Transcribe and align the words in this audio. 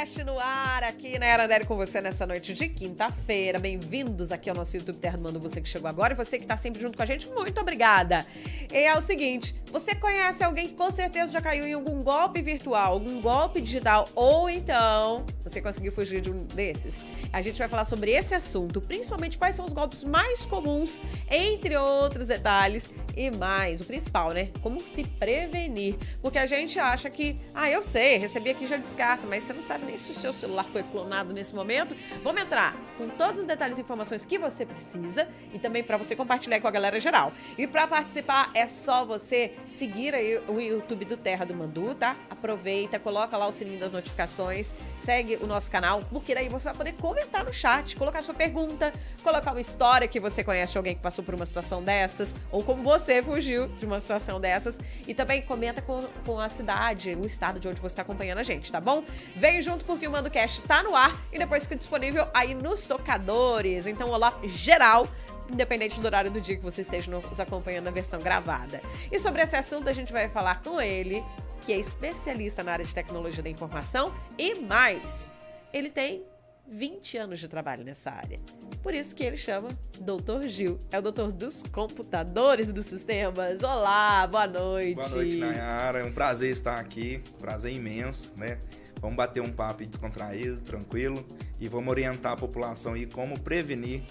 Cast 0.00 0.24
no 0.24 0.38
ar, 0.40 0.69
aqui 0.90 1.20
na 1.20 1.26
Era 1.26 1.46
Délio 1.46 1.68
com 1.68 1.76
você 1.76 2.00
nessa 2.00 2.26
noite 2.26 2.52
de 2.52 2.68
quinta-feira. 2.68 3.60
Bem-vindos 3.60 4.32
aqui 4.32 4.50
ao 4.50 4.56
nosso 4.56 4.76
YouTube 4.76 4.98
Terra 4.98 5.16
do 5.16 5.22
Mando, 5.22 5.38
você 5.38 5.60
que 5.60 5.68
chegou 5.68 5.88
agora 5.88 6.14
e 6.14 6.16
você 6.16 6.36
que 6.36 6.44
tá 6.44 6.56
sempre 6.56 6.82
junto 6.82 6.96
com 6.96 7.02
a 7.04 7.06
gente, 7.06 7.28
muito 7.28 7.60
obrigada. 7.60 8.26
E 8.72 8.76
é 8.76 8.96
o 8.96 9.00
seguinte, 9.00 9.54
você 9.70 9.94
conhece 9.94 10.42
alguém 10.42 10.66
que 10.66 10.74
com 10.74 10.90
certeza 10.90 11.32
já 11.32 11.40
caiu 11.40 11.64
em 11.64 11.74
algum 11.74 12.02
golpe 12.02 12.42
virtual, 12.42 12.94
algum 12.94 13.20
golpe 13.20 13.60
digital, 13.60 14.08
ou 14.16 14.50
então 14.50 15.24
você 15.40 15.62
conseguiu 15.62 15.92
fugir 15.92 16.20
de 16.20 16.30
um 16.30 16.38
desses? 16.38 17.06
A 17.32 17.40
gente 17.40 17.56
vai 17.56 17.68
falar 17.68 17.84
sobre 17.84 18.10
esse 18.10 18.34
assunto, 18.34 18.80
principalmente 18.80 19.38
quais 19.38 19.54
são 19.54 19.64
os 19.64 19.72
golpes 19.72 20.02
mais 20.02 20.44
comuns, 20.44 21.00
entre 21.30 21.76
outros 21.76 22.26
detalhes 22.26 22.90
e 23.16 23.30
mais. 23.30 23.80
O 23.80 23.84
principal, 23.84 24.32
né? 24.32 24.48
Como 24.60 24.80
se 24.80 25.04
prevenir. 25.04 25.96
Porque 26.20 26.38
a 26.38 26.46
gente 26.46 26.78
acha 26.78 27.08
que, 27.08 27.36
ah, 27.54 27.70
eu 27.70 27.82
sei, 27.82 28.18
recebi 28.18 28.50
aqui 28.50 28.66
já 28.66 28.76
descarta, 28.76 29.26
mas 29.26 29.44
você 29.44 29.52
não 29.52 29.62
sabe 29.62 29.84
nem 29.86 29.96
se 29.96 30.10
o 30.10 30.14
seu 30.14 30.32
celular 30.32 30.64
foi 30.64 30.79
clonado 30.84 31.32
nesse 31.32 31.54
momento. 31.54 31.96
Vamos 32.22 32.42
entrar 32.42 32.76
com 32.96 33.08
todos 33.08 33.40
os 33.40 33.46
detalhes 33.46 33.78
e 33.78 33.80
informações 33.80 34.24
que 34.24 34.38
você 34.38 34.66
precisa 34.66 35.28
e 35.52 35.58
também 35.58 35.82
para 35.82 35.96
você 35.96 36.14
compartilhar 36.14 36.60
com 36.60 36.68
a 36.68 36.70
galera 36.70 36.98
geral. 37.00 37.32
E 37.56 37.66
para 37.66 37.86
participar 37.86 38.50
é 38.54 38.66
só 38.66 39.04
você 39.04 39.54
seguir 39.68 40.14
aí 40.14 40.40
o 40.48 40.60
YouTube 40.60 41.04
do 41.04 41.16
Terra 41.16 41.44
do 41.44 41.54
Mandu, 41.54 41.94
tá? 41.94 42.16
Aproveita, 42.28 42.98
coloca 42.98 43.36
lá 43.36 43.46
o 43.46 43.52
sininho 43.52 43.78
das 43.78 43.92
notificações, 43.92 44.74
segue 44.98 45.36
o 45.40 45.46
nosso 45.46 45.70
canal, 45.70 46.02
porque 46.10 46.34
daí 46.34 46.48
você 46.48 46.64
vai 46.64 46.74
poder 46.74 46.92
comentar 46.94 47.44
no 47.44 47.52
chat, 47.52 47.96
colocar 47.96 48.22
sua 48.22 48.34
pergunta, 48.34 48.92
colocar 49.22 49.52
uma 49.52 49.60
história 49.60 50.06
que 50.06 50.20
você 50.20 50.44
conhece 50.44 50.76
alguém 50.76 50.94
que 50.94 51.02
passou 51.02 51.24
por 51.24 51.34
uma 51.34 51.46
situação 51.46 51.82
dessas, 51.82 52.36
ou 52.50 52.62
como 52.62 52.82
você 52.82 53.22
fugiu 53.22 53.68
de 53.68 53.86
uma 53.86 54.00
situação 54.00 54.40
dessas. 54.40 54.78
E 55.06 55.14
também 55.14 55.42
comenta 55.42 55.82
com, 55.82 56.00
com 56.24 56.38
a 56.38 56.48
cidade, 56.48 57.14
o 57.14 57.26
estado 57.26 57.58
de 57.58 57.68
onde 57.68 57.80
você 57.80 57.92
está 57.92 58.02
acompanhando 58.02 58.38
a 58.38 58.42
gente, 58.42 58.70
tá 58.70 58.80
bom? 58.80 59.04
Vem 59.34 59.62
junto 59.62 59.84
porque 59.84 60.06
o 60.06 60.10
Mando 60.10 60.30
Cast 60.30 60.60
tá 60.70 60.84
no 60.84 60.94
ar 60.94 61.20
e 61.32 61.38
depois 61.38 61.64
fica 61.64 61.74
disponível 61.74 62.28
aí 62.32 62.54
nos 62.54 62.86
tocadores. 62.86 63.88
Então, 63.88 64.08
olá 64.08 64.32
geral 64.44 65.08
independente 65.50 66.00
do 66.00 66.06
horário 66.06 66.30
do 66.30 66.40
dia 66.40 66.56
que 66.56 66.62
você 66.62 66.82
esteja 66.82 67.10
nos 67.10 67.40
acompanhando 67.40 67.86
na 67.86 67.90
versão 67.90 68.20
gravada. 68.20 68.80
E 69.10 69.18
sobre 69.18 69.42
esse 69.42 69.56
assunto 69.56 69.88
a 69.88 69.92
gente 69.92 70.12
vai 70.12 70.28
falar 70.28 70.62
com 70.62 70.80
ele, 70.80 71.24
que 71.62 71.72
é 71.72 71.76
especialista 71.76 72.62
na 72.62 72.70
área 72.70 72.84
de 72.84 72.94
tecnologia 72.94 73.42
da 73.42 73.50
informação 73.50 74.14
e 74.38 74.60
mais. 74.60 75.32
Ele 75.72 75.90
tem 75.90 76.22
20 76.68 77.18
anos 77.18 77.40
de 77.40 77.48
trabalho 77.48 77.82
nessa 77.82 78.12
área. 78.12 78.38
Por 78.80 78.94
isso 78.94 79.12
que 79.12 79.24
ele 79.24 79.36
chama 79.36 79.70
Doutor 79.98 80.44
Gil. 80.44 80.78
É 80.92 81.00
o 81.00 81.02
doutor 81.02 81.32
dos 81.32 81.64
computadores 81.72 82.68
e 82.68 82.72
dos 82.72 82.86
sistemas. 82.86 83.60
Olá, 83.60 84.24
boa 84.28 84.46
noite. 84.46 84.94
Boa 84.94 85.08
noite, 85.08 85.36
Nayara. 85.36 85.98
É 85.98 86.04
um 86.04 86.12
prazer 86.12 86.52
estar 86.52 86.78
aqui. 86.78 87.20
Prazer 87.40 87.74
imenso, 87.74 88.32
né? 88.36 88.60
Vamos 89.00 89.16
bater 89.16 89.40
um 89.40 89.50
papo 89.50 89.84
descontraído, 89.84 90.60
tranquilo 90.60 91.24
e 91.58 91.68
vamos 91.68 91.88
orientar 91.88 92.32
a 92.32 92.36
população 92.36 92.94
aí 92.94 93.06
como 93.06 93.38
prevenir 93.40 94.02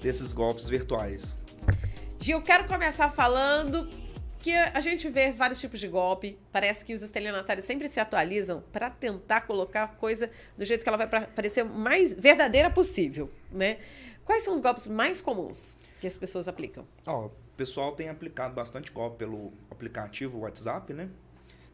desses 0.00 0.34
golpes 0.34 0.68
virtuais. 0.68 1.38
Gil, 2.20 2.40
quero 2.42 2.66
começar 2.66 3.08
falando 3.10 3.88
que 4.38 4.54
a 4.54 4.80
gente 4.80 5.08
vê 5.08 5.32
vários 5.32 5.58
tipos 5.58 5.80
de 5.80 5.88
golpe. 5.88 6.38
Parece 6.52 6.84
que 6.84 6.92
os 6.92 7.02
estelionatários 7.02 7.64
sempre 7.64 7.88
se 7.88 7.98
atualizam 7.98 8.62
para 8.70 8.90
tentar 8.90 9.42
colocar 9.42 9.84
a 9.84 9.88
coisa 9.88 10.30
do 10.56 10.66
jeito 10.66 10.82
que 10.82 10.88
ela 10.88 10.98
vai 10.98 11.06
parecer 11.06 11.64
mais 11.64 12.12
verdadeira 12.12 12.68
possível, 12.68 13.30
né? 13.50 13.78
Quais 14.22 14.42
são 14.42 14.52
os 14.52 14.60
golpes 14.60 14.86
mais 14.86 15.22
comuns 15.22 15.78
que 15.98 16.06
as 16.06 16.16
pessoas 16.18 16.46
aplicam? 16.46 16.86
Ó, 17.06 17.26
o 17.26 17.30
pessoal 17.56 17.92
tem 17.92 18.10
aplicado 18.10 18.54
bastante 18.54 18.92
golpe 18.92 19.16
pelo 19.16 19.50
aplicativo 19.70 20.40
WhatsApp, 20.40 20.92
né? 20.92 21.08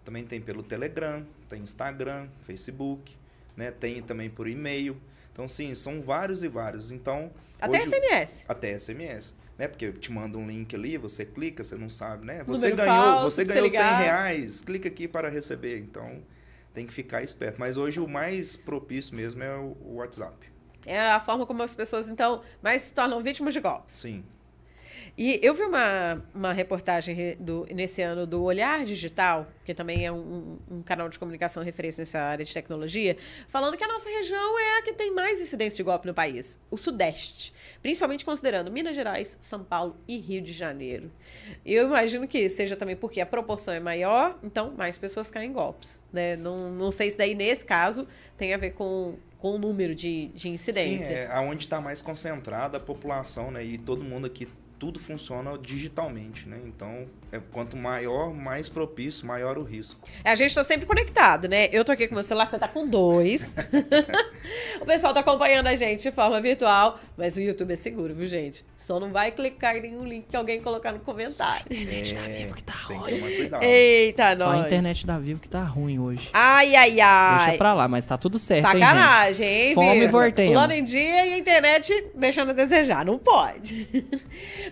Também 0.04 0.24
tem 0.24 0.40
pelo 0.40 0.62
Telegram, 0.62 1.26
tem 1.48 1.62
Instagram, 1.62 2.28
Facebook, 2.42 3.16
né? 3.56 3.70
Tem 3.70 4.02
também 4.02 4.30
por 4.30 4.48
e-mail. 4.48 5.00
Então, 5.33 5.48
sim, 5.48 5.74
são 5.74 6.02
vários 6.02 6.42
e 6.42 6.48
vários. 6.48 6.90
Então. 6.90 7.30
Até 7.61 7.78
hoje, 7.78 7.90
SMS. 7.90 8.44
Até 8.48 8.78
SMS. 8.78 9.34
Né? 9.58 9.68
Porque 9.68 9.92
te 9.92 10.10
manda 10.10 10.39
um 10.39 10.46
link 10.46 10.74
ali, 10.74 10.96
você 10.96 11.24
clica, 11.24 11.62
você 11.62 11.77
não 11.77 11.90
sabe, 11.90 12.24
né? 12.24 12.42
Você 12.44 12.70
Número 12.70 12.77
ganhou, 12.77 13.05
falso, 13.05 13.36
você 13.36 13.44
ganhou 13.44 13.68
você 13.68 13.77
100 13.77 13.83
ligar. 13.83 14.00
reais, 14.00 14.60
clica 14.62 14.89
aqui 14.89 15.06
para 15.06 15.28
receber. 15.28 15.78
Então, 15.78 16.22
tem 16.72 16.86
que 16.86 16.92
ficar 16.92 17.22
esperto. 17.22 17.60
Mas 17.60 17.77
hoje 17.77 18.00
o 18.00 18.08
mais 18.08 18.56
propício 18.56 19.14
mesmo 19.14 19.42
é 19.42 19.55
o 19.56 19.77
o 19.84 19.94
WhatsApp. 19.96 20.50
É 20.86 20.98
a 21.10 21.20
forma 21.20 21.44
como 21.44 21.62
as 21.62 21.74
pessoas, 21.74 22.08
então, 22.08 22.42
mais 22.62 22.83
se 22.83 22.94
tornam 22.94 23.22
vítimas 23.22 23.52
de 23.52 23.60
golpes. 23.60 23.96
Sim. 23.96 24.24
E 25.16 25.38
eu 25.42 25.54
vi 25.54 25.62
uma, 25.62 26.24
uma 26.34 26.52
reportagem 26.52 27.14
re- 27.14 27.36
do, 27.38 27.66
nesse 27.74 28.02
ano 28.02 28.26
do 28.26 28.42
Olhar 28.42 28.84
Digital, 28.84 29.46
que 29.64 29.74
também 29.74 30.06
é 30.06 30.12
um, 30.12 30.58
um 30.70 30.82
canal 30.82 31.08
de 31.08 31.18
comunicação 31.18 31.62
referência 31.62 32.02
nessa 32.02 32.20
área 32.20 32.44
de 32.44 32.52
tecnologia, 32.52 33.16
falando 33.48 33.76
que 33.76 33.84
a 33.84 33.88
nossa 33.88 34.08
região 34.08 34.58
é 34.58 34.78
a 34.78 34.82
que 34.82 34.92
tem 34.92 35.12
mais 35.14 35.40
incidência 35.40 35.76
de 35.76 35.82
golpe 35.82 36.06
no 36.06 36.14
país, 36.14 36.58
o 36.70 36.76
Sudeste. 36.76 37.52
Principalmente 37.82 38.24
considerando 38.24 38.70
Minas 38.70 38.94
Gerais, 38.94 39.38
São 39.40 39.62
Paulo 39.62 39.96
e 40.08 40.18
Rio 40.18 40.40
de 40.40 40.52
Janeiro. 40.52 41.10
Eu 41.64 41.86
imagino 41.86 42.27
que 42.27 42.48
seja 42.48 42.77
também 42.77 42.96
porque 42.96 43.20
a 43.20 43.27
proporção 43.27 43.74
é 43.74 43.80
maior, 43.80 44.38
então 44.42 44.72
mais 44.77 44.96
pessoas 44.98 45.30
caem 45.30 45.50
em 45.50 45.52
golpes. 45.52 46.02
Né? 46.12 46.36
Não, 46.36 46.70
não 46.70 46.90
sei 46.90 47.10
se 47.10 47.18
daí, 47.18 47.34
nesse 47.34 47.64
caso, 47.64 48.06
tem 48.36 48.54
a 48.54 48.56
ver 48.56 48.70
com, 48.72 49.16
com 49.38 49.52
o 49.56 49.58
número 49.58 49.94
de, 49.94 50.28
de 50.28 50.48
incidência. 50.48 51.06
Sim, 51.06 51.12
é 51.14 51.27
aonde 51.32 51.64
está 51.64 51.80
mais 51.80 52.02
concentrada 52.02 52.78
a 52.78 52.80
população, 52.80 53.50
né? 53.50 53.64
E 53.64 53.78
todo 53.78 54.02
mundo 54.02 54.27
aqui, 54.27 54.48
tudo 54.80 54.98
funciona 54.98 55.58
digitalmente, 55.58 56.48
né? 56.48 56.58
Então, 56.64 57.07
é, 57.30 57.39
quanto 57.52 57.77
maior, 57.77 58.33
mais 58.33 58.67
propício, 58.67 59.27
maior 59.27 59.58
o 59.58 59.63
risco. 59.63 60.01
A 60.24 60.35
gente 60.35 60.55
tá 60.55 60.64
sempre 60.64 60.86
conectado, 60.86 61.48
né? 61.48 61.68
Eu 61.70 61.85
tô 61.85 61.92
aqui 61.92 62.08
com 62.08 62.14
meu 62.14 62.24
celular, 62.24 62.46
você 62.46 62.58
tá 62.58 62.67
com 62.67 62.89
dois. 62.89 63.55
o 64.80 64.86
pessoal 64.86 65.13
tá 65.13 65.20
acompanhando 65.20 65.67
a 65.67 65.77
gente 65.77 66.02
de 66.02 66.11
forma 66.11 66.40
virtual, 66.40 66.98
mas 67.14 67.36
o 67.36 67.40
YouTube 67.42 67.74
é 67.74 67.77
seguro, 67.77 68.14
viu, 68.14 68.27
gente? 68.27 68.64
Só 68.74 68.98
não 68.98 69.13
vai 69.13 69.30
clicar 69.30 69.77
em 69.77 69.83
nenhum 69.83 70.02
link 70.02 70.29
que 70.30 70.36
alguém 70.36 70.63
colocar 70.63 70.92
no 70.92 71.01
comentário. 71.01 71.67
internet 71.70 72.14
da 72.14 72.23
Vivo 72.23 72.55
que 72.55 72.63
tá 72.63 72.74
tem 72.89 72.98
que 72.98 73.19
ruim. 73.20 73.36
cuidado. 73.36 73.63
Eita, 73.63 74.35
Só 74.36 74.46
nós. 74.46 74.64
a 74.64 74.67
internet 74.67 75.07
da 75.07 75.19
Vivo 75.19 75.40
que 75.42 75.48
tá 75.48 75.63
ruim 75.63 75.98
hoje. 75.98 76.30
Ai, 76.33 76.74
ai, 76.74 77.01
ai. 77.02 77.45
Deixa 77.45 77.58
pra 77.58 77.74
lá, 77.74 77.86
mas 77.86 78.07
tá 78.07 78.17
tudo 78.17 78.39
certo, 78.39 78.64
hein, 78.64 78.73
gente? 78.73 78.80
Sacanagem, 78.80 79.46
hein, 79.46 79.74
Fome 79.74 80.05
e. 80.07 80.52
Plano 80.52 80.73
em 80.73 80.85
dia 80.85 81.27
e 81.27 81.35
a 81.35 81.39
internet 81.39 82.07
deixando 82.14 82.51
a 82.52 82.55
desejar. 82.55 83.05
Não 83.05 83.19
pode. 83.19 83.86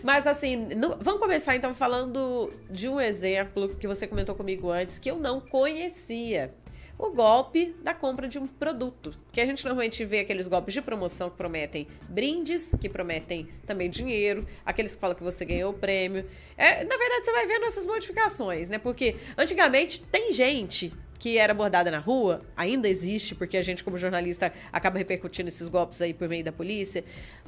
Mas 0.02 0.26
assim, 0.26 0.56
no- 0.56 0.96
vamos 1.00 1.20
começar 1.20 1.56
então 1.56 1.74
falando 1.74 2.50
de 2.70 2.88
um 2.88 3.00
exemplo 3.00 3.68
que 3.76 3.86
você 3.86 4.06
comentou 4.06 4.34
comigo 4.34 4.70
antes, 4.70 4.98
que 4.98 5.10
eu 5.10 5.16
não 5.18 5.40
conhecia. 5.40 6.52
O 6.98 7.10
golpe 7.10 7.76
da 7.80 7.94
compra 7.94 8.26
de 8.26 8.40
um 8.40 8.46
produto. 8.48 9.14
Que 9.30 9.40
a 9.40 9.46
gente 9.46 9.64
normalmente 9.64 10.04
vê 10.04 10.18
aqueles 10.18 10.48
golpes 10.48 10.74
de 10.74 10.82
promoção 10.82 11.30
que 11.30 11.36
prometem 11.36 11.86
brindes, 12.08 12.74
que 12.80 12.88
prometem 12.88 13.46
também 13.64 13.88
dinheiro, 13.88 14.44
aqueles 14.66 14.96
que 14.96 15.00
falam 15.00 15.14
que 15.14 15.22
você 15.22 15.44
ganhou 15.44 15.70
o 15.70 15.74
prêmio. 15.74 16.26
É, 16.56 16.82
na 16.84 16.96
verdade, 16.96 17.24
você 17.24 17.32
vai 17.32 17.46
vendo 17.46 17.66
essas 17.66 17.86
modificações, 17.86 18.68
né? 18.68 18.78
Porque 18.78 19.14
antigamente 19.36 20.04
tem 20.06 20.32
gente 20.32 20.92
que 21.18 21.36
era 21.36 21.52
abordada 21.52 21.90
na 21.90 21.98
rua, 21.98 22.42
ainda 22.56 22.88
existe, 22.88 23.34
porque 23.34 23.56
a 23.56 23.62
gente, 23.62 23.82
como 23.82 23.98
jornalista, 23.98 24.52
acaba 24.72 24.98
repercutindo 24.98 25.48
esses 25.48 25.66
golpes 25.66 26.00
aí 26.00 26.14
por 26.14 26.28
meio 26.28 26.44
da 26.44 26.52
polícia. 26.52 27.04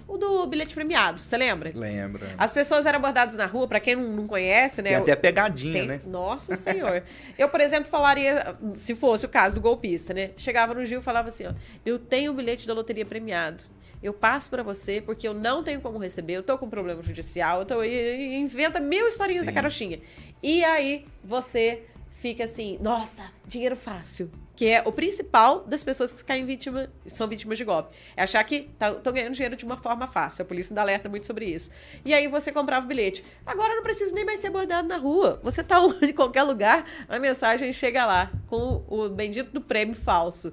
O 0.08 0.16
do 0.18 0.44
bilhete 0.46 0.74
premiado, 0.74 1.20
você 1.20 1.36
lembra? 1.36 1.70
Lembra? 1.74 2.34
As 2.36 2.50
pessoas 2.50 2.84
eram 2.84 2.98
abordadas 2.98 3.36
na 3.36 3.46
rua, 3.46 3.68
pra 3.68 3.78
quem 3.78 3.94
não, 3.94 4.08
não 4.08 4.26
conhece, 4.26 4.82
né? 4.82 4.90
Tem 4.90 4.98
até 4.98 5.14
pegadinha, 5.14 5.72
Tem- 5.72 5.86
né? 5.86 6.00
Nossa 6.04 6.56
Senhor. 6.56 7.02
Eu, 7.38 7.48
por 7.48 7.60
exemplo, 7.60 7.88
falaria, 7.88 8.56
se 8.74 8.94
fosse 8.96 9.24
o 9.24 9.28
caso 9.28 9.54
do 9.54 9.60
golpista, 9.60 10.12
né? 10.12 10.30
Chegava 10.36 10.74
no 10.74 10.84
Gil 10.84 10.98
e 11.00 11.02
falava 11.02 11.28
assim, 11.28 11.46
ó, 11.46 11.52
eu 11.86 11.98
tenho 11.98 12.32
o 12.32 12.34
bilhete 12.34 12.66
da 12.66 12.74
loteria 12.74 13.06
premiado. 13.06 13.64
Eu 14.02 14.12
passo 14.14 14.48
pra 14.50 14.62
você 14.62 15.00
porque 15.00 15.28
eu 15.28 15.34
não 15.34 15.62
tenho 15.62 15.80
como 15.80 15.98
receber, 15.98 16.32
eu 16.32 16.42
tô 16.42 16.56
com 16.58 16.68
problema 16.68 17.02
judicial, 17.02 17.60
eu 17.60 17.66
tô, 17.66 17.84
e, 17.84 18.34
inventa 18.36 18.80
mil 18.80 19.06
historinhas 19.06 19.44
da 19.44 19.52
Sim. 19.52 19.54
carochinha. 19.54 20.00
E 20.42 20.64
aí 20.64 21.04
você 21.22 21.82
fica 22.20 22.44
assim, 22.44 22.78
nossa, 22.82 23.24
dinheiro 23.46 23.74
fácil. 23.74 24.30
Que 24.54 24.66
é 24.66 24.82
o 24.84 24.92
principal 24.92 25.64
das 25.64 25.82
pessoas 25.82 26.12
que 26.12 26.22
caem 26.22 26.44
vítima, 26.44 26.90
são 27.06 27.26
vítimas 27.26 27.56
de 27.56 27.64
golpe. 27.64 27.96
É 28.14 28.22
achar 28.22 28.44
que 28.44 28.68
estão 28.78 29.10
ganhando 29.10 29.32
dinheiro 29.32 29.56
de 29.56 29.64
uma 29.64 29.78
forma 29.78 30.06
fácil. 30.06 30.42
A 30.42 30.44
polícia 30.44 30.74
ainda 30.74 30.82
alerta 30.82 31.08
muito 31.08 31.26
sobre 31.26 31.46
isso. 31.46 31.70
E 32.04 32.12
aí 32.12 32.28
você 32.28 32.52
comprava 32.52 32.84
o 32.84 32.88
bilhete. 32.88 33.24
Agora 33.46 33.74
não 33.74 33.82
precisa 33.82 34.14
nem 34.14 34.22
mais 34.22 34.38
ser 34.38 34.48
abordado 34.48 34.86
na 34.86 34.98
rua. 34.98 35.40
Você 35.42 35.64
tá 35.64 35.78
em 36.02 36.12
qualquer 36.12 36.42
lugar, 36.42 36.84
a 37.08 37.18
mensagem 37.18 37.72
chega 37.72 38.04
lá 38.04 38.30
com 38.48 38.84
o 38.86 39.08
bendito 39.08 39.50
do 39.50 39.62
prêmio 39.62 39.94
falso. 39.94 40.52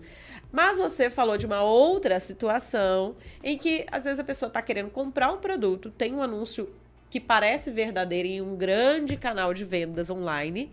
Mas 0.50 0.78
você 0.78 1.10
falou 1.10 1.38
de 1.38 1.46
uma 1.46 1.62
outra 1.62 2.18
situação 2.22 3.18
em 3.44 3.58
que 3.58 3.86
às 3.92 4.06
vezes 4.06 4.20
a 4.20 4.24
pessoa 4.24 4.48
está 4.48 4.62
querendo 4.62 4.90
comprar 4.90 5.34
um 5.34 5.38
produto, 5.38 5.92
tem 5.92 6.14
um 6.14 6.22
anúncio 6.22 6.74
que 7.10 7.20
parece 7.20 7.72
verdadeiro 7.72 8.28
em 8.30 8.42
um 8.42 8.56
grande 8.56 9.18
canal 9.18 9.54
de 9.54 9.66
vendas 9.66 10.10
online 10.10 10.72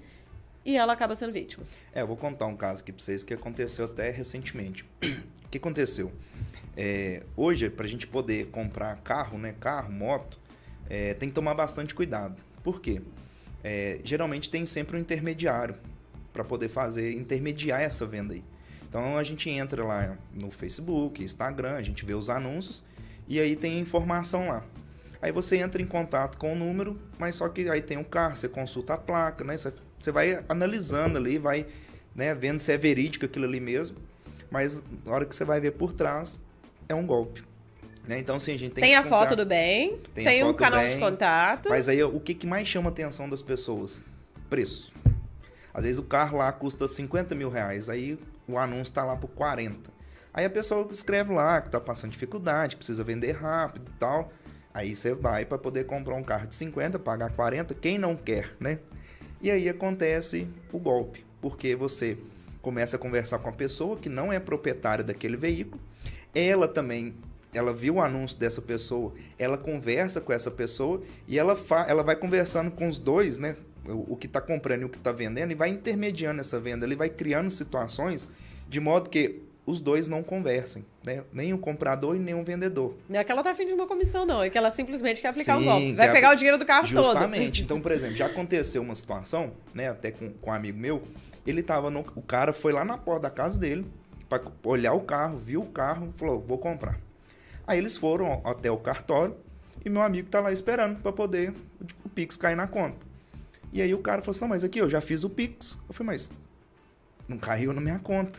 e 0.65 0.77
ela 0.77 0.93
acaba 0.93 1.15
sendo 1.15 1.33
vítima. 1.33 1.65
É, 1.93 2.03
eu 2.03 2.07
vou 2.07 2.17
contar 2.17 2.47
um 2.47 2.57
caso 2.57 2.83
aqui 2.83 2.93
pra 2.93 3.03
vocês 3.03 3.23
que 3.23 3.35
aconteceu 3.35 3.85
até 3.85 4.11
recentemente. 4.11 4.85
O 5.45 5.49
que 5.49 5.59
aconteceu? 5.59 6.13
É, 6.77 7.23
hoje, 7.37 7.71
pra 7.71 7.87
gente 7.87 8.07
poder 8.07 8.47
comprar 8.47 8.97
carro, 8.97 9.39
né? 9.39 9.55
Carro, 9.61 9.93
moto, 9.93 10.41
é, 10.89 11.15
tem 11.15 11.29
que 11.29 11.35
tomar 11.35 11.55
bastante 11.55 11.95
cuidado. 11.95 12.41
Por 12.63 12.81
quê? 12.81 13.01
É, 13.63 14.01
geralmente 14.03 14.51
tem 14.51 14.67
sempre 14.67 14.97
um 14.97 15.01
intermediário 15.01 15.77
para 16.33 16.43
poder 16.43 16.69
fazer, 16.69 17.13
intermediar 17.13 17.81
essa 17.81 18.05
venda 18.05 18.35
aí. 18.35 18.43
Então, 18.89 19.17
a 19.17 19.23
gente 19.23 19.49
entra 19.51 19.85
lá 19.85 20.17
no 20.33 20.51
Facebook, 20.51 21.23
Instagram, 21.23 21.77
a 21.77 21.83
gente 21.83 22.05
vê 22.05 22.15
os 22.15 22.31
anúncios 22.31 22.85
e 23.27 23.41
aí 23.41 23.57
tem 23.57 23.81
informação 23.81 24.49
lá. 24.49 24.65
Aí 25.23 25.33
você 25.33 25.57
entra 25.57 25.81
em 25.81 25.87
contato 25.87 26.37
com 26.37 26.53
o 26.53 26.57
número, 26.57 27.01
mas 27.19 27.37
só 27.37 27.49
que 27.49 27.69
aí 27.71 27.81
tem 27.81 27.97
um 27.97 28.05
carro, 28.05 28.37
você 28.37 28.49
consulta 28.49 28.95
a 28.95 28.99
placa, 28.99 29.43
né? 29.43 29.57
Você, 29.57 29.73
você 30.05 30.13
vai 30.13 30.45
analisando 30.49 31.19
ali, 31.19 31.39
vai 31.39 31.67
né, 32.15 32.35
vendo 32.35 32.61
se 32.61 32.71
é 32.71 32.77
verídico 32.77 33.25
aquilo 33.25 33.45
ali 33.45 33.61
mesmo. 33.61 33.97
Mas 34.51 34.85
na 35.05 35.13
hora 35.13 35.25
que 35.25 35.35
você 35.35 35.45
vai 35.45 35.61
ver 35.61 35.73
por 35.73 35.93
trás, 35.93 36.39
é 36.89 36.95
um 36.95 37.07
golpe. 37.07 37.43
Né? 38.07 38.19
Então, 38.19 38.39
sim, 38.39 38.55
a 38.55 38.59
gente 38.59 38.73
tem, 38.73 38.85
tem 38.85 38.95
a 38.95 39.03
foto 39.03 39.35
do 39.35 39.47
bem, 39.47 39.99
tem, 40.15 40.25
tem 40.25 40.45
o 40.45 40.53
canal 40.55 40.81
bem, 40.81 40.95
de 40.95 41.01
contato. 41.01 41.71
Mas 41.71 41.89
aí 41.89 42.03
o 42.03 42.21
que, 42.21 42.35
que 42.35 42.47
mais 42.47 42.69
chama 42.69 42.91
a 42.91 42.93
atenção 42.93 43.29
das 43.29 43.41
pessoas? 43.41 44.03
Preço. 44.51 44.93
Às 45.73 45.85
vezes 45.85 45.99
o 45.99 46.03
carro 46.05 46.39
lá 46.39 46.53
custa 46.53 46.87
50 46.87 47.35
mil 47.35 47.49
reais, 47.49 47.89
aí 47.89 48.19
o 48.47 48.59
anúncio 48.59 48.85
está 48.85 49.05
lá 49.05 49.17
por 49.17 49.29
40. 49.29 49.91
Aí 50.33 50.45
a 50.45 50.51
pessoa 50.51 50.87
escreve 50.93 51.33
lá 51.33 51.61
que 51.61 51.69
está 51.69 51.81
passando 51.81 52.11
dificuldade, 52.11 52.77
precisa 52.77 53.03
vender 53.03 53.33
rápido 53.33 53.91
e 53.91 53.99
tal. 53.99 54.31
Aí 54.73 54.95
você 54.95 55.15
vai 55.15 55.45
para 55.45 55.57
poder 55.57 55.85
comprar 55.85 56.15
um 56.15 56.23
carro 56.23 56.47
de 56.47 56.55
50, 56.55 56.99
pagar 56.99 57.31
40, 57.31 57.75
quem 57.75 57.97
não 57.97 58.15
quer, 58.15 58.51
né? 58.61 58.81
E 59.45 59.51
aí 59.51 59.69
acontece 59.69 60.49
o 60.73 60.79
golpe, 60.79 61.23
porque 61.39 61.77
você 61.77 62.17
começa 62.63 62.97
a 62.97 62.99
conversar 62.99 63.39
com 63.41 63.51
a 63.51 63.53
pessoa 63.53 63.95
que 63.95 64.09
não 64.09 64.33
é 64.33 64.41
proprietária 64.41 65.05
daquele 65.05 65.37
veículo, 65.37 65.79
ela 66.35 66.67
também 66.67 67.15
ela 67.53 67.75
viu 67.75 67.97
o 67.97 68.01
anúncio 68.01 68.39
dessa 68.39 68.63
pessoa, 68.63 69.13
ela 69.39 69.59
conversa 69.59 70.19
com 70.19 70.33
essa 70.33 70.51
pessoa 70.51 71.03
e 71.29 71.39
ela, 71.39 71.59
ela 71.87 72.03
vai 72.03 72.17
conversando 72.17 72.71
com 72.71 72.89
os 72.89 72.99
dois, 72.99 73.37
né? 73.37 73.55
o, 73.87 74.17
que 74.17 74.27
está 74.27 74.41
comprando 74.41 74.81
e 74.81 74.85
o 74.87 74.89
que 74.89 74.97
está 74.97 75.13
vendendo 75.13 75.51
e 75.51 75.55
vai 75.55 75.69
intermediando 75.69 76.41
essa 76.41 76.59
venda, 76.59 76.87
ele 76.87 76.97
vai 76.97 77.11
criando 77.11 77.51
situações 77.51 78.31
de 78.67 78.81
modo 78.81 79.11
que 79.11 79.43
os 79.67 79.81
dois 79.81 80.09
não 80.09 80.23
conversem, 80.23 80.85
né? 81.05 81.25
Nem 81.33 81.55
o 81.55 81.59
comprador 81.59 82.17
e 82.17 82.19
nem 82.19 82.35
o 82.35 82.45
vendedor. 82.45 82.95
Não 83.09 83.19
é 83.19 83.25
que 83.25 83.33
ela 83.33 83.43
tá 83.43 83.53
afim 83.53 83.67
de 83.67 83.73
uma 83.73 83.87
comissão, 83.87 84.27
não. 84.27 84.43
É 84.43 84.51
que 84.51 84.59
ela 84.59 84.71
simplesmente 84.71 85.21
quer 85.21 85.29
aplicar 85.29 85.59
Sim, 85.59 85.63
um 85.63 85.65
golpe. 85.65 85.95
Vai 85.95 86.13
pegar 86.13 86.33
o 86.33 86.35
dinheiro 86.35 86.59
do 86.59 86.67
carro 86.67 86.87
Justamente. 86.87 87.07
todo. 87.07 87.23
Justamente. 87.23 87.65
Então, 87.65 87.81
por 87.81 87.93
exemplo, 87.93 88.15
já 88.15 88.27
aconteceu 88.27 88.83
uma 88.83 88.95
situação, 88.95 89.53
né? 89.73 89.89
Até 89.89 90.11
com, 90.11 90.31
com 90.33 90.51
um 90.51 90.53
amigo 90.53 90.79
meu. 90.79 91.03
Ele 91.47 91.63
tava 91.63 91.91
no... 91.91 92.01
O 92.15 92.23
cara 92.23 92.53
foi 92.53 92.73
lá 92.73 92.85
na 92.85 92.99
porta 92.99 93.23
da 93.23 93.31
casa 93.31 93.59
dele 93.59 93.87
para 94.29 94.43
olhar 94.65 94.93
o 94.93 95.01
carro, 95.01 95.39
viu 95.39 95.63
o 95.63 95.67
carro, 95.67 96.13
falou, 96.17 96.41
vou 96.41 96.59
comprar. 96.59 96.99
Aí 97.67 97.79
eles 97.79 97.97
foram 97.97 98.43
até 98.45 98.71
o 98.71 98.77
cartório 98.77 99.35
e 99.85 99.89
meu 99.89 100.03
amigo 100.03 100.29
tá 100.29 100.41
lá 100.41 100.53
esperando 100.53 101.01
para 101.01 101.13
poder 101.13 101.55
o 102.05 102.09
Pix 102.09 102.37
cair 102.37 102.57
na 102.57 102.67
conta. 102.67 103.07
E 103.73 103.81
aí 103.81 103.95
o 103.95 103.99
cara 103.99 104.21
falou 104.21 104.33
assim: 104.33 104.41
não, 104.43 104.49
mas 104.49 104.65
aqui 104.65 104.79
eu 104.79 104.89
já 104.89 105.01
fiz 105.01 105.25
o 105.25 105.31
Pix. 105.31 105.79
Eu 105.89 105.95
falei, 105.95 106.13
mas 106.13 106.31
não 107.27 107.39
caiu 107.39 107.73
na 107.73 107.81
minha 107.81 107.99
conta. 107.99 108.39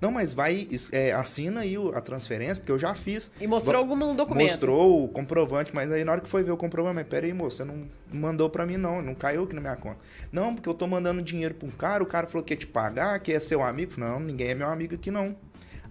Não, 0.00 0.10
mas 0.10 0.34
vai, 0.34 0.68
é, 0.92 1.12
assina 1.12 1.60
aí 1.60 1.74
a 1.94 2.00
transferência, 2.00 2.56
porque 2.56 2.72
eu 2.72 2.78
já 2.78 2.94
fiz. 2.94 3.30
E 3.40 3.46
mostrou 3.46 3.76
algum 3.76 4.14
documento? 4.14 4.48
Mostrou 4.50 5.04
o 5.04 5.08
comprovante, 5.08 5.74
mas 5.74 5.90
aí 5.90 6.04
na 6.04 6.12
hora 6.12 6.20
que 6.20 6.28
foi 6.28 6.42
ver 6.42 6.52
o 6.52 6.56
comprovante, 6.56 6.94
mas 6.94 7.06
peraí, 7.06 7.32
moço, 7.32 7.58
você 7.58 7.64
não 7.64 7.88
mandou 8.12 8.50
para 8.50 8.66
mim 8.66 8.76
não, 8.76 9.00
não 9.00 9.14
caiu 9.14 9.44
aqui 9.44 9.54
na 9.54 9.60
minha 9.60 9.76
conta. 9.76 9.98
Não, 10.30 10.54
porque 10.54 10.68
eu 10.68 10.74
tô 10.74 10.86
mandando 10.86 11.22
dinheiro 11.22 11.54
pra 11.54 11.66
um 11.66 11.70
cara, 11.70 12.02
o 12.02 12.06
cara 12.06 12.26
falou 12.26 12.44
que 12.44 12.52
ia 12.52 12.58
te 12.58 12.66
pagar, 12.66 13.18
que 13.20 13.32
é 13.32 13.40
seu 13.40 13.62
amigo. 13.62 13.92
Não, 13.96 14.20
ninguém 14.20 14.48
é 14.48 14.54
meu 14.54 14.68
amigo 14.68 14.94
aqui 14.94 15.10
não. 15.10 15.36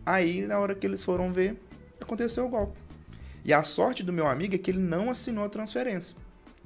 Aí, 0.05 0.43
na 0.43 0.59
hora 0.59 0.75
que 0.75 0.85
eles 0.85 1.03
foram 1.03 1.33
ver, 1.33 1.59
aconteceu 1.99 2.45
o 2.45 2.49
golpe. 2.49 2.77
E 3.43 3.53
a 3.53 3.63
sorte 3.63 4.03
do 4.03 4.13
meu 4.13 4.27
amigo 4.27 4.55
é 4.55 4.57
que 4.57 4.69
ele 4.69 4.79
não 4.79 5.09
assinou 5.09 5.45
a 5.45 5.49
transferência. 5.49 6.15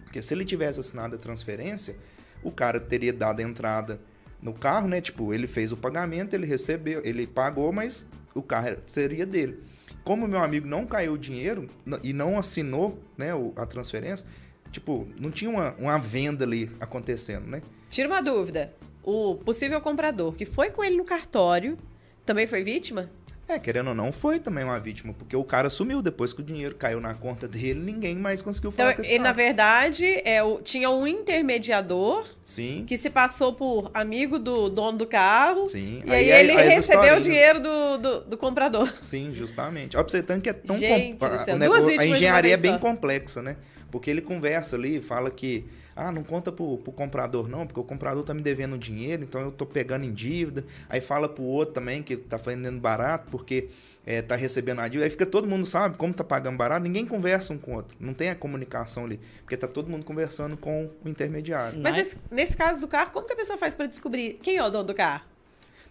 Porque 0.04 0.22
se 0.22 0.34
ele 0.34 0.44
tivesse 0.44 0.80
assinado 0.80 1.16
a 1.16 1.20
transferência, 1.20 1.96
o 2.44 2.52
cara 2.52 2.80
teria 2.80 3.14
dado 3.14 3.40
a 3.40 3.44
entrada 3.44 4.02
no 4.42 4.54
carro, 4.54 4.88
né? 4.88 5.02
Tipo, 5.02 5.34
ele 5.34 5.48
fez 5.48 5.72
o 5.72 5.78
pagamento, 5.78 6.34
ele 6.34 6.46
recebeu, 6.46 7.02
ele 7.04 7.28
pagou, 7.28 7.72
mas 7.72 8.06
o 8.34 8.42
carro 8.42 8.78
seria 8.86 9.26
dele. 9.26 9.64
Como 10.04 10.28
meu 10.28 10.40
amigo 10.40 10.68
não 10.68 10.86
caiu 10.86 11.14
o 11.14 11.18
dinheiro 11.18 11.68
e 12.04 12.14
não 12.14 12.38
assinou 12.38 13.00
né, 13.18 13.30
a 13.56 13.66
transferência, 13.66 14.26
tipo, 14.72 15.08
não 15.20 15.30
tinha 15.30 15.50
uma, 15.50 15.76
uma 15.78 16.00
venda 16.00 16.46
ali 16.46 16.72
acontecendo, 16.80 17.48
né? 17.48 17.62
Tira 17.90 18.08
uma 18.08 18.22
dúvida. 18.22 18.74
O 19.04 19.36
possível 19.36 19.80
comprador 19.82 20.34
que 20.34 20.46
foi 20.46 20.70
com 20.72 20.84
ele 20.84 20.98
no 20.98 21.06
cartório 21.06 21.78
também 22.26 22.46
foi 22.46 22.64
vítima? 22.64 23.10
É, 23.50 23.58
querendo 23.58 23.88
ou 23.88 23.96
não, 23.96 24.12
foi 24.12 24.38
também 24.40 24.64
uma 24.64 24.80
vítima, 24.80 25.12
porque 25.12 25.36
o 25.36 25.44
cara 25.44 25.72
sumiu 25.72 26.04
depois 26.04 26.32
que 26.32 26.40
o 26.40 26.44
dinheiro 26.44 26.76
caiu 26.76 27.02
na 27.02 27.16
conta 27.16 27.48
dele, 27.48 27.80
ninguém 27.80 28.16
mais 28.16 28.44
conseguiu 28.44 28.72
falar 28.72 28.92
então, 28.92 28.98
com 28.98 29.02
esse 29.02 29.12
ele, 29.12 29.24
Na 29.24 29.34
verdade, 29.34 30.06
é, 30.24 30.44
o, 30.44 30.62
tinha 30.62 30.88
um 30.92 31.08
intermediador 31.08 32.28
Sim. 32.46 32.84
que 32.86 32.96
se 32.96 33.10
passou 33.10 33.54
por 33.54 33.90
amigo 33.92 34.38
do 34.38 34.70
dono 34.70 35.00
do 35.00 35.08
carro. 35.08 35.66
Sim. 35.66 36.04
E 36.06 36.12
aí, 36.12 36.32
aí 36.32 36.48
ele 36.48 36.62
recebeu 36.62 37.18
o 37.18 37.20
dinheiro 37.20 37.60
do, 37.60 37.98
do, 37.98 38.22
do, 38.22 38.38
comprador. 38.38 38.88
Sim, 39.02 39.34
justamente. 39.34 39.98
Ó, 39.98 40.04
pra 40.04 40.12
você 40.12 40.22
que 40.40 40.50
é 40.50 40.54
tão... 40.54 40.78
Gente 40.78 41.18
com... 41.18 41.28
do 41.28 41.44
céu, 41.44 42.00
a 42.00 42.06
engenharia 42.06 42.54
é 42.54 42.58
bem 42.58 42.78
complexa, 42.78 43.42
né? 43.42 43.58
Porque 43.90 44.12
ele 44.12 44.22
conversa 44.22 44.76
ali, 44.76 45.02
fala 45.02 45.32
que 45.32 45.66
ah, 46.00 46.12
não 46.12 46.24
conta 46.24 46.52
pro, 46.52 46.78
pro 46.78 46.92
comprador 46.92 47.48
não, 47.48 47.68
porque 47.68 47.80
o 47.80 47.84
comprador 47.84 48.24
tá 48.24 48.34
me 48.34 48.42
devendo 48.42 48.78
dinheiro, 48.78 49.24
então 49.24 49.42
eu 49.42 49.52
tô 49.52 49.66
pegando 49.66 50.06
em 50.06 50.14
dívida. 50.14 50.66
Aí 50.88 51.02
fala 51.02 51.28
pro 51.28 51.44
outro 51.44 51.74
também 51.74 52.02
que 52.02 52.16
tá 52.16 52.38
vendendo 52.38 52.80
barato 52.80 53.28
porque 53.30 53.70
é, 54.06 54.22
tá 54.22 54.36
recebendo 54.36 54.80
a 54.80 54.88
dívida. 54.88 55.06
Aí 55.06 55.10
fica 55.10 55.26
todo 55.26 55.48
mundo, 55.48 55.66
sabe, 55.66 55.98
como 55.98 56.14
tá 56.14 56.24
pagando 56.24 56.58
barato, 56.58 56.82
ninguém 56.82 57.06
conversa 57.06 57.54
um 57.54 57.58
com 57.58 57.72
o 57.72 57.76
outro. 57.76 57.98
Não 58.00 58.14
tem 58.14 58.30
a 58.30 58.36
comunicação 58.36 59.06
ali, 59.06 59.20
porque 59.42 59.58
tá 59.58 59.68
todo 59.68 59.90
mundo 59.90 60.06
conversando 60.06 60.58
com 60.58 60.90
o 61.04 61.10
intermediário. 61.10 61.80
Mas 61.80 61.96
nesse, 61.96 62.18
nesse 62.32 62.58
caso 62.58 62.82
do 62.82 62.88
carro, 62.88 63.12
como 63.12 63.28
que 63.28 63.34
a 63.34 63.36
pessoa 63.36 63.58
faz 63.58 63.76
para 63.76 63.86
descobrir 63.86 64.40
quem 64.42 64.58
é 64.58 64.64
o 64.64 64.70
dono 64.70 64.86
do 64.86 64.94
carro? 64.94 65.26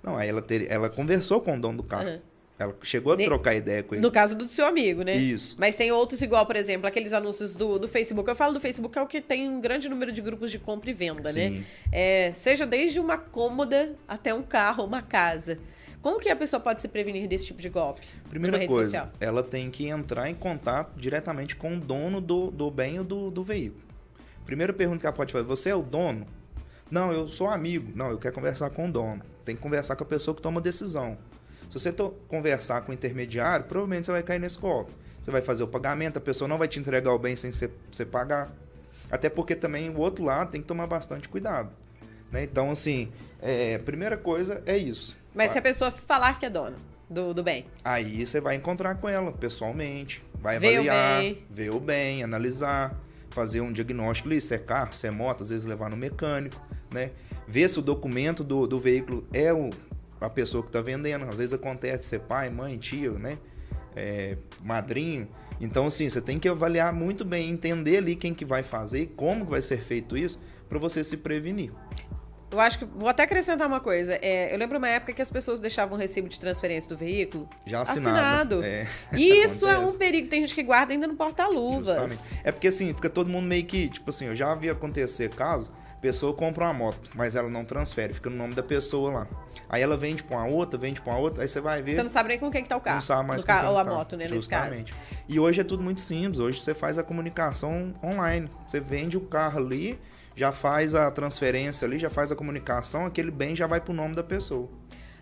Não, 0.03 0.17
aí 0.17 0.29
ela, 0.29 0.41
ter, 0.41 0.71
ela 0.71 0.89
conversou 0.89 1.41
com 1.41 1.57
o 1.57 1.61
dono 1.61 1.79
do 1.79 1.85
carro. 1.85 2.09
Uhum. 2.09 2.21
Ela 2.59 2.75
chegou 2.83 3.13
a 3.13 3.17
ne... 3.17 3.25
trocar 3.25 3.55
ideia 3.55 3.83
com 3.83 3.95
ele. 3.95 4.03
No 4.03 4.11
caso 4.11 4.35
do 4.35 4.45
seu 4.49 4.67
amigo, 4.67 5.03
né? 5.03 5.15
Isso. 5.17 5.55
Mas 5.59 5.77
tem 5.77 5.93
outros 5.93 6.21
igual, 6.23 6.45
por 6.45 6.57
exemplo, 6.57 6.89
aqueles 6.89 7.13
anúncios 7.13 7.55
do, 7.55 7.79
do 7.79 7.87
Facebook. 7.87 8.29
Eu 8.29 8.35
falo 8.35 8.55
do 8.55 8.61
Facebook 8.61 8.99
é 8.99 9.03
o 9.03 9.07
que 9.07 9.21
tem 9.21 9.49
um 9.49 9.61
grande 9.61 9.89
número 9.89 10.11
de 10.11 10.21
grupos 10.21 10.51
de 10.51 10.59
compra 10.59 10.91
e 10.91 10.93
venda, 10.93 11.33
né? 11.33 11.49
Sim. 11.49 11.51
né? 11.51 11.65
É, 11.93 12.33
seja 12.33 12.67
desde 12.67 12.99
uma 12.99 13.17
cômoda 13.17 13.95
até 14.09 14.35
um 14.35 14.43
carro, 14.43 14.85
uma 14.85 15.01
casa. 15.01 15.59
Como 16.03 16.19
que 16.19 16.29
a 16.29 16.37
pessoa 16.37 16.59
pode 16.59 16.81
se 16.81 16.89
prevenir 16.89 17.29
desse 17.29 17.47
tipo 17.47 17.61
de 17.61 17.69
golpe? 17.69 18.03
Primeira 18.29 18.67
coisa, 18.67 18.91
social? 18.91 19.13
ela 19.21 19.43
tem 19.43 19.71
que 19.71 19.89
entrar 19.89 20.29
em 20.29 20.35
contato 20.35 20.99
diretamente 20.99 21.55
com 21.55 21.77
o 21.77 21.81
dono 21.81 22.21
do, 22.21 22.51
do 22.51 22.71
bem 22.71 22.99
ou 22.99 23.05
do, 23.05 23.31
do 23.31 23.43
veículo. 23.43 23.83
Primeira 24.45 24.73
pergunta 24.73 25.01
que 25.01 25.07
ela 25.07 25.15
pode 25.15 25.33
fazer, 25.33 25.45
você 25.45 25.71
é 25.71 25.75
o 25.75 25.83
dono? 25.83 26.27
Não, 26.91 27.13
eu 27.13 27.29
sou 27.29 27.49
amigo. 27.49 27.93
Não, 27.95 28.11
eu 28.11 28.19
quero 28.19 28.35
conversar 28.35 28.71
com 28.71 28.89
o 28.89 28.93
dono. 28.93 29.23
Tem 29.45 29.55
que 29.55 29.61
conversar 29.61 29.95
com 29.95 30.05
a 30.05 30.07
pessoa 30.07 30.35
que 30.35 30.41
toma 30.41 30.61
a 30.61 30.63
decisão. 30.63 31.19
Se 31.69 31.79
você 31.79 31.95
conversar 32.29 32.83
com 32.83 32.93
o 32.93 32.95
intermediário, 32.95 33.67
provavelmente 33.67 34.07
você 34.07 34.13
vai 34.13 34.23
cair 34.23 34.39
nesse 34.39 34.59
golpe. 34.59 34.93
Você 35.21 35.31
vai 35.31 35.43
fazer 35.43 35.63
o 35.63 35.69
pagamento, 35.69 36.17
a 36.17 36.21
pessoa 36.21 36.49
não 36.49 36.57
vai 36.57 36.69
te 36.69 36.79
entregar 36.79 37.13
o 37.13 37.19
bem 37.19 37.37
sem 37.37 37.53
você, 37.53 38.07
pagar. 38.07 38.51
Até 39.11 39.29
porque 39.29 39.55
também 39.55 39.91
o 39.91 39.99
outro 39.99 40.25
lado 40.25 40.51
tem 40.51 40.61
que 40.61 40.67
tomar 40.67 40.87
bastante 40.87 41.29
cuidado. 41.29 41.71
Né? 42.31 42.45
Então, 42.45 42.71
assim, 42.71 43.11
é, 43.41 43.79
primeira 43.79 44.17
coisa 44.17 44.63
é 44.65 44.77
isso. 44.77 45.17
Mas 45.35 45.51
se 45.51 45.59
a 45.59 45.63
pessoa 45.63 45.91
falar 45.91 46.39
que 46.39 46.47
é 46.47 46.51
dona 46.51 46.77
do, 47.09 47.33
do 47.35 47.43
bem? 47.43 47.67
Aí 47.85 48.25
você 48.25 48.41
vai 48.41 48.55
encontrar 48.55 48.95
com 48.97 49.09
ela 49.09 49.33
pessoalmente, 49.33 50.23
vai 50.41 50.57
avaliar, 50.57 51.21
ver 51.21 51.31
o 51.31 51.35
bem, 51.35 51.47
ver 51.51 51.71
o 51.71 51.81
bem 51.81 52.23
analisar, 52.23 52.97
fazer 53.31 53.61
um 53.61 53.73
diagnóstico 53.73 54.29
ali, 54.29 54.41
se 54.41 54.55
é 54.55 54.59
carro, 54.59 54.95
se 54.95 55.07
é 55.07 55.11
moto, 55.11 55.43
às 55.43 55.51
vezes 55.51 55.67
levar 55.67 55.91
no 55.91 55.97
mecânico, 55.97 56.61
né? 56.91 57.11
Ver 57.47 57.69
se 57.69 57.79
o 57.79 57.83
documento 57.83 58.45
do, 58.45 58.67
do 58.67 58.79
veículo 58.79 59.27
é 59.33 59.53
o, 59.53 59.71
a 60.21 60.29
pessoa 60.29 60.63
que 60.63 60.69
está 60.69 60.81
vendendo. 60.81 61.27
Às 61.29 61.39
vezes 61.39 61.53
acontece 61.53 62.09
ser 62.09 62.21
pai, 62.21 62.51
mãe, 62.51 62.77
tio, 62.77 63.19
né? 63.19 63.37
É, 63.95 64.37
madrinho. 64.63 65.29
Então, 65.61 65.87
assim, 65.87 66.09
você 66.09 66.21
tem 66.21 66.39
que 66.39 66.49
avaliar 66.49 66.93
muito 66.93 67.25
bem, 67.25 67.51
entender 67.51 67.99
ali 67.99 68.15
quem 68.15 68.33
que 68.33 68.45
vai 68.45 68.63
fazer 68.63 69.01
e 69.01 69.07
como 69.07 69.45
vai 69.45 69.61
ser 69.61 69.81
feito 69.81 70.17
isso 70.17 70.41
para 70.69 70.79
você 70.79 71.03
se 71.03 71.17
prevenir. 71.17 71.73
Eu 72.51 72.61
acho 72.61 72.79
que 72.79 72.85
vou 72.87 73.09
até 73.09 73.25
acrescentar 73.25 73.67
uma 73.67 73.81
coisa. 73.81 74.19
É, 74.23 74.55
eu 74.55 74.59
lembro 74.59 74.79
uma 74.79 74.89
época 74.89 75.13
que 75.13 75.21
as 75.21 75.31
pessoas 75.31 75.61
deixavam 75.61 75.99
o 75.99 76.01
recibo 76.01 76.29
de 76.29 76.41
transferência 76.41 76.89
do 76.89 76.97
veículo 76.97 77.47
já 77.67 77.83
assinado. 77.83 78.61
assinado. 78.61 78.65
É, 78.65 78.87
isso 79.13 79.67
é 79.67 79.79
um 79.79 79.93
perigo. 79.99 80.29
Tem 80.29 80.41
gente 80.41 80.55
que 80.55 80.63
guarda 80.63 80.93
ainda 80.93 81.07
no 81.07 81.15
porta-luvas. 81.15 82.27
É 82.43 82.51
porque 82.51 82.69
assim, 82.69 82.93
fica 82.95 83.11
todo 83.11 83.29
mundo 83.29 83.47
meio 83.47 83.67
que, 83.67 83.89
tipo 83.89 84.09
assim, 84.09 84.27
eu 84.27 84.37
já 84.37 84.55
vi 84.55 84.71
acontecer 84.71 85.29
casos, 85.29 85.71
pessoa 86.01 86.33
compra 86.33 86.65
uma 86.65 86.73
moto, 86.73 87.11
mas 87.15 87.37
ela 87.37 87.51
não 87.51 87.65
transfere, 87.65 88.15
fica 88.15 88.31
no 88.31 88.37
nome 88.37 88.55
da 88.55 88.63
pessoa 88.63 89.11
lá. 89.11 89.29
Aí 89.69 89.83
ela 89.83 89.97
vende 89.97 90.23
pra 90.23 90.39
uma 90.39 90.47
outra, 90.47 90.79
vende 90.79 91.01
pra 91.01 91.13
uma 91.13 91.21
outra, 91.21 91.43
aí 91.43 91.49
você 91.49 91.61
vai 91.61 91.83
ver. 91.83 91.95
Você 91.95 92.03
não 92.03 92.09
sabe 92.09 92.31
nem 92.31 92.39
com 92.39 92.51
quem 92.51 92.63
que 92.63 92.69
tá 92.69 92.77
o 92.77 92.81
carro. 92.81 92.97
Não 92.97 93.03
sabe 93.03 93.29
mais 93.29 93.43
com 93.43 93.47
carro, 93.49 93.61
quem 93.63 93.71
ou 93.71 93.79
a 93.79 93.85
tá. 93.85 93.91
moto, 93.91 94.17
né, 94.17 94.27
Justamente. 94.27 94.93
nesse 94.93 94.95
caso. 94.95 95.25
E 95.29 95.39
hoje 95.39 95.61
é 95.61 95.65
tudo 95.65 95.83
muito 95.83 96.01
simples. 96.01 96.39
Hoje 96.39 96.61
você 96.61 96.75
faz 96.75 96.99
a 96.99 97.03
comunicação 97.03 97.95
online. 98.03 98.49
Você 98.67 98.81
vende 98.81 99.17
o 99.17 99.21
carro 99.21 99.59
ali, 99.59 99.99
já 100.35 100.53
faz 100.53 100.95
a 100.95 101.11
transferência 101.11 101.87
ali, 101.87 101.99
já 101.99 102.09
faz 102.09 102.33
a 102.33 102.37
comunicação, 102.37 103.05
aquele 103.05 103.31
bem 103.31 103.55
já 103.55 103.67
vai 103.67 103.81
pro 103.81 103.93
nome 103.93 104.15
da 104.15 104.23
pessoa. 104.23 104.69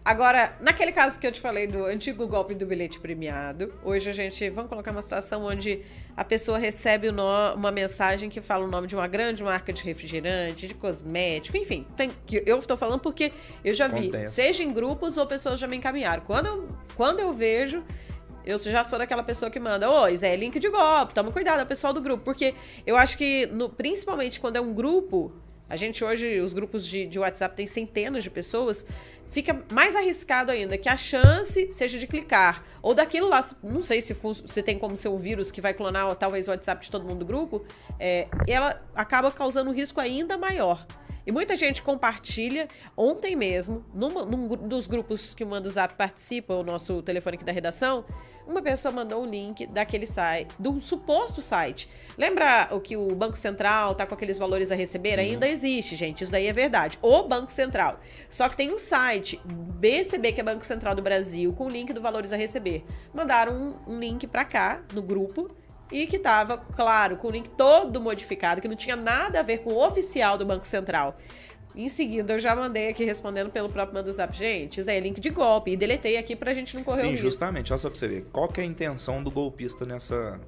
Agora, 0.07 0.57
naquele 0.61 0.93
caso 0.93 1.19
que 1.19 1.27
eu 1.27 1.33
te 1.33 1.41
falei 1.41 1.67
do 1.67 1.85
antigo 1.85 2.29
golpe 2.29 2.55
do 2.55 2.65
bilhete 2.65 3.01
premiado, 3.01 3.75
hoje 3.83 4.09
a 4.09 4.13
gente 4.13 4.49
vamos 4.51 4.69
colocar 4.69 4.93
uma 4.93 5.03
situação 5.03 5.45
onde 5.45 5.83
a 6.17 6.25
pessoa 6.25 6.59
recebe 6.59 7.09
uma 7.09 7.73
mensagem 7.73 8.31
que 8.31 8.41
fala 8.41 8.65
o 8.65 8.69
nome 8.69 8.87
de 8.87 8.95
uma 8.95 9.09
grande 9.09 9.43
marca 9.43 9.73
de 9.73 9.83
refrigerante, 9.83 10.69
de 10.69 10.75
cosmético, 10.75 11.57
enfim. 11.57 11.85
Tem, 11.97 12.09
que 12.25 12.41
eu 12.47 12.61
estou 12.61 12.77
falando 12.77 13.01
porque 13.01 13.33
eu 13.65 13.75
já 13.75 13.89
vi, 13.89 14.07
Acontece. 14.07 14.33
seja 14.37 14.63
em 14.63 14.73
grupos 14.73 15.17
ou 15.17 15.27
pessoas 15.27 15.59
já 15.59 15.67
me 15.67 15.77
encaminharam. 15.77 16.23
Quando 16.25 16.47
eu, 16.47 16.69
quando 16.95 17.19
eu 17.19 17.33
vejo, 17.33 17.83
eu 18.45 18.61
já 18.61 18.85
sou 18.85 19.01
daquela 19.01 19.25
pessoa 19.25 19.51
que 19.51 19.59
manda, 19.59 19.91
oi, 19.91 20.17
Zé, 20.17 20.37
link 20.37 20.61
de 20.61 20.69
golpe, 20.71 21.15
toma 21.15 21.33
cuidado, 21.33 21.59
é 21.59 21.63
o 21.65 21.67
pessoal 21.67 21.93
do 21.93 22.01
grupo. 22.01 22.23
Porque 22.23 22.55
eu 22.87 22.97
acho 22.97 23.19
que, 23.19 23.47
no, 23.47 23.69
principalmente 23.69 24.39
quando 24.39 24.55
é 24.55 24.61
um 24.61 24.73
grupo, 24.73 25.37
a 25.69 25.77
gente 25.77 26.05
hoje, 26.05 26.41
os 26.41 26.53
grupos 26.53 26.87
de, 26.87 27.07
de 27.07 27.19
WhatsApp 27.19 27.55
tem 27.55 27.67
centenas 27.67 28.23
de 28.23 28.31
pessoas, 28.31 28.87
fica 29.29 29.65
mais 29.73 29.97
arriscado 29.97 30.53
ainda 30.53 30.79
que 30.79 30.89
a 30.89 30.97
chance 30.97 31.71
seja 31.71 31.99
de 31.99 32.07
clicar. 32.07 32.63
Ou 32.81 32.95
daquilo 32.95 33.29
lá, 33.29 33.45
não 33.63 33.83
sei 33.83 34.01
se, 34.01 34.17
se 34.47 34.63
tem 34.63 34.79
como 34.79 34.97
ser 34.97 35.09
um 35.09 35.19
vírus 35.19 35.51
que 35.51 35.61
vai 35.61 35.75
clonar 35.75 36.15
talvez 36.15 36.47
o 36.47 36.51
WhatsApp 36.53 36.85
de 36.85 36.91
todo 36.91 37.05
mundo 37.05 37.21
do 37.21 37.27
grupo, 37.27 37.65
é, 37.99 38.29
ela 38.47 38.81
acaba 38.95 39.31
causando 39.31 39.71
um 39.71 39.73
risco 39.73 40.01
ainda 40.01 40.39
maior. 40.39 40.87
E 41.27 41.33
muita 41.33 41.57
gente 41.57 41.83
compartilha. 41.83 42.69
Ontem 42.97 43.35
mesmo, 43.35 43.85
numa, 43.93 44.25
num 44.25 44.47
dos 44.47 44.87
grupos 44.87 45.35
que 45.35 45.43
o 45.43 45.47
Manda 45.47 45.69
Zap 45.69 45.97
participa, 45.97 46.55
o 46.55 46.63
nosso 46.63 47.03
telefone 47.03 47.35
aqui 47.35 47.45
da 47.45 47.51
redação, 47.51 48.05
uma 48.47 48.63
pessoa 48.63 48.93
mandou 48.93 49.23
um 49.23 49.27
link 49.27 49.67
daquele 49.67 50.07
site, 50.07 50.55
do 50.59 50.81
suposto 50.81 51.43
site. 51.43 51.89
Lembra 52.17 52.69
o 52.71 52.81
que 52.81 52.97
o 52.97 53.15
Banco 53.15 53.37
Central 53.37 53.95
tá 53.95 54.07
com 54.07 54.15
aqueles 54.15 54.39
valores 54.39 54.71
a 54.71 54.75
receber? 54.75 55.15
Sim. 55.15 55.21
Ainda 55.21 55.49
existe, 55.49 55.97
gente. 55.97 56.23
Isso 56.23 56.33
daí 56.33 56.47
é 56.47 56.53
verdade. 56.53 56.99
O 57.03 57.23
Banco 57.25 57.51
Central. 57.51 58.01
Só 58.31 58.49
que 58.49 58.57
tem 58.57 58.73
um 58.73 58.79
site, 58.79 59.41
BCB, 59.45 60.33
que 60.33 60.41
é 60.41 60.45
Banco 60.45 60.65
Central 60.65 60.95
do 60.95 61.03
Brasil, 61.03 61.53
com 61.53 61.67
o 61.67 61.69
link 61.69 61.93
do 61.93 62.01
valores 62.01 62.33
a 62.33 62.37
receber. 62.37 62.85
Mandaram 63.13 63.69
um, 63.87 63.95
um 63.95 63.99
link 63.99 64.27
para 64.27 64.45
cá, 64.45 64.83
no 64.95 65.03
grupo, 65.03 65.49
e 65.91 66.07
que 66.07 66.19
tava, 66.19 66.59
claro, 66.59 67.17
com 67.17 67.29
o 67.29 67.31
link 67.31 67.49
todo 67.51 68.01
modificado, 68.01 68.61
que 68.61 68.69
não 68.69 68.77
tinha 68.77 68.97
nada 68.97 69.41
a 69.41 69.43
ver 69.43 69.59
com 69.59 69.73
o 69.73 69.87
oficial 69.87 70.37
do 70.37 70.45
Banco 70.45 70.67
Central. 70.67 71.15
Em 71.77 71.91
seguida, 71.91 72.33
eu 72.33 72.39
já 72.39 72.57
mandei 72.57 72.89
aqui 72.89 73.05
respondendo 73.05 73.51
pelo 73.51 73.69
próprio 73.69 73.95
Manda 73.95 74.11
Zap. 74.11 74.35
Gente, 74.35 74.81
isso 74.81 74.89
aí 74.89 74.97
é 74.97 75.01
link 75.01 75.21
de 75.21 75.29
golpe. 75.29 75.73
E 75.73 75.77
deletei 75.77 76.17
aqui 76.17 76.35
pra 76.35 76.55
gente 76.55 76.75
não 76.75 76.83
correr 76.83 77.03
Sim, 77.03 77.09
o 77.09 77.11
risco. 77.11 77.27
justamente. 77.27 77.71
Olha 77.71 77.79
só 77.79 77.91
pra 77.91 77.99
você 77.99 78.09
ver. 78.09 78.27
Qual 78.33 78.49
que 78.49 78.61
é 78.61 78.65
a 78.65 78.67
intenção 78.67 79.23
do 79.23 79.31
golpista 79.31 79.85
nessa, 79.85 80.41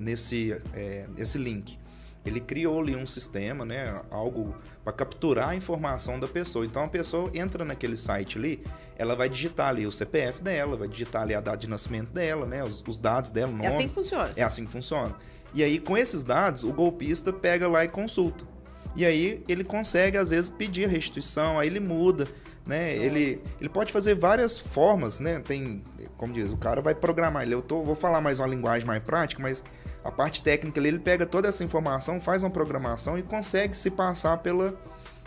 nesse, 0.00 0.58
é, 0.72 1.06
nesse 1.14 1.36
link? 1.36 1.78
Ele 2.24 2.40
criou 2.40 2.80
ali 2.80 2.96
um 2.96 3.06
sistema, 3.06 3.66
né? 3.66 4.00
Algo 4.10 4.54
para 4.82 4.94
capturar 4.94 5.50
a 5.50 5.54
informação 5.54 6.18
da 6.18 6.26
pessoa. 6.26 6.64
Então, 6.64 6.84
a 6.84 6.88
pessoa 6.88 7.30
entra 7.34 7.66
naquele 7.66 7.96
site 7.96 8.38
ali, 8.38 8.64
ela 8.96 9.14
vai 9.14 9.28
digitar 9.28 9.68
ali 9.68 9.86
o 9.86 9.92
CPF 9.92 10.42
dela, 10.42 10.76
vai 10.76 10.88
digitar 10.88 11.22
ali 11.22 11.34
a 11.34 11.40
data 11.40 11.58
de 11.58 11.68
nascimento 11.68 12.10
dela, 12.12 12.46
né? 12.46 12.62
Os, 12.62 12.82
os 12.86 12.96
dados 12.96 13.30
dela, 13.30 13.50
nome. 13.50 13.66
É 13.66 13.68
assim 13.68 13.88
que 13.88 13.94
funciona. 13.94 14.30
É 14.36 14.42
assim 14.42 14.64
que 14.64 14.72
funciona. 14.72 15.14
E 15.52 15.62
aí, 15.62 15.78
com 15.78 15.98
esses 15.98 16.22
dados, 16.22 16.64
o 16.64 16.72
golpista 16.72 17.30
pega 17.30 17.68
lá 17.68 17.84
e 17.84 17.88
consulta. 17.88 18.51
E 18.94 19.04
aí 19.04 19.42
ele 19.48 19.64
consegue, 19.64 20.18
às 20.18 20.30
vezes, 20.30 20.50
pedir 20.50 20.84
a 20.84 20.88
restituição, 20.88 21.58
aí 21.58 21.68
ele 21.68 21.80
muda. 21.80 22.26
Né? 22.66 22.94
Ele, 22.94 23.42
ele 23.60 23.68
pode 23.68 23.92
fazer 23.92 24.14
várias 24.14 24.56
formas, 24.58 25.18
né? 25.18 25.40
Tem, 25.40 25.82
como 26.16 26.32
diz, 26.32 26.52
o 26.52 26.56
cara 26.56 26.80
vai 26.80 26.94
programar. 26.94 27.42
Ele, 27.42 27.54
eu 27.54 27.62
tô, 27.62 27.82
vou 27.82 27.96
falar 27.96 28.20
mais 28.20 28.38
uma 28.38 28.46
linguagem 28.46 28.86
mais 28.86 29.02
prática, 29.02 29.42
mas 29.42 29.64
a 30.04 30.12
parte 30.12 30.42
técnica 30.42 30.78
ele 30.78 30.98
pega 30.98 31.26
toda 31.26 31.48
essa 31.48 31.64
informação, 31.64 32.20
faz 32.20 32.42
uma 32.42 32.50
programação 32.50 33.18
e 33.18 33.22
consegue 33.22 33.76
se 33.76 33.90
passar 33.90 34.38
pela, 34.38 34.76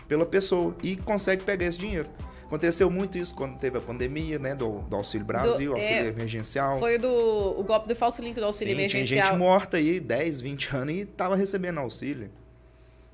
pela 0.08 0.24
pessoa 0.24 0.74
e 0.82 0.96
consegue 0.96 1.44
pegar 1.44 1.66
esse 1.66 1.78
dinheiro. 1.78 2.08
Aconteceu 2.46 2.88
muito 2.88 3.18
isso 3.18 3.34
quando 3.34 3.58
teve 3.58 3.76
a 3.76 3.80
pandemia, 3.80 4.38
né? 4.38 4.54
Do, 4.54 4.78
do 4.78 4.96
Auxílio 4.96 5.26
Brasil, 5.26 5.72
do, 5.72 5.76
auxílio 5.76 6.04
é, 6.04 6.08
emergencial. 6.08 6.78
Foi 6.78 6.96
do, 6.96 7.10
o 7.10 7.62
golpe 7.64 7.88
do 7.88 7.96
falso 7.96 8.22
link 8.22 8.36
do 8.36 8.44
auxílio 8.44 8.72
Sim, 8.72 8.80
emergencial. 8.80 9.06
Tinha 9.06 9.26
gente 9.32 9.38
morta 9.38 9.76
aí, 9.76 9.98
10, 9.98 10.40
20 10.40 10.76
anos 10.76 10.94
e 10.94 11.04
tava 11.04 11.34
recebendo 11.34 11.80
auxílio. 11.80 12.30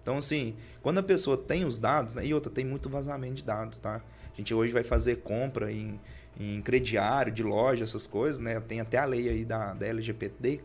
Então, 0.03 0.19
assim, 0.19 0.57
quando 0.83 0.99
a 0.99 1.03
pessoa 1.03 1.37
tem 1.37 1.65
os 1.65 1.79
dados, 1.79 2.15
né? 2.15 2.27
E 2.27 2.35
outra, 2.35 2.51
tem 2.51 2.65
muito 2.65 2.89
vazamento 2.89 3.35
de 3.35 3.45
dados, 3.45 3.79
tá? 3.79 4.03
A 4.33 4.37
gente 4.37 4.53
hoje 4.53 4.73
vai 4.73 4.83
fazer 4.83 5.17
compra 5.17 5.73
em, 5.73 5.99
em 6.39 6.61
crediário, 6.61 7.33
de 7.33 7.43
loja, 7.43 7.85
essas 7.85 8.07
coisas, 8.07 8.41
né? 8.41 8.61
Tem 8.61 8.81
até 8.81 8.99
a 8.99 9.05
lei 9.05 9.29
aí 9.29 9.45
da, 9.45 9.73
da 9.75 9.87
LGPD 9.87 10.61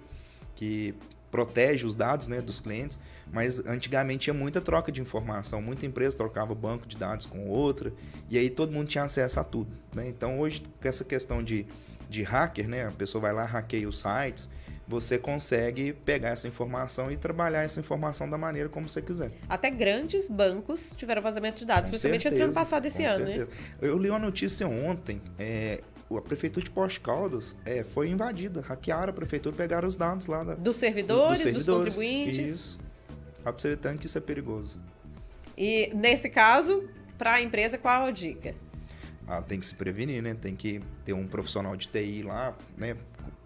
que 0.56 0.96
protege 1.30 1.86
os 1.86 1.94
dados 1.94 2.28
né, 2.28 2.42
dos 2.42 2.60
clientes, 2.60 2.98
mas 3.32 3.60
antigamente 3.60 4.24
tinha 4.24 4.34
muita 4.34 4.62
troca 4.62 4.92
de 4.92 5.02
informação, 5.02 5.62
muita 5.62 5.86
empresa 5.86 6.18
trocava 6.18 6.56
banco 6.56 6.88
de 6.88 6.98
dados 6.98 7.26
com 7.26 7.48
outra, 7.48 7.94
e 8.30 8.38
aí 8.38 8.50
todo 8.50 8.72
mundo 8.72 8.88
tinha 8.88 9.04
acesso 9.04 9.40
a 9.40 9.44
tudo. 9.44 9.70
Né? 9.94 10.08
Então 10.08 10.40
hoje, 10.40 10.64
com 10.82 10.88
essa 10.88 11.04
questão 11.04 11.44
de, 11.44 11.68
de 12.10 12.24
hacker, 12.24 12.68
né, 12.68 12.88
a 12.88 12.92
pessoa 12.92 13.22
vai 13.22 13.34
lá, 13.34 13.46
hackeia 13.46 13.88
os 13.88 14.02
sites, 14.02 14.50
você 14.88 15.18
consegue 15.18 15.92
pegar 15.92 16.30
essa 16.30 16.48
informação 16.48 17.12
e 17.12 17.18
trabalhar 17.18 17.64
essa 17.64 17.80
informação 17.80 18.30
da 18.30 18.38
maneira 18.38 18.70
como 18.70 18.88
você 18.88 19.02
quiser. 19.02 19.32
Até 19.50 19.70
grandes 19.70 20.30
bancos 20.30 20.94
tiveram 20.96 21.22
vazamento 21.22 21.60
de 21.60 21.66
dados, 21.66 21.90
com 21.90 21.92
principalmente 21.92 22.24
certeza, 22.24 22.44
no 22.44 22.48
ano 22.48 22.54
passado 22.54 22.86
esse 22.86 23.04
ano, 23.04 23.26
né? 23.26 23.36
certeza. 23.36 23.52
né? 23.52 23.78
Eu 23.82 23.98
li 23.98 24.10
uma 24.10 24.20
notícia 24.20 24.68
ontem, 24.68 25.22
é, 25.38 25.82
a 26.10 26.22
prefeitura 26.22 26.64
de 26.64 26.72
Porto 26.72 27.02
Caldas 27.02 27.56
é, 27.66 27.84
foi 27.84 28.10
invadida, 28.10 28.62
hackearam 28.62 29.10
a 29.10 29.14
prefeitura, 29.14 29.54
pegaram 29.56 29.88
os 29.88 29.98
dados 29.98 30.26
lá 30.28 30.44
da, 30.44 30.56
dos, 30.56 30.78
servidores, 30.78 31.40
do, 31.40 31.44
dos 31.44 31.64
servidores, 31.64 31.66
dos 31.66 31.96
contribuintes. 31.96 32.50
Isso. 32.50 32.80
Pra 33.44 33.52
você 33.52 33.70
ver 33.70 33.78
tanto 33.78 34.00
que 34.00 34.06
isso 34.06 34.18
é 34.18 34.22
perigoso. 34.22 34.80
E 35.58 35.92
nesse 35.94 36.30
caso, 36.30 36.88
para 37.18 37.34
a 37.34 37.42
empresa, 37.42 37.78
qual 37.78 38.06
a 38.06 38.12
dica? 38.12 38.56
Ah, 39.28 39.42
tem 39.42 39.60
que 39.60 39.66
se 39.66 39.76
prevenir, 39.76 40.22
né? 40.22 40.34
Tem 40.34 40.56
que 40.56 40.82
ter 41.04 41.14
um 41.14 41.28
profissional 41.28 41.76
de 41.76 41.88
TI 41.88 42.24
lá, 42.24 42.56
né? 42.78 42.96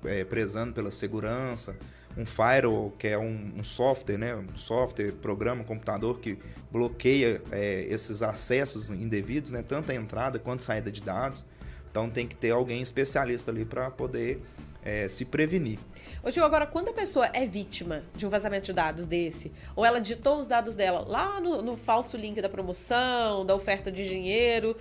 É, 0.06 0.24
prezando 0.24 0.74
pela 0.74 0.92
segurança, 0.92 1.76
um 2.18 2.26
firewall, 2.26 2.92
que 2.92 3.08
é 3.08 3.18
um, 3.18 3.54
um, 3.58 3.64
software, 3.64 4.18
né? 4.18 4.36
Um 4.36 4.58
software, 4.58 5.12
programa, 5.14 5.64
computador 5.64 6.20
que 6.20 6.38
bloqueia 6.72 7.42
é, 7.52 7.84
esses 7.90 8.22
acessos 8.22 8.90
indevidos, 8.90 9.52
né? 9.52 9.64
Tanto 9.66 9.92
a 9.92 9.96
entrada 9.96 10.40
quanto 10.40 10.62
a 10.62 10.64
saída 10.64 10.92
de 10.92 11.02
dados. 11.02 11.46
Então 11.90 12.10
tem 12.10 12.28
que 12.28 12.36
ter 12.36 12.52
alguém 12.52 12.82
especialista 12.82 13.52
ali 13.52 13.66
para 13.66 13.90
poder 13.92 14.42
é, 14.84 15.08
se 15.10 15.26
prevenir. 15.26 15.80
Ô 16.24 16.32
Gil, 16.32 16.44
agora, 16.44 16.66
quando 16.66 16.90
a 16.90 16.94
pessoa 16.94 17.30
é 17.34 17.46
vítima 17.46 18.04
de 18.16 18.26
um 18.26 18.30
vazamento 18.30 18.66
de 18.66 18.74
dados 18.74 19.08
desse, 19.08 19.52
ou 19.76 19.86
ela 19.86 20.00
digitou 20.00 20.40
os 20.40 20.48
dados 20.48 20.76
dela 20.76 21.04
lá 21.08 21.40
no, 21.40 21.62
no 21.62 21.76
falso 21.76 22.18
link 22.18 22.42
da 22.42 22.50
promoção, 22.50 23.46
da 23.46 23.56
oferta 23.56 23.92
de 23.92 24.08
dinheiro, 24.08 24.76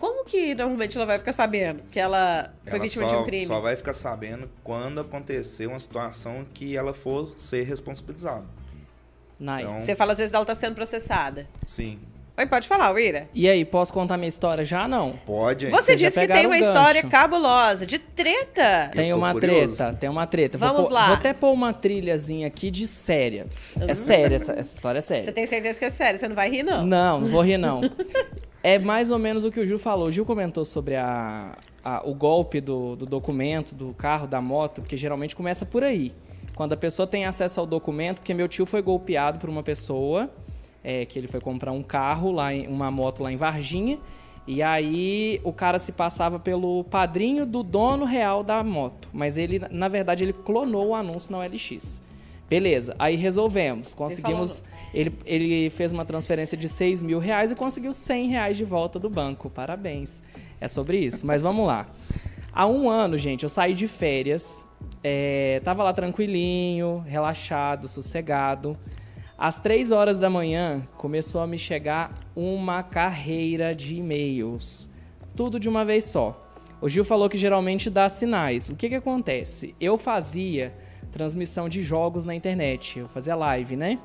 como 0.00 0.24
que 0.24 0.54
normalmente 0.54 0.96
ela 0.96 1.04
vai 1.04 1.18
ficar 1.18 1.32
sabendo 1.32 1.82
que 1.90 2.00
ela 2.00 2.50
foi 2.64 2.72
ela 2.72 2.82
vítima 2.82 3.06
só, 3.06 3.14
de 3.14 3.22
um 3.22 3.24
crime? 3.24 3.44
Só 3.44 3.60
vai 3.60 3.76
ficar 3.76 3.92
sabendo 3.92 4.50
quando 4.64 4.98
acontecer 4.98 5.66
uma 5.66 5.78
situação 5.78 6.46
que 6.54 6.74
ela 6.74 6.94
for 6.94 7.34
ser 7.36 7.64
responsabilizada. 7.64 8.46
Então, 9.38 9.78
Você 9.78 9.94
fala 9.94 10.12
às 10.12 10.18
vezes 10.18 10.32
ela 10.32 10.42
está 10.42 10.54
sendo 10.54 10.74
processada. 10.74 11.46
Sim. 11.66 11.98
Oi, 12.36 12.46
pode 12.46 12.66
falar, 12.66 12.90
Uira. 12.94 13.28
E 13.34 13.46
aí, 13.46 13.66
posso 13.66 13.92
contar 13.92 14.16
minha 14.16 14.28
história 14.28 14.64
já? 14.64 14.88
Não. 14.88 15.18
Pode. 15.26 15.66
Você, 15.66 15.92
Você 15.92 15.96
disse 15.96 16.18
que 16.18 16.26
tem 16.26 16.46
uma 16.46 16.58
história 16.58 17.02
cabulosa, 17.02 17.84
de 17.84 17.98
treta. 17.98 18.90
Tem 18.94 19.12
uma 19.12 19.32
curioso. 19.32 19.76
treta, 19.76 19.92
tem 19.92 20.08
uma 20.08 20.26
treta. 20.26 20.56
Vamos 20.56 20.82
vou, 20.82 20.90
lá. 20.90 21.08
Vou 21.08 21.16
até 21.16 21.34
pôr 21.34 21.52
uma 21.52 21.74
trilhazinha 21.74 22.46
aqui 22.46 22.70
de 22.70 22.86
séria. 22.86 23.46
É 23.78 23.92
hum. 23.92 23.96
séria, 23.96 24.36
essa, 24.36 24.52
essa 24.52 24.74
história 24.74 24.98
é 24.98 25.02
séria. 25.02 25.24
Você 25.24 25.32
tem 25.32 25.44
certeza 25.44 25.78
que 25.78 25.84
é 25.84 25.90
séria? 25.90 26.18
Você 26.18 26.28
não 26.28 26.36
vai 26.36 26.48
rir, 26.48 26.62
não? 26.62 26.86
Não, 26.86 27.20
não 27.20 27.28
vou 27.28 27.42
rir, 27.42 27.58
não. 27.58 27.82
É 28.62 28.78
mais 28.78 29.10
ou 29.10 29.18
menos 29.18 29.44
o 29.44 29.50
que 29.50 29.58
o 29.58 29.64
Gil 29.64 29.78
falou. 29.78 30.08
O 30.08 30.10
Gil 30.10 30.24
comentou 30.24 30.64
sobre 30.64 30.94
a, 30.96 31.54
a, 31.82 32.06
o 32.06 32.14
golpe 32.14 32.60
do, 32.60 32.94
do 32.94 33.06
documento, 33.06 33.74
do 33.74 33.94
carro, 33.94 34.26
da 34.26 34.40
moto, 34.40 34.82
porque 34.82 34.96
geralmente 34.96 35.34
começa 35.34 35.64
por 35.64 35.82
aí. 35.82 36.12
Quando 36.54 36.74
a 36.74 36.76
pessoa 36.76 37.06
tem 37.06 37.24
acesso 37.24 37.58
ao 37.58 37.66
documento, 37.66 38.18
porque 38.18 38.34
meu 38.34 38.46
tio 38.46 38.66
foi 38.66 38.82
golpeado 38.82 39.38
por 39.38 39.48
uma 39.48 39.62
pessoa, 39.62 40.30
é, 40.84 41.06
que 41.06 41.18
ele 41.18 41.26
foi 41.26 41.40
comprar 41.40 41.72
um 41.72 41.82
carro, 41.82 42.30
lá 42.30 42.52
em, 42.52 42.66
uma 42.66 42.90
moto 42.90 43.22
lá 43.22 43.32
em 43.32 43.36
Varginha, 43.36 43.98
e 44.46 44.62
aí 44.62 45.40
o 45.42 45.54
cara 45.54 45.78
se 45.78 45.92
passava 45.92 46.38
pelo 46.38 46.84
padrinho 46.84 47.46
do 47.46 47.62
dono 47.62 48.04
real 48.04 48.42
da 48.42 48.62
moto. 48.62 49.08
Mas 49.10 49.38
ele, 49.38 49.58
na 49.70 49.88
verdade, 49.88 50.24
ele 50.24 50.34
clonou 50.34 50.88
o 50.88 50.94
anúncio 50.94 51.32
na 51.32 51.38
OLX. 51.38 52.02
Beleza, 52.50 52.96
aí 52.98 53.14
resolvemos. 53.14 53.94
Conseguimos. 53.94 54.64
Ele, 54.92 55.16
ele 55.24 55.70
fez 55.70 55.92
uma 55.92 56.04
transferência 56.04 56.58
de 56.58 56.68
6 56.68 57.00
mil 57.00 57.20
reais 57.20 57.52
e 57.52 57.54
conseguiu 57.54 57.94
100 57.94 58.28
reais 58.28 58.56
de 58.56 58.64
volta 58.64 58.98
do 58.98 59.08
banco. 59.08 59.48
Parabéns. 59.48 60.20
É 60.60 60.66
sobre 60.66 60.98
isso. 60.98 61.24
Mas 61.24 61.40
vamos 61.40 61.64
lá. 61.64 61.86
Há 62.52 62.66
um 62.66 62.90
ano, 62.90 63.16
gente, 63.16 63.44
eu 63.44 63.48
saí 63.48 63.72
de 63.72 63.86
férias. 63.86 64.66
É, 65.04 65.60
tava 65.64 65.84
lá 65.84 65.92
tranquilinho, 65.92 67.04
relaxado, 67.06 67.86
sossegado. 67.86 68.76
Às 69.38 69.60
3 69.60 69.92
horas 69.92 70.18
da 70.18 70.28
manhã, 70.28 70.82
começou 70.96 71.40
a 71.40 71.46
me 71.46 71.56
chegar 71.56 72.12
uma 72.34 72.82
carreira 72.82 73.72
de 73.72 73.94
e-mails. 73.94 74.88
Tudo 75.36 75.60
de 75.60 75.68
uma 75.68 75.84
vez 75.84 76.04
só. 76.06 76.50
O 76.80 76.88
Gil 76.88 77.04
falou 77.04 77.28
que 77.28 77.38
geralmente 77.38 77.88
dá 77.88 78.08
sinais. 78.08 78.70
O 78.70 78.74
que, 78.74 78.88
que 78.88 78.96
acontece? 78.96 79.72
Eu 79.80 79.96
fazia 79.96 80.74
transmissão 81.10 81.68
de 81.68 81.82
jogos 81.82 82.24
na 82.24 82.34
internet. 82.34 82.98
Eu 82.98 83.08
fazia 83.08 83.34
live, 83.34 83.76
né? 83.76 83.98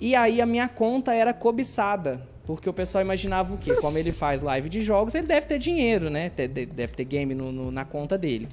E 0.00 0.14
aí 0.14 0.40
a 0.40 0.46
minha 0.46 0.68
conta 0.68 1.14
era 1.14 1.32
cobiçada 1.32 2.28
Porque 2.44 2.68
o 2.68 2.72
pessoal 2.72 3.02
imaginava 3.02 3.54
o 3.54 3.58
quê? 3.58 3.74
Como 3.74 3.96
ele 3.96 4.12
faz 4.12 4.42
live 4.42 4.68
de 4.68 4.82
jogos, 4.82 5.14
ele 5.14 5.26
deve 5.26 5.46
ter 5.46 5.58
dinheiro, 5.58 6.10
né? 6.10 6.30
Deve 6.30 6.94
ter 6.94 7.04
game 7.04 7.34
no, 7.34 7.50
no, 7.50 7.70
na 7.70 7.84
conta 7.84 8.16
dele. 8.16 8.46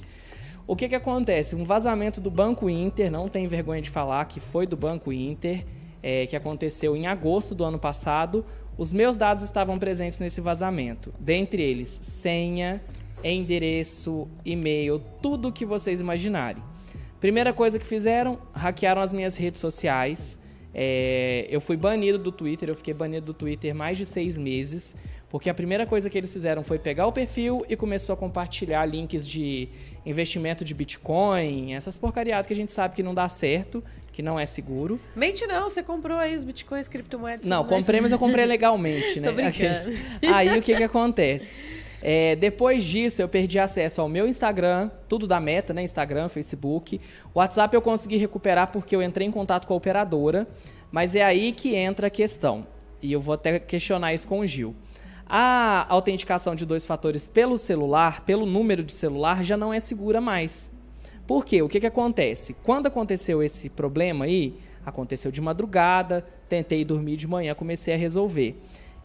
O 0.65 0.75
que 0.75 0.87
que 0.87 0.95
acontece? 0.95 1.55
Um 1.55 1.65
vazamento 1.65 2.21
do 2.21 2.31
Banco 2.31 2.69
Inter, 2.69 3.11
não 3.11 3.27
tem 3.27 3.45
vergonha 3.47 3.81
de 3.81 3.89
falar 3.89 4.25
que 4.25 4.39
foi 4.39 4.65
do 4.65 4.77
Banco 4.77 5.11
Inter, 5.11 5.65
é, 6.01 6.25
que 6.25 6.35
aconteceu 6.35 6.95
em 6.95 7.05
agosto 7.05 7.53
do 7.53 7.63
ano 7.63 7.77
passado. 7.77 8.45
Os 8.77 8.91
meus 8.91 9.17
dados 9.17 9.43
estavam 9.43 9.77
presentes 9.77 10.19
nesse 10.19 10.41
vazamento. 10.41 11.13
Dentre 11.19 11.61
eles, 11.61 11.99
senha, 12.01 12.81
endereço, 13.23 14.27
e-mail, 14.43 14.99
tudo 15.21 15.49
o 15.49 15.51
que 15.51 15.65
vocês 15.65 15.99
imaginarem. 15.99 16.63
Primeira 17.23 17.53
coisa 17.53 17.79
que 17.79 17.85
fizeram, 17.85 18.37
hackearam 18.53 19.01
as 19.01 19.13
minhas 19.13 19.37
redes 19.37 19.61
sociais. 19.61 20.37
É, 20.75 21.47
eu 21.49 21.61
fui 21.61 21.77
banido 21.77 22.17
do 22.17 22.33
Twitter, 22.33 22.67
eu 22.67 22.75
fiquei 22.75 22.93
banido 22.93 23.27
do 23.27 23.33
Twitter 23.33 23.73
mais 23.73 23.97
de 23.97 24.05
seis 24.05 24.37
meses, 24.37 24.93
porque 25.29 25.49
a 25.49 25.53
primeira 25.53 25.85
coisa 25.85 26.09
que 26.09 26.17
eles 26.17 26.33
fizeram 26.33 26.65
foi 26.65 26.77
pegar 26.77 27.07
o 27.07 27.13
perfil 27.13 27.65
e 27.69 27.77
começou 27.77 28.11
a 28.11 28.17
compartilhar 28.17 28.85
links 28.85 29.25
de 29.25 29.69
investimento 30.05 30.65
de 30.65 30.73
Bitcoin, 30.73 31.73
essas 31.73 31.97
porcariadas 31.97 32.45
que 32.45 32.51
a 32.51 32.57
gente 32.57 32.73
sabe 32.73 32.93
que 32.93 33.01
não 33.01 33.15
dá 33.15 33.29
certo, 33.29 33.81
que 34.11 34.21
não 34.21 34.37
é 34.37 34.45
seguro. 34.45 34.99
Mente 35.15 35.47
não, 35.47 35.69
você 35.69 35.81
comprou 35.81 36.17
aí 36.17 36.35
os 36.35 36.43
Bitcoins, 36.43 36.89
criptomoedas. 36.89 37.47
Não, 37.47 37.63
comprei, 37.63 38.01
mas 38.01 38.11
eu 38.11 38.19
comprei 38.19 38.43
legalmente, 38.45 39.21
né? 39.21 39.29
Tô 39.29 39.33
brincando. 39.33 39.95
Aí 40.29 40.57
o 40.57 40.61
que 40.61 40.75
que 40.75 40.83
acontece? 40.83 41.57
É, 42.05 42.35
depois 42.35 42.83
disso, 42.83 43.21
eu 43.21 43.29
perdi 43.29 43.57
acesso 43.57 44.01
ao 44.01 44.09
meu 44.09 44.27
Instagram, 44.27 44.91
tudo 45.07 45.25
da 45.25 45.39
meta, 45.39 45.73
né? 45.73 45.81
Instagram, 45.83 46.27
Facebook. 46.27 46.99
O 47.33 47.39
WhatsApp 47.39 47.73
eu 47.73 47.81
consegui 47.81 48.17
recuperar 48.17 48.73
porque 48.73 48.93
eu 48.93 49.01
entrei 49.01 49.25
em 49.25 49.31
contato 49.31 49.65
com 49.65 49.73
a 49.73 49.77
operadora, 49.77 50.45
mas 50.91 51.15
é 51.15 51.23
aí 51.23 51.53
que 51.53 51.73
entra 51.75 52.07
a 52.07 52.09
questão. 52.09 52.67
E 53.01 53.13
eu 53.13 53.21
vou 53.21 53.35
até 53.35 53.57
questionar 53.57 54.13
isso 54.13 54.27
com 54.27 54.39
o 54.39 54.45
Gil. 54.45 54.75
A 55.25 55.85
autenticação 55.87 56.55
de 56.55 56.65
dois 56.65 56.85
fatores 56.85 57.29
pelo 57.29 57.57
celular, 57.57 58.25
pelo 58.25 58.45
número 58.45 58.83
de 58.83 58.91
celular, 58.91 59.41
já 59.41 59.55
não 59.55 59.73
é 59.73 59.79
segura 59.79 60.19
mais. 60.19 60.69
Por 61.25 61.45
quê? 61.45 61.61
O 61.61 61.69
que, 61.69 61.79
que 61.79 61.87
acontece? 61.87 62.53
Quando 62.65 62.87
aconteceu 62.87 63.41
esse 63.41 63.69
problema 63.69 64.25
aí, 64.25 64.55
aconteceu 64.85 65.31
de 65.31 65.39
madrugada, 65.39 66.25
tentei 66.49 66.83
dormir 66.83 67.15
de 67.15 67.29
manhã, 67.29 67.55
comecei 67.55 67.93
a 67.93 67.97
resolver. 67.97 68.57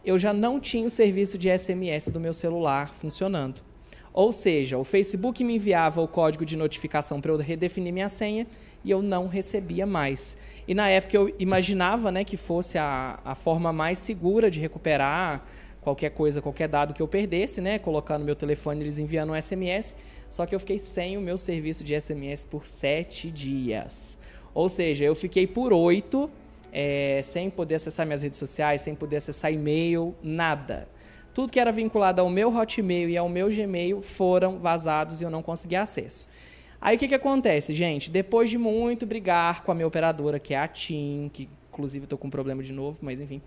Eu 0.03 0.17
já 0.17 0.33
não 0.33 0.59
tinha 0.59 0.87
o 0.87 0.89
serviço 0.89 1.37
de 1.37 1.49
SMS 1.49 2.09
do 2.09 2.19
meu 2.19 2.33
celular 2.33 2.93
funcionando. 2.93 3.61
Ou 4.13 4.31
seja, 4.31 4.77
o 4.77 4.83
Facebook 4.83 5.43
me 5.43 5.55
enviava 5.55 6.01
o 6.01 6.07
código 6.07 6.45
de 6.45 6.57
notificação 6.57 7.21
para 7.21 7.31
eu 7.31 7.37
redefinir 7.37 7.93
minha 7.93 8.09
senha 8.09 8.47
e 8.83 8.89
eu 8.91 9.01
não 9.01 9.27
recebia 9.27 9.85
mais. 9.85 10.37
E 10.67 10.73
na 10.73 10.89
época 10.89 11.15
eu 11.15 11.33
imaginava 11.37 12.11
né, 12.11 12.23
que 12.23 12.37
fosse 12.37 12.77
a, 12.77 13.19
a 13.23 13.35
forma 13.35 13.71
mais 13.71 13.99
segura 13.99 14.49
de 14.49 14.59
recuperar 14.59 15.45
qualquer 15.81 16.11
coisa, 16.11 16.41
qualquer 16.41 16.67
dado 16.67 16.93
que 16.93 17.01
eu 17.01 17.07
perdesse, 17.07 17.61
né? 17.61 17.79
Colocando 17.79 18.25
meu 18.25 18.35
telefone, 18.35 18.81
eles 18.81 18.99
enviando 18.99 19.31
um 19.31 19.41
SMS. 19.41 19.95
Só 20.29 20.45
que 20.45 20.53
eu 20.53 20.59
fiquei 20.59 20.77
sem 20.77 21.17
o 21.17 21.21
meu 21.21 21.37
serviço 21.37 21.83
de 21.83 21.99
SMS 21.99 22.45
por 22.45 22.65
sete 22.67 23.31
dias. 23.31 24.17
Ou 24.53 24.69
seja, 24.69 25.05
eu 25.05 25.15
fiquei 25.15 25.47
por 25.47 25.71
oito 25.73 26.29
é, 26.71 27.21
sem 27.23 27.49
poder 27.49 27.75
acessar 27.75 28.05
minhas 28.05 28.23
redes 28.23 28.39
sociais, 28.39 28.81
sem 28.81 28.95
poder 28.95 29.17
acessar 29.17 29.51
e-mail, 29.51 30.15
nada. 30.21 30.87
Tudo 31.33 31.51
que 31.53 31.59
era 31.59 31.71
vinculado 31.71 32.21
ao 32.21 32.29
meu 32.29 32.53
Hotmail 32.55 33.09
e 33.09 33.17
ao 33.17 33.29
meu 33.29 33.49
Gmail 33.49 34.01
foram 34.01 34.59
vazados 34.59 35.21
e 35.21 35.23
eu 35.23 35.29
não 35.29 35.41
consegui 35.41 35.75
acesso. 35.75 36.27
Aí 36.81 36.95
o 36.95 36.99
que, 36.99 37.07
que 37.07 37.15
acontece, 37.15 37.73
gente? 37.73 38.09
Depois 38.09 38.49
de 38.49 38.57
muito 38.57 39.05
brigar 39.05 39.63
com 39.63 39.71
a 39.71 39.75
minha 39.75 39.87
operadora, 39.87 40.39
que 40.39 40.53
é 40.53 40.57
a 40.57 40.67
TIM, 40.67 41.29
que 41.31 41.49
inclusive 41.71 42.05
estou 42.05 42.17
com 42.17 42.27
um 42.27 42.31
problema 42.31 42.63
de 42.63 42.73
novo, 42.73 42.99
mas 43.01 43.19
enfim. 43.19 43.41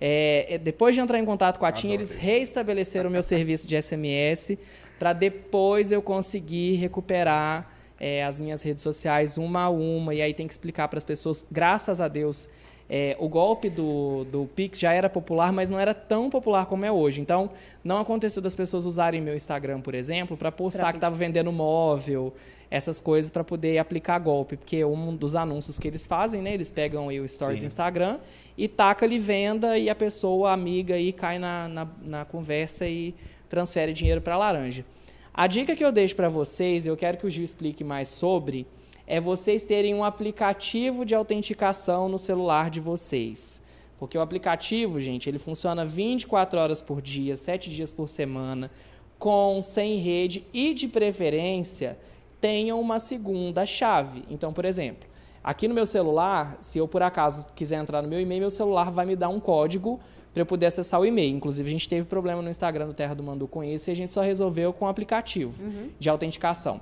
É, 0.00 0.54
é, 0.54 0.58
depois 0.58 0.94
de 0.94 1.00
entrar 1.00 1.18
em 1.18 1.24
contato 1.24 1.58
com 1.58 1.66
a 1.66 1.72
TIM, 1.72 1.92
eles 1.92 2.12
reestabeleceram 2.12 3.08
o 3.08 3.12
meu 3.12 3.22
serviço 3.22 3.66
de 3.66 3.80
SMS 3.80 4.58
para 4.98 5.12
depois 5.12 5.92
eu 5.92 6.02
conseguir 6.02 6.74
recuperar 6.74 7.70
é, 8.00 8.24
as 8.24 8.38
minhas 8.38 8.62
redes 8.62 8.82
sociais 8.82 9.38
uma 9.38 9.64
a 9.64 9.68
uma. 9.68 10.14
E 10.14 10.22
aí 10.22 10.32
tem 10.32 10.46
que 10.46 10.52
explicar 10.52 10.88
para 10.88 10.98
as 10.98 11.04
pessoas, 11.04 11.46
graças 11.50 12.00
a 12.00 12.08
Deus, 12.08 12.48
é, 12.90 13.16
o 13.18 13.28
golpe 13.28 13.68
do, 13.68 14.24
do 14.24 14.48
Pix 14.54 14.78
já 14.78 14.92
era 14.92 15.10
popular, 15.10 15.52
mas 15.52 15.70
não 15.70 15.78
era 15.78 15.92
tão 15.92 16.30
popular 16.30 16.66
como 16.66 16.84
é 16.84 16.92
hoje. 16.92 17.20
Então, 17.20 17.50
não 17.84 17.98
aconteceu 17.98 18.42
das 18.42 18.54
pessoas 18.54 18.86
usarem 18.86 19.20
meu 19.20 19.36
Instagram, 19.36 19.80
por 19.80 19.94
exemplo, 19.94 20.36
para 20.36 20.50
postar 20.50 20.84
pra 20.84 20.92
que 20.92 20.96
estava 20.98 21.14
vendendo 21.14 21.52
móvel, 21.52 22.32
essas 22.70 23.00
coisas 23.00 23.30
para 23.30 23.44
poder 23.44 23.78
aplicar 23.78 24.18
golpe, 24.18 24.56
porque 24.56 24.84
um 24.84 25.14
dos 25.14 25.34
anúncios 25.34 25.78
que 25.78 25.88
eles 25.88 26.06
fazem, 26.06 26.42
né, 26.42 26.54
eles 26.54 26.70
pegam 26.70 27.08
aí 27.08 27.20
o 27.20 27.24
story 27.24 27.54
Sim. 27.54 27.60
do 27.60 27.66
Instagram 27.66 28.18
e 28.56 28.68
taca 28.68 29.06
ali 29.06 29.18
venda 29.18 29.78
e 29.78 29.88
a 29.88 29.94
pessoa 29.94 30.52
amiga 30.52 30.94
aí 30.94 31.12
cai 31.12 31.38
na, 31.38 31.68
na, 31.68 31.88
na 32.02 32.24
conversa 32.24 32.86
e 32.86 33.14
transfere 33.48 33.92
dinheiro 33.92 34.20
para 34.20 34.34
a 34.34 34.38
laranja. 34.38 34.84
A 35.32 35.46
dica 35.46 35.76
que 35.76 35.84
eu 35.84 35.92
deixo 35.92 36.16
para 36.16 36.28
vocês, 36.28 36.84
eu 36.84 36.96
quero 36.96 37.16
que 37.16 37.26
o 37.26 37.30
Gil 37.30 37.44
explique 37.44 37.84
mais 37.84 38.08
sobre, 38.08 38.66
é 39.08 39.18
vocês 39.18 39.64
terem 39.64 39.94
um 39.94 40.04
aplicativo 40.04 41.02
de 41.02 41.14
autenticação 41.14 42.10
no 42.10 42.18
celular 42.18 42.68
de 42.68 42.78
vocês. 42.78 43.60
Porque 43.98 44.18
o 44.18 44.20
aplicativo, 44.20 45.00
gente, 45.00 45.28
ele 45.28 45.38
funciona 45.38 45.82
24 45.82 46.60
horas 46.60 46.82
por 46.82 47.00
dia, 47.00 47.34
7 47.34 47.70
dias 47.70 47.90
por 47.90 48.06
semana, 48.06 48.70
com, 49.18 49.60
sem 49.62 49.96
rede 49.96 50.44
e 50.52 50.74
de 50.74 50.86
preferência 50.86 51.98
tenham 52.38 52.78
uma 52.78 52.98
segunda 52.98 53.64
chave. 53.64 54.24
Então, 54.30 54.52
por 54.52 54.66
exemplo, 54.66 55.08
aqui 55.42 55.66
no 55.66 55.74
meu 55.74 55.86
celular, 55.86 56.58
se 56.60 56.78
eu 56.78 56.86
por 56.86 57.02
acaso 57.02 57.46
quiser 57.56 57.80
entrar 57.80 58.02
no 58.02 58.08
meu 58.08 58.20
e-mail, 58.20 58.42
meu 58.42 58.50
celular 58.50 58.90
vai 58.90 59.06
me 59.06 59.16
dar 59.16 59.30
um 59.30 59.40
código 59.40 59.98
para 60.34 60.42
eu 60.42 60.46
poder 60.46 60.66
acessar 60.66 61.00
o 61.00 61.06
e-mail. 61.06 61.34
Inclusive, 61.34 61.66
a 61.66 61.72
gente 61.72 61.88
teve 61.88 62.06
problema 62.06 62.42
no 62.42 62.50
Instagram 62.50 62.86
do 62.86 62.94
Terra 62.94 63.14
do 63.14 63.22
Mandu 63.22 63.48
com 63.48 63.64
isso 63.64 63.90
e 63.90 63.92
a 63.92 63.96
gente 63.96 64.12
só 64.12 64.20
resolveu 64.20 64.72
com 64.72 64.84
o 64.84 64.88
aplicativo 64.88 65.64
uhum. 65.64 65.88
de 65.98 66.08
autenticação. 66.10 66.80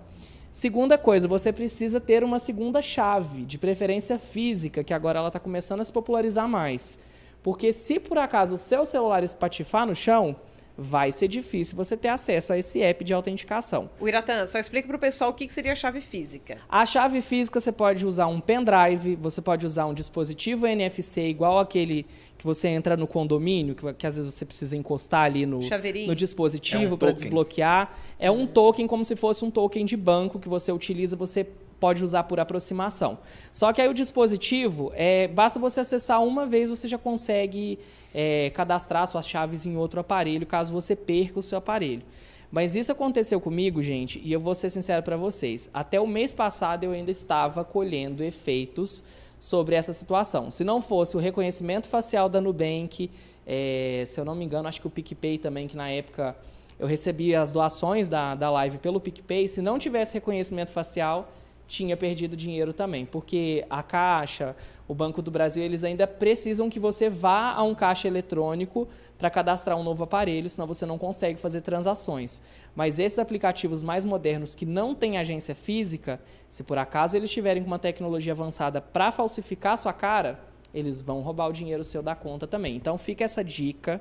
Segunda 0.56 0.96
coisa, 0.96 1.28
você 1.28 1.52
precisa 1.52 2.00
ter 2.00 2.24
uma 2.24 2.38
segunda 2.38 2.80
chave, 2.80 3.44
de 3.44 3.58
preferência 3.58 4.18
física, 4.18 4.82
que 4.82 4.94
agora 4.94 5.18
ela 5.18 5.28
está 5.28 5.38
começando 5.38 5.82
a 5.82 5.84
se 5.84 5.92
popularizar 5.92 6.48
mais. 6.48 6.98
Porque 7.42 7.74
se 7.74 8.00
por 8.00 8.16
acaso 8.16 8.54
o 8.54 8.56
seu 8.58 8.86
celular 8.86 9.22
espatifar 9.22 9.86
no 9.86 9.94
chão, 9.94 10.34
vai 10.74 11.12
ser 11.12 11.28
difícil 11.28 11.76
você 11.76 11.94
ter 11.94 12.08
acesso 12.08 12.54
a 12.54 12.58
esse 12.58 12.80
app 12.80 13.04
de 13.04 13.12
autenticação. 13.12 13.90
O 14.00 14.08
Iratan, 14.08 14.46
só 14.46 14.58
explica 14.58 14.88
para 14.88 14.96
o 14.96 14.98
pessoal 14.98 15.28
o 15.28 15.34
que 15.34 15.46
seria 15.52 15.72
a 15.72 15.74
chave 15.74 16.00
física. 16.00 16.56
A 16.66 16.86
chave 16.86 17.20
física 17.20 17.60
você 17.60 17.70
pode 17.70 18.06
usar 18.06 18.26
um 18.26 18.40
pendrive, 18.40 19.14
você 19.16 19.42
pode 19.42 19.66
usar 19.66 19.84
um 19.84 19.92
dispositivo 19.92 20.66
NFC 20.66 21.28
igual 21.28 21.58
aquele 21.58 22.06
que 22.36 22.44
você 22.44 22.68
entra 22.68 22.96
no 22.96 23.06
condomínio, 23.06 23.74
que, 23.74 23.92
que 23.94 24.06
às 24.06 24.16
vezes 24.16 24.32
você 24.32 24.44
precisa 24.44 24.76
encostar 24.76 25.24
ali 25.24 25.46
no, 25.46 25.60
no 26.06 26.14
dispositivo 26.14 26.92
é 26.92 26.94
um 26.94 26.98
para 26.98 27.12
desbloquear. 27.12 27.98
É 28.18 28.30
um 28.30 28.46
token 28.46 28.86
como 28.86 29.04
se 29.04 29.16
fosse 29.16 29.44
um 29.44 29.50
token 29.50 29.84
de 29.84 29.96
banco 29.96 30.38
que 30.38 30.48
você 30.48 30.70
utiliza, 30.70 31.16
você 31.16 31.46
pode 31.78 32.02
usar 32.04 32.24
por 32.24 32.40
aproximação. 32.40 33.18
Só 33.52 33.72
que 33.72 33.80
aí 33.80 33.88
o 33.88 33.94
dispositivo, 33.94 34.92
é, 34.94 35.28
basta 35.28 35.58
você 35.58 35.80
acessar 35.80 36.22
uma 36.22 36.46
vez, 36.46 36.68
você 36.68 36.88
já 36.88 36.98
consegue 36.98 37.78
é, 38.14 38.50
cadastrar 38.50 39.06
suas 39.06 39.28
chaves 39.28 39.66
em 39.66 39.76
outro 39.76 40.00
aparelho, 40.00 40.46
caso 40.46 40.72
você 40.72 40.96
perca 40.96 41.38
o 41.38 41.42
seu 41.42 41.58
aparelho. 41.58 42.02
Mas 42.50 42.74
isso 42.74 42.92
aconteceu 42.92 43.40
comigo, 43.40 43.82
gente, 43.82 44.20
e 44.24 44.32
eu 44.32 44.40
vou 44.40 44.54
ser 44.54 44.70
sincero 44.70 45.02
para 45.02 45.16
vocês. 45.16 45.68
Até 45.74 46.00
o 46.00 46.06
mês 46.06 46.32
passado 46.32 46.84
eu 46.84 46.92
ainda 46.92 47.10
estava 47.10 47.64
colhendo 47.64 48.22
efeitos 48.22 49.02
sobre 49.38 49.74
essa 49.74 49.92
situação. 49.92 50.50
Se 50.50 50.64
não 50.64 50.80
fosse 50.80 51.16
o 51.16 51.20
reconhecimento 51.20 51.88
facial 51.88 52.28
da 52.28 52.40
Nubank, 52.40 53.10
é, 53.46 54.02
se 54.06 54.18
eu 54.18 54.24
não 54.24 54.34
me 54.34 54.44
engano, 54.44 54.68
acho 54.68 54.80
que 54.80 54.86
o 54.86 54.90
PicPay 54.90 55.38
também, 55.38 55.68
que 55.68 55.76
na 55.76 55.88
época 55.88 56.36
eu 56.78 56.86
recebia 56.86 57.40
as 57.40 57.52
doações 57.52 58.08
da, 58.08 58.34
da 58.34 58.50
live 58.50 58.78
pelo 58.78 59.00
PicPay, 59.00 59.48
se 59.48 59.62
não 59.62 59.78
tivesse 59.78 60.14
reconhecimento 60.14 60.70
facial, 60.70 61.30
tinha 61.66 61.96
perdido 61.96 62.36
dinheiro 62.36 62.72
também, 62.72 63.04
porque 63.04 63.64
a 63.68 63.82
Caixa, 63.82 64.54
o 64.86 64.94
Banco 64.94 65.20
do 65.20 65.30
Brasil, 65.30 65.64
eles 65.64 65.82
ainda 65.82 66.06
precisam 66.06 66.70
que 66.70 66.78
você 66.78 67.10
vá 67.10 67.52
a 67.52 67.62
um 67.62 67.74
caixa 67.74 68.06
eletrônico 68.06 68.86
para 69.18 69.30
cadastrar 69.30 69.76
um 69.76 69.82
novo 69.82 70.04
aparelho, 70.04 70.48
senão 70.48 70.66
você 70.66 70.86
não 70.86 70.98
consegue 70.98 71.40
fazer 71.40 71.62
transações. 71.62 72.40
Mas 72.74 72.98
esses 72.98 73.18
aplicativos 73.18 73.82
mais 73.82 74.04
modernos 74.04 74.54
que 74.54 74.66
não 74.66 74.94
têm 74.94 75.18
agência 75.18 75.54
física, 75.54 76.20
se 76.48 76.62
por 76.62 76.78
acaso 76.78 77.16
eles 77.16 77.30
tiverem 77.30 77.62
uma 77.62 77.78
tecnologia 77.78 78.32
avançada 78.32 78.80
para 78.80 79.10
falsificar 79.10 79.78
sua 79.78 79.92
cara, 79.92 80.38
eles 80.74 81.00
vão 81.00 81.20
roubar 81.22 81.48
o 81.48 81.52
dinheiro 81.52 81.82
seu 81.82 82.02
da 82.02 82.14
conta 82.14 82.46
também. 82.46 82.76
Então 82.76 82.98
fica 82.98 83.24
essa 83.24 83.42
dica 83.42 84.00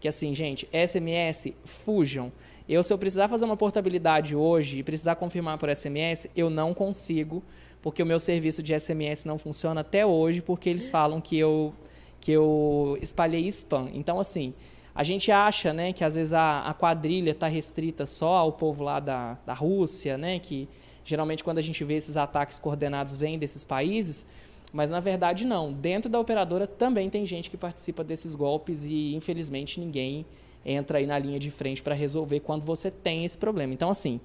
que 0.00 0.08
assim, 0.08 0.34
gente, 0.34 0.68
SMS, 0.72 1.54
fujam. 1.64 2.32
Eu, 2.68 2.82
se 2.82 2.92
eu 2.92 2.98
precisar 2.98 3.28
fazer 3.28 3.44
uma 3.44 3.56
portabilidade 3.56 4.34
hoje 4.34 4.80
e 4.80 4.82
precisar 4.82 5.14
confirmar 5.14 5.56
por 5.56 5.74
SMS, 5.74 6.28
eu 6.34 6.50
não 6.50 6.74
consigo, 6.74 7.42
porque 7.80 8.02
o 8.02 8.06
meu 8.06 8.18
serviço 8.18 8.62
de 8.62 8.78
SMS 8.78 9.24
não 9.24 9.38
funciona 9.38 9.82
até 9.82 10.04
hoje, 10.04 10.42
porque 10.42 10.68
eles 10.68 10.88
falam 10.88 11.20
que 11.20 11.38
eu, 11.38 11.72
que 12.20 12.32
eu 12.32 12.98
espalhei 13.00 13.46
spam. 13.46 13.88
Então, 13.94 14.18
assim, 14.18 14.52
a 14.92 15.04
gente 15.04 15.30
acha 15.30 15.72
né, 15.72 15.92
que 15.92 16.02
às 16.02 16.16
vezes 16.16 16.32
a, 16.32 16.62
a 16.62 16.74
quadrilha 16.74 17.30
está 17.30 17.46
restrita 17.46 18.04
só 18.04 18.34
ao 18.34 18.52
povo 18.52 18.82
lá 18.82 18.98
da, 18.98 19.38
da 19.46 19.52
Rússia, 19.54 20.18
né, 20.18 20.40
que 20.40 20.68
geralmente 21.04 21.44
quando 21.44 21.58
a 21.58 21.62
gente 21.62 21.84
vê 21.84 21.94
esses 21.94 22.16
ataques 22.16 22.58
coordenados 22.58 23.14
vêm 23.14 23.38
desses 23.38 23.62
países, 23.62 24.26
Mas 24.72 24.90
na 24.90 24.98
verdade 24.98 25.46
não. 25.46 25.72
Dentro 25.72 26.10
da 26.10 26.18
operadora 26.18 26.66
também 26.66 27.08
tem 27.08 27.24
gente 27.24 27.48
que 27.48 27.56
participa 27.56 28.02
desses 28.02 28.34
golpes 28.34 28.84
e 28.84 29.14
infelizmente 29.14 29.78
ninguém 29.78 30.26
entra 30.66 30.98
aí 30.98 31.06
na 31.06 31.18
linha 31.18 31.38
de 31.38 31.50
frente 31.50 31.82
para 31.82 31.94
resolver 31.94 32.40
quando 32.40 32.62
você 32.62 32.90
tem 32.90 33.24
esse 33.24 33.38
problema. 33.38 33.72
Então 33.72 33.88
assim, 33.88 34.20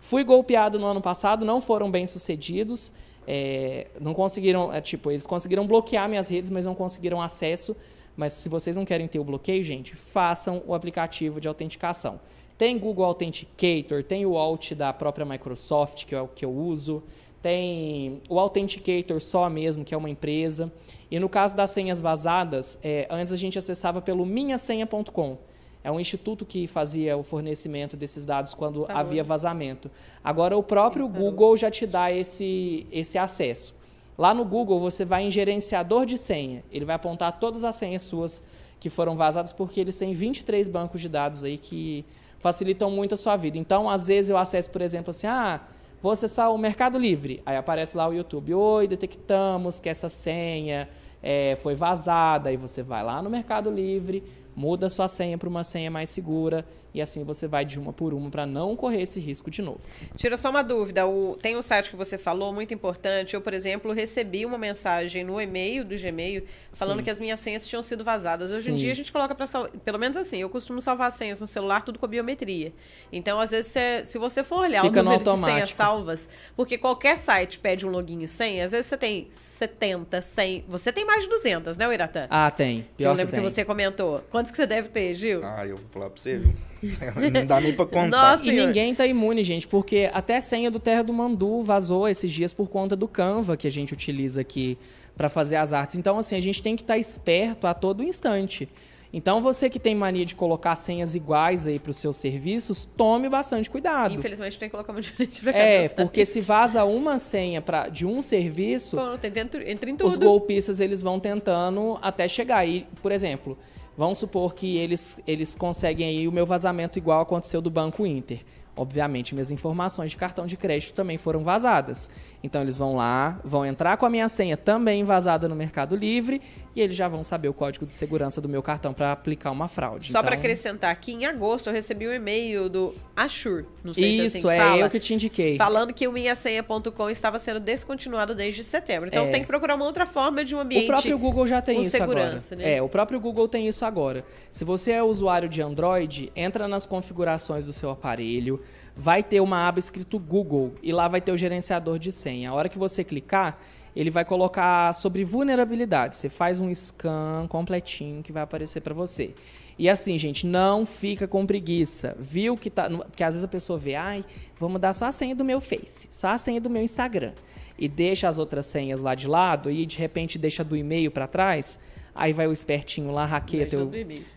fui 0.00 0.24
golpeado 0.24 0.78
no 0.78 0.86
ano 0.86 1.00
passado, 1.00 1.44
não 1.44 1.60
foram 1.60 1.90
bem 1.90 2.06
sucedidos. 2.06 2.92
É, 3.26 3.88
não 4.00 4.14
conseguiram, 4.14 4.72
é, 4.72 4.80
tipo, 4.80 5.10
eles 5.10 5.26
conseguiram 5.26 5.66
bloquear 5.66 6.08
minhas 6.08 6.28
redes, 6.28 6.50
mas 6.50 6.64
não 6.64 6.74
conseguiram 6.74 7.20
acesso. 7.20 7.76
Mas 8.16 8.32
se 8.32 8.48
vocês 8.48 8.76
não 8.76 8.84
querem 8.84 9.06
ter 9.06 9.18
o 9.18 9.24
bloqueio, 9.24 9.62
gente, 9.62 9.94
façam 9.94 10.62
o 10.66 10.74
aplicativo 10.74 11.40
de 11.40 11.48
autenticação. 11.48 12.20
Tem 12.58 12.78
Google 12.78 13.04
Authenticator, 13.04 14.04
tem 14.04 14.26
o 14.26 14.36
Alt 14.36 14.72
da 14.72 14.92
própria 14.92 15.24
Microsoft, 15.24 16.04
que 16.04 16.14
é 16.14 16.20
o 16.20 16.28
que 16.28 16.44
eu 16.44 16.50
uso. 16.50 17.02
Tem 17.40 18.20
o 18.28 18.38
Authenticator 18.38 19.18
só 19.20 19.48
mesmo, 19.48 19.82
que 19.84 19.94
é 19.94 19.96
uma 19.96 20.10
empresa. 20.10 20.70
E 21.10 21.18
no 21.18 21.28
caso 21.28 21.56
das 21.56 21.70
senhas 21.70 22.00
vazadas, 22.00 22.78
é, 22.82 23.06
antes 23.08 23.32
a 23.32 23.36
gente 23.36 23.58
acessava 23.58 24.02
pelo 24.02 24.26
minhasenha.com. 24.26 25.38
É 25.82 25.90
um 25.90 25.98
instituto 25.98 26.44
que 26.44 26.66
fazia 26.66 27.16
o 27.16 27.22
fornecimento 27.22 27.96
desses 27.96 28.24
dados 28.24 28.54
quando 28.54 28.82
Parou. 28.82 29.00
havia 29.00 29.24
vazamento. 29.24 29.90
Agora 30.22 30.56
o 30.56 30.62
próprio 30.62 31.08
Google 31.08 31.56
já 31.56 31.70
te 31.70 31.86
dá 31.86 32.12
esse, 32.12 32.86
esse 32.92 33.16
acesso. 33.16 33.74
Lá 34.18 34.34
no 34.34 34.44
Google 34.44 34.78
você 34.78 35.04
vai 35.04 35.24
em 35.24 35.30
gerenciador 35.30 36.04
de 36.04 36.18
senha. 36.18 36.62
Ele 36.70 36.84
vai 36.84 36.96
apontar 36.96 37.38
todas 37.38 37.64
as 37.64 37.76
senhas 37.76 38.02
suas 38.02 38.42
que 38.78 38.90
foram 38.90 39.16
vazadas, 39.16 39.52
porque 39.52 39.80
eles 39.80 39.98
têm 39.98 40.12
23 40.12 40.68
bancos 40.68 41.00
de 41.00 41.08
dados 41.08 41.44
aí 41.44 41.56
que 41.56 42.04
facilitam 42.38 42.90
muito 42.90 43.14
a 43.14 43.16
sua 43.16 43.36
vida. 43.36 43.58
Então, 43.58 43.88
às 43.88 44.08
vezes 44.08 44.30
eu 44.30 44.36
acesso, 44.36 44.70
por 44.70 44.80
exemplo, 44.80 45.10
assim, 45.10 45.26
ah, 45.26 45.60
vou 46.02 46.10
acessar 46.10 46.52
o 46.52 46.58
Mercado 46.58 46.98
Livre. 46.98 47.42
Aí 47.44 47.56
aparece 47.56 47.96
lá 47.96 48.08
o 48.08 48.12
YouTube, 48.12 48.54
oi, 48.54 48.88
detectamos 48.88 49.78
que 49.78 49.88
essa 49.88 50.08
senha 50.08 50.88
é, 51.22 51.56
foi 51.62 51.74
vazada. 51.74 52.48
Aí 52.48 52.56
você 52.56 52.82
vai 52.82 53.04
lá 53.04 53.22
no 53.22 53.28
Mercado 53.28 53.70
Livre, 53.70 54.24
muda 54.60 54.90
sua 54.90 55.08
senha 55.08 55.38
para 55.38 55.48
uma 55.48 55.64
senha 55.64 55.90
mais 55.90 56.10
segura 56.10 56.66
e 56.92 57.00
assim 57.00 57.24
você 57.24 57.46
vai 57.46 57.64
de 57.64 57.78
uma 57.78 57.92
por 57.92 58.12
uma 58.14 58.30
para 58.30 58.46
não 58.46 58.76
correr 58.76 59.02
esse 59.02 59.20
risco 59.20 59.50
de 59.50 59.62
novo. 59.62 59.80
Tira 60.16 60.36
só 60.36 60.50
uma 60.50 60.62
dúvida, 60.62 61.06
o, 61.06 61.36
tem 61.40 61.56
um 61.56 61.62
site 61.62 61.90
que 61.90 61.96
você 61.96 62.18
falou, 62.18 62.52
muito 62.52 62.72
importante. 62.74 63.34
Eu, 63.34 63.40
por 63.40 63.54
exemplo, 63.54 63.92
recebi 63.92 64.44
uma 64.44 64.58
mensagem 64.58 65.24
no 65.24 65.40
e-mail 65.40 65.84
do 65.84 65.96
Gmail 65.96 66.44
falando 66.72 66.98
Sim. 66.98 67.04
que 67.04 67.10
as 67.10 67.18
minhas 67.18 67.40
senhas 67.40 67.66
tinham 67.66 67.82
sido 67.82 68.04
vazadas. 68.04 68.52
Hoje 68.52 68.64
Sim. 68.64 68.72
em 68.72 68.76
dia 68.76 68.92
a 68.92 68.94
gente 68.94 69.12
coloca 69.12 69.34
para 69.34 69.46
pelo 69.84 69.98
menos 69.98 70.16
assim, 70.16 70.38
eu 70.38 70.48
costumo 70.48 70.80
salvar 70.80 71.10
senhas 71.12 71.40
no 71.40 71.46
celular 71.46 71.84
tudo 71.84 71.98
com 71.98 72.06
biometria. 72.06 72.72
Então, 73.12 73.40
às 73.40 73.50
vezes, 73.50 73.72
cê, 73.72 74.04
se 74.04 74.18
você 74.18 74.42
for 74.44 74.60
olhar 74.60 74.82
Fica 74.82 75.00
o 75.00 75.02
número 75.02 75.24
de 75.24 75.36
senhas 75.36 75.70
salvas, 75.70 76.28
porque 76.56 76.76
qualquer 76.76 77.16
site 77.16 77.58
pede 77.58 77.86
um 77.86 77.90
login 77.90 78.22
e 78.22 78.28
senha, 78.28 78.64
às 78.64 78.72
vezes 78.72 78.86
você 78.86 78.96
tem 78.96 79.28
70, 79.30 80.20
100, 80.20 80.64
você 80.68 80.92
tem 80.92 81.04
mais 81.04 81.24
de 81.24 81.30
200, 81.30 81.76
né, 81.76 81.92
Iratã? 81.92 82.26
Ah, 82.30 82.50
tem. 82.50 82.82
Pior 82.82 82.88
que 82.96 83.02
eu 83.04 83.12
lembro 83.12 83.34
que, 83.34 83.42
que 83.42 83.48
você 83.48 83.64
comentou. 83.64 84.20
Quantos 84.30 84.50
que 84.50 84.56
você 84.56 84.66
deve 84.66 84.88
ter, 84.88 85.14
Gil? 85.14 85.40
Ah, 85.44 85.66
eu 85.66 85.76
vou 85.76 85.86
falar 85.90 86.10
para 86.10 86.20
você, 86.20 86.38
viu? 86.38 86.54
Não 87.32 87.46
dá 87.46 87.60
nem 87.60 87.72
pra 87.72 87.86
contar. 87.86 88.08
Nossa, 88.08 88.46
e 88.46 88.52
ninguém 88.52 88.94
tá 88.94 89.06
imune, 89.06 89.42
gente, 89.42 89.66
porque 89.66 90.10
até 90.12 90.36
a 90.36 90.40
senha 90.40 90.70
do 90.70 90.78
Terra 90.78 91.02
do 91.02 91.12
Mandu 91.12 91.62
vazou 91.62 92.08
esses 92.08 92.32
dias 92.32 92.52
por 92.52 92.68
conta 92.68 92.96
do 92.96 93.06
Canva 93.06 93.56
que 93.56 93.66
a 93.66 93.70
gente 93.70 93.92
utiliza 93.92 94.40
aqui 94.40 94.78
para 95.16 95.28
fazer 95.28 95.56
as 95.56 95.72
artes. 95.72 95.98
Então, 95.98 96.18
assim, 96.18 96.36
a 96.36 96.40
gente 96.40 96.62
tem 96.62 96.74
que 96.74 96.82
estar 96.82 96.94
tá 96.94 96.98
esperto 96.98 97.66
a 97.66 97.74
todo 97.74 98.02
instante. 98.02 98.68
Então, 99.12 99.42
você 99.42 99.68
que 99.68 99.80
tem 99.80 99.94
mania 99.94 100.24
de 100.24 100.36
colocar 100.36 100.76
senhas 100.76 101.16
iguais 101.16 101.66
aí 101.66 101.78
para 101.78 101.90
os 101.90 101.96
seus 101.96 102.16
serviços, 102.16 102.84
tome 102.96 103.28
bastante 103.28 103.68
cuidado. 103.68 104.14
Infelizmente, 104.14 104.56
tem 104.56 104.68
que 104.68 104.70
colocar 104.70 104.92
uma 104.92 105.00
diferente 105.02 105.42
para 105.42 105.52
cada 105.52 105.64
É, 105.64 105.88
porque 105.88 106.24
se 106.24 106.40
vaza 106.40 106.84
uma 106.84 107.18
senha 107.18 107.60
pra, 107.60 107.88
de 107.88 108.06
um 108.06 108.22
serviço, 108.22 108.96
Pô, 108.96 109.18
tem 109.18 109.30
dentro, 109.30 109.68
entra 109.68 109.90
em 109.90 109.96
tudo. 109.96 110.08
os 110.08 110.16
golpistas 110.16 110.78
eles 110.78 111.02
vão 111.02 111.18
tentando 111.18 111.98
até 112.00 112.28
chegar. 112.28 112.64
E, 112.64 112.86
por 113.02 113.10
exemplo, 113.10 113.58
Vamos 113.96 114.18
supor 114.18 114.54
que 114.54 114.76
eles, 114.76 115.20
eles 115.26 115.54
conseguem 115.54 116.08
aí 116.08 116.28
o 116.28 116.32
meu 116.32 116.46
vazamento 116.46 116.98
igual 116.98 117.20
aconteceu 117.20 117.60
do 117.60 117.70
Banco 117.70 118.06
Inter. 118.06 118.40
Obviamente, 118.76 119.34
minhas 119.34 119.50
informações 119.50 120.10
de 120.10 120.16
cartão 120.16 120.46
de 120.46 120.56
crédito 120.56 120.94
também 120.94 121.18
foram 121.18 121.42
vazadas. 121.42 122.08
Então, 122.42 122.62
eles 122.62 122.78
vão 122.78 122.94
lá, 122.94 123.38
vão 123.44 123.66
entrar 123.66 123.96
com 123.96 124.06
a 124.06 124.10
minha 124.10 124.28
senha 124.28 124.56
também 124.56 125.04
vazada 125.04 125.48
no 125.48 125.54
Mercado 125.54 125.94
Livre 125.94 126.40
e 126.74 126.80
eles 126.80 126.94
já 126.94 127.08
vão 127.08 127.24
saber 127.24 127.48
o 127.48 127.52
código 127.52 127.84
de 127.84 127.92
segurança 127.92 128.40
do 128.40 128.48
meu 128.48 128.62
cartão 128.62 128.94
para 128.94 129.12
aplicar 129.12 129.50
uma 129.50 129.66
fraude. 129.66 130.06
Só 130.06 130.10
então... 130.10 130.22
para 130.22 130.36
acrescentar 130.36 130.90
aqui, 130.90 131.12
em 131.12 131.26
agosto 131.26 131.66
eu 131.66 131.72
recebi 131.72 132.06
um 132.06 132.12
e-mail 132.12 132.68
do 132.68 132.94
Ashur, 133.16 133.64
não 133.82 133.92
sei 133.92 134.10
Isso, 134.10 134.16
se 134.16 134.22
é 134.22 134.26
assim 134.26 134.40
que 134.40 134.48
é 134.48 134.58
fala, 134.58 134.80
eu 134.80 134.90
que 134.90 135.00
te 135.00 135.14
indiquei. 135.14 135.56
Falando 135.56 135.92
que 135.92 136.06
o 136.06 136.12
minhasenha.com 136.12 137.10
estava 137.10 137.38
sendo 137.38 137.58
descontinuado 137.58 138.34
desde 138.34 138.62
setembro. 138.62 139.08
Então 139.08 139.26
é. 139.26 139.30
tem 139.30 139.40
que 139.40 139.46
procurar 139.46 139.74
uma 139.74 139.84
outra 139.84 140.06
forma 140.06 140.44
de 140.44 140.54
um 140.54 140.60
ambiente. 140.60 140.84
O 140.84 140.88
próprio 140.88 141.18
Google 141.18 141.46
já 141.46 141.60
tem 141.60 141.80
isso 141.80 141.90
segurança, 141.90 142.54
agora. 142.54 142.68
Né? 142.68 142.76
É, 142.76 142.82
o 142.82 142.88
próprio 142.88 143.18
Google 143.20 143.48
tem 143.48 143.66
isso 143.66 143.84
agora. 143.84 144.24
Se 144.50 144.64
você 144.64 144.92
é 144.92 145.02
usuário 145.02 145.48
de 145.48 145.60
Android, 145.60 146.30
entra 146.36 146.68
nas 146.68 146.86
configurações 146.86 147.66
do 147.66 147.72
seu 147.72 147.90
aparelho, 147.90 148.62
vai 149.00 149.22
ter 149.22 149.40
uma 149.40 149.66
aba 149.66 149.78
escrito 149.78 150.18
Google 150.18 150.74
e 150.82 150.92
lá 150.92 151.08
vai 151.08 151.22
ter 151.22 151.32
o 151.32 151.36
gerenciador 151.36 151.98
de 151.98 152.12
senha. 152.12 152.50
A 152.50 152.52
hora 152.52 152.68
que 152.68 152.78
você 152.78 153.02
clicar, 153.02 153.58
ele 153.96 154.10
vai 154.10 154.26
colocar 154.26 154.92
sobre 154.92 155.24
vulnerabilidade. 155.24 156.16
Você 156.16 156.28
faz 156.28 156.60
um 156.60 156.72
scan 156.74 157.46
completinho 157.48 158.22
que 158.22 158.30
vai 158.30 158.42
aparecer 158.42 158.82
para 158.82 158.92
você. 158.92 159.32
E 159.78 159.88
assim, 159.88 160.18
gente, 160.18 160.46
não 160.46 160.84
fica 160.84 161.26
com 161.26 161.46
preguiça. 161.46 162.14
Viu 162.18 162.58
que 162.58 162.68
tá. 162.68 162.90
Porque 162.90 163.24
às 163.24 163.32
vezes 163.34 163.44
a 163.44 163.48
pessoa 163.48 163.78
vê, 163.78 163.94
ai, 163.94 164.22
vou 164.58 164.68
mudar 164.68 164.92
só 164.92 165.06
a 165.06 165.12
senha 165.12 165.34
do 165.34 165.46
meu 165.46 165.62
Face, 165.62 166.06
só 166.10 166.28
a 166.28 166.38
senha 166.38 166.60
do 166.60 166.68
meu 166.68 166.82
Instagram. 166.82 167.32
E 167.78 167.88
deixa 167.88 168.28
as 168.28 168.36
outras 168.36 168.66
senhas 168.66 169.00
lá 169.00 169.14
de 169.14 169.26
lado 169.26 169.70
e 169.70 169.86
de 169.86 169.96
repente 169.96 170.38
deixa 170.38 170.62
do 170.62 170.76
e-mail 170.76 171.10
para 171.10 171.26
trás. 171.26 171.80
Aí 172.14 172.32
vai 172.32 172.46
o 172.46 172.52
espertinho 172.52 173.12
lá, 173.12 173.24
hackeia 173.24 173.66
teu. 173.66 173.80
Eu 173.80 173.86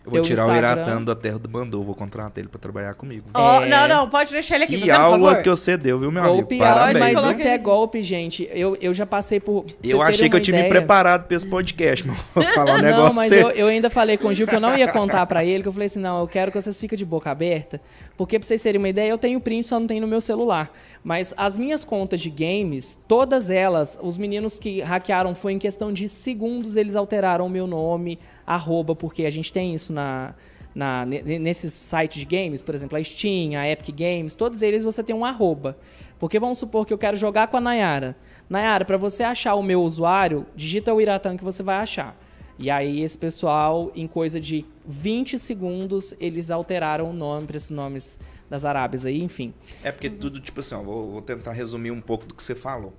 vou 0.04 0.22
tirar 0.22 0.42
Instagram. 0.42 0.52
o 0.52 0.56
Iratã 0.56 1.02
da 1.02 1.14
terra 1.14 1.38
do 1.38 1.48
Bandu, 1.48 1.82
vou 1.82 1.94
contratar 1.94 2.38
ele 2.38 2.48
pra 2.48 2.58
trabalhar 2.58 2.94
comigo. 2.94 3.26
Oh, 3.34 3.62
é... 3.62 3.66
Não, 3.66 3.88
não, 3.88 4.08
pode 4.08 4.30
deixar 4.30 4.54
ele 4.54 4.64
aqui. 4.64 4.80
Que 4.80 4.90
aula 4.90 5.42
que 5.42 5.50
você 5.50 5.76
deu, 5.76 5.98
viu, 5.98 6.10
meu 6.10 6.22
golpe 6.22 6.54
amigo? 6.54 6.64
Parabéns. 6.64 7.20
Mas 7.20 7.38
isso 7.38 7.48
é 7.48 7.58
golpe, 7.58 8.02
gente. 8.02 8.48
Eu, 8.52 8.76
eu 8.80 8.94
já 8.94 9.04
passei 9.04 9.40
por. 9.40 9.66
Eu 9.82 10.00
achei 10.00 10.28
que 10.28 10.36
eu 10.36 10.40
tinha 10.40 10.62
me 10.62 10.68
preparado 10.68 11.26
pra 11.26 11.36
esse 11.36 11.46
podcast, 11.46 12.06
mas 12.06 12.16
vou 12.34 12.44
falar 12.54 12.76
um 12.76 12.82
negócio 12.82 13.08
Não, 13.08 13.14
mas 13.14 13.32
eu, 13.32 13.50
eu, 13.50 13.66
ainda 13.66 13.90
falei 13.90 14.16
com 14.16 14.28
o 14.28 14.34
Gil 14.34 14.46
que 14.46 14.54
eu 14.54 14.60
não 14.60 14.76
ia 14.76 14.90
contar 14.90 15.26
pra 15.26 15.44
ele, 15.44 15.62
que 15.62 15.68
eu 15.68 15.72
falei 15.72 15.86
assim: 15.86 15.98
não, 15.98 16.20
eu 16.20 16.28
quero 16.28 16.52
que 16.52 16.60
vocês 16.60 16.78
fiquem 16.78 16.96
de 16.96 17.04
boca 17.04 17.30
aberta, 17.30 17.80
porque 18.16 18.38
pra 18.38 18.46
vocês 18.46 18.62
terem 18.62 18.78
uma 18.78 18.88
ideia, 18.88 19.10
eu 19.10 19.18
tenho 19.18 19.40
print, 19.40 19.66
só 19.66 19.80
não 19.80 19.86
tenho 19.86 20.00
no 20.00 20.08
meu 20.08 20.20
celular. 20.20 20.70
Mas 21.04 21.34
as 21.36 21.58
minhas 21.58 21.84
contas 21.84 22.18
de 22.18 22.30
games, 22.30 22.98
todas 23.06 23.50
elas, 23.50 23.98
os 24.02 24.16
meninos 24.16 24.58
que 24.58 24.80
hackearam 24.80 25.34
foi 25.34 25.52
em 25.52 25.58
questão 25.58 25.92
de 25.92 26.08
segundos, 26.08 26.76
eles 26.76 26.96
alteraram 26.96 27.46
o 27.46 27.50
meu 27.50 27.66
nome, 27.66 28.18
arroba, 28.46 28.96
porque 28.96 29.26
a 29.26 29.30
gente 29.30 29.52
tem 29.52 29.74
isso 29.74 29.92
na, 29.92 30.34
na, 30.74 31.04
nesses 31.04 31.74
sites 31.74 32.18
de 32.18 32.24
games, 32.24 32.62
por 32.62 32.74
exemplo, 32.74 32.96
a 32.96 33.04
Steam, 33.04 33.54
a 33.54 33.68
Epic 33.68 33.94
Games, 33.94 34.34
todos 34.34 34.62
eles 34.62 34.82
você 34.82 35.02
tem 35.02 35.14
um 35.14 35.26
arroba. 35.26 35.76
Porque 36.18 36.38
vamos 36.38 36.56
supor 36.56 36.86
que 36.86 36.94
eu 36.94 36.98
quero 36.98 37.18
jogar 37.18 37.48
com 37.48 37.58
a 37.58 37.60
Nayara. 37.60 38.16
Nayara, 38.48 38.86
para 38.86 38.96
você 38.96 39.22
achar 39.22 39.56
o 39.56 39.62
meu 39.62 39.82
usuário, 39.82 40.46
digita 40.56 40.94
o 40.94 41.02
Iratan 41.02 41.36
que 41.36 41.44
você 41.44 41.62
vai 41.62 41.76
achar. 41.76 42.16
E 42.58 42.70
aí 42.70 43.02
esse 43.02 43.18
pessoal, 43.18 43.90
em 43.94 44.06
coisa 44.06 44.40
de 44.40 44.64
20 44.86 45.38
segundos, 45.38 46.14
eles 46.18 46.50
alteraram 46.50 47.10
o 47.10 47.12
nome 47.12 47.46
para 47.46 47.56
esses 47.56 47.70
nomes 47.70 48.18
das 48.48 48.64
Arábias 48.64 49.04
aí, 49.04 49.22
enfim. 49.22 49.54
É 49.82 49.90
porque 49.90 50.10
tudo, 50.10 50.40
tipo 50.40 50.60
assim, 50.60 50.74
ó, 50.74 50.82
vou, 50.82 51.12
vou 51.12 51.22
tentar 51.22 51.52
resumir 51.52 51.90
um 51.90 52.00
pouco 52.00 52.26
do 52.26 52.34
que 52.34 52.42
você 52.42 52.54
falou. 52.54 52.94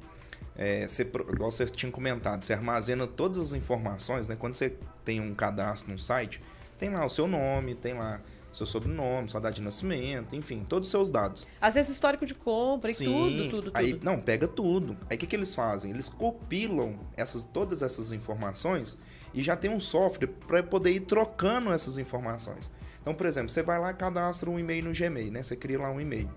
É, 0.58 0.88
você, 0.88 1.02
igual 1.02 1.52
você 1.52 1.66
tinha 1.66 1.92
comentado, 1.92 2.44
você 2.44 2.54
armazena 2.54 3.06
todas 3.06 3.38
as 3.38 3.54
informações, 3.54 4.28
né? 4.28 4.36
Quando 4.38 4.54
você 4.54 4.74
tem 5.04 5.20
um 5.20 5.36
cadastro 5.36 5.92
no 5.92 6.00
site, 6.00 6.42
tem 6.78 6.90
lá 6.90 7.06
o 7.06 7.10
seu 7.10 7.28
nome, 7.28 7.76
tem 7.76 7.94
lá 7.94 8.22
seu 8.56 8.66
sobrenome, 8.66 9.28
sua 9.28 9.42
data 9.42 9.54
de 9.54 9.62
nascimento, 9.62 10.34
enfim, 10.34 10.66
todos 10.68 10.88
os 10.88 10.92
seus 10.92 11.12
dados. 11.12 11.46
Às 11.60 11.74
vezes 11.76 11.92
histórico 11.92 12.26
de 12.26 12.34
compra 12.34 12.92
Sim, 12.92 13.04
e 13.04 13.50
tudo, 13.50 13.50
tudo, 13.50 13.72
aí, 13.74 13.94
tudo. 13.94 14.06
Não, 14.06 14.20
pega 14.20 14.48
tudo. 14.48 14.98
Aí 15.10 15.18
o 15.18 15.20
que, 15.20 15.28
que 15.28 15.36
eles 15.36 15.54
fazem? 15.54 15.92
Eles 15.92 16.08
compilam 16.08 16.98
essas, 17.18 17.44
todas 17.44 17.82
essas 17.82 18.14
informações 18.14 18.98
e 19.34 19.44
já 19.44 19.58
tem 19.58 19.70
um 19.70 19.80
software 19.80 20.30
para 20.48 20.64
poder 20.64 20.92
ir 20.92 21.02
trocando 21.02 21.72
essas 21.72 21.98
informações. 21.98 22.72
Então, 23.06 23.14
por 23.14 23.28
exemplo, 23.28 23.50
você 23.50 23.62
vai 23.62 23.80
lá 23.80 23.92
e 23.92 23.94
cadastra 23.94 24.50
um 24.50 24.60
e-mail 24.60 24.86
no 24.86 24.92
Gmail, 24.92 25.32
né? 25.32 25.44
Você 25.44 25.56
cria 25.56 25.78
lá 25.78 25.92
um 25.92 26.02
e-mail. 26.02 26.28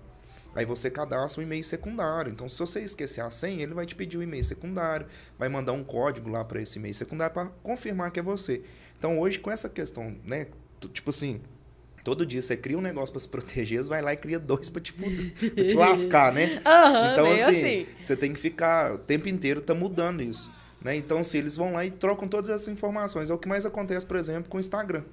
Aí 0.53 0.65
você 0.65 0.87
cadastra 0.91 1.41
um 1.41 1.43
e-mail 1.43 1.63
secundário. 1.63 2.31
Então, 2.31 2.47
se 2.47 2.59
você 2.59 2.81
esquecer 2.81 3.21
a 3.21 3.31
senha, 3.31 3.63
ele 3.63 3.73
vai 3.73 3.87
te 3.87 3.95
pedir 3.95 4.17
o 4.17 4.19
um 4.19 4.23
e-mail 4.23 4.43
secundário, 4.43 5.07
vai 5.35 5.49
mandar 5.49 5.73
um 5.73 5.83
código 5.83 6.29
lá 6.29 6.45
para 6.45 6.61
esse 6.61 6.77
e-mail 6.77 6.93
secundário 6.93 7.33
para 7.33 7.47
confirmar 7.63 8.11
que 8.11 8.19
é 8.19 8.23
você. 8.23 8.61
Então, 8.99 9.17
hoje, 9.17 9.39
com 9.39 9.49
essa 9.49 9.67
questão, 9.67 10.15
né? 10.23 10.45
Tipo 10.93 11.09
assim, 11.09 11.41
todo 12.03 12.23
dia 12.23 12.39
você 12.39 12.55
cria 12.55 12.77
um 12.77 12.81
negócio 12.81 13.11
para 13.11 13.19
se 13.19 13.27
proteger, 13.27 13.83
você 13.83 13.89
vai 13.89 14.03
lá 14.03 14.13
e 14.13 14.17
cria 14.17 14.37
dois 14.37 14.69
para 14.69 14.79
te, 14.79 14.93
pra 14.93 15.63
te 15.63 15.73
lascar, 15.73 16.31
né? 16.31 16.61
Uhum, 16.69 17.13
então, 17.13 17.31
assim, 17.31 17.43
assim, 17.43 17.87
você 17.99 18.15
tem 18.15 18.31
que 18.31 18.39
ficar 18.39 18.93
o 18.93 18.99
tempo 18.99 19.27
inteiro 19.27 19.59
tá 19.59 19.73
mudando 19.73 20.21
isso. 20.21 20.51
Né? 20.83 20.95
Então, 20.95 21.23
se 21.23 21.35
eles 21.35 21.55
vão 21.55 21.73
lá 21.73 21.83
e 21.83 21.89
trocam 21.89 22.27
todas 22.27 22.51
essas 22.51 22.67
informações. 22.67 23.31
É 23.31 23.33
o 23.33 23.39
que 23.39 23.47
mais 23.47 23.65
acontece, 23.65 24.05
por 24.05 24.17
exemplo, 24.17 24.49
com 24.51 24.57
o 24.57 24.59
Instagram. 24.59 25.03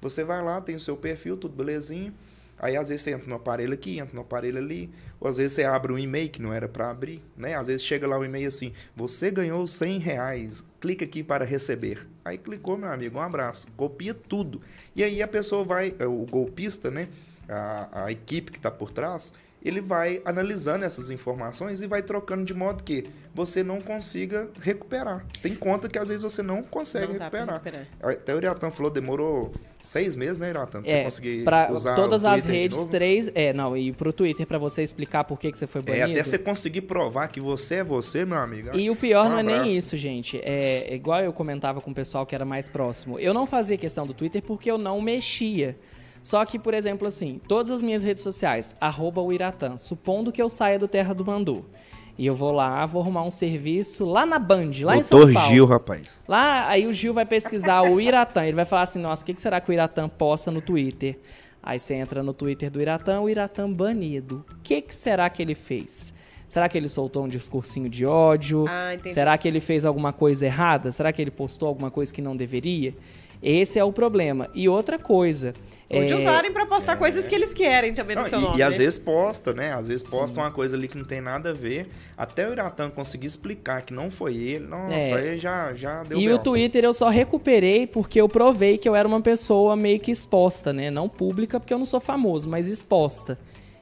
Você 0.00 0.24
vai 0.24 0.42
lá, 0.42 0.60
tem 0.60 0.76
o 0.76 0.80
seu 0.80 0.96
perfil, 0.96 1.36
tudo 1.36 1.54
belezinho. 1.54 2.12
Aí 2.58 2.76
às 2.76 2.88
vezes 2.88 3.02
você 3.02 3.10
entra 3.10 3.28
no 3.28 3.36
aparelho 3.36 3.74
aqui, 3.74 3.98
entra 3.98 4.14
no 4.14 4.22
aparelho 4.22 4.58
ali, 4.58 4.90
ou 5.20 5.28
às 5.28 5.36
vezes 5.36 5.52
você 5.52 5.64
abre 5.64 5.92
um 5.92 5.98
e-mail 5.98 6.30
que 6.30 6.40
não 6.40 6.52
era 6.52 6.66
para 6.66 6.90
abrir, 6.90 7.22
né? 7.36 7.54
Às 7.54 7.66
vezes 7.66 7.82
chega 7.82 8.06
lá 8.06 8.18
um 8.18 8.24
e-mail 8.24 8.48
assim, 8.48 8.72
você 8.94 9.30
ganhou 9.30 9.66
100 9.66 9.98
reais, 9.98 10.64
clica 10.80 11.04
aqui 11.04 11.22
para 11.22 11.44
receber. 11.44 12.06
Aí 12.24 12.38
clicou, 12.38 12.78
meu 12.78 12.90
amigo, 12.90 13.18
um 13.18 13.22
abraço, 13.22 13.66
copia 13.76 14.14
tudo. 14.14 14.62
E 14.94 15.04
aí 15.04 15.22
a 15.22 15.28
pessoa 15.28 15.64
vai, 15.64 15.94
é, 15.98 16.06
o 16.06 16.24
golpista, 16.24 16.90
né? 16.90 17.08
A, 17.48 18.06
a 18.06 18.12
equipe 18.12 18.50
que 18.50 18.58
está 18.58 18.70
por 18.70 18.90
trás, 18.90 19.32
ele 19.62 19.80
vai 19.80 20.22
analisando 20.24 20.84
essas 20.84 21.10
informações 21.10 21.82
e 21.82 21.86
vai 21.86 22.02
trocando 22.02 22.44
de 22.44 22.54
modo 22.54 22.84
que 22.84 23.04
você 23.34 23.62
não 23.62 23.80
consiga 23.80 24.48
recuperar. 24.60 25.26
Tem 25.42 25.54
conta 25.54 25.88
que 25.88 25.98
às 25.98 26.08
vezes 26.08 26.22
você 26.22 26.42
não 26.42 26.62
consegue 26.62 27.14
não 27.14 27.18
recuperar. 27.18 27.62
Até 28.00 28.34
o 28.34 28.38
Iratan 28.38 28.70
falou, 28.70 28.90
demorou 28.90 29.52
seis 29.82 30.16
meses, 30.16 30.38
né, 30.38 30.50
Iratan? 30.50 30.82
Pra 30.82 30.90
é, 30.90 30.98
você 30.98 31.04
conseguir 31.04 31.44
pra 31.44 31.72
usar 31.72 31.94
todas 31.94 32.24
as 32.24 32.44
redes, 32.44 32.84
três. 32.86 33.30
É, 33.34 33.52
não, 33.52 33.76
e 33.76 33.92
pro 33.92 34.12
Twitter, 34.12 34.46
para 34.46 34.58
você 34.58 34.82
explicar 34.82 35.24
por 35.24 35.38
que, 35.38 35.50
que 35.50 35.58
você 35.58 35.66
foi 35.66 35.82
banido. 35.82 36.08
É, 36.08 36.12
até 36.12 36.24
você 36.24 36.38
conseguir 36.38 36.82
provar 36.82 37.28
que 37.28 37.40
você 37.40 37.76
é 37.76 37.84
você, 37.84 38.24
meu 38.24 38.38
amigo. 38.38 38.76
E 38.76 38.90
o 38.90 38.96
pior 38.96 39.26
um 39.26 39.30
não 39.30 39.38
é 39.38 39.42
nem 39.42 39.66
isso, 39.66 39.96
gente. 39.96 40.38
É, 40.38 40.86
é 40.88 40.94
igual 40.94 41.20
eu 41.20 41.32
comentava 41.32 41.80
com 41.80 41.90
o 41.90 41.94
pessoal 41.94 42.26
que 42.26 42.34
era 42.34 42.44
mais 42.44 42.68
próximo. 42.68 43.18
Eu 43.18 43.34
não 43.34 43.46
fazia 43.46 43.76
questão 43.76 44.06
do 44.06 44.14
Twitter 44.14 44.42
porque 44.42 44.70
eu 44.70 44.78
não 44.78 45.00
mexia. 45.00 45.76
Só 46.26 46.44
que, 46.44 46.58
por 46.58 46.74
exemplo, 46.74 47.06
assim, 47.06 47.40
todas 47.46 47.70
as 47.70 47.80
minhas 47.80 48.02
redes 48.02 48.24
sociais, 48.24 48.74
arroba 48.80 49.20
o 49.20 49.32
Iratã, 49.32 49.78
supondo 49.78 50.32
que 50.32 50.42
eu 50.42 50.48
saia 50.48 50.76
do 50.76 50.88
Terra 50.88 51.14
do 51.14 51.24
Mandu. 51.24 51.64
E 52.18 52.26
eu 52.26 52.34
vou 52.34 52.50
lá, 52.50 52.84
vou 52.84 53.00
arrumar 53.00 53.22
um 53.22 53.30
serviço 53.30 54.04
lá 54.04 54.26
na 54.26 54.36
Band, 54.36 54.72
lá 54.82 54.94
Doutor 54.94 54.98
em 54.98 55.02
São 55.02 55.32
Paulo. 55.32 55.48
Gil, 55.48 55.66
rapaz. 55.66 56.20
Lá, 56.26 56.66
aí 56.66 56.84
o 56.84 56.92
Gil 56.92 57.14
vai 57.14 57.24
pesquisar 57.24 57.82
o 57.82 58.00
Iratã. 58.00 58.44
Ele 58.44 58.56
vai 58.56 58.64
falar 58.64 58.82
assim, 58.82 58.98
nossa, 58.98 59.22
o 59.22 59.24
que, 59.24 59.34
que 59.34 59.40
será 59.40 59.60
que 59.60 59.70
o 59.70 59.72
Iratã 59.72 60.08
posta 60.08 60.50
no 60.50 60.60
Twitter? 60.60 61.16
Aí 61.62 61.78
você 61.78 61.94
entra 61.94 62.24
no 62.24 62.34
Twitter 62.34 62.72
do 62.72 62.82
Iratã, 62.82 63.20
o 63.20 63.30
Iratã 63.30 63.70
banido. 63.70 64.44
O 64.50 64.62
que, 64.64 64.82
que 64.82 64.96
será 64.96 65.30
que 65.30 65.40
ele 65.40 65.54
fez? 65.54 66.12
Será 66.48 66.68
que 66.68 66.76
ele 66.76 66.88
soltou 66.88 67.24
um 67.24 67.28
discursinho 67.28 67.88
de 67.88 68.04
ódio? 68.04 68.64
Ah, 68.68 68.98
será 69.04 69.38
que 69.38 69.46
ele 69.46 69.60
fez 69.60 69.84
alguma 69.84 70.12
coisa 70.12 70.44
errada? 70.44 70.90
Será 70.90 71.12
que 71.12 71.22
ele 71.22 71.30
postou 71.30 71.68
alguma 71.68 71.90
coisa 71.90 72.12
que 72.12 72.20
não 72.20 72.36
deveria? 72.36 72.96
Esse 73.42 73.78
é 73.78 73.84
o 73.84 73.92
problema. 73.92 74.48
E 74.54 74.68
outra 74.68 74.98
coisa. 74.98 75.54
Ou 75.88 76.04
de 76.04 76.12
é... 76.12 76.16
usarem 76.16 76.52
para 76.52 76.66
postar 76.66 76.94
é... 76.94 76.96
coisas 76.96 77.26
que 77.28 77.34
eles 77.34 77.54
querem 77.54 77.94
também 77.94 78.16
no 78.16 78.22
não, 78.22 78.28
seu 78.28 78.38
e, 78.38 78.42
nome. 78.42 78.58
E 78.58 78.62
às 78.62 78.76
vezes 78.76 78.98
posta, 78.98 79.52
né? 79.52 79.72
Às 79.72 79.88
vezes 79.88 80.02
posta 80.02 80.40
uma 80.40 80.50
coisa 80.50 80.76
ali 80.76 80.88
que 80.88 80.98
não 80.98 81.04
tem 81.04 81.20
nada 81.20 81.50
a 81.50 81.52
ver. 81.52 81.88
Até 82.16 82.48
o 82.48 82.52
Iratan 82.52 82.90
conseguir 82.90 83.26
explicar 83.26 83.82
que 83.82 83.94
não 83.94 84.10
foi 84.10 84.36
ele, 84.36 84.66
nossa, 84.66 84.94
é. 84.94 85.14
aí 85.14 85.38
já, 85.38 85.72
já 85.74 86.02
deu 86.02 86.18
E 86.18 86.28
o 86.32 86.38
Twitter 86.38 86.84
eu 86.84 86.92
só 86.92 87.08
recuperei 87.08 87.86
porque 87.86 88.20
eu 88.20 88.28
provei 88.28 88.78
que 88.78 88.88
eu 88.88 88.94
era 88.94 89.06
uma 89.06 89.20
pessoa 89.20 89.76
meio 89.76 90.00
que 90.00 90.10
exposta, 90.10 90.72
né? 90.72 90.90
Não 90.90 91.08
pública, 91.08 91.60
porque 91.60 91.72
eu 91.72 91.78
não 91.78 91.86
sou 91.86 92.00
famoso, 92.00 92.48
mas 92.48 92.68
exposta. 92.68 93.38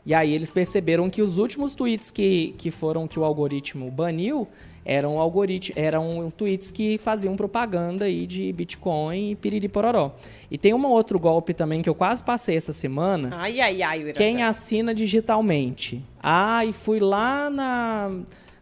E 0.06 0.12
aí 0.12 0.34
eles 0.34 0.50
perceberam 0.50 1.08
que 1.08 1.22
os 1.22 1.38
últimos 1.38 1.72
tweets 1.72 2.10
que, 2.10 2.54
que 2.58 2.70
foram 2.70 3.08
que 3.08 3.18
o 3.18 3.24
algoritmo 3.24 3.90
baniu 3.90 4.46
eram 4.84 5.18
algoritmos, 5.18 5.76
eram 5.76 6.32
tweets 6.36 6.70
que 6.70 6.98
faziam 6.98 7.34
propaganda 7.36 8.04
aí 8.04 8.26
de 8.26 8.52
Bitcoin 8.52 9.30
e 9.30 9.34
piriri 9.34 9.68
pororó. 9.68 10.12
E 10.50 10.58
tem 10.58 10.74
um 10.74 10.86
outro 10.86 11.18
golpe 11.18 11.54
também 11.54 11.80
que 11.80 11.88
eu 11.88 11.94
quase 11.94 12.22
passei 12.22 12.56
essa 12.56 12.72
semana. 12.72 13.30
Ai, 13.32 13.60
ai, 13.60 13.82
ai. 13.82 14.12
Quem 14.12 14.42
assina 14.42 14.94
digitalmente. 14.94 16.04
Ah, 16.22 16.64
e 16.64 16.72
fui 16.72 17.00
lá 17.00 17.48
na, 17.48 18.10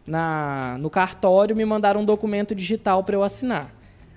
na, 0.07 0.77
no 0.79 0.89
cartório 0.89 1.55
me 1.55 1.65
mandaram 1.65 2.01
um 2.01 2.05
documento 2.05 2.55
digital 2.55 3.03
para 3.03 3.15
eu 3.15 3.23
assinar. 3.23 3.73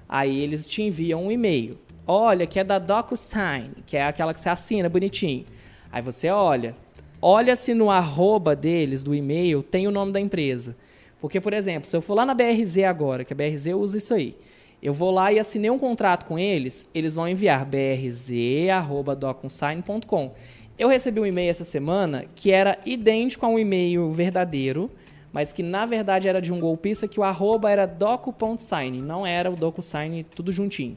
Aí 0.09 0.41
eles 0.41 0.69
te 0.69 0.83
enviam 0.83 1.27
um 1.27 1.33
e-mail. 1.33 1.77
Olha, 2.07 2.47
que 2.47 2.61
é 2.61 2.65
da 2.65 2.79
DocuSign, 2.79 3.71
que 3.85 3.97
é 3.97 4.07
aquela 4.07 4.33
que 4.33 4.39
você 4.39 4.49
assina 4.49 4.89
bonitinho. 4.89 5.45
Aí 5.91 6.01
você 6.01 6.31
olha, 6.31 6.77
olha 7.21 7.57
se 7.57 7.75
no 7.75 7.91
arroba 7.91 8.55
deles, 8.55 9.03
do 9.03 9.13
e-mail, 9.13 9.61
tem 9.61 9.89
o 9.89 9.91
nome 9.91 10.13
da 10.13 10.21
empresa. 10.21 10.77
Porque, 11.21 11.41
por 11.41 11.53
exemplo, 11.53 11.89
se 11.89 11.97
eu 11.97 12.03
for 12.03 12.15
lá 12.15 12.27
na 12.27 12.35
BRZ 12.35 12.79
agora, 12.85 13.25
que 13.25 13.33
a 13.33 13.37
BRZ 13.37 13.67
usa 13.75 13.99
isso 13.99 14.15
aí, 14.15 14.37
eu 14.83 14.93
vou 14.93 15.11
lá 15.11 15.33
e 15.33 15.39
assinei 15.39 15.71
um 15.71 15.79
contrato 15.79 16.27
com 16.27 16.39
eles, 16.39 16.91
eles 16.95 17.15
vão 17.15 17.27
enviar 17.29 17.65
brz.doconsign.com. 17.65 20.35
Eu 20.79 20.89
recebi 20.89 21.19
um 21.19 21.27
e-mail 21.27 21.51
essa 21.51 21.65
semana 21.65 22.27
que 22.35 22.51
era 22.51 22.79
idêntico 22.85 23.47
a 23.47 23.49
um 23.49 23.59
e-mail 23.59 24.13
verdadeiro, 24.13 24.91
mas 25.33 25.53
que 25.53 25.63
na 25.63 25.87
verdade 25.87 26.29
era 26.29 26.41
de 26.41 26.53
um 26.53 26.61
golpista 26.61 27.09
que 27.09 27.19
o 27.19 27.23
arroba 27.23 27.71
era 27.71 27.87
docu.sign, 27.87 29.01
não 29.01 29.27
era 29.27 29.51
o 29.51 29.57
DocuSign 29.57 30.25
tudo 30.25 30.53
juntinho. 30.53 30.97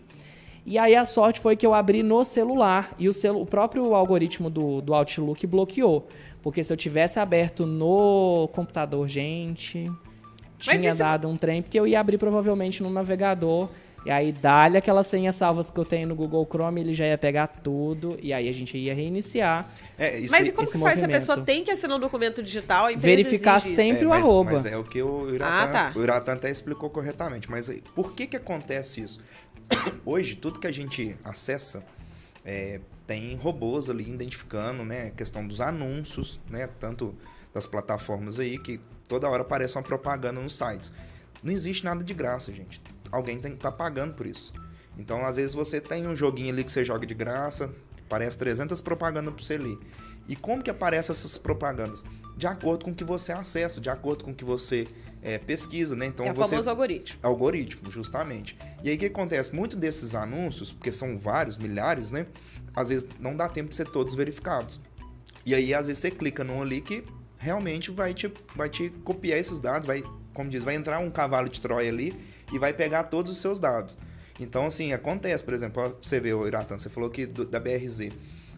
E 0.66 0.78
aí 0.78 0.96
a 0.96 1.06
sorte 1.06 1.40
foi 1.40 1.56
que 1.56 1.66
eu 1.66 1.74
abri 1.74 2.04
no 2.04 2.24
celular 2.24 2.94
e 3.00 3.08
o, 3.08 3.14
celu 3.14 3.42
o 3.42 3.46
próprio 3.46 3.96
algoritmo 3.96 4.50
do, 4.50 4.82
do 4.82 4.94
Outlook 4.94 5.48
bloqueou. 5.48 6.06
Porque 6.42 6.64
se 6.64 6.72
eu 6.72 6.78
tivesse 6.78 7.20
aberto 7.20 7.66
no 7.66 8.50
computador, 8.54 9.08
gente, 9.08 9.86
tinha 10.60 10.94
dado 10.94 11.28
um 11.28 11.36
trem, 11.36 11.62
porque 11.62 11.80
eu 11.80 11.88
ia 11.88 12.00
abrir 12.00 12.18
provavelmente 12.18 12.84
no 12.84 12.90
navegador. 12.90 13.70
E 14.06 14.12
aí, 14.12 14.32
dá-lhe 14.32 14.78
aquelas 14.78 15.08
senhas 15.08 15.36
salvas 15.36 15.70
que 15.70 15.78
eu 15.78 15.84
tenho 15.84 16.08
no 16.08 16.16
Google 16.16 16.48
Chrome, 16.50 16.80
ele 16.80 16.94
já 16.94 17.06
ia 17.06 17.18
pegar 17.18 17.48
tudo, 17.48 18.18
e 18.22 18.32
aí 18.32 18.48
a 18.48 18.52
gente 18.54 18.78
ia 18.78 18.96
reiniciar. 18.96 19.70
É, 19.98 20.20
isso, 20.20 20.32
mas 20.32 20.48
e 20.48 20.54
como 20.54 20.72
que 20.72 20.78
faz 20.78 21.00
se 21.00 21.06
a 21.06 21.08
pessoa 21.08 21.42
tem 21.42 21.66
que 21.66 21.72
assinar 21.72 21.98
um 21.98 22.00
documento 22.00 22.42
digital? 22.42 22.88
Verificar 22.96 23.60
sempre 23.60 24.04
é, 24.04 24.08
o 24.08 24.10
mas, 24.10 24.24
arroba. 24.24 24.52
Mas 24.54 24.66
é 24.66 24.78
o 24.78 24.86
que 24.86 25.02
o 25.02 25.36
Iratan, 25.36 25.54
ah, 25.54 25.68
tá. 25.68 25.94
o 26.00 26.02
Iratan 26.02 26.34
até 26.34 26.50
explicou 26.50 26.90
corretamente. 26.90 27.52
Mas 27.52 27.70
por 27.94 28.14
que 28.14 28.26
que 28.26 28.38
acontece 28.38 29.02
isso? 29.02 29.20
Hoje, 30.06 30.36
tudo 30.36 30.60
que 30.60 30.68
a 30.68 30.72
gente 30.72 31.18
acessa 31.24 31.84
é, 32.46 32.80
tem 33.06 33.36
robôs 33.36 33.90
ali 33.90 34.08
identificando, 34.10 34.86
né, 34.86 35.08
a 35.08 35.12
questão 35.12 35.46
dos 35.46 35.60
anúncios, 35.60 36.40
né, 36.50 36.70
tanto 36.80 37.16
das 37.54 37.66
plataformas 37.66 38.40
aí 38.40 38.58
que 38.58 38.80
toda 39.10 39.28
hora 39.28 39.42
aparece 39.42 39.76
uma 39.76 39.84
propaganda 39.84 40.40
nos 40.40 40.56
sites. 40.56 40.94
Não 41.44 41.52
existe 41.52 41.84
nada 41.84 42.02
de 42.02 42.14
graça, 42.14 42.54
gente. 42.54 42.82
Alguém 43.12 43.40
tem 43.40 43.52
que 43.52 43.58
estar 43.58 43.72
tá 43.72 43.78
pagando 43.78 44.14
por 44.14 44.26
isso. 44.26 44.54
Então, 44.98 45.26
às 45.26 45.36
vezes 45.36 45.54
você 45.54 45.82
tem 45.82 46.08
um 46.08 46.16
joguinho 46.16 46.50
ali 46.54 46.64
que 46.64 46.72
você 46.72 46.86
joga 46.86 47.06
de 47.06 47.14
graça, 47.14 47.74
aparece 48.06 48.38
300 48.38 48.80
propagandas 48.82 49.34
para 49.34 49.44
você 49.44 49.58
ler. 49.58 49.78
E 50.28 50.36
como 50.36 50.62
que 50.62 50.70
aparecem 50.70 51.12
essas 51.12 51.38
propagandas? 51.38 52.06
De 52.38 52.46
acordo 52.46 52.86
com 52.86 52.92
o 52.92 52.96
que 52.96 53.04
você 53.04 53.32
acessa, 53.32 53.82
de 53.82 53.90
acordo 53.90 54.24
com 54.24 54.32
o 54.32 54.36
que 54.36 54.46
você 54.46 54.88
é, 55.24 55.38
pesquisa, 55.40 55.96
né? 55.96 56.06
Então 56.06 56.26
é 56.26 56.32
o 56.32 56.36
você... 56.36 56.52
famoso 56.52 56.70
algoritmo. 56.70 57.20
Algoritmo, 57.24 57.92
justamente. 57.92 58.58
E 58.84 58.90
aí 58.90 58.96
o 58.96 59.00
que 59.00 59.08
acontece? 59.08 59.56
Muito 59.56 59.76
desses 59.76 60.14
anúncios, 60.14 60.72
porque 60.72 60.92
são 60.92 61.18
vários, 61.18 61.58
milhares, 61.58 62.12
né? 62.12 62.28
Às 62.76 62.90
vezes 62.90 63.08
não 63.20 63.36
dá 63.36 63.50
tempo 63.50 63.70
de 63.70 63.76
ser 63.76 63.86
todos 63.90 64.14
verificados. 64.14 64.80
E 65.46 65.56
aí, 65.56 65.74
às 65.74 65.88
vezes, 65.88 66.00
você 66.02 66.12
clica 66.12 66.44
num 66.44 66.62
ali 66.62 66.82
que 66.82 67.04
realmente 67.40 67.90
vai 67.90 68.14
te, 68.14 68.32
vai 68.56 68.70
te 68.70 68.90
copiar 69.04 69.40
esses 69.40 69.60
dados, 69.60 69.88
vai, 69.88 70.04
como 70.34 70.50
diz, 70.50 70.62
vai 70.62 70.76
entrar 70.76 71.00
um 71.00 71.10
cavalo 71.10 71.50
de 71.50 71.60
Troia 71.60 71.90
ali 71.90 72.14
e 72.52 72.60
vai 72.60 72.74
pegar 72.74 73.06
todos 73.06 73.32
os 73.32 73.42
seus 73.42 73.60
dados. 73.60 73.98
Então, 74.40 74.68
assim, 74.68 74.94
acontece, 74.94 75.44
por 75.44 75.54
exemplo, 75.54 75.98
você 76.02 76.20
vê, 76.20 76.30
Iratan, 76.30 76.78
você 76.78 76.90
falou 76.90 77.10
que 77.10 77.26
da 77.26 77.60
BRZ. 77.60 78.10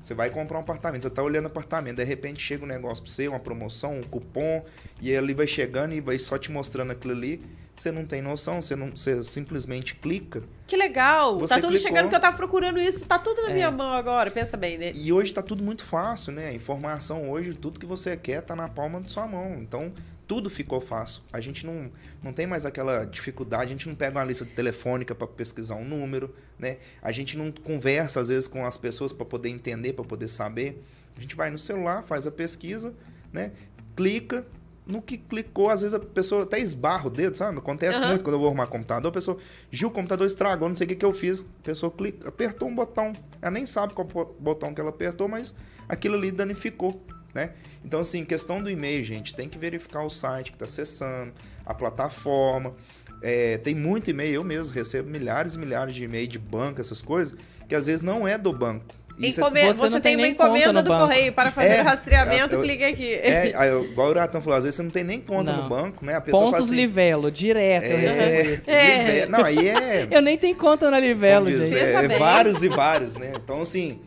Você 0.02 0.16
vai 0.16 0.32
comprar 0.32 0.58
um 0.58 0.62
apartamento, 0.62 1.04
você 1.04 1.10
está 1.10 1.22
olhando 1.22 1.46
apartamento, 1.46 1.98
de 1.98 2.04
repente 2.04 2.42
chega 2.42 2.64
um 2.64 2.68
negócio 2.68 3.04
para 3.04 3.14
você, 3.14 3.28
uma 3.28 3.40
promoção, 3.40 4.00
um 4.00 4.02
cupom, 4.02 4.66
e 5.00 5.12
ele 5.12 5.36
vai 5.36 5.46
chegando 5.46 5.94
e 5.94 6.02
vai 6.02 6.18
só 6.18 6.40
te 6.40 6.52
mostrando 6.52 6.92
aquilo 6.92 7.14
ali. 7.14 7.44
Você 7.82 7.92
não 7.92 8.06
tem 8.06 8.22
noção, 8.22 8.62
você, 8.62 8.76
não, 8.76 8.92
você 8.92 9.24
simplesmente 9.24 9.96
clica. 9.96 10.44
Que 10.68 10.78
legal! 10.78 11.40
Você 11.40 11.56
tá 11.56 11.56
tudo 11.56 11.72
clicou. 11.72 11.88
chegando 11.88 12.10
que 12.10 12.16
eu 12.16 12.20
tava 12.20 12.38
procurando 12.38 12.80
isso, 12.80 13.04
tá 13.08 13.18
tudo 13.18 13.42
na 13.42 13.50
é. 13.50 13.54
minha 13.56 13.72
mão 13.72 13.92
agora, 13.92 14.30
pensa 14.30 14.56
bem, 14.56 14.78
né? 14.78 14.92
E 14.94 15.12
hoje 15.12 15.34
tá 15.34 15.42
tudo 15.42 15.64
muito 15.64 15.84
fácil, 15.84 16.32
né? 16.32 16.54
Informação 16.54 17.32
hoje, 17.32 17.56
tudo 17.56 17.80
que 17.80 17.86
você 17.88 18.16
quer 18.16 18.44
tá 18.44 18.56
na 18.56 18.70
palma 18.70 19.02
da 19.02 19.10
sua 19.10 19.26
mão. 19.26 19.56
Então, 19.60 19.92
tudo 20.28 20.48
ficou 20.48 20.80
fácil. 20.80 21.24
A 21.34 21.42
gente 21.42 21.66
não, 21.66 21.92
não 22.22 22.32
tem 22.32 22.46
mais 22.46 22.68
aquela 22.68 23.04
dificuldade, 23.04 23.66
a 23.66 23.70
gente 23.70 23.90
não 23.90 23.96
pega 23.96 24.20
uma 24.20 24.26
lista 24.26 24.46
telefônica 24.46 25.16
para 25.16 25.26
pesquisar 25.26 25.74
um 25.74 25.84
número, 25.84 26.36
né? 26.60 26.78
A 27.02 27.12
gente 27.12 27.36
não 27.36 27.52
conversa 27.52 28.20
às 28.22 28.28
vezes 28.28 28.48
com 28.48 28.64
as 28.64 28.78
pessoas 28.78 29.12
para 29.12 29.26
poder 29.26 29.50
entender, 29.50 29.94
para 29.94 30.06
poder 30.06 30.28
saber. 30.28 30.84
A 31.18 31.20
gente 31.20 31.36
vai 31.36 31.50
no 31.50 31.58
celular, 31.58 32.04
faz 32.04 32.28
a 32.28 32.32
pesquisa, 32.32 32.94
né? 33.34 33.54
Clica, 33.96 34.46
no 34.92 35.02
que 35.02 35.18
clicou, 35.18 35.70
às 35.70 35.82
vezes 35.82 35.94
a 35.94 36.00
pessoa 36.00 36.44
até 36.44 36.60
esbarra 36.60 37.08
o 37.08 37.10
dedo, 37.10 37.38
sabe? 37.38 37.58
Acontece 37.58 38.00
uhum. 38.00 38.10
muito 38.10 38.24
quando 38.24 38.34
eu 38.34 38.40
vou 38.40 38.48
arrumar 38.48 38.68
computador, 38.68 39.10
a 39.10 39.14
pessoa, 39.14 39.38
Gil, 39.72 39.88
o 39.88 39.92
computador 39.92 40.28
estragou, 40.28 40.68
não 40.68 40.76
sei 40.76 40.86
o 40.86 40.88
que, 40.90 40.96
que 40.96 41.06
eu 41.06 41.14
fiz. 41.14 41.42
A 41.42 41.64
pessoa 41.64 41.92
clica, 41.92 42.28
apertou 42.28 42.68
um 42.68 42.76
botão. 42.76 43.14
Ela 43.42 43.52
nem 43.52 43.66
sabe 43.66 43.94
qual 43.94 44.08
botão 44.40 44.74
que 44.74 44.82
ela 44.82 44.90
apertou, 44.90 45.28
mas 45.28 45.56
aquilo 45.88 46.16
ali 46.16 46.32
danificou 46.32 47.04
né? 47.34 47.52
Então, 47.84 48.02
assim, 48.02 48.26
questão 48.26 48.62
do 48.62 48.70
e-mail, 48.70 49.04
gente, 49.04 49.34
tem 49.34 49.48
que 49.48 49.58
verificar 49.58 50.04
o 50.04 50.10
site 50.10 50.52
que 50.52 50.56
está 50.56 50.66
acessando, 50.66 51.34
a 51.66 51.74
plataforma. 51.74 52.76
É, 53.22 53.58
tem 53.58 53.76
muito 53.76 54.10
e-mail, 54.10 54.34
eu 54.34 54.44
mesmo 54.44 54.74
recebo 54.74 55.10
milhares 55.10 55.56
e 55.56 55.60
milhares 55.60 55.94
de 55.94 56.04
e-mail 56.04 56.28
de 56.28 56.40
banco, 56.40 56.82
essas 56.82 57.02
coisas, 57.02 57.38
que 57.68 57.76
às 57.76 57.86
vezes 57.86 58.02
não 58.02 58.28
é 58.28 58.38
do 58.38 58.52
banco. 58.52 58.86
Encome 59.20 59.62
você, 59.62 59.74
você 59.74 60.00
tem, 60.00 60.02
tem 60.02 60.16
uma 60.18 60.28
encomenda 60.28 60.82
do 60.82 60.90
banco. 60.90 61.08
correio 61.08 61.34
para 61.34 61.52
fazer 61.52 61.70
é, 61.76 61.82
rastreamento, 61.82 62.56
eu, 62.56 62.62
clique 62.62 62.84
aqui. 62.84 63.14
É, 63.14 63.54
aí, 63.58 63.84
igual 63.84 64.08
o 64.08 64.12
Uratan 64.12 64.42
falou, 64.42 64.58
às 64.58 64.64
vezes 64.64 64.76
você 64.76 64.84
não 64.84 64.92
tem 64.92 65.04
nem 65.04 65.20
conta 65.20 65.52
não. 65.52 65.64
no 65.64 65.70
banco, 65.70 66.06
né? 66.06 66.16
A 66.16 66.22
pessoa 66.22 66.52
Pontos 66.52 66.68
assim, 66.68 66.76
Livelo, 66.76 67.32
direto. 67.32 67.84
É, 67.86 68.46
eu 68.46 68.60
é. 68.68 69.26
Não, 69.32 69.44
aí 69.44 69.68
é. 69.68 70.08
eu 70.12 70.22
nem 70.22 70.38
tenho 70.38 70.56
conta 70.56 70.90
na 70.90 71.00
Livelo, 71.00 71.48
diz, 71.48 71.70
gente. 71.70 71.76
É, 71.76 72.18
vários 72.18 72.64
e 72.64 72.70
vários, 72.70 73.16
né? 73.16 73.34
Então, 73.36 73.62
assim, 73.62 74.00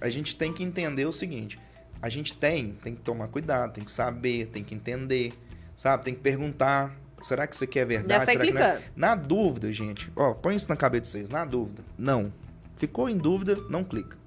a 0.00 0.08
gente 0.08 0.36
tem 0.36 0.52
que 0.52 0.62
entender 0.62 1.06
o 1.06 1.12
seguinte: 1.12 1.58
a 2.00 2.08
gente 2.08 2.34
tem, 2.34 2.76
tem 2.82 2.94
que 2.94 3.00
tomar 3.00 3.28
cuidado, 3.28 3.72
tem 3.72 3.84
que 3.84 3.90
saber, 3.90 4.46
tem 4.46 4.62
que 4.62 4.74
entender, 4.74 5.32
sabe? 5.76 6.04
Tem 6.04 6.14
que 6.14 6.20
perguntar. 6.20 6.96
Será 7.20 7.46
que 7.46 7.54
isso 7.54 7.62
aqui 7.62 7.78
é 7.78 7.84
verdade? 7.84 8.24
Será 8.24 8.44
que 8.44 8.52
não 8.52 8.60
é? 8.60 8.64
clicando. 8.70 8.84
Na 8.96 9.14
dúvida, 9.14 9.72
gente, 9.72 10.10
ó, 10.16 10.34
põe 10.34 10.56
isso 10.56 10.68
na 10.68 10.74
cabeça 10.74 11.02
de 11.02 11.08
vocês. 11.08 11.28
Na 11.28 11.44
dúvida, 11.44 11.84
não. 11.96 12.32
Ficou 12.76 13.08
em 13.08 13.16
dúvida, 13.16 13.56
não 13.70 13.84
clica. 13.84 14.18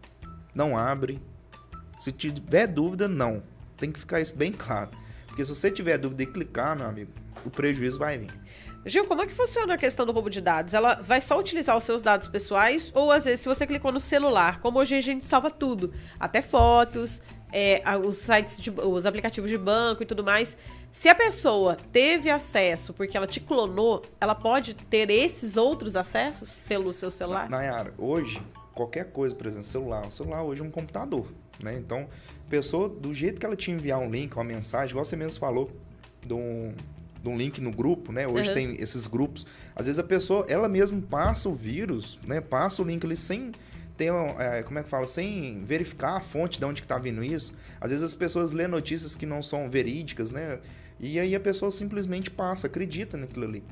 Não 0.55 0.75
abre. 0.77 1.21
Se 1.99 2.11
tiver 2.11 2.65
dúvida, 2.67 3.07
não. 3.07 3.43
Tem 3.77 3.91
que 3.91 3.99
ficar 3.99 4.21
isso 4.21 4.35
bem 4.35 4.51
claro. 4.51 4.89
Porque 5.27 5.43
se 5.43 5.53
você 5.53 5.69
tiver 5.69 5.97
dúvida 5.97 6.23
e 6.23 6.25
clicar, 6.25 6.77
meu 6.77 6.87
amigo, 6.87 7.11
o 7.45 7.49
prejuízo 7.49 7.99
vai 7.99 8.17
vir. 8.17 8.31
Gil, 8.87 9.05
como 9.05 9.21
é 9.23 9.25
que 9.25 9.33
funciona 9.33 9.73
a 9.73 9.77
questão 9.77 10.05
do 10.05 10.11
roubo 10.11 10.29
de 10.29 10.39
dados? 10.39 10.73
Ela 10.73 10.95
vai 11.01 11.19
só 11.19 11.37
utilizar 11.39 11.75
os 11.75 11.83
seus 11.83 12.01
dados 12.03 12.27
pessoais 12.27 12.91
ou 12.93 13.11
às 13.11 13.25
vezes 13.25 13.39
se 13.41 13.47
você 13.47 13.65
clicou 13.65 13.91
no 13.91 13.99
celular, 13.99 14.59
como 14.61 14.77
hoje 14.79 14.93
a 14.95 15.01
gente 15.01 15.25
salva 15.25 15.49
tudo, 15.49 15.91
até 16.19 16.39
fotos, 16.41 17.19
é, 17.51 17.81
os 18.05 18.15
sites, 18.17 18.59
de- 18.59 18.69
os 18.69 19.05
aplicativos 19.07 19.49
de 19.49 19.57
banco 19.57 20.03
e 20.03 20.05
tudo 20.05 20.23
mais. 20.23 20.55
Se 20.91 21.09
a 21.09 21.15
pessoa 21.15 21.75
teve 21.91 22.29
acesso 22.29 22.93
porque 22.93 23.17
ela 23.17 23.25
te 23.25 23.39
clonou, 23.39 24.03
ela 24.21 24.35
pode 24.35 24.75
ter 24.75 25.09
esses 25.09 25.57
outros 25.57 25.95
acessos 25.95 26.59
pelo 26.67 26.93
seu 26.93 27.09
celular? 27.09 27.49
Nayara, 27.49 27.91
hoje, 27.97 28.39
qualquer 28.75 29.05
coisa, 29.05 29.33
por 29.33 29.47
exemplo, 29.47 29.65
celular. 29.67 30.05
O 30.05 30.11
celular 30.11 30.43
hoje 30.43 30.61
é 30.61 30.63
um 30.65 30.69
computador, 30.69 31.31
né? 31.63 31.75
Então, 31.77 32.07
a 32.45 32.49
pessoa, 32.49 32.87
do 32.89 33.13
jeito 33.13 33.39
que 33.39 33.45
ela 33.45 33.55
te 33.55 33.71
enviar 33.71 33.99
um 33.99 34.09
link, 34.09 34.35
uma 34.35 34.43
mensagem, 34.43 34.89
igual 34.91 35.05
você 35.05 35.15
mesmo 35.15 35.39
falou, 35.39 35.71
de 36.21 36.33
um, 36.33 36.73
de 37.23 37.29
um 37.29 37.37
link 37.37 37.59
no 37.61 37.71
grupo, 37.71 38.11
né? 38.11 38.27
Hoje 38.27 38.49
Uhum. 38.49 38.53
tem 38.53 38.73
esses 38.81 39.07
grupos. 39.07 39.47
Às 39.75 39.85
vezes 39.85 39.97
a 39.97 40.03
pessoa, 40.03 40.45
ela 40.49 40.67
mesma 40.69 41.01
passa 41.01 41.47
o 41.49 41.55
vírus, 41.55 42.19
né? 42.27 42.41
Passa 42.41 42.81
o 42.81 42.85
link 42.85 43.03
ali 43.05 43.15
sem 43.17 43.51
ter, 43.97 44.11
é, 44.39 44.61
como 44.63 44.77
é 44.77 44.83
que 44.83 44.89
fala? 44.89 45.07
Sem 45.07 45.63
verificar 45.63 46.17
a 46.17 46.19
fonte 46.21 46.59
de 46.59 46.65
onde 46.65 46.81
que 46.81 46.87
tá 46.87 46.97
vindo 46.99 47.23
isso. 47.23 47.53
Às 47.79 47.91
vezes 47.91 48.03
as 48.03 48.13
pessoas 48.13 48.51
lêem 48.51 48.67
notícias 48.69 49.15
que 49.15 49.25
não 49.25 49.41
são 49.41 49.69
verídicas, 49.69 50.31
né? 50.31 50.59
E 50.99 51.17
aí 51.19 51.33
a 51.33 51.39
pessoa 51.39 51.71
simplesmente 51.71 52.29
passa, 52.29 52.67
acredita 52.67 53.15
naquilo 53.17 53.45
ali. 53.45 53.63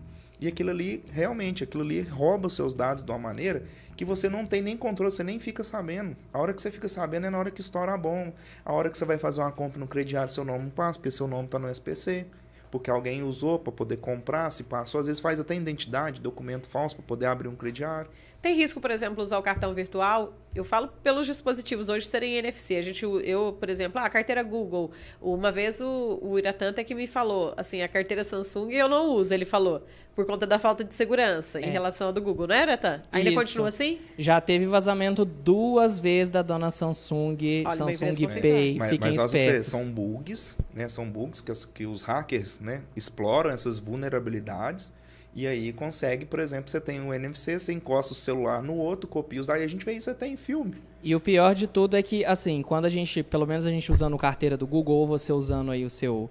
E 0.43 0.47
aquilo 0.49 0.71
ali, 0.71 1.01
realmente, 1.09 1.63
aquilo 1.63 1.83
ali 1.83 2.01
rouba 2.01 2.47
os 2.47 2.53
seus 2.53 2.75
dados 2.75 3.01
de 3.01 3.09
uma 3.09 3.17
maneira 3.17 3.63
que 3.95 4.03
você 4.03 4.27
não 4.27 4.45
tem 4.45 4.61
nem 4.61 4.75
controle, 4.75 5.09
você 5.09 5.23
nem 5.23 5.39
fica 5.39 5.63
sabendo. 5.63 6.17
A 6.33 6.39
hora 6.39 6.53
que 6.53 6.61
você 6.61 6.69
fica 6.69 6.89
sabendo 6.89 7.27
é 7.27 7.29
na 7.29 7.37
hora 7.37 7.49
que 7.49 7.61
estoura 7.61 7.93
a 7.93 7.97
bomba. 7.97 8.33
A 8.65 8.73
hora 8.73 8.89
que 8.89 8.97
você 8.97 9.05
vai 9.05 9.17
fazer 9.17 9.39
uma 9.39 9.53
compra 9.53 9.79
no 9.79 9.87
crediário, 9.87 10.29
seu 10.29 10.43
nome 10.43 10.65
não 10.65 10.69
passa, 10.69 10.99
porque 10.99 11.11
seu 11.11 11.29
nome 11.29 11.45
está 11.45 11.57
no 11.57 11.69
SPC. 11.69 12.25
Porque 12.69 12.91
alguém 12.91 13.23
usou 13.23 13.57
para 13.57 13.71
poder 13.71 13.95
comprar, 13.95 14.51
se 14.51 14.65
passou. 14.65 14.99
Às 14.99 15.05
vezes 15.05 15.21
faz 15.21 15.39
até 15.39 15.55
identidade, 15.55 16.19
documento 16.19 16.67
falso 16.67 16.97
para 16.97 17.05
poder 17.05 17.27
abrir 17.27 17.47
um 17.47 17.55
crediário. 17.55 18.11
Tem 18.43 18.53
risco, 18.55 18.81
por 18.81 18.91
exemplo, 18.91 19.23
usar 19.23 19.37
o 19.37 19.41
cartão 19.41 19.73
virtual? 19.73 20.33
Eu 20.53 20.65
falo 20.65 20.89
pelos 21.01 21.25
dispositivos 21.25 21.87
hoje 21.87 22.05
serem 22.05 22.35
NFC. 22.35 22.75
A 22.75 22.81
gente, 22.81 23.01
eu, 23.05 23.55
por 23.57 23.69
exemplo, 23.69 23.99
ah, 24.01 24.05
a 24.05 24.09
carteira 24.09 24.43
Google. 24.43 24.91
Uma 25.21 25.49
vez 25.49 25.79
o, 25.79 26.19
o 26.21 26.37
Iratan 26.37 26.71
até 26.71 26.83
que 26.83 26.93
me 26.93 27.07
falou, 27.07 27.53
assim, 27.55 27.81
a 27.81 27.87
carteira 27.87 28.21
Samsung 28.21 28.69
eu 28.73 28.89
não 28.89 29.07
uso, 29.11 29.33
ele 29.33 29.45
falou, 29.45 29.85
por 30.13 30.25
conta 30.25 30.45
da 30.45 30.59
falta 30.59 30.83
de 30.83 30.93
segurança 30.93 31.61
em 31.61 31.63
É. 31.63 31.69
relação 31.69 32.07
ao 32.07 32.13
do 32.13 32.21
Google, 32.21 32.45
não 32.47 32.53
é, 32.55 32.63
Iratan? 32.63 33.01
Ainda 33.13 33.29
Isso. 33.29 33.39
continua 33.39 33.69
assim? 33.69 33.99
Já 34.17 34.41
teve 34.41 34.65
vazamento 34.67 35.23
duas 35.23 36.01
vezes 36.01 36.29
da 36.29 36.41
dona 36.41 36.69
Samsung, 36.69 37.37
Olha, 37.65 37.75
Samsung. 37.93 38.27
Pay, 38.41 38.75
Mas, 38.77 38.89
fiquem 38.89 39.07
mas 39.07 39.15
você, 39.15 39.39
espertos. 39.39 39.67
são 39.67 39.87
bugs, 39.89 40.57
né? 40.73 40.89
São 40.89 41.09
bugs 41.09 41.39
que, 41.39 41.49
as- 41.49 41.63
que 41.63 41.85
os 41.85 42.03
hackers, 42.03 42.59
né, 42.59 42.81
exploram 42.93 43.51
essas 43.51 43.79
vulnerabilidades 43.79 44.91
e 45.35 45.47
aí 45.47 45.73
consegue, 45.73 46.25
por 46.25 46.39
exemplo, 46.39 46.69
você 46.69 46.79
tem 46.79 47.01
um 47.01 47.13
NFC, 47.13 47.57
você 47.57 47.73
encosta 47.73 48.13
o 48.13 48.15
celular 48.15 48.61
no 48.61 48.75
outro, 48.75 49.07
copia 49.07 49.41
os 49.41 49.47
daí 49.47 49.63
a 49.63 49.67
gente 49.67 49.83
vê 49.83 49.93
isso 49.93 50.09
até 50.09 50.27
em 50.27 50.37
filme. 50.37 50.75
E 51.01 51.15
o 51.15 51.19
pior 51.19 51.55
de 51.55 51.67
tudo 51.67 51.97
é 51.97 52.03
que, 52.03 52.23
assim, 52.23 52.61
quando 52.61 52.85
a 52.85 52.89
gente, 52.89 53.23
pelo 53.23 53.45
menos 53.45 53.65
a 53.65 53.71
gente 53.71 53.91
usando 53.91 54.17
carteira 54.17 54.55
do 54.55 54.67
Google 54.67 54.95
ou 54.95 55.07
você 55.07 55.33
usando 55.33 55.71
aí 55.71 55.83
o 55.83 55.89
seu, 55.89 56.29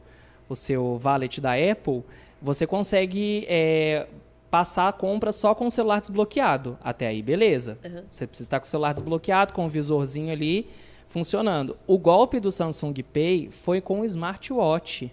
o 0.48 0.54
seu 0.54 1.00
wallet 1.02 1.40
da 1.40 1.52
Apple, 1.54 2.02
você 2.40 2.66
consegue 2.66 3.44
é, 3.48 4.06
passar 4.50 4.88
a 4.88 4.92
compra 4.92 5.32
só 5.32 5.54
com 5.54 5.66
o 5.66 5.70
celular 5.70 6.00
desbloqueado. 6.00 6.78
Até 6.82 7.08
aí, 7.08 7.22
beleza. 7.22 7.78
Uhum. 7.84 8.02
Você 8.08 8.26
precisa 8.26 8.46
estar 8.46 8.60
com 8.60 8.66
o 8.66 8.68
celular 8.68 8.92
desbloqueado, 8.92 9.52
com 9.52 9.66
o 9.66 9.68
visorzinho 9.68 10.30
ali 10.30 10.68
funcionando. 11.06 11.76
O 11.86 11.98
golpe 11.98 12.40
do 12.40 12.50
Samsung 12.50 12.94
Pay 13.12 13.50
foi 13.50 13.80
com 13.80 14.00
o 14.00 14.04
smartwatch. 14.04 15.12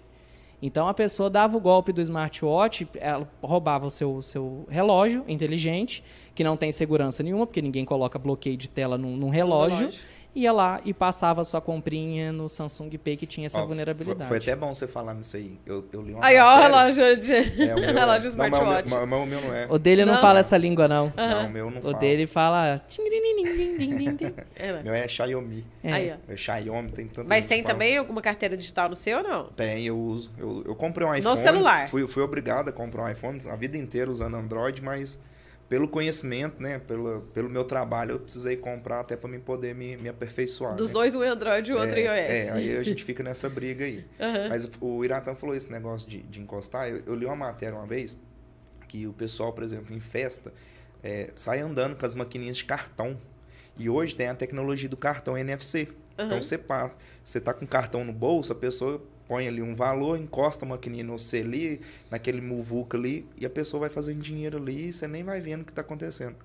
Então 0.62 0.88
a 0.88 0.94
pessoa 0.94 1.30
dava 1.30 1.58
o 1.58 1.60
golpe 1.60 1.94
do 1.94 2.02
smartwatch, 2.02 2.88
ela 2.96 3.30
roubava 3.42 3.86
o 3.86 3.90
seu, 3.90 4.22
seu 4.22 4.66
relógio 4.70 5.24
inteligente, 5.28 6.04
que 6.36 6.44
não 6.44 6.58
tem 6.58 6.72
segurança 6.72 7.24
nenhuma, 7.24 7.48
porque 7.48 7.62
ninguém 7.62 7.86
coloca 7.86 8.20
bloqueio 8.20 8.58
de 8.58 8.70
tela 8.70 8.98
num, 8.98 9.16
num 9.16 9.30
relógio, 9.30 9.80
relógio. 9.80 10.02
Ia 10.36 10.52
lá 10.52 10.80
e 10.86 10.94
passava 10.94 11.42
a 11.42 11.44
sua 11.44 11.60
comprinha 11.62 12.32
no 12.32 12.48
Samsung 12.48 12.90
Pay 12.98 13.18
que 13.18 13.26
tinha 13.26 13.46
essa 13.48 13.60
Ó, 13.62 13.66
vulnerabilidade. 13.66 14.28
Foi, 14.28 14.40
foi 14.40 14.52
até 14.52 14.56
bom 14.56 14.74
você 14.74 14.88
falar 14.88 15.14
nisso 15.14 15.36
aí. 15.38 15.60
Eu, 15.66 15.86
eu 15.92 16.02
li 16.02 16.14
uma 16.14 16.24
Aí, 16.26 16.38
ó, 16.38 16.56
o 16.56 16.60
relógio 16.62 17.18
de... 17.18 17.34
É, 17.64 17.76
o 17.76 17.80
meu 17.80 17.94
relógio 17.94 18.30
é. 18.32 18.36
Não, 18.36 18.38
mas 18.38 18.38
o 18.38 18.38
meu- 18.38 18.48
smartwatch. 18.48 18.90
mas 18.94 19.04
o 19.04 19.06
meu, 19.08 19.40
o 19.40 19.42
não 19.42 19.54
é. 19.54 19.68
O 19.70 19.78
dele 19.80 20.06
não, 20.06 20.14
Não. 20.14 20.22
fala 20.22 20.40
essa 20.40 20.58
língua, 20.58 20.88
não. 20.88 21.12
Não, 21.16 21.48
o 21.48 21.50
meu 21.50 21.72
não 21.72 21.80
O 21.80 21.82
fala. 21.84 21.94
dele 21.98 22.28
fala. 22.28 22.82
É, 24.56 24.74
né? 24.74 24.82
Meu 24.84 24.94
é 24.94 25.08
Xiaomi. 25.08 25.66
É. 25.84 25.94
Aí, 25.94 26.12
ó. 26.12 26.32
É 26.34 26.36
Xiaomi, 26.36 26.92
tem 26.92 27.08
tanto 27.08 27.28
Mas 27.28 27.48
tem 27.48 27.60
que 27.60 27.64
fala. 27.64 27.74
também 27.74 27.98
alguma 27.98 28.22
carteira 28.22 28.56
digital 28.58 28.90
no 28.90 28.96
seu 28.96 29.18
ou 29.20 29.24
não? 29.24 29.44
Tem, 29.50 29.86
eu 29.86 29.98
uso. 29.98 30.32
Eu, 30.38 30.64
eu 30.68 30.76
comprei 30.76 31.08
um 31.08 31.14
iPhone. 31.16 31.38
celular. 31.38 31.90
Fui, 31.90 32.08
fui 32.08 32.24
obrigado 32.24 32.70
a 32.70 32.72
comprar 32.72 33.04
um 33.04 33.10
iPhone 33.10 33.40
a 33.50 33.56
vida 33.56 33.78
inteira 33.78 34.10
usando 34.12 34.36
Android, 34.36 34.82
mas 34.84 35.20
pelo 35.70 35.88
conhecimento, 35.88 36.62
né? 36.62 36.80
Pelo, 36.80 37.22
pelo 37.32 37.48
meu 37.48 37.64
trabalho, 37.64 38.14
eu 38.14 38.20
precisei 38.20 38.58
comprar 38.58 39.02
até 39.02 39.16
para 39.16 39.30
mim 39.30 39.40
poder 39.40 39.76
me, 39.76 39.96
me 39.96 40.10
aperfeiçoar. 40.10 40.76
Dos 40.76 40.90
né? 40.90 40.94
dois, 40.94 41.14
um 41.14 41.22
é 41.22 41.30
Android 41.30 41.70
e 41.70 41.74
o 41.74 41.80
outro 41.80 41.96
é, 41.96 42.02
iOS. 42.02 42.48
É, 42.48 42.52
aí 42.52 42.76
a 42.76 42.84
gente 42.84 43.06
fica 43.06 43.22
nessa 43.22 43.48
briga 43.48 43.86
aí. 43.86 44.04
Aham. 44.20 44.50
Mas 44.50 44.68
o 44.82 45.06
Iratan 45.06 45.36
falou 45.36 45.56
esse 45.56 45.72
negócio 45.72 46.10
de, 46.10 46.24
de 46.24 46.42
encostar. 46.42 46.90
Eu, 46.90 47.04
eu 47.06 47.16
li 47.16 47.26
uma 47.26 47.36
matéria 47.36 47.78
uma 47.78 47.86
vez 47.86 48.18
que 48.88 49.06
o 49.06 49.14
pessoal, 49.14 49.54
por 49.54 49.64
exemplo, 49.64 49.96
em 49.96 50.00
festa, 50.00 50.52
é, 51.04 51.30
sai 51.36 51.60
andando 51.60 51.96
com 51.96 52.06
as 52.06 52.16
maquininhas 52.16 52.58
de 52.58 52.66
cartão. 52.66 53.16
E 53.78 53.88
hoje 53.88 54.16
tem 54.16 54.28
a 54.28 54.34
tecnologia 54.34 54.90
do 54.90 54.98
cartão 54.98 55.38
NFC. 55.38 55.88
Então 56.16 56.32
Aham. 56.32 56.42
você 56.42 56.58
passa, 56.58 56.98
você 57.24 57.40
tá 57.40 57.54
com 57.54 57.64
o 57.64 57.68
cartão 57.68 58.04
no 58.04 58.12
bolso, 58.12 58.52
a 58.52 58.56
pessoa 58.56 59.02
põe 59.30 59.48
ali 59.48 59.62
um 59.62 59.76
valor, 59.76 60.18
encosta 60.20 60.66
a 60.66 60.68
maquininha 60.68 61.04
no 61.04 61.18
C 61.20 61.38
ali, 61.38 61.80
naquele 62.10 62.42
muvuca 62.42 62.98
ali, 62.98 63.26
e 63.38 63.46
a 63.46 63.50
pessoa 63.50 63.82
vai 63.82 63.90
fazendo 63.90 64.18
dinheiro 64.20 64.58
ali 64.58 64.88
e 64.90 64.92
você 64.94 65.08
nem 65.08 65.24
vai 65.24 65.40
vendo 65.40 65.62
o 65.62 65.66
que 65.66 65.72
está 65.72 65.82
acontecendo. 65.82 66.36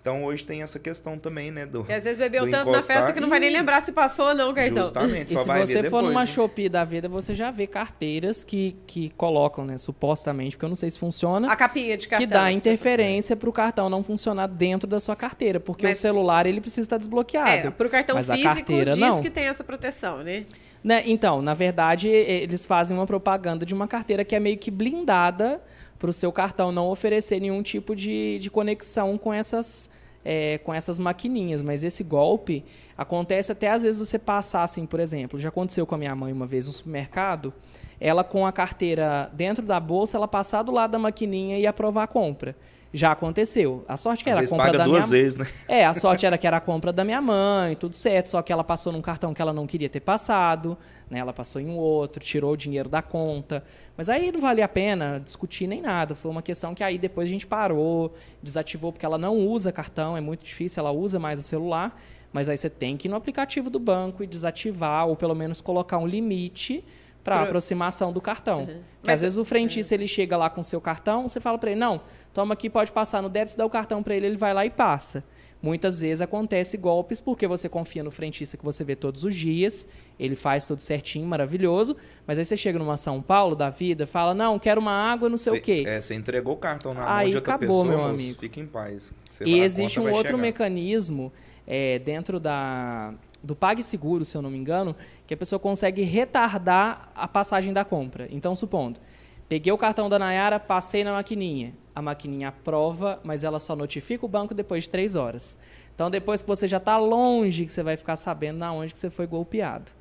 Então 0.00 0.24
hoje 0.24 0.42
tem 0.46 0.62
essa 0.62 0.78
questão 0.78 1.18
também, 1.18 1.50
né? 1.50 1.66
Do, 1.66 1.84
E 1.86 1.92
às 1.92 2.04
vezes 2.04 2.16
bebeu 2.16 2.44
tanto 2.50 2.70
na 2.70 2.78
encostar 2.78 2.96
festa 2.96 3.12
que 3.12 3.20
não 3.20 3.28
vai 3.28 3.38
nem 3.38 3.50
e- 3.50 3.52
lembrar 3.52 3.82
se 3.82 3.92
passou 3.92 4.28
ou 4.28 4.34
não 4.34 4.50
o 4.50 4.54
cartão. 4.54 4.78
Justamente, 4.84 5.30
E 5.30 5.34
só 5.34 5.42
se 5.42 5.46
vai 5.46 5.60
você 5.66 5.74
ver 5.74 5.90
for 5.90 5.98
depois. 5.98 6.06
numa 6.06 6.20
né? 6.20 6.26
Shopee 6.26 6.68
da 6.70 6.82
vida, 6.84 7.06
você 7.06 7.34
já 7.34 7.50
vê 7.50 7.66
carteiras 7.66 8.42
que, 8.42 8.74
que 8.86 9.10
colocam, 9.10 9.62
né, 9.62 9.76
supostamente, 9.76 10.56
porque 10.56 10.64
eu 10.64 10.70
não 10.70 10.76
sei 10.76 10.88
se 10.88 10.98
funciona, 10.98 11.52
A 11.52 11.54
capinha 11.54 11.98
de 11.98 12.08
cartão. 12.08 12.26
que 12.26 12.32
dá 12.32 12.44
você 12.44 12.52
interferência 12.52 13.36
para 13.36 13.50
o 13.50 13.52
cartão 13.52 13.90
não 13.90 14.02
funcionar 14.02 14.46
dentro 14.46 14.88
da 14.88 14.98
sua 14.98 15.14
carteira, 15.14 15.60
porque 15.60 15.86
Mas- 15.86 15.98
o 15.98 16.00
celular 16.00 16.46
ele 16.46 16.62
precisa 16.62 16.80
estar 16.86 16.96
desbloqueado. 16.96 17.50
É, 17.50 17.70
pro 17.70 17.90
cartão 17.90 18.16
mas 18.16 18.30
físico 18.30 18.72
diz 18.72 18.96
não. 18.96 19.20
que 19.20 19.28
tem 19.28 19.44
essa 19.48 19.62
proteção, 19.62 20.24
né? 20.24 20.46
Né, 20.82 21.02
Então, 21.06 21.42
na 21.42 21.52
verdade, 21.54 22.08
eles 22.08 22.64
fazem 22.64 22.96
uma 22.96 23.06
propaganda 23.06 23.66
de 23.66 23.74
uma 23.74 23.86
carteira 23.86 24.24
que 24.24 24.34
é 24.34 24.40
meio 24.40 24.56
que 24.56 24.70
blindada 24.70 25.60
para 25.98 26.08
o 26.08 26.12
seu 26.12 26.32
cartão 26.32 26.72
não 26.72 26.88
oferecer 26.88 27.38
nenhum 27.40 27.62
tipo 27.62 27.94
de, 27.94 28.38
de 28.38 28.50
conexão 28.50 29.18
com 29.18 29.32
essas, 29.32 29.90
é, 30.24 30.56
com 30.58 30.72
essas 30.72 30.98
maquininhas. 30.98 31.60
Mas 31.62 31.84
esse 31.84 32.02
golpe 32.02 32.64
acontece 32.96 33.52
até 33.52 33.68
às 33.68 33.82
vezes 33.82 34.00
você 34.00 34.18
passar 34.18 34.62
assim, 34.62 34.86
por 34.86 34.98
exemplo, 34.98 35.38
já 35.38 35.50
aconteceu 35.50 35.86
com 35.86 35.94
a 35.94 35.98
minha 35.98 36.16
mãe 36.16 36.32
uma 36.32 36.46
vez 36.46 36.66
no 36.66 36.72
supermercado, 36.72 37.52
ela 38.00 38.24
com 38.24 38.46
a 38.46 38.52
carteira 38.52 39.30
dentro 39.34 39.64
da 39.64 39.78
bolsa, 39.78 40.16
ela 40.16 40.26
passar 40.26 40.62
do 40.62 40.72
lado 40.72 40.92
da 40.92 40.98
maquininha 40.98 41.58
e 41.58 41.66
aprovar 41.66 42.04
a 42.04 42.06
compra. 42.06 42.56
Já 42.92 43.12
aconteceu. 43.12 43.84
A 43.86 43.96
sorte 43.96 44.24
que 44.24 44.30
Às 44.30 44.36
era 44.36 44.46
a 44.46 44.48
compra 44.48 44.66
paga 44.66 44.78
da 44.78 44.84
duas 44.84 45.08
minha 45.08 45.22
vezes, 45.22 45.36
né? 45.36 45.46
é, 45.68 45.84
a 45.84 45.94
sorte 45.94 46.26
era 46.26 46.36
que 46.36 46.46
era 46.46 46.56
a 46.56 46.60
compra 46.60 46.92
da 46.92 47.04
minha 47.04 47.20
mãe, 47.20 47.76
tudo 47.76 47.94
certo, 47.94 48.30
só 48.30 48.42
que 48.42 48.52
ela 48.52 48.64
passou 48.64 48.92
num 48.92 49.00
cartão 49.00 49.32
que 49.32 49.40
ela 49.40 49.52
não 49.52 49.64
queria 49.64 49.88
ter 49.88 50.00
passado, 50.00 50.76
né? 51.08 51.20
Ela 51.20 51.32
passou 51.32 51.60
em 51.60 51.68
um 51.68 51.76
outro, 51.76 52.22
tirou 52.22 52.52
o 52.52 52.56
dinheiro 52.56 52.88
da 52.88 53.00
conta. 53.00 53.62
Mas 53.96 54.08
aí 54.08 54.32
não 54.32 54.40
valia 54.40 54.64
a 54.64 54.68
pena 54.68 55.20
discutir 55.24 55.68
nem 55.68 55.80
nada. 55.80 56.16
Foi 56.16 56.30
uma 56.30 56.42
questão 56.42 56.74
que 56.74 56.82
aí 56.82 56.98
depois 56.98 57.28
a 57.28 57.30
gente 57.30 57.46
parou, 57.46 58.12
desativou, 58.42 58.92
porque 58.92 59.06
ela 59.06 59.18
não 59.18 59.36
usa 59.36 59.70
cartão, 59.70 60.16
é 60.16 60.20
muito 60.20 60.44
difícil, 60.44 60.80
ela 60.80 60.90
usa 60.90 61.18
mais 61.18 61.38
o 61.38 61.42
celular. 61.42 61.96
Mas 62.32 62.48
aí 62.48 62.56
você 62.56 62.70
tem 62.70 62.96
que 62.96 63.06
ir 63.06 63.10
no 63.10 63.16
aplicativo 63.16 63.70
do 63.70 63.78
banco 63.78 64.24
e 64.24 64.26
desativar, 64.26 65.06
ou 65.06 65.16
pelo 65.16 65.34
menos 65.34 65.60
colocar 65.60 65.98
um 65.98 66.06
limite 66.06 66.84
para 67.24 67.36
Pro- 67.36 67.44
aproximação 67.46 68.12
do 68.12 68.20
cartão. 68.20 68.66
Porque 68.66 68.80
Mas- 69.04 69.14
às 69.16 69.20
vezes 69.22 69.38
o 69.38 69.44
frentista 69.44 69.94
ele 69.94 70.06
chega 70.06 70.36
lá 70.36 70.48
com 70.50 70.60
o 70.60 70.64
seu 70.64 70.80
cartão, 70.80 71.28
você 71.28 71.40
fala 71.40 71.58
para 71.58 71.70
ele, 71.70 71.80
não, 71.80 72.00
toma 72.32 72.54
aqui, 72.54 72.70
pode 72.70 72.90
passar 72.92 73.22
no 73.22 73.28
débito, 73.28 73.52
você 73.52 73.58
dá 73.58 73.66
o 73.66 73.70
cartão 73.70 74.02
para 74.02 74.14
ele, 74.14 74.26
ele 74.26 74.36
vai 74.36 74.54
lá 74.54 74.64
e 74.64 74.70
passa. 74.70 75.22
Muitas 75.62 76.00
vezes 76.00 76.22
acontece 76.22 76.78
golpes 76.78 77.20
porque 77.20 77.46
você 77.46 77.68
confia 77.68 78.02
no 78.02 78.10
frentista 78.10 78.56
que 78.56 78.64
você 78.64 78.82
vê 78.82 78.96
todos 78.96 79.24
os 79.24 79.36
dias, 79.36 79.86
ele 80.18 80.34
faz 80.34 80.64
tudo 80.64 80.80
certinho, 80.80 81.26
maravilhoso, 81.26 81.94
mas 82.26 82.38
aí 82.38 82.44
você 82.46 82.56
chega 82.56 82.78
numa 82.78 82.96
São 82.96 83.20
Paulo 83.20 83.54
da 83.54 83.68
vida, 83.68 84.06
fala, 84.06 84.32
não, 84.32 84.58
quero 84.58 84.80
uma 84.80 84.90
água, 85.12 85.28
não 85.28 85.36
sei 85.36 85.52
o 85.52 85.56
Cê- 85.56 85.60
quê. 85.60 85.84
É, 85.86 86.00
você 86.00 86.14
entregou 86.14 86.54
o 86.54 86.56
cartão 86.56 86.94
na 86.94 87.00
mão 87.02 87.10
Aí 87.10 87.28
de 87.28 87.36
outra 87.36 87.56
acabou, 87.56 87.82
pessoa, 87.82 87.96
meu 87.98 88.02
amigo. 88.06 88.40
fica 88.40 88.58
em 88.58 88.66
paz. 88.66 89.12
E 89.44 89.58
existe 89.58 89.98
conta 89.98 90.10
um 90.10 90.14
outro 90.14 90.28
chegar. 90.32 90.40
mecanismo 90.42 91.30
é, 91.66 91.98
dentro 91.98 92.40
da, 92.40 93.12
do 93.42 93.56
PagSeguro, 93.56 94.24
se 94.24 94.36
eu 94.36 94.42
não 94.42 94.50
me 94.50 94.58
engano, 94.58 94.94
que 95.26 95.34
a 95.34 95.36
pessoa 95.36 95.58
consegue 95.58 96.02
retardar 96.02 97.10
a 97.14 97.26
passagem 97.26 97.72
da 97.72 97.84
compra. 97.84 98.28
Então, 98.30 98.54
supondo, 98.54 99.00
peguei 99.48 99.72
o 99.72 99.78
cartão 99.78 100.08
da 100.08 100.18
Nayara, 100.18 100.60
passei 100.60 101.04
na 101.04 101.12
maquininha. 101.12 101.74
A 101.94 102.02
maquininha 102.02 102.48
aprova, 102.48 103.20
mas 103.24 103.42
ela 103.42 103.58
só 103.58 103.74
notifica 103.74 104.24
o 104.24 104.28
banco 104.28 104.54
depois 104.54 104.84
de 104.84 104.90
três 104.90 105.16
horas. 105.16 105.58
Então, 105.94 106.10
depois 106.10 106.42
que 106.42 106.48
você 106.48 106.66
já 106.66 106.78
está 106.78 106.96
longe, 106.96 107.64
que 107.64 107.72
você 107.72 107.82
vai 107.82 107.96
ficar 107.96 108.16
sabendo 108.16 108.58
na 108.58 108.72
onde 108.72 108.92
que 108.92 108.98
você 108.98 109.10
foi 109.10 109.26
golpeado. 109.26 109.92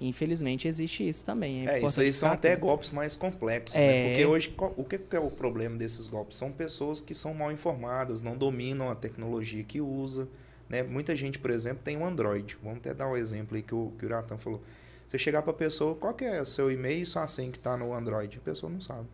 Infelizmente 0.00 0.68
existe 0.68 1.08
isso 1.08 1.24
também. 1.24 1.66
É, 1.66 1.80
é 1.80 1.84
isso 1.84 2.00
aí 2.00 2.12
são 2.12 2.30
até 2.30 2.54
golpes 2.54 2.90
mais 2.90 3.16
complexos, 3.16 3.74
né? 3.74 3.84
é... 3.84 3.86
né? 3.86 4.08
Porque 4.10 4.26
hoje, 4.26 4.54
o 4.76 4.84
que 4.84 5.00
é 5.16 5.18
o 5.18 5.30
problema 5.30 5.76
desses 5.76 6.06
golpes? 6.06 6.38
São 6.38 6.52
pessoas 6.52 7.00
que 7.00 7.14
são 7.14 7.34
mal 7.34 7.50
informadas, 7.50 8.22
não 8.22 8.36
dominam 8.36 8.90
a 8.90 8.94
tecnologia 8.94 9.64
que 9.64 9.80
usa. 9.80 10.28
Né? 10.68 10.82
Muita 10.82 11.16
gente, 11.16 11.38
por 11.38 11.50
exemplo, 11.50 11.80
tem 11.82 11.96
um 11.96 12.04
Android. 12.04 12.56
Vamos 12.62 12.78
até 12.78 12.92
dar 12.92 13.06
o 13.06 13.12
um 13.12 13.16
exemplo 13.16 13.56
aí 13.56 13.62
que 13.62 13.74
o, 13.74 13.92
que 13.98 14.04
o 14.04 14.08
Iratan 14.08 14.36
falou. 14.38 14.62
Você 15.06 15.18
chegar 15.18 15.42
para 15.42 15.52
a 15.52 15.54
pessoa, 15.54 15.94
qual 15.94 16.12
que 16.12 16.24
é 16.24 16.42
o 16.42 16.46
seu 16.46 16.70
e-mail 16.70 17.02
e 17.02 17.06
sua 17.06 17.26
senha 17.26 17.50
que 17.50 17.56
está 17.56 17.76
no 17.76 17.94
Android? 17.94 18.36
A 18.36 18.40
pessoa 18.40 18.70
não 18.70 18.80
sabe. 18.80 19.06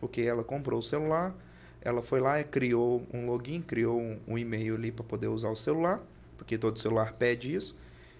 Porque 0.00 0.22
ela 0.22 0.42
comprou 0.42 0.80
o 0.80 0.82
celular, 0.82 1.34
ela 1.80 2.02
foi 2.02 2.20
lá 2.20 2.40
e 2.40 2.44
criou 2.44 3.06
um 3.12 3.26
login, 3.26 3.62
criou 3.62 4.00
um, 4.00 4.18
um 4.26 4.38
e-mail 4.38 4.74
ali 4.74 4.90
para 4.90 5.04
poder 5.04 5.28
usar 5.28 5.50
o 5.50 5.56
celular, 5.56 6.00
porque 6.36 6.58
todo 6.58 6.78
celular 6.78 7.12
pede 7.12 7.54
isso, 7.54 7.76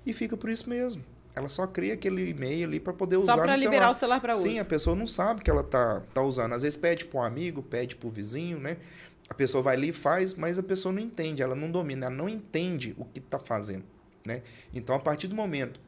e 0.06 0.12
fica 0.12 0.36
por 0.36 0.48
isso 0.48 0.68
mesmo. 0.68 1.04
Ela 1.34 1.48
só 1.48 1.66
cria 1.66 1.94
aquele 1.94 2.30
e-mail 2.30 2.66
ali 2.66 2.80
para 2.80 2.92
poder 2.92 3.16
só 3.16 3.22
usar 3.22 3.34
Só 3.34 3.42
para 3.42 3.54
liberar 3.54 3.70
celular. 3.70 3.90
o 3.90 3.94
celular 3.94 4.20
para 4.20 4.32
uso. 4.34 4.42
Sim, 4.42 4.58
a 4.58 4.64
pessoa 4.64 4.96
não 4.96 5.06
sabe 5.06 5.42
que 5.42 5.50
ela 5.50 5.62
tá, 5.62 6.02
tá 6.12 6.20
usando. 6.22 6.52
Às 6.52 6.62
vezes 6.62 6.76
pede 6.76 7.04
para 7.04 7.20
um 7.20 7.22
amigo, 7.22 7.62
pede 7.62 7.94
para 7.94 8.08
o 8.08 8.10
vizinho, 8.10 8.58
né? 8.58 8.76
A 9.28 9.34
pessoa 9.34 9.62
vai 9.62 9.76
ali 9.76 9.90
e 9.90 9.92
faz, 9.92 10.34
mas 10.34 10.58
a 10.58 10.62
pessoa 10.62 10.92
não 10.92 11.00
entende, 11.00 11.42
ela 11.42 11.54
não 11.54 11.70
domina, 11.70 12.06
ela 12.06 12.14
não 12.14 12.28
entende 12.28 12.94
o 12.98 13.04
que 13.04 13.18
está 13.18 13.38
fazendo, 13.38 13.84
né? 14.24 14.42
Então, 14.72 14.94
a 14.94 14.98
partir 14.98 15.28
do 15.28 15.36
momento 15.36 15.80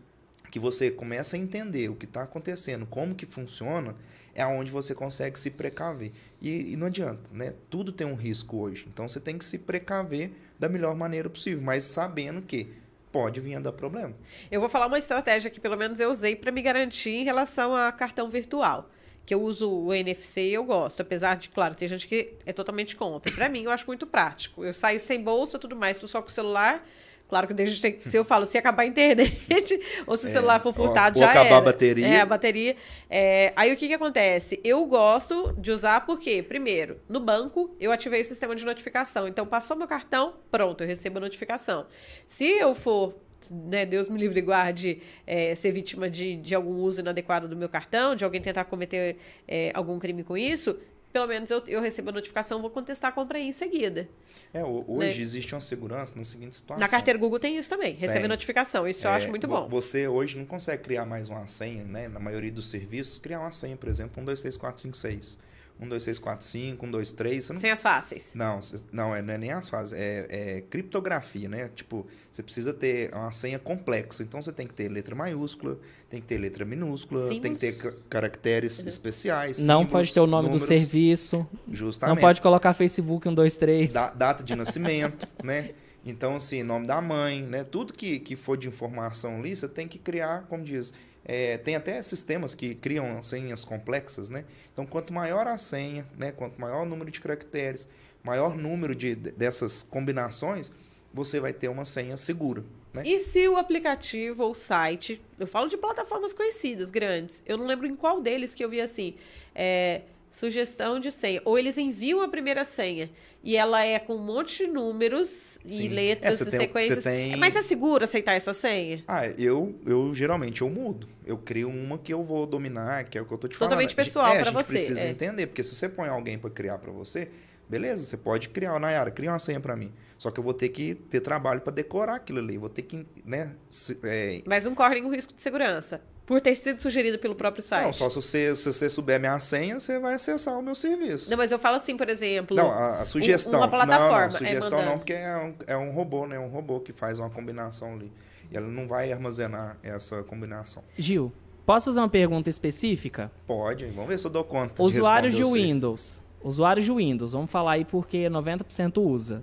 que 0.51 0.59
você 0.59 0.91
começa 0.91 1.37
a 1.37 1.39
entender 1.39 1.89
o 1.89 1.95
que 1.95 2.05
está 2.05 2.23
acontecendo, 2.23 2.85
como 2.85 3.15
que 3.15 3.25
funciona, 3.25 3.95
é 4.35 4.43
aonde 4.43 4.71
você 4.71 4.95
consegue 4.95 5.39
se 5.39 5.51
precaver. 5.51 6.13
E, 6.41 6.73
e, 6.73 6.77
não 6.77 6.87
adianta, 6.87 7.31
né? 7.33 7.55
Tudo 7.69 7.93
tem 7.93 8.07
um 8.07 8.15
risco 8.15 8.59
hoje. 8.59 8.87
Então 8.93 9.09
você 9.09 9.21
tem 9.21 9.39
que 9.39 9.45
se 9.45 9.59
precaver 9.59 10.33
da 10.59 10.69
melhor 10.69 10.95
maneira 10.95 11.29
possível, 11.29 11.63
mas 11.63 11.85
sabendo 11.85 12.43
que 12.43 12.73
pode 13.11 13.41
vir 13.41 13.57
a 13.57 13.61
dar 13.61 13.73
problema. 13.73 14.15
Eu 14.51 14.61
vou 14.61 14.69
falar 14.69 14.87
uma 14.87 14.99
estratégia 14.99 15.51
que 15.51 15.61
pelo 15.61 15.77
menos 15.77 16.01
eu 16.01 16.11
usei 16.11 16.37
para 16.37 16.53
me 16.53 16.63
garantir 16.63 17.11
em 17.11 17.25
relação 17.25 17.75
a 17.75 17.91
cartão 17.91 18.31
virtual. 18.31 18.89
Que 19.25 19.35
eu 19.35 19.43
uso 19.43 19.71
o 19.71 19.95
NFC 19.95 20.49
e 20.49 20.55
eu 20.55 20.65
gosto, 20.65 21.03
apesar 21.03 21.37
de, 21.37 21.49
claro, 21.49 21.75
tem 21.75 21.87
gente 21.87 22.09
que 22.09 22.35
é 22.45 22.53
totalmente 22.53 22.97
contra. 22.97 23.33
Para 23.33 23.49
mim, 23.49 23.63
eu 23.65 23.71
acho 23.71 23.87
muito 23.87 24.07
prático. 24.07 24.65
Eu 24.65 24.73
saio 24.73 24.99
sem 24.99 25.23
bolsa, 25.23 25.59
tudo 25.59 25.77
mais, 25.77 25.99
tô 25.99 26.07
só 26.09 26.21
com 26.21 26.29
o 26.29 26.33
celular 26.33 26.85
Claro 27.31 27.47
que 27.47 27.65
gente 27.65 27.81
tem, 27.81 28.01
se 28.01 28.17
eu 28.17 28.25
falo, 28.25 28.45
se 28.45 28.59
acabar 28.59 28.83
a 28.83 28.87
internet, 28.87 29.81
ou 30.05 30.17
se 30.17 30.27
o 30.27 30.29
é, 30.29 30.33
celular 30.33 30.59
for 30.59 30.75
furtado, 30.75 31.17
ó, 31.17 31.23
já 31.23 31.31
acabar 31.31 31.47
era. 31.47 31.57
a 31.59 31.61
bateria. 31.61 32.07
É, 32.09 32.21
a 32.21 32.27
bateria. 32.27 32.77
É, 33.09 33.53
aí 33.55 33.73
o 33.73 33.77
que 33.77 33.87
que 33.87 33.95
acontece? 33.95 34.61
Eu 34.65 34.85
gosto 34.87 35.55
de 35.57 35.71
usar 35.71 36.05
porque, 36.05 36.43
primeiro, 36.43 37.01
no 37.09 37.21
banco, 37.21 37.77
eu 37.79 37.93
ativei 37.93 38.21
o 38.21 38.25
sistema 38.25 38.57
de 38.57 38.65
notificação. 38.65 39.29
Então, 39.29 39.47
passou 39.47 39.77
meu 39.77 39.87
cartão, 39.87 40.35
pronto, 40.51 40.83
eu 40.83 40.89
recebo 40.89 41.19
a 41.19 41.21
notificação. 41.21 41.87
Se 42.27 42.45
eu 42.45 42.75
for 42.75 43.15
né, 43.51 43.87
Deus 43.87 44.09
me 44.09 44.19
livre 44.19 44.39
e 44.39 44.43
guarde, 44.43 45.01
é, 45.27 45.55
ser 45.55 45.73
vítima 45.73 46.09
de, 46.11 46.37
de 46.37 46.55
algum 46.55 46.77
uso 46.77 47.01
inadequado 47.01 47.49
do 47.49 47.57
meu 47.57 47.69
cartão, 47.69 48.15
de 48.15 48.25
alguém 48.25 48.41
tentar 48.41 48.65
cometer 48.65 49.17
é, 49.47 49.71
algum 49.75 49.99
crime 49.99 50.23
com 50.23 50.37
isso, 50.37 50.77
pelo 51.13 51.27
menos 51.27 51.51
eu, 51.51 51.63
eu 51.67 51.81
recebo 51.81 52.11
a 52.11 52.13
notificação, 52.13 52.61
vou 52.61 52.71
contestar 52.71 53.11
a 53.11 53.13
compra 53.13 53.39
aí 53.39 53.49
em 53.49 53.53
seguida. 53.53 54.09
É, 54.53 54.65
hoje 54.65 55.17
né? 55.17 55.23
existe 55.23 55.55
uma 55.55 55.61
segurança 55.61 56.15
na 56.17 56.25
seguinte 56.25 56.57
situação. 56.57 56.81
Na 56.81 56.89
carteira 56.89 57.19
Google 57.19 57.39
tem 57.39 57.57
isso 57.57 57.69
também, 57.69 57.95
recebe 57.95 58.27
notificação, 58.29 58.87
isso 58.87 59.07
é, 59.07 59.11
eu 59.11 59.15
acho 59.15 59.29
muito 59.29 59.47
bom. 59.47 59.69
Você 59.69 60.07
hoje 60.07 60.39
não 60.39 60.47
consegue 60.47 60.83
criar 60.83 61.05
mais 61.05 61.29
uma 61.29 61.47
senha, 61.47 61.85
né? 61.85 62.09
Na 62.09 62.21
maioria 62.21 62.51
dos 62.51 62.71
serviços, 62.71 63.19
criar 63.19 63.41
uma 63.41 63.53
senha, 63.53 63.77
por 63.77 63.89
exemplo, 63.89 64.23
1, 64.23 64.25
2, 64.25 64.41
3, 64.41 64.57
4, 64.57 64.83
5, 64.83 64.97
6. 64.97 65.39
1, 65.81 65.89
2, 65.89 66.05
3, 66.05 66.19
4, 66.19 66.47
5, 66.47 66.87
1, 66.87 66.91
2, 66.91 67.13
3. 67.13 67.45
Você 67.45 67.53
não... 67.55 67.61
Sem 67.61 67.71
as 67.71 67.83
fáceis. 67.83 68.35
Não, 68.35 68.61
não, 68.93 69.15
é, 69.15 69.23
não 69.23 69.35
é 69.35 69.39
nem 69.39 69.53
as 69.53 69.69
fáceis. 69.69 69.99
É, 70.01 70.27
é, 70.29 70.61
criptografia, 70.61 71.49
né? 71.49 71.71
Tipo, 71.75 72.07
você 72.31 72.43
precisa 72.43 72.75
ter 72.75 73.13
uma 73.15 73.33
senha 73.33 73.59
complexa. 73.59 74.23
Então 74.23 74.43
você 74.43 74.53
tem 74.53 74.67
que 74.67 74.75
ter 74.75 74.91
letra 74.91 75.15
maiúscula, 75.15 75.79
tem 76.11 76.21
que 76.21 76.27
ter 76.27 76.37
letra 76.37 76.65
minúscula, 76.67 77.27
tem 77.29 77.55
que 77.55 77.61
ter 77.61 77.77
caracteres 78.11 78.85
especiais. 78.87 79.59
Não 79.59 79.81
símbolos, 79.81 79.93
pode 79.93 80.13
ter 80.13 80.21
o 80.21 80.27
nome 80.27 80.49
números, 80.49 80.63
do 80.63 80.69
serviço. 80.69 81.47
Justamente. 81.71 82.17
Não 82.17 82.21
pode 82.21 82.41
colocar 82.43 82.75
Facebook 82.75 83.27
1, 83.27 83.35
2, 83.35 83.57
3. 83.57 83.93
Da, 83.93 84.11
data 84.11 84.45
de 84.45 84.55
nascimento, 84.55 85.27
né? 85.43 85.71
Então, 86.05 86.37
assim, 86.37 86.63
nome 86.63 86.87
da 86.87 87.01
mãe, 87.01 87.43
né? 87.43 87.65
Tudo 87.65 87.93
que, 87.93 88.19
que 88.19 88.37
for 88.37 88.57
de 88.57 88.69
informação 88.69 89.39
ali, 89.39 89.55
você 89.55 89.69
tem 89.69 89.87
que 89.87 89.99
criar, 89.99 90.47
como 90.49 90.63
diz, 90.63 90.93
é, 91.25 91.59
tem 91.59 91.77
até 91.77 92.03
sistemas 92.03 92.55
que 92.55 92.75
criam 92.75 93.23
senhas 93.23 93.65
complexas, 93.65 94.29
né? 94.29 94.45
Então, 94.73 94.87
quanto 94.87 95.13
maior 95.13 95.47
a 95.47 95.59
senha, 95.59 96.07
né? 96.17 96.33
quanto 96.33 96.61
maior 96.61 96.83
o 96.83 96.87
número 96.87 97.11
de 97.11 97.21
caracteres, 97.21 97.87
maior 98.23 98.57
número 98.57 98.95
de, 98.95 99.15
dessas 99.15 99.83
combinações, 99.83 100.73
você 101.13 101.41
vai 101.41 101.53
ter 101.53 101.69
uma 101.69 101.85
senha 101.85 102.17
segura. 102.17 102.65
Né? 102.93 103.03
E 103.05 103.21
se 103.21 103.47
o 103.49 103.57
aplicativo 103.57 104.45
ou 104.45 104.55
site, 104.55 105.21
eu 105.39 105.47
falo 105.47 105.69
de 105.69 105.77
plataformas 105.77 106.33
conhecidas, 106.33 106.91
grandes, 106.91 107.43
eu 107.47 107.57
não 107.57 107.67
lembro 107.67 107.87
em 107.87 107.95
qual 107.95 108.21
deles 108.21 108.55
que 108.55 108.65
eu 108.65 108.69
vi 108.69 108.81
assim, 108.81 109.15
é, 109.55 110.03
sugestão 110.31 111.01
de 111.01 111.11
senha. 111.11 111.43
Ou 111.45 111.59
eles 111.59 111.77
enviam 111.77 112.23
a 112.23 112.29
primeira 112.29 112.65
senha 112.65 113.11
e 113.43 113.57
ela 113.57 113.85
é 113.85 113.99
com 113.99 114.15
um 114.15 114.23
monte 114.23 114.65
de 114.65 114.73
números 114.73 115.59
Sim. 115.65 115.83
e 115.83 115.89
letras 115.89 116.41
é, 116.41 116.45
e 116.45 116.51
tem, 116.51 116.61
sequências. 116.61 117.05
Tem... 117.05 117.37
Mas 117.37 117.57
é 117.57 117.63
seguro 117.63 118.05
aceitar 118.05 118.35
essa 118.35 118.53
senha? 118.53 119.03
Ah, 119.09 119.27
eu, 119.27 119.75
eu 119.85 120.15
geralmente 120.15 120.63
eu 120.63 120.71
mudo. 120.71 121.09
Eu 121.27 121.39
crio 121.39 121.69
uma 121.69 121.99
que 121.99 122.13
eu 122.13 122.23
vou 122.23 122.47
dominar, 122.47 123.05
que 123.05 123.19
é 123.19 123.21
o 123.23 123.27
que 123.27 123.33
eu 123.33 123.39
tô 123.39 123.49
te 123.49 123.57
falando. 123.57 123.71
Totalmente 123.71 123.95
pessoal 123.95 124.35
é, 124.35 124.39
para 124.41 124.51
você. 124.51 124.73
precisa 124.73 125.01
é. 125.01 125.09
entender, 125.09 125.47
porque 125.47 125.63
se 125.63 125.75
você 125.75 125.89
põe 125.89 126.09
alguém 126.09 126.39
para 126.39 126.51
criar 126.51 126.79
para 126.79 126.93
você, 126.93 127.29
beleza, 127.69 128.05
você 128.05 128.17
pode 128.17 128.49
criar, 128.49 128.79
Nayara, 128.79 129.11
cria 129.11 129.31
uma 129.31 129.39
senha 129.39 129.61
para 129.61 129.77
mim. 129.77 129.93
Só 130.19 130.31
que 130.31 130.39
eu 130.39 130.45
vou 130.45 130.53
ter 130.53 130.69
que 130.69 130.95
ter 130.95 131.21
trabalho 131.21 131.61
para 131.61 131.73
decorar 131.73 132.17
aquilo 132.17 132.41
ali, 132.41 132.59
vou 132.59 132.69
ter 132.69 132.83
que, 132.83 133.07
né, 133.25 133.55
se, 133.71 133.99
é... 134.03 134.43
Mas 134.47 134.65
não 134.65 134.75
corre 134.75 134.97
nenhum 134.97 135.11
risco 135.11 135.33
de 135.33 135.41
segurança. 135.41 136.03
Por 136.31 136.41
ter 136.41 136.55
sido 136.55 136.81
sugerido 136.81 137.19
pelo 137.19 137.35
próprio 137.35 137.61
site. 137.61 137.87
Não, 137.87 137.93
só 137.93 138.09
se 138.09 138.15
você, 138.15 138.55
se 138.55 138.73
você 138.73 138.89
souber 138.89 139.19
minha 139.19 139.41
senha, 139.41 139.81
você 139.81 139.99
vai 139.99 140.15
acessar 140.15 140.57
o 140.57 140.63
meu 140.63 140.77
serviço. 140.77 141.29
Não, 141.29 141.37
mas 141.37 141.51
eu 141.51 141.59
falo 141.59 141.75
assim, 141.75 141.97
por 141.97 142.09
exemplo. 142.09 142.57
Não, 142.57 142.71
a, 142.71 143.01
a 143.01 143.05
sugestão. 143.05 143.59
Uma 143.59 143.67
plataforma. 143.67 144.17
Não, 144.17 144.23
não 144.27 144.31
sugestão 144.31 144.79
é 144.79 144.85
não, 144.85 144.97
porque 144.97 145.13
é 145.13 145.37
um, 145.37 145.55
é 145.67 145.77
um 145.77 145.91
robô, 145.91 146.29
né? 146.29 146.37
É 146.37 146.39
um 146.39 146.47
robô 146.47 146.79
que 146.79 146.93
faz 146.93 147.19
uma 147.19 147.29
combinação 147.29 147.95
ali. 147.95 148.13
E 148.49 148.57
ela 148.57 148.69
não 148.69 148.87
vai 148.87 149.11
armazenar 149.11 149.77
essa 149.83 150.23
combinação. 150.23 150.85
Gil, 150.97 151.33
posso 151.67 151.87
fazer 151.87 151.99
uma 151.99 152.09
pergunta 152.09 152.49
específica? 152.49 153.33
Pode, 153.45 153.87
vamos 153.87 154.11
ver 154.11 154.21
se 154.21 154.25
eu 154.25 154.31
dou 154.31 154.45
conta. 154.45 154.81
Usuários 154.81 155.35
de, 155.35 155.43
de 155.43 155.51
Windows. 155.51 156.23
Usuários 156.45 156.85
de 156.87 156.93
Windows, 156.93 157.33
vamos 157.33 157.51
falar 157.51 157.73
aí 157.73 157.85
porque 157.85 158.31
90% 158.31 158.99
usa 158.99 159.43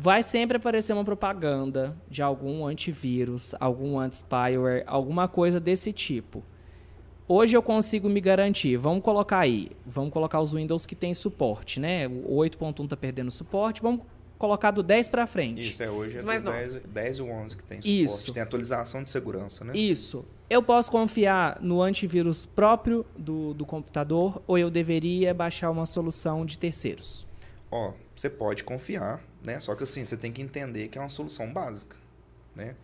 vai 0.00 0.22
sempre 0.22 0.56
aparecer 0.56 0.92
uma 0.92 1.04
propaganda 1.04 1.96
de 2.08 2.22
algum 2.22 2.64
antivírus, 2.64 3.52
algum 3.58 3.98
anti-spyware, 3.98 4.84
alguma 4.86 5.26
coisa 5.26 5.58
desse 5.58 5.92
tipo. 5.92 6.44
Hoje 7.26 7.56
eu 7.56 7.62
consigo 7.62 8.08
me 8.08 8.20
garantir. 8.20 8.76
Vamos 8.76 9.02
colocar 9.02 9.40
aí, 9.40 9.72
vamos 9.84 10.12
colocar 10.12 10.40
os 10.40 10.52
Windows 10.52 10.86
que 10.86 10.94
tem 10.94 11.12
suporte, 11.12 11.80
né? 11.80 12.06
O 12.06 12.36
8.1 12.36 12.84
está 12.84 12.96
perdendo 12.96 13.32
suporte, 13.32 13.82
vamos 13.82 14.02
colocar 14.38 14.70
do 14.70 14.84
10 14.84 15.08
para 15.08 15.26
frente. 15.26 15.68
Isso, 15.68 15.82
é 15.82 15.90
hoje 15.90 16.18
é 16.18 16.22
mais 16.22 16.44
10, 16.44 16.76
10 16.76 17.18
e 17.18 17.22
11 17.22 17.56
que 17.56 17.64
tem 17.64 17.78
suporte. 17.78 18.02
Isso. 18.04 18.32
Tem 18.32 18.42
atualização 18.42 19.02
de 19.02 19.10
segurança, 19.10 19.64
né? 19.64 19.72
Isso. 19.76 20.24
Eu 20.48 20.62
posso 20.62 20.92
confiar 20.92 21.58
no 21.60 21.82
antivírus 21.82 22.46
próprio 22.46 23.04
do, 23.18 23.52
do 23.52 23.66
computador 23.66 24.40
ou 24.46 24.56
eu 24.56 24.70
deveria 24.70 25.34
baixar 25.34 25.72
uma 25.72 25.86
solução 25.86 26.46
de 26.46 26.56
terceiros? 26.56 27.27
Ó, 27.70 27.92
você 28.16 28.30
pode 28.30 28.64
confiar, 28.64 29.22
né? 29.42 29.60
Só 29.60 29.74
que 29.74 29.82
assim, 29.82 30.04
você 30.04 30.16
tem 30.16 30.32
que 30.32 30.40
entender 30.42 30.88
que 30.88 30.98
é 30.98 31.00
uma 31.00 31.08
solução 31.08 31.52
básica, 31.52 31.96
né? 32.54 32.74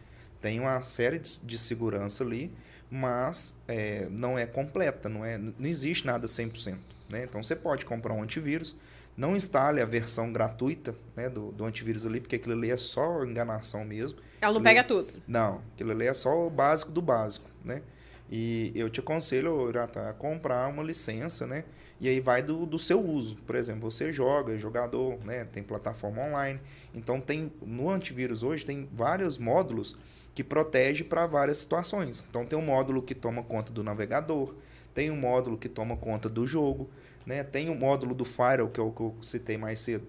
Tem 0.41 0.61
uma 0.61 0.83
série 0.83 1.19
de, 1.19 1.41
de 1.41 1.57
segurança 1.57 2.23
ali, 2.23 2.53
mas 2.91 3.57
é, 3.67 4.07
não 4.11 4.39
é 4.39 4.47
completa, 4.47 5.09
não, 5.09 5.25
é, 5.25 5.39
não 5.39 5.67
existe 5.67 6.07
nada 6.07 6.27
100%. 6.27 6.77
Né? 7.09 7.25
Então, 7.25 7.43
você 7.43 7.57
pode 7.57 7.85
comprar 7.85 8.13
um 8.13 8.23
antivírus, 8.23 8.77
não 9.17 9.37
instale 9.37 9.81
a 9.81 9.85
versão 9.85 10.33
gratuita 10.33 10.95
né, 11.17 11.29
do, 11.29 11.53
do 11.53 11.65
antivírus 11.65 12.05
ali, 12.05 12.21
porque 12.21 12.37
aquilo 12.37 12.55
ali 12.55 12.71
é 12.71 12.77
só 12.77 13.25
enganação 13.25 13.85
mesmo. 13.85 14.19
Ela 14.41 14.55
não 14.55 14.63
pega 14.63 14.85
tudo. 14.85 15.15
Não, 15.27 15.63
aquilo 15.75 15.93
ali 15.93 16.07
é 16.07 16.15
só 16.15 16.47
o 16.47 16.51
básico 16.51 16.93
do 16.93 17.01
básico, 17.01 17.49
né? 17.65 17.83
E 18.31 18.73
eu 18.75 18.89
te 18.91 19.01
aconselho, 19.01 19.69
Irata, 19.69 20.09
a 20.09 20.13
comprar 20.13 20.67
uma 20.69 20.83
licença, 20.83 21.47
né? 21.47 21.65
E 22.05 22.09
aí 22.09 22.21
vai 22.21 22.43
do, 22.43 22.67
do 22.67 22.79
seu 22.79 23.01
uso. 23.01 23.35
Por 23.47 23.57
exemplo, 23.57 23.91
você 23.91 24.13
joga, 24.13 24.55
é 24.55 24.59
jogador, 24.59 25.19
né? 25.25 25.47
Tem 25.47 25.63
plataforma 25.63 26.23
online. 26.23 26.61
Então 26.95 27.19
tem 27.19 27.51
no 27.63 27.89
antivírus 27.89 28.43
hoje 28.43 28.63
tem 28.63 28.87
vários 28.93 29.39
módulos 29.39 29.97
que 30.35 30.45
protege 30.45 31.03
para 31.03 31.27
várias 31.27 31.57
situações. 31.57 32.27
Então 32.29 32.45
tem 32.45 32.59
um 32.59 32.63
módulo 32.67 33.01
que 33.01 33.15
toma 33.15 33.43
conta 33.43 33.73
do 33.73 33.83
navegador, 33.83 34.55
tem 34.93 35.11
um 35.11 35.17
módulo 35.17 35.57
que 35.57 35.67
toma 35.67 35.97
conta 35.97 36.29
do 36.29 36.47
jogo, 36.47 36.91
né? 37.25 37.43
Tem 37.43 37.71
um 37.71 37.75
módulo 37.75 38.15
do 38.15 38.27
Firewall, 38.27 38.69
que 38.69 38.79
é 38.79 38.83
o 38.83 38.93
que 38.93 39.01
eu 39.01 39.17
citei 39.23 39.57
mais 39.57 39.81
cedo, 39.81 40.07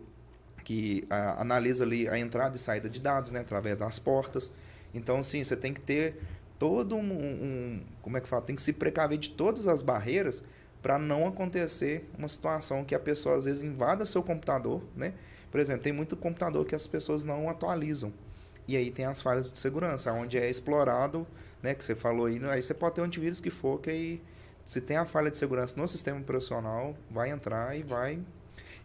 que 0.66 1.08
a, 1.10 1.41
analisa 1.41 1.86
ali 1.86 2.10
a 2.10 2.20
entrada 2.20 2.58
e 2.58 2.60
saída 2.60 2.89
de 2.89 3.00
dados, 3.00 3.32
né? 3.32 3.39
Através 3.39 3.78
das 3.78 4.00
portas. 4.00 4.52
Então, 4.93 5.24
sim, 5.24 5.41
você 5.41 5.56
tem 5.56 5.74
que 5.74 5.80
ter 5.80 6.22
todo 6.60 6.98
um, 6.98 7.14
um 7.14 7.82
como 8.02 8.18
é 8.18 8.20
que 8.20 8.28
fala? 8.28 8.41
Tem 8.41 8.54
que 8.54 8.62
se 8.62 8.74
precaver 8.74 9.18
de 9.18 9.30
todas 9.30 9.66
as 9.66 9.82
barreiras 9.82 10.43
para 10.86 11.00
não 11.00 11.28
acontecer 11.28 12.08
uma 12.16 12.28
situação 12.28 12.86
que 12.86 12.94
a 12.94 13.00
pessoa 13.00 13.38
às 13.38 13.46
vezes 13.46 13.64
invada 13.64 14.06
seu 14.06 14.22
computador, 14.22 14.84
né? 14.96 15.16
Por 15.50 15.60
exemplo, 15.60 15.82
tem 15.82 15.92
muito 15.92 16.16
computador 16.16 16.64
que 16.64 16.76
as 16.76 16.86
pessoas 16.86 17.24
não 17.24 17.50
atualizam. 17.50 18.14
E 18.68 18.78
aí 18.78 18.92
tem 18.92 19.04
as 19.04 19.20
falhas 19.20 19.52
de 19.52 19.58
segurança, 19.58 20.14
onde 20.14 20.38
é 20.38 20.48
explorado, 20.48 21.26
né, 21.64 21.74
que 21.74 21.84
você 21.84 21.96
falou 21.96 22.28
aí, 22.28 22.40
aí 22.52 22.62
você 22.62 22.76
pode 22.76 22.94
ter 22.94 23.02
um 23.02 23.06
antivírus 23.06 23.42
que 23.42 23.50
for 23.50 23.82
que 23.82 23.90
aí 23.90 24.22
se 24.64 24.80
tem 24.80 24.96
a 24.96 25.06
falha 25.06 25.32
de 25.32 25.40
segurança 25.40 25.76
no 25.76 25.88
sistema 25.88 26.20
operacional, 26.20 26.96
vai 27.10 27.32
entrar 27.32 27.76
e 27.76 27.82
vai 27.82 28.20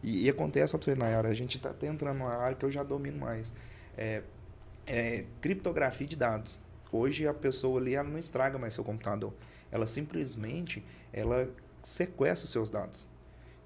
e, 0.03 0.25
e 0.25 0.31
acontece 0.31 0.73
você, 0.73 0.95
Nayara, 0.95 1.29
a 1.29 1.35
gente 1.35 1.59
está 1.59 1.75
entrando 1.83 2.17
numa 2.17 2.35
área 2.35 2.57
que 2.57 2.65
eu 2.65 2.71
já 2.71 2.83
domino 2.83 3.19
mais. 3.19 3.53
É, 3.95 4.23
é, 4.87 5.27
criptografia 5.43 6.07
de 6.07 6.17
dados. 6.17 6.59
Hoje 6.91 7.27
a 7.27 7.35
pessoa 7.35 7.79
ali 7.79 7.95
ela 7.95 8.09
não 8.09 8.19
estraga 8.19 8.59
mais 8.59 8.73
seu 8.73 8.83
computador. 8.83 9.35
Ela 9.71 9.87
simplesmente 9.87 10.83
ela 11.13 11.47
sequestra 11.83 12.45
os 12.45 12.51
seus 12.51 12.71
dados. 12.71 13.07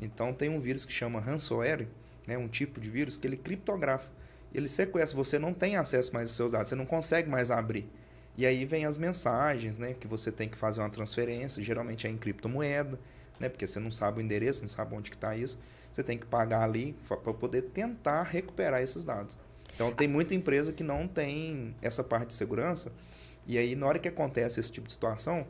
Então 0.00 0.32
tem 0.32 0.48
um 0.48 0.60
vírus 0.60 0.84
que 0.84 0.92
chama 0.92 1.20
ransomware, 1.20 1.88
né, 2.26 2.36
um 2.36 2.48
tipo 2.48 2.80
de 2.80 2.90
vírus 2.90 3.16
que 3.16 3.26
ele 3.26 3.36
criptografa. 3.36 4.08
Ele 4.52 4.68
sequestra, 4.68 5.16
você 5.16 5.38
não 5.38 5.52
tem 5.52 5.76
acesso 5.76 6.12
mais 6.12 6.28
aos 6.30 6.36
seus 6.36 6.52
dados, 6.52 6.68
você 6.68 6.76
não 6.76 6.86
consegue 6.86 7.28
mais 7.28 7.50
abrir. 7.50 7.88
E 8.36 8.44
aí 8.44 8.64
vem 8.64 8.84
as 8.84 8.98
mensagens, 8.98 9.78
né, 9.78 9.94
que 9.94 10.06
você 10.06 10.32
tem 10.32 10.48
que 10.48 10.56
fazer 10.56 10.80
uma 10.80 10.90
transferência, 10.90 11.62
geralmente 11.62 12.06
é 12.06 12.10
em 12.10 12.16
criptomoeda, 12.16 12.98
né, 13.38 13.48
porque 13.48 13.66
você 13.66 13.78
não 13.78 13.90
sabe 13.90 14.20
o 14.20 14.22
endereço, 14.22 14.62
não 14.62 14.68
sabe 14.68 14.94
onde 14.94 15.10
que 15.10 15.16
está 15.16 15.36
isso. 15.36 15.58
Você 15.90 16.02
tem 16.02 16.18
que 16.18 16.26
pagar 16.26 16.62
ali 16.62 16.96
para 17.06 17.32
poder 17.32 17.62
tentar 17.62 18.24
recuperar 18.24 18.82
esses 18.82 19.04
dados. 19.04 19.36
Então 19.74 19.92
tem 19.92 20.08
muita 20.08 20.34
empresa 20.34 20.72
que 20.72 20.82
não 20.82 21.06
tem 21.06 21.74
essa 21.80 22.02
parte 22.02 22.28
de 22.28 22.34
segurança. 22.34 22.92
E 23.46 23.58
aí 23.58 23.76
na 23.76 23.86
hora 23.86 23.98
que 23.98 24.08
acontece 24.08 24.58
esse 24.58 24.70
tipo 24.70 24.86
de 24.86 24.92
situação, 24.92 25.46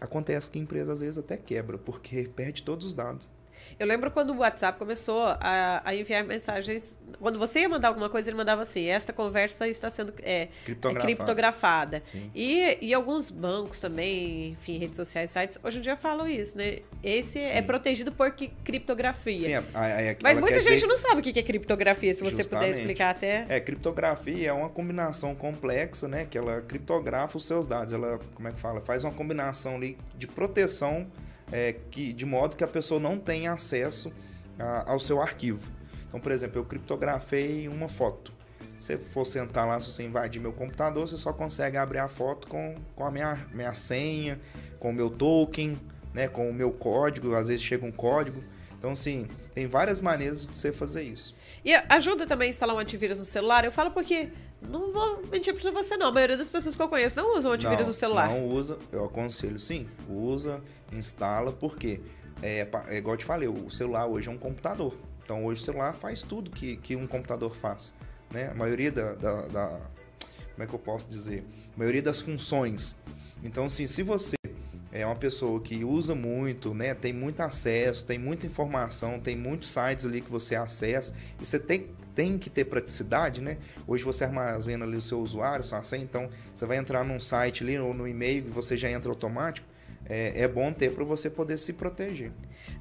acontece 0.00 0.50
que 0.50 0.58
a 0.58 0.62
empresa 0.62 0.92
às 0.92 1.00
vezes 1.00 1.18
até 1.18 1.36
quebra, 1.36 1.78
porque 1.78 2.28
perde 2.34 2.62
todos 2.62 2.86
os 2.86 2.94
dados. 2.94 3.30
Eu 3.78 3.86
lembro 3.86 4.10
quando 4.10 4.30
o 4.30 4.38
WhatsApp 4.38 4.78
começou 4.78 5.22
a, 5.40 5.82
a, 5.84 5.94
enviar 5.94 6.24
mensagens. 6.24 6.98
Quando 7.18 7.38
você 7.38 7.60
ia 7.60 7.68
mandar 7.68 7.88
alguma 7.88 8.08
coisa, 8.08 8.28
ele 8.28 8.36
mandava 8.36 8.62
assim: 8.62 8.86
esta 8.86 9.12
conversa 9.12 9.68
está 9.68 9.88
sendo 9.88 10.12
é, 10.22 10.48
criptografada. 10.64 11.02
É 11.02 11.14
criptografada. 11.14 12.02
E, 12.34 12.78
e 12.80 12.94
alguns 12.94 13.30
bancos 13.30 13.80
também, 13.80 14.50
enfim, 14.50 14.78
redes 14.78 14.96
sociais, 14.96 15.30
sites, 15.30 15.58
hoje 15.62 15.78
em 15.78 15.80
dia 15.80 15.96
falam 15.96 16.28
isso, 16.28 16.56
né? 16.56 16.78
Esse 17.02 17.38
é 17.38 17.44
Sim. 17.44 17.54
é 17.54 17.62
protegido 17.62 18.12
por 18.12 18.30
criptografia. 18.64 19.38
Sim, 19.38 19.54
a, 19.54 19.60
a, 19.60 20.16
Mas 20.22 20.38
muita 20.38 20.60
gente 20.60 20.74
dizer... 20.74 20.86
não 20.86 20.96
sabe 20.96 21.20
o 21.20 21.22
que 21.22 21.38
é 21.38 21.42
criptografia, 21.42 22.12
se 22.12 22.22
você 22.22 22.42
Justamente. 22.42 22.68
puder 22.68 22.78
explicar 22.78 23.10
até. 23.10 23.46
É, 23.48 23.60
criptografia 23.60 24.50
é 24.50 24.52
uma 24.52 24.68
combinação 24.68 25.34
complexa, 25.34 26.08
né? 26.08 26.26
Que 26.28 26.36
ela 26.36 26.60
criptografa 26.62 27.36
os 27.38 27.46
seus 27.46 27.66
dados. 27.66 27.92
Ela, 27.92 28.18
como 28.34 28.48
é 28.48 28.52
que 28.52 28.60
fala? 28.60 28.80
Faz 28.80 29.04
uma 29.04 29.12
combinação 29.12 29.76
ali 29.76 29.96
de 30.16 30.26
proteção 30.26 31.06
é, 31.52 31.74
que, 31.90 32.12
de 32.12 32.24
modo 32.24 32.56
que 32.56 32.64
a 32.64 32.68
pessoa 32.68 33.00
não 33.00 33.18
tenha 33.18 33.52
acesso 33.52 34.12
a, 34.58 34.92
ao 34.92 35.00
seu 35.00 35.20
arquivo. 35.20 35.70
Então, 36.06 36.20
por 36.20 36.32
exemplo, 36.32 36.58
eu 36.58 36.64
criptografei 36.64 37.68
uma 37.68 37.88
foto. 37.88 38.32
Se 38.78 38.96
você 38.96 38.98
for 38.98 39.24
sentar 39.24 39.66
lá, 39.66 39.78
se 39.78 39.92
você 39.92 40.02
invadir 40.02 40.40
meu 40.40 40.52
computador, 40.52 41.06
você 41.06 41.16
só 41.16 41.32
consegue 41.32 41.76
abrir 41.76 41.98
a 41.98 42.08
foto 42.08 42.48
com, 42.48 42.74
com 42.96 43.04
a 43.04 43.10
minha, 43.10 43.38
minha 43.52 43.74
senha, 43.74 44.40
com 44.78 44.90
o 44.90 44.92
meu 44.92 45.10
token, 45.10 45.76
né, 46.14 46.28
com 46.28 46.48
o 46.48 46.54
meu 46.54 46.72
código. 46.72 47.34
Às 47.34 47.48
vezes 47.48 47.62
chega 47.62 47.84
um 47.84 47.92
código. 47.92 48.42
Então, 48.78 48.96
sim, 48.96 49.28
tem 49.54 49.66
várias 49.66 50.00
maneiras 50.00 50.46
de 50.46 50.58
você 50.58 50.72
fazer 50.72 51.02
isso. 51.02 51.34
E 51.62 51.74
ajuda 51.74 52.26
também 52.26 52.46
a 52.46 52.50
instalar 52.50 52.74
um 52.74 52.78
antivírus 52.78 53.18
no 53.18 53.26
celular? 53.26 53.64
Eu 53.64 53.70
falo 53.70 53.90
porque 53.90 54.30
não 54.62 54.92
vou 54.92 55.22
mentir 55.30 55.54
pra 55.54 55.70
você, 55.70 55.96
não. 55.96 56.08
A 56.08 56.12
maioria 56.12 56.36
das 56.36 56.48
pessoas 56.48 56.74
que 56.74 56.82
eu 56.82 56.88
conheço 56.88 57.16
não 57.16 57.36
usam 57.36 57.52
antivírus 57.52 57.80
não, 57.80 57.88
no 57.88 57.92
celular. 57.92 58.28
Não 58.28 58.46
usa, 58.46 58.78
eu 58.92 59.04
aconselho 59.04 59.58
sim. 59.58 59.88
Usa, 60.08 60.60
instala, 60.92 61.52
porque 61.52 62.00
é, 62.42 62.66
é 62.88 62.96
igual 62.98 63.14
eu 63.14 63.18
te 63.18 63.24
falei, 63.24 63.48
o 63.48 63.70
celular 63.70 64.06
hoje 64.06 64.28
é 64.28 64.30
um 64.30 64.38
computador. 64.38 64.94
Então 65.24 65.44
hoje 65.44 65.62
o 65.62 65.64
celular 65.64 65.94
faz 65.94 66.22
tudo 66.22 66.50
que, 66.50 66.76
que 66.76 66.96
um 66.96 67.06
computador 67.06 67.54
faz. 67.56 67.94
Né? 68.32 68.48
A 68.48 68.54
maioria 68.54 68.92
da, 68.92 69.14
da, 69.14 69.42
da. 69.46 69.68
Como 70.52 70.64
é 70.64 70.66
que 70.66 70.74
eu 70.74 70.78
posso 70.78 71.08
dizer? 71.08 71.44
A 71.74 71.78
maioria 71.78 72.02
das 72.02 72.20
funções. 72.20 72.96
Então, 73.42 73.64
assim, 73.64 73.86
se 73.86 74.02
você 74.02 74.36
é 74.92 75.06
uma 75.06 75.16
pessoa 75.16 75.60
que 75.60 75.84
usa 75.84 76.14
muito, 76.14 76.74
né, 76.74 76.94
tem 76.94 77.12
muito 77.12 77.40
acesso, 77.40 78.04
tem 78.04 78.18
muita 78.18 78.46
informação, 78.46 79.18
tem 79.20 79.36
muitos 79.36 79.70
sites 79.70 80.04
ali 80.04 80.20
que 80.20 80.30
você 80.30 80.56
acessa, 80.56 81.14
e 81.40 81.46
você 81.46 81.58
tem, 81.58 81.88
tem 82.14 82.38
que 82.38 82.50
ter 82.50 82.64
praticidade, 82.64 83.40
né? 83.40 83.58
Hoje 83.86 84.04
você 84.04 84.24
armazena 84.24 84.84
ali 84.84 84.96
o 84.96 85.02
seu 85.02 85.20
usuário, 85.20 85.64
sua 85.64 85.82
senha, 85.82 86.02
então 86.02 86.28
você 86.54 86.66
vai 86.66 86.76
entrar 86.76 87.04
num 87.04 87.20
site 87.20 87.62
ali 87.62 87.78
ou 87.78 87.94
no 87.94 88.06
e-mail 88.06 88.46
e 88.46 88.50
você 88.50 88.76
já 88.76 88.90
entra 88.90 89.10
automático. 89.10 89.66
É, 90.06 90.42
é 90.42 90.48
bom 90.48 90.72
ter 90.72 90.92
para 90.92 91.04
você 91.04 91.30
poder 91.30 91.58
se 91.58 91.72
proteger. 91.72 92.32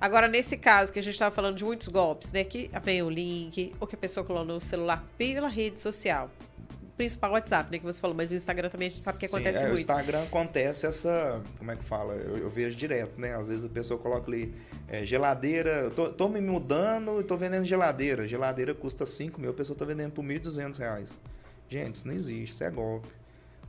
Agora, 0.02 0.28
nesse 0.28 0.58
caso 0.58 0.92
que 0.92 1.00
a 1.00 1.04
gente 1.04 1.14
estava 1.14 1.34
falando 1.34 1.58
de 1.58 1.64
muitos 1.64 1.88
golpes, 1.88 2.32
né? 2.32 2.44
Que 2.44 2.72
vem 2.84 3.04
o 3.04 3.10
link, 3.10 3.74
ou 3.80 3.86
que 3.86 3.96
a 3.96 3.98
pessoa 3.98 4.26
colocou 4.26 4.54
no 4.56 4.60
celular 4.60 5.06
pela 5.18 5.48
rede 5.48 5.80
social 5.80 6.32
principal 7.00 7.32
WhatsApp, 7.32 7.72
né? 7.72 7.80
Que 7.80 7.86
você 7.86 8.02
falou, 8.02 8.16
mas 8.16 8.30
o 8.30 8.36
Instagram 8.36 8.68
também 8.68 8.90
a 8.90 8.92
gente 8.92 9.02
sabe 9.02 9.18
que 9.18 9.26
acontece 9.26 9.60
Sim, 9.60 9.64
é, 9.64 9.68
muito. 9.68 9.78
O 9.78 9.80
Instagram 9.80 10.24
acontece 10.24 10.86
essa. 10.86 11.42
Como 11.58 11.72
é 11.72 11.78
que 11.78 11.84
fala? 11.86 12.14
Eu, 12.14 12.38
eu 12.38 12.50
vejo 12.50 12.76
direto, 12.76 13.20
né? 13.20 13.38
Às 13.38 13.48
vezes 13.48 13.64
a 13.64 13.70
pessoa 13.70 13.98
coloca 13.98 14.30
ali 14.30 14.54
é, 14.86 15.06
geladeira. 15.06 15.70
Eu 15.84 15.92
tô, 15.92 16.10
tô 16.10 16.28
me 16.28 16.42
mudando 16.42 17.22
e 17.22 17.24
tô 17.24 17.38
vendendo 17.38 17.66
geladeira. 17.66 18.28
Geladeira 18.28 18.76
custa 18.76 19.06
5 19.06 19.40
mil, 19.40 19.52
a 19.52 19.54
pessoa 19.54 19.78
tá 19.78 19.86
vendendo 19.86 20.12
por 20.12 20.26
1.200 20.26 20.78
reais. 20.78 21.14
Gente, 21.70 21.96
isso 21.96 22.08
não 22.08 22.14
existe, 22.14 22.52
isso 22.52 22.64
é 22.66 22.70
golpe. 22.70 23.08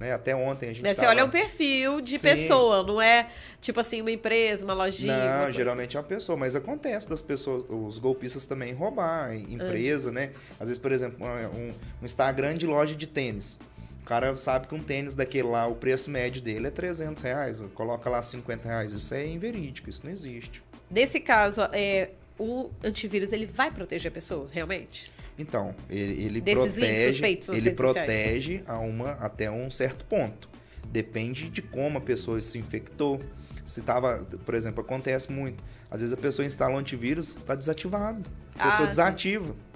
Né? 0.00 0.12
Até 0.12 0.34
ontem 0.34 0.70
a 0.70 0.72
gente. 0.72 0.82
Mas 0.82 0.96
você 0.96 1.04
olha 1.04 1.22
um 1.26 1.28
perfil 1.28 2.00
de 2.00 2.18
Sim. 2.18 2.28
pessoa, 2.28 2.82
não 2.82 3.02
é 3.02 3.28
tipo 3.60 3.78
assim, 3.78 4.00
uma 4.00 4.10
empresa, 4.10 4.64
uma 4.64 4.72
lojinha. 4.72 5.44
Não, 5.44 5.52
geralmente 5.52 5.90
assim. 5.90 5.98
é 5.98 6.00
uma 6.00 6.06
pessoa, 6.06 6.38
mas 6.38 6.56
acontece 6.56 7.06
das 7.06 7.20
pessoas, 7.20 7.66
os 7.68 7.98
golpistas 7.98 8.46
também 8.46 8.72
roubar 8.72 9.34
empresa, 9.34 10.08
ah. 10.08 10.12
né? 10.12 10.32
Às 10.58 10.68
vezes, 10.68 10.78
por 10.78 10.90
exemplo, 10.90 11.26
um, 11.26 11.72
um 12.00 12.04
Instagram 12.04 12.56
de 12.56 12.66
loja 12.66 12.96
de 12.96 13.06
tênis. 13.06 13.60
O 14.00 14.04
cara 14.06 14.34
sabe 14.38 14.66
que 14.66 14.74
um 14.74 14.82
tênis 14.82 15.12
daquele 15.12 15.48
lá, 15.48 15.66
o 15.66 15.76
preço 15.76 16.10
médio 16.10 16.40
dele 16.40 16.68
é 16.68 16.70
300 16.70 17.22
reais, 17.22 17.62
coloca 17.74 18.08
lá 18.08 18.22
50 18.22 18.66
reais. 18.66 18.92
Isso 18.92 19.12
é 19.12 19.26
inverídico, 19.26 19.90
isso 19.90 20.00
não 20.02 20.10
existe. 20.10 20.62
Nesse 20.90 21.20
caso, 21.20 21.60
é, 21.72 22.10
o 22.38 22.70
antivírus 22.82 23.32
ele 23.32 23.44
vai 23.44 23.70
proteger 23.70 24.10
a 24.10 24.14
pessoa, 24.14 24.48
realmente? 24.50 25.12
Então, 25.38 25.74
ele, 25.88 26.24
ele 26.24 26.42
protege, 26.42 27.24
ele 27.52 27.70
protege 27.72 28.62
a 28.66 28.78
uma, 28.78 29.12
até 29.12 29.50
um 29.50 29.70
certo 29.70 30.04
ponto. 30.04 30.48
Depende 30.86 31.48
de 31.48 31.62
como 31.62 31.98
a 31.98 32.00
pessoa 32.00 32.40
se 32.40 32.58
infectou. 32.58 33.20
Se 33.64 33.80
tava, 33.80 34.26
por 34.44 34.54
exemplo, 34.54 34.82
acontece 34.82 35.30
muito. 35.32 35.62
Às 35.90 36.00
vezes 36.00 36.12
a 36.12 36.16
pessoa 36.16 36.44
instala 36.44 36.74
um 36.74 36.78
antivírus, 36.78 37.36
está 37.36 37.54
desativado. 37.54 38.28
A 38.58 38.64
pessoa 38.64 38.86
ah, 38.86 38.90
desativa. 38.90 39.46
Sim. 39.46 39.70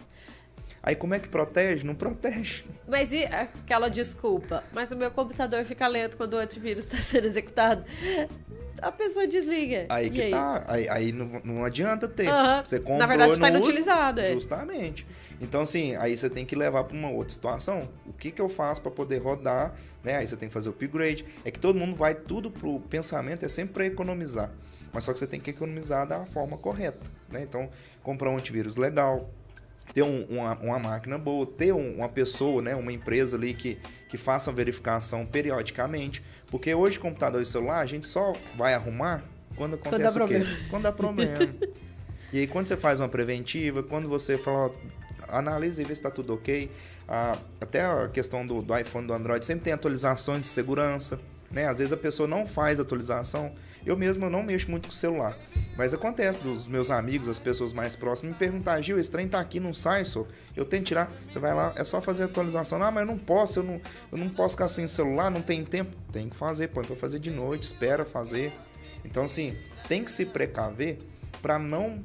Aí 0.82 0.94
como 0.94 1.14
é 1.14 1.18
que 1.18 1.28
protege? 1.28 1.82
Não 1.86 1.94
protege. 1.94 2.64
Mas 2.86 3.10
e 3.10 3.24
aquela 3.24 3.88
desculpa? 3.88 4.62
Mas 4.70 4.92
o 4.92 4.96
meu 4.96 5.10
computador 5.10 5.64
fica 5.64 5.86
lento 5.88 6.16
quando 6.16 6.34
o 6.34 6.36
antivírus 6.36 6.84
está 6.84 6.98
sendo 6.98 7.26
executado 7.26 7.84
a 8.84 8.92
pessoa 8.92 9.26
desliga. 9.26 9.86
Aí 9.88 10.10
que 10.10 10.22
aí? 10.22 10.30
tá. 10.30 10.64
Aí, 10.68 10.88
aí 10.88 11.12
não, 11.12 11.40
não 11.42 11.64
adianta 11.64 12.06
ter. 12.06 12.28
Você 12.64 12.78
comprou, 12.78 12.98
Na 12.98 13.06
verdade, 13.06 13.32
está 13.32 13.48
inutilizado. 13.48 14.20
É. 14.20 14.32
Justamente. 14.32 15.06
Então, 15.40 15.62
assim, 15.62 15.96
aí 15.96 16.16
você 16.16 16.30
tem 16.30 16.44
que 16.44 16.54
levar 16.54 16.84
para 16.84 16.96
uma 16.96 17.10
outra 17.10 17.32
situação. 17.32 17.88
O 18.06 18.12
que, 18.12 18.30
que 18.30 18.40
eu 18.40 18.48
faço 18.48 18.80
para 18.82 18.90
poder 18.90 19.18
rodar? 19.18 19.74
Né? 20.02 20.16
Aí 20.16 20.26
você 20.26 20.36
tem 20.36 20.48
que 20.48 20.54
fazer 20.54 20.68
o 20.68 20.72
upgrade. 20.72 21.24
É 21.44 21.50
que 21.50 21.58
todo 21.58 21.78
mundo 21.78 21.94
vai 21.94 22.14
tudo 22.14 22.50
pro 22.50 22.78
pensamento, 22.80 23.44
é 23.44 23.48
sempre 23.48 23.74
para 23.74 23.86
economizar. 23.86 24.50
Mas 24.92 25.04
só 25.04 25.12
que 25.12 25.18
você 25.18 25.26
tem 25.26 25.40
que 25.40 25.50
economizar 25.50 26.06
da 26.06 26.24
forma 26.26 26.56
correta. 26.56 27.00
Né? 27.30 27.42
Então, 27.42 27.68
comprar 28.02 28.30
um 28.30 28.36
antivírus 28.36 28.76
legal, 28.76 29.28
ter 29.92 30.02
um, 30.02 30.24
uma, 30.24 30.56
uma, 30.58 30.78
máquina 30.78 31.18
boa, 31.18 31.44
ter 31.46 31.72
um, 31.72 31.96
uma 31.96 32.08
pessoa, 32.08 32.62
né, 32.62 32.74
uma 32.74 32.92
empresa 32.92 33.36
ali 33.36 33.54
que, 33.54 33.78
que 34.14 34.18
faça 34.18 34.52
a 34.52 34.54
verificação 34.54 35.26
periodicamente. 35.26 36.22
Porque 36.46 36.72
hoje, 36.72 37.00
computador 37.00 37.42
e 37.42 37.44
celular, 37.44 37.80
a 37.80 37.86
gente 37.86 38.06
só 38.06 38.32
vai 38.56 38.72
arrumar 38.72 39.24
quando 39.56 39.74
acontece 39.74 40.16
quando 40.16 40.24
o 40.24 40.28
quê? 40.28 40.46
Quando 40.70 40.82
dá 40.84 40.92
problema. 40.92 41.52
e 42.32 42.38
aí, 42.38 42.46
quando 42.46 42.68
você 42.68 42.76
faz 42.76 43.00
uma 43.00 43.08
preventiva, 43.08 43.82
quando 43.82 44.08
você 44.08 44.38
fala, 44.38 44.68
ó, 44.68 44.70
analisa 45.36 45.82
e 45.82 45.84
vê 45.84 45.92
se 45.92 46.00
está 46.00 46.12
tudo 46.12 46.34
ok. 46.34 46.70
Ah, 47.08 47.36
até 47.60 47.84
a 47.84 48.08
questão 48.08 48.46
do, 48.46 48.62
do 48.62 48.78
iPhone, 48.78 49.04
do 49.04 49.12
Android, 49.12 49.44
sempre 49.44 49.64
tem 49.64 49.72
atualizações 49.72 50.42
de 50.42 50.46
segurança. 50.46 51.18
Né? 51.50 51.66
Às 51.66 51.78
vezes 51.78 51.92
a 51.92 51.96
pessoa 51.96 52.28
não 52.28 52.46
faz 52.46 52.78
atualização. 52.78 53.52
Eu 53.86 53.96
mesmo 53.96 54.24
eu 54.24 54.30
não 54.30 54.42
mexo 54.42 54.70
muito 54.70 54.88
com 54.88 54.94
o 54.94 54.96
celular. 54.96 55.36
Mas 55.76 55.92
acontece 55.92 56.38
dos 56.40 56.66
meus 56.66 56.90
amigos, 56.90 57.28
as 57.28 57.38
pessoas 57.38 57.72
mais 57.72 57.96
próximas, 57.96 58.32
me 58.32 58.38
perguntar, 58.38 58.80
Gil, 58.80 58.98
esse 58.98 59.10
trem 59.10 59.28
tá 59.28 59.40
aqui, 59.40 59.58
não 59.58 59.74
sai, 59.74 60.04
só. 60.04 60.24
Eu 60.54 60.64
tento 60.64 60.86
tirar. 60.86 61.10
Você 61.28 61.38
vai 61.38 61.52
lá, 61.52 61.72
é 61.76 61.84
só 61.84 62.00
fazer 62.00 62.22
a 62.22 62.26
atualização. 62.26 62.80
Ah, 62.82 62.90
mas 62.90 63.02
eu 63.02 63.06
não 63.06 63.18
posso, 63.18 63.58
eu 63.58 63.64
não, 63.64 63.80
eu 64.12 64.18
não 64.18 64.28
posso 64.28 64.54
ficar 64.54 64.68
sem 64.68 64.84
o 64.84 64.88
celular, 64.88 65.30
não 65.30 65.42
tem 65.42 65.64
tempo. 65.64 65.96
Tem 66.12 66.28
que 66.28 66.36
fazer, 66.36 66.68
põe 66.68 66.84
pra 66.84 66.94
fazer 66.94 67.18
de 67.18 67.30
noite, 67.30 67.64
espera 67.64 68.04
fazer. 68.04 68.52
Então, 69.04 69.24
assim, 69.24 69.56
tem 69.88 70.04
que 70.04 70.10
se 70.10 70.24
precaver 70.24 70.98
para 71.42 71.58
não 71.58 72.02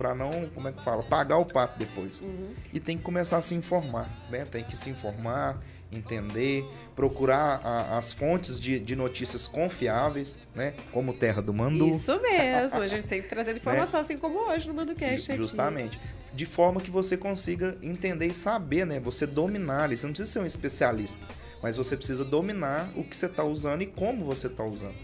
para 0.00 0.14
não, 0.14 0.48
como 0.54 0.66
é 0.66 0.72
que 0.72 0.82
fala, 0.82 1.02
pagar 1.02 1.36
o 1.36 1.44
pato 1.44 1.78
depois. 1.78 2.22
Uhum. 2.22 2.54
E 2.72 2.80
tem 2.80 2.96
que 2.96 3.02
começar 3.02 3.36
a 3.36 3.42
se 3.42 3.54
informar, 3.54 4.08
né? 4.30 4.46
Tem 4.46 4.64
que 4.64 4.74
se 4.74 4.88
informar, 4.88 5.62
entender, 5.92 6.64
procurar 6.94 7.60
a, 7.64 7.98
as 7.98 8.12
fontes 8.12 8.60
de, 8.60 8.78
de, 8.78 8.94
notícias 8.94 9.46
confiáveis, 9.46 10.38
né? 10.54 10.74
Como 10.92 11.12
Terra 11.12 11.42
do 11.42 11.52
Mandu. 11.52 11.88
Isso 11.88 12.20
mesmo, 12.20 12.80
a 12.80 12.88
gente 12.88 13.08
sempre 13.08 13.28
trazendo 13.28 13.56
informação, 13.58 14.00
né? 14.00 14.04
assim 14.04 14.18
como 14.18 14.38
hoje 14.50 14.68
no 14.68 14.74
Manducast. 14.74 15.34
Justamente. 15.34 15.98
Aqui. 15.98 16.20
De 16.32 16.46
forma 16.46 16.80
que 16.80 16.90
você 16.90 17.16
consiga 17.16 17.76
entender 17.82 18.26
e 18.26 18.34
saber, 18.34 18.86
né? 18.86 19.00
Você 19.00 19.26
dominar. 19.26 19.90
Você 19.90 20.06
não 20.06 20.12
precisa 20.12 20.30
ser 20.30 20.38
um 20.38 20.46
especialista, 20.46 21.26
mas 21.60 21.76
você 21.76 21.96
precisa 21.96 22.24
dominar 22.24 22.92
o 22.96 23.02
que 23.02 23.16
você 23.16 23.26
está 23.26 23.42
usando 23.42 23.82
e 23.82 23.86
como 23.86 24.24
você 24.24 24.46
está 24.46 24.64
usando. 24.64 24.94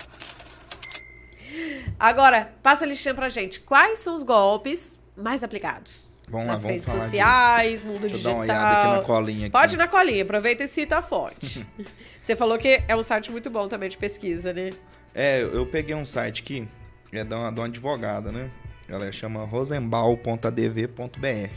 Agora, 1.99 2.53
passa 2.63 2.85
a 2.85 2.89
listinha 2.89 3.15
pra 3.15 3.29
gente. 3.29 3.61
Quais 3.61 3.99
são 3.99 4.15
os 4.15 4.23
golpes 4.23 4.99
mais 5.17 5.43
aplicados? 5.43 6.09
Vamos 6.29 6.47
Nas 6.47 6.63
lá, 6.63 6.71
vamos 6.71 6.87
redes 6.87 7.03
sociais, 7.03 7.81
de... 7.81 7.87
mundo 7.87 8.01
Deixa 8.01 8.17
digital. 8.17 8.43
Eu 8.43 8.47
dar 8.47 8.55
uma 8.55 8.61
olhada 8.61 8.89
aqui 8.91 8.97
na 8.99 9.03
colinha. 9.03 9.47
Aqui. 9.47 9.51
Pode 9.51 9.75
ir 9.75 9.79
na 9.79 9.89
colinha, 9.89 10.23
aproveita 10.23 10.65
e 10.65 10.69
cita 10.69 10.99
a 10.99 11.03
fonte. 11.03 11.67
Você 12.21 12.37
falou 12.37 12.59
que 12.59 12.83
é 12.87 12.95
um 12.95 13.03
site 13.03 13.31
muito 13.31 13.49
bom 13.49 13.67
também 13.67 13.89
de 13.89 13.97
pesquisa, 13.97 14.53
né? 14.53 14.73
É, 15.15 15.41
eu 15.41 15.67
peguei 15.67 15.95
um 15.95 16.05
site 16.05 16.43
aqui, 16.43 16.69
é 17.11 17.25
de 17.25 17.35
uma, 17.35 17.51
de 17.51 17.59
uma 17.59 17.67
advogada, 17.67 18.31
né? 18.31 18.51
Ela 18.89 19.12
chama 19.12 19.45
rosenbal.adv.br. 19.45 21.53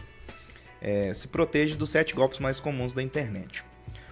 É, 0.81 1.13
se 1.13 1.27
protege 1.27 1.75
dos 1.75 1.91
sete 1.91 2.13
golpes 2.13 2.39
mais 2.39 2.59
comuns 2.59 2.93
da 2.93 3.01
internet. 3.01 3.63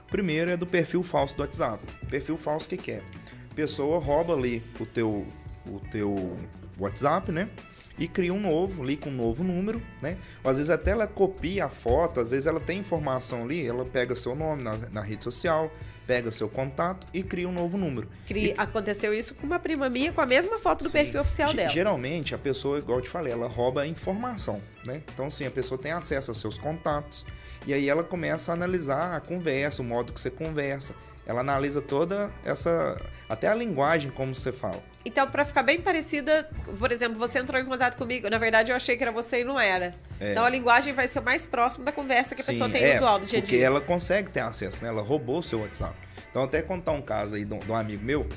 O 0.08 0.12
primeiro 0.12 0.50
é 0.50 0.58
do 0.58 0.66
perfil 0.66 1.04
falso 1.04 1.36
do 1.36 1.42
WhatsApp. 1.42 1.84
Perfil 2.08 2.38
falso 2.38 2.68
o 2.68 2.70
que, 2.70 2.78
que 2.78 2.92
é? 2.92 3.04
A 3.52 3.54
pessoa 3.54 4.00
rouba 4.00 4.34
ali 4.34 4.64
o 4.80 4.86
teu, 4.86 5.28
o 5.68 5.80
teu 5.92 6.38
WhatsApp, 6.80 7.32
né? 7.32 7.50
E 7.98 8.08
cria 8.08 8.34
um 8.34 8.40
novo, 8.40 8.82
ali 8.82 8.96
com 8.96 9.10
um 9.10 9.16
novo 9.16 9.44
número, 9.44 9.82
né? 10.02 10.18
Às 10.44 10.56
vezes 10.56 10.70
até 10.70 10.92
ela 10.92 11.06
copia 11.06 11.66
a 11.66 11.70
foto, 11.70 12.22
às 12.22 12.32
vezes 12.32 12.48
ela 12.48 12.60
tem 12.60 12.80
informação 12.80 13.44
ali, 13.44 13.68
ela 13.68 13.84
pega 13.84 14.16
seu 14.16 14.36
nome 14.36 14.64
na, 14.64 14.78
na 14.78 15.02
rede 15.02 15.24
social, 15.24 15.70
pega 16.10 16.32
seu 16.32 16.50
contato 16.50 17.06
e 17.14 17.22
cria 17.22 17.48
um 17.48 17.52
novo 17.52 17.78
número. 17.78 18.10
Cria, 18.26 18.56
e... 18.56 18.56
Aconteceu 18.58 19.14
isso 19.14 19.36
com 19.36 19.46
uma 19.46 19.60
prima 19.60 19.88
minha 19.92 20.12
com 20.12 20.20
a 20.20 20.26
mesma 20.26 20.58
foto 20.58 20.84
do 20.84 20.90
Sim. 20.90 20.98
perfil 20.98 21.22
oficial 21.22 21.54
dela. 21.54 21.70
Geralmente 21.70 22.34
a 22.34 22.38
pessoa, 22.40 22.80
igual 22.80 22.98
eu 22.98 23.04
te 23.04 23.10
falei, 23.10 23.32
ela 23.32 23.48
rouba 23.48 23.82
a 23.82 23.88
informação, 23.88 24.60
né? 24.84 25.04
Então, 25.14 25.30
sim, 25.30 25.46
a 25.46 25.52
pessoa 25.52 25.80
tem 25.80 25.92
acesso 25.92 26.32
aos 26.32 26.40
seus 26.40 26.58
contatos 26.58 27.28
e 27.68 27.76
aí 27.76 27.88
ela 27.88 28.04
começa 28.04 28.52
a 28.52 28.56
analisar 28.56 29.18
a 29.18 29.20
conversa, 29.20 29.84
o 29.84 29.86
modo 29.86 30.12
que 30.12 30.20
você 30.20 30.32
conversa. 30.32 30.96
Ela 31.28 31.42
analisa 31.42 31.80
toda 31.80 32.32
essa. 32.44 33.00
até 33.30 33.48
a 33.48 33.54
linguagem 33.54 34.10
como 34.10 34.34
você 34.34 34.52
fala. 34.52 34.82
Então, 35.06 35.30
para 35.30 35.46
ficar 35.46 35.64
bem 35.64 35.82
parecida, 35.82 36.50
por 36.78 36.92
exemplo, 36.92 37.18
você 37.18 37.40
entrou 37.40 37.60
em 37.60 37.66
contato 37.66 37.98
comigo, 37.98 38.30
na 38.30 38.38
verdade 38.38 38.72
eu 38.72 38.76
achei 38.76 38.98
que 38.98 39.04
era 39.04 39.12
você 39.12 39.42
e 39.42 39.44
não 39.44 39.60
era. 39.60 39.94
É. 40.20 40.32
Então 40.32 40.44
a 40.44 40.50
linguagem 40.50 40.94
vai 40.94 41.08
ser 41.08 41.22
mais 41.22 41.48
próxima 41.48 41.86
da 41.86 41.92
conversa 41.92 42.36
que 42.36 42.42
a 42.42 42.44
Sim, 42.44 42.52
pessoa 42.52 42.70
tem 42.70 42.84
é, 42.84 42.96
usual 42.96 43.20
do 43.20 43.26
dia 43.26 43.40
a 43.40 43.42
dia. 43.42 43.50
Porque 43.50 43.64
ela 43.64 43.80
consegue 43.80 44.30
ter 44.30 44.42
acesso, 44.42 44.78
né? 44.82 44.90
Ela 44.90 45.02
roubou 45.02 45.40
o 45.40 45.44
seu 45.44 45.62
WhatsApp. 45.62 45.96
Então, 46.30 46.44
até 46.44 46.62
contar 46.62 46.92
um 46.92 47.02
caso 47.02 47.36
aí 47.36 47.46
de 47.46 47.54
um 47.54 47.76
amigo 47.76 48.04
meu, 48.04 48.28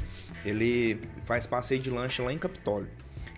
ele 0.45 1.01
faz 1.25 1.47
passeio 1.47 1.81
de 1.81 1.91
lanche 1.91 2.23
lá 2.23 2.33
em 2.33 2.39
Capitólio. 2.39 2.89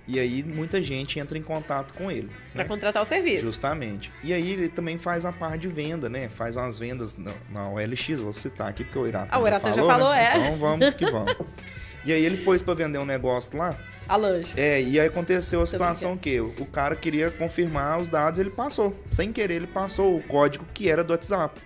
E 0.07 0.20
aí 0.20 0.43
muita 0.43 0.83
gente 0.83 1.18
entra 1.18 1.39
em 1.39 1.43
contato 1.43 1.95
com 1.95 2.11
ele. 2.11 2.31
Para 2.53 2.64
né? 2.64 2.68
contratar 2.68 3.03
o 3.03 3.07
serviço. 3.07 3.47
Justamente. 3.47 4.12
E 4.22 4.35
aí 4.35 4.53
ele 4.53 4.68
também 4.68 4.99
faz 4.99 5.25
a 5.25 5.33
parte 5.33 5.62
de 5.62 5.68
venda, 5.68 6.11
né? 6.11 6.29
Faz 6.29 6.57
umas 6.57 6.79
vendas 6.79 7.16
na, 7.16 7.33
na 7.51 7.70
OLX, 7.70 8.20
vou 8.20 8.33
citar 8.33 8.68
aqui 8.68 8.85
porque 8.85 8.99
o 8.99 9.07
Irata 9.07 9.35
ah, 9.35 9.39
o 9.39 9.47
Irata 9.47 9.68
já 9.68 9.77
falou, 9.77 9.89
já 9.89 9.95
falou 9.95 10.11
né? 10.11 10.25
é. 10.25 10.37
Então 10.37 10.59
vamos 10.59 10.95
que 10.95 11.11
vamos. 11.11 11.35
e 12.05 12.12
aí 12.12 12.24
ele 12.24 12.38
pôs 12.38 12.62
para 12.62 12.74
vender 12.74 12.98
um 12.98 13.05
negócio 13.05 13.57
lá. 13.57 13.76
A 14.07 14.16
lanche. 14.16 14.55
É, 14.59 14.82
e 14.82 15.00
aí 15.00 15.07
aconteceu 15.07 15.62
a 15.62 15.66
situação 15.66 16.16
que 16.16 16.38
o 16.38 16.66
cara 16.66 16.94
queria 16.94 17.30
confirmar 17.30 17.98
os 17.98 18.09
dados, 18.09 18.38
ele 18.38 18.50
passou. 18.50 18.94
Sem 19.11 19.32
querer, 19.32 19.55
ele 19.55 19.66
passou 19.66 20.16
o 20.16 20.22
código 20.22 20.66
que 20.74 20.90
era 20.90 21.02
do 21.02 21.12
WhatsApp. 21.12 21.61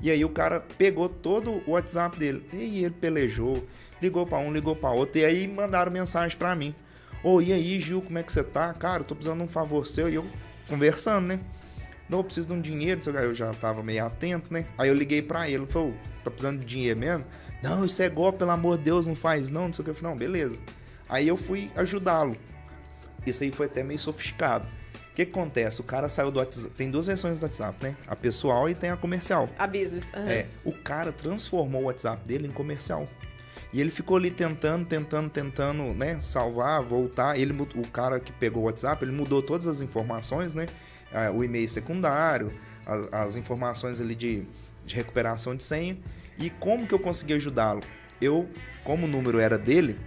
E 0.00 0.10
aí 0.10 0.24
o 0.24 0.28
cara 0.28 0.60
pegou 0.60 1.08
todo 1.08 1.62
o 1.66 1.72
WhatsApp 1.72 2.16
dele. 2.16 2.44
E 2.52 2.84
ele 2.84 2.94
pelejou, 2.94 3.66
ligou 4.00 4.24
para 4.24 4.38
um, 4.38 4.52
ligou 4.52 4.76
para 4.76 4.90
outro. 4.90 5.18
E 5.18 5.24
aí 5.24 5.48
mandaram 5.48 5.90
mensagem 5.90 6.36
para 6.38 6.54
mim. 6.54 6.74
Ô, 7.22 7.36
oh, 7.36 7.42
e 7.42 7.52
aí, 7.52 7.80
Gil, 7.80 8.02
como 8.02 8.18
é 8.18 8.22
que 8.22 8.32
você 8.32 8.44
tá? 8.44 8.72
Cara, 8.74 9.00
eu 9.00 9.04
tô 9.04 9.14
precisando 9.14 9.38
de 9.38 9.44
um 9.44 9.48
favor 9.48 9.86
seu. 9.86 10.08
E 10.08 10.14
eu 10.14 10.26
conversando, 10.68 11.26
né? 11.26 11.40
Não, 12.08 12.18
eu 12.18 12.24
preciso 12.24 12.46
de 12.48 12.52
um 12.52 12.60
dinheiro. 12.60 13.00
Eu 13.10 13.34
já 13.34 13.50
tava 13.54 13.82
meio 13.82 14.04
atento, 14.04 14.52
né? 14.52 14.66
Aí 14.76 14.88
eu 14.88 14.94
liguei 14.94 15.22
para 15.22 15.48
ele. 15.48 15.64
Ele 15.64 15.66
falou, 15.66 15.94
tá 16.22 16.30
precisando 16.30 16.60
de 16.60 16.66
dinheiro 16.66 17.00
mesmo? 17.00 17.24
Não, 17.68 17.84
isso 17.84 18.02
é 18.02 18.08
golpe, 18.08 18.38
pelo 18.38 18.50
amor 18.50 18.78
de 18.78 18.84
Deus, 18.84 19.06
não 19.06 19.16
faz 19.16 19.48
não, 19.50 19.66
não 19.66 19.72
sei 19.72 19.82
o 19.82 19.84
que. 19.84 19.90
Eu 19.90 19.94
falei, 19.94 20.10
não, 20.10 20.18
beleza. 20.18 20.60
Aí 21.08 21.26
eu 21.26 21.36
fui 21.36 21.70
ajudá-lo. 21.74 22.36
Isso 23.26 23.42
aí 23.42 23.50
foi 23.50 23.66
até 23.66 23.82
meio 23.82 23.98
sofisticado. 23.98 24.66
O 24.94 25.14
que, 25.14 25.24
que, 25.24 25.30
acontece? 25.30 25.80
O 25.80 25.84
cara 25.84 26.08
saiu 26.08 26.30
do 26.30 26.40
WhatsApp. 26.40 26.74
Tem 26.74 26.90
duas 26.90 27.06
versões 27.06 27.38
do 27.38 27.44
WhatsApp, 27.44 27.78
né? 27.82 27.96
A 28.06 28.16
pessoal 28.16 28.68
e 28.68 28.74
tem 28.74 28.90
a 28.90 28.96
comercial. 28.96 29.48
A 29.56 29.66
business. 29.66 30.10
Uhum. 30.14 30.26
É. 30.26 30.46
O 30.64 30.72
cara 30.72 31.12
transformou 31.12 31.82
o 31.82 31.84
WhatsApp 31.84 32.26
dele 32.26 32.48
em 32.48 32.50
comercial. 32.50 33.08
E 33.72 33.80
ele 33.80 33.90
ficou 33.90 34.16
ali 34.16 34.30
tentando, 34.30 34.84
tentando, 34.84 35.30
tentando, 35.30 35.82
né? 35.94 36.18
Salvar, 36.20 36.82
voltar. 36.82 37.38
Ele, 37.38 37.52
o 37.52 37.86
cara 37.88 38.18
que 38.18 38.32
pegou 38.32 38.64
o 38.64 38.66
WhatsApp, 38.66 39.04
ele 39.04 39.12
mudou 39.12 39.40
todas 39.40 39.68
as 39.68 39.80
informações, 39.80 40.52
né? 40.52 40.66
O 41.32 41.44
e-mail 41.44 41.68
secundário, 41.68 42.52
as, 42.84 43.12
as 43.12 43.36
informações 43.36 44.00
ali 44.00 44.16
de, 44.16 44.44
de 44.84 44.96
recuperação 44.96 45.54
de 45.54 45.62
senha. 45.62 45.96
E 46.38 46.50
como 46.50 46.86
que 46.86 46.94
eu 46.94 46.98
consegui 46.98 47.34
ajudá-lo? 47.34 47.82
Eu, 48.20 48.48
como 48.82 49.06
o 49.06 49.08
número 49.08 49.38
era 49.38 49.58
dele, 49.58 49.98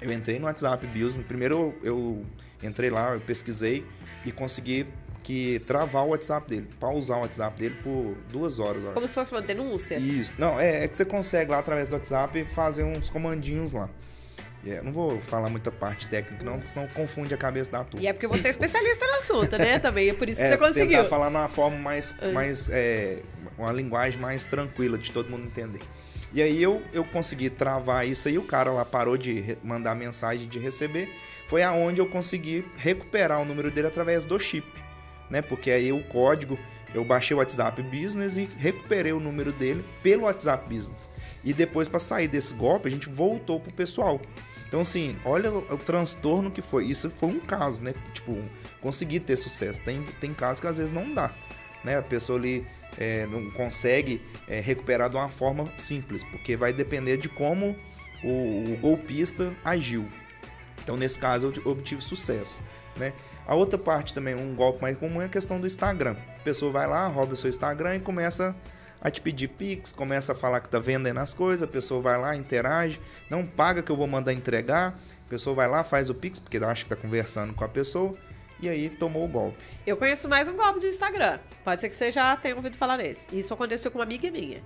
eu 0.00 0.12
entrei 0.12 0.38
no 0.38 0.46
WhatsApp 0.46 0.86
Business. 0.86 1.26
Primeiro 1.26 1.74
eu, 1.82 1.94
eu 1.94 2.26
entrei 2.62 2.90
lá, 2.90 3.14
eu 3.14 3.20
pesquisei 3.20 3.84
e 4.24 4.32
consegui 4.32 4.86
que 5.22 5.58
travar 5.60 6.04
o 6.04 6.08
WhatsApp 6.10 6.48
dele, 6.48 6.68
pausar 6.78 7.18
o 7.18 7.22
WhatsApp 7.22 7.58
dele 7.58 7.76
por 7.82 8.14
duas 8.30 8.60
horas. 8.60 8.84
Como 8.92 9.08
se 9.08 9.14
fosse 9.14 9.32
uma 9.32 9.40
denúncia? 9.40 9.96
Isso. 9.96 10.34
Não, 10.38 10.60
é, 10.60 10.84
é, 10.84 10.88
que 10.88 10.96
você 10.96 11.04
consegue 11.04 11.50
lá 11.50 11.58
através 11.58 11.88
do 11.88 11.94
WhatsApp 11.94 12.44
fazer 12.54 12.84
uns 12.84 13.08
comandinhos 13.08 13.72
lá. 13.72 13.88
É, 14.66 14.80
não 14.82 14.92
vou 14.92 15.20
falar 15.20 15.50
muita 15.50 15.70
parte 15.70 16.06
técnica, 16.08 16.42
não, 16.44 16.54
porque 16.54 16.68
senão 16.68 16.86
confunde 16.88 17.34
a 17.34 17.36
cabeça 17.36 17.70
da 17.70 17.84
turma. 17.84 18.02
E 18.02 18.06
é 18.06 18.12
porque 18.12 18.26
você 18.26 18.48
é 18.48 18.50
especialista 18.50 19.06
no 19.06 19.14
assunto, 19.14 19.58
né? 19.58 19.78
Também 19.78 20.08
é 20.08 20.14
por 20.14 20.28
isso 20.28 20.40
que 20.40 20.46
É, 20.46 20.50
você 20.50 20.56
conseguiu. 20.56 20.96
tentar 20.98 21.08
falar 21.08 21.28
numa 21.30 21.48
forma 21.48 21.76
mais, 21.76 22.14
Ah. 22.20 22.28
mais 22.32 22.68
é, 22.70 23.18
uma 23.58 23.72
linguagem 23.72 24.18
mais 24.18 24.44
tranquila 24.44 24.96
de 24.96 25.10
todo 25.10 25.28
mundo 25.30 25.44
entender. 25.44 25.80
E 26.32 26.42
aí 26.42 26.62
eu, 26.62 26.82
eu 26.92 27.04
consegui 27.04 27.48
travar 27.50 28.08
isso 28.08 28.26
aí, 28.26 28.38
o 28.38 28.42
cara 28.42 28.72
lá 28.72 28.84
parou 28.84 29.16
de 29.16 29.56
mandar 29.62 29.94
mensagem 29.94 30.48
de 30.48 30.58
receber. 30.58 31.08
Foi 31.46 31.62
aonde 31.62 32.00
eu 32.00 32.06
consegui 32.06 32.64
recuperar 32.76 33.40
o 33.40 33.44
número 33.44 33.70
dele 33.70 33.86
através 33.88 34.24
do 34.24 34.38
chip, 34.40 34.66
né? 35.30 35.42
Porque 35.42 35.70
aí 35.70 35.92
o 35.92 36.02
código, 36.04 36.58
eu 36.94 37.04
baixei 37.04 37.36
o 37.36 37.38
WhatsApp 37.38 37.80
Business 37.82 38.36
e 38.36 38.48
recuperei 38.56 39.12
o 39.12 39.20
número 39.20 39.52
dele 39.52 39.84
pelo 40.02 40.22
WhatsApp 40.24 40.66
Business. 40.74 41.08
E 41.44 41.52
depois 41.52 41.88
para 41.88 42.00
sair 42.00 42.26
desse 42.28 42.54
golpe, 42.54 42.88
a 42.88 42.90
gente 42.90 43.08
voltou 43.08 43.60
pro 43.60 43.72
pessoal. 43.72 44.20
Então, 44.74 44.82
assim, 44.82 45.16
olha 45.24 45.52
o, 45.52 45.58
o 45.72 45.76
transtorno 45.76 46.50
que 46.50 46.60
foi. 46.60 46.86
Isso 46.86 47.08
foi 47.08 47.28
um 47.28 47.38
caso, 47.38 47.80
né? 47.80 47.94
Tipo, 48.12 48.36
conseguir 48.80 49.20
ter 49.20 49.36
sucesso. 49.36 49.80
Tem, 49.82 50.02
tem 50.20 50.34
casos 50.34 50.58
que 50.58 50.66
às 50.66 50.78
vezes 50.78 50.90
não 50.90 51.14
dá, 51.14 51.32
né? 51.84 51.96
A 51.96 52.02
pessoa 52.02 52.36
ali 52.36 52.66
é, 52.98 53.24
não 53.28 53.52
consegue 53.52 54.20
é, 54.48 54.58
recuperar 54.58 55.08
de 55.08 55.14
uma 55.14 55.28
forma 55.28 55.72
simples, 55.76 56.24
porque 56.24 56.56
vai 56.56 56.72
depender 56.72 57.18
de 57.18 57.28
como 57.28 57.76
o, 58.24 58.72
o 58.72 58.76
golpista 58.80 59.54
agiu. 59.64 60.08
Então, 60.82 60.96
nesse 60.96 61.20
caso, 61.20 61.52
eu 61.64 61.70
obtive 61.70 62.00
sucesso, 62.00 62.60
né? 62.96 63.12
A 63.46 63.54
outra 63.54 63.78
parte 63.78 64.12
também, 64.12 64.34
um 64.34 64.56
golpe 64.56 64.82
mais 64.82 64.98
comum 64.98 65.22
é 65.22 65.26
a 65.26 65.28
questão 65.28 65.60
do 65.60 65.68
Instagram. 65.68 66.16
A 66.40 66.42
pessoa 66.42 66.72
vai 66.72 66.88
lá, 66.88 67.06
rouba 67.06 67.34
o 67.34 67.36
seu 67.36 67.48
Instagram 67.48 67.94
e 67.94 68.00
começa 68.00 68.48
a 68.48 68.54
te 69.10 69.20
pedir 69.20 69.48
Pix, 69.48 69.92
começa 69.92 70.32
a 70.32 70.34
falar 70.34 70.60
que 70.60 70.68
tá 70.68 70.78
vendendo 70.78 71.18
as 71.18 71.34
coisas, 71.34 71.62
a 71.62 71.66
pessoa 71.66 72.00
vai 72.00 72.18
lá, 72.18 72.34
interage, 72.34 73.00
não 73.28 73.46
paga 73.46 73.82
que 73.82 73.92
eu 73.92 73.96
vou 73.96 74.06
mandar 74.06 74.32
entregar, 74.32 74.98
a 75.26 75.28
pessoa 75.28 75.54
vai 75.54 75.68
lá, 75.68 75.84
faz 75.84 76.08
o 76.08 76.14
Pix, 76.14 76.38
porque 76.38 76.56
acha 76.56 76.84
que 76.84 76.88
tá 76.88 76.96
conversando 76.96 77.52
com 77.52 77.64
a 77.64 77.68
pessoa, 77.68 78.16
e 78.60 78.68
aí 78.68 78.88
tomou 78.88 79.24
o 79.24 79.28
golpe. 79.28 79.58
Eu 79.86 79.96
conheço 79.96 80.28
mais 80.28 80.48
um 80.48 80.56
golpe 80.56 80.80
do 80.80 80.86
Instagram. 80.86 81.38
Pode 81.62 81.80
ser 81.80 81.88
que 81.88 81.96
você 81.96 82.10
já 82.10 82.34
tenha 82.36 82.56
ouvido 82.56 82.76
falar 82.76 82.96
nesse. 82.96 83.36
Isso 83.36 83.52
aconteceu 83.52 83.90
com 83.90 83.98
uma 83.98 84.04
amiga 84.04 84.30
minha. 84.30 84.62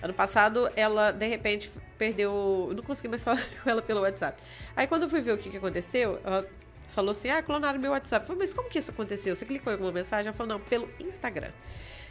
Ano 0.00 0.14
passado, 0.14 0.70
ela, 0.74 1.12
de 1.12 1.26
repente, 1.26 1.70
perdeu. 1.98 2.66
Eu 2.70 2.74
não 2.74 2.82
consegui 2.82 3.08
mais 3.08 3.22
falar 3.24 3.42
com 3.62 3.68
ela 3.68 3.82
pelo 3.82 4.00
WhatsApp. 4.00 4.42
Aí, 4.74 4.86
quando 4.86 5.02
eu 5.02 5.08
fui 5.08 5.20
ver 5.20 5.32
o 5.32 5.38
que, 5.38 5.50
que 5.50 5.56
aconteceu, 5.58 6.18
ela 6.24 6.48
falou 6.88 7.10
assim: 7.10 7.28
Ah, 7.28 7.42
clonaram 7.42 7.78
meu 7.78 7.92
WhatsApp. 7.92 8.24
Eu 8.24 8.26
falei, 8.28 8.40
mas 8.40 8.54
como 8.54 8.68
que 8.68 8.78
isso 8.78 8.90
aconteceu? 8.90 9.36
Você 9.36 9.44
clicou 9.44 9.70
em 9.70 9.74
alguma 9.74 9.92
mensagem? 9.92 10.28
Ela 10.28 10.36
falou: 10.36 10.58
Não, 10.58 10.60
pelo 10.60 10.88
Instagram. 10.98 11.50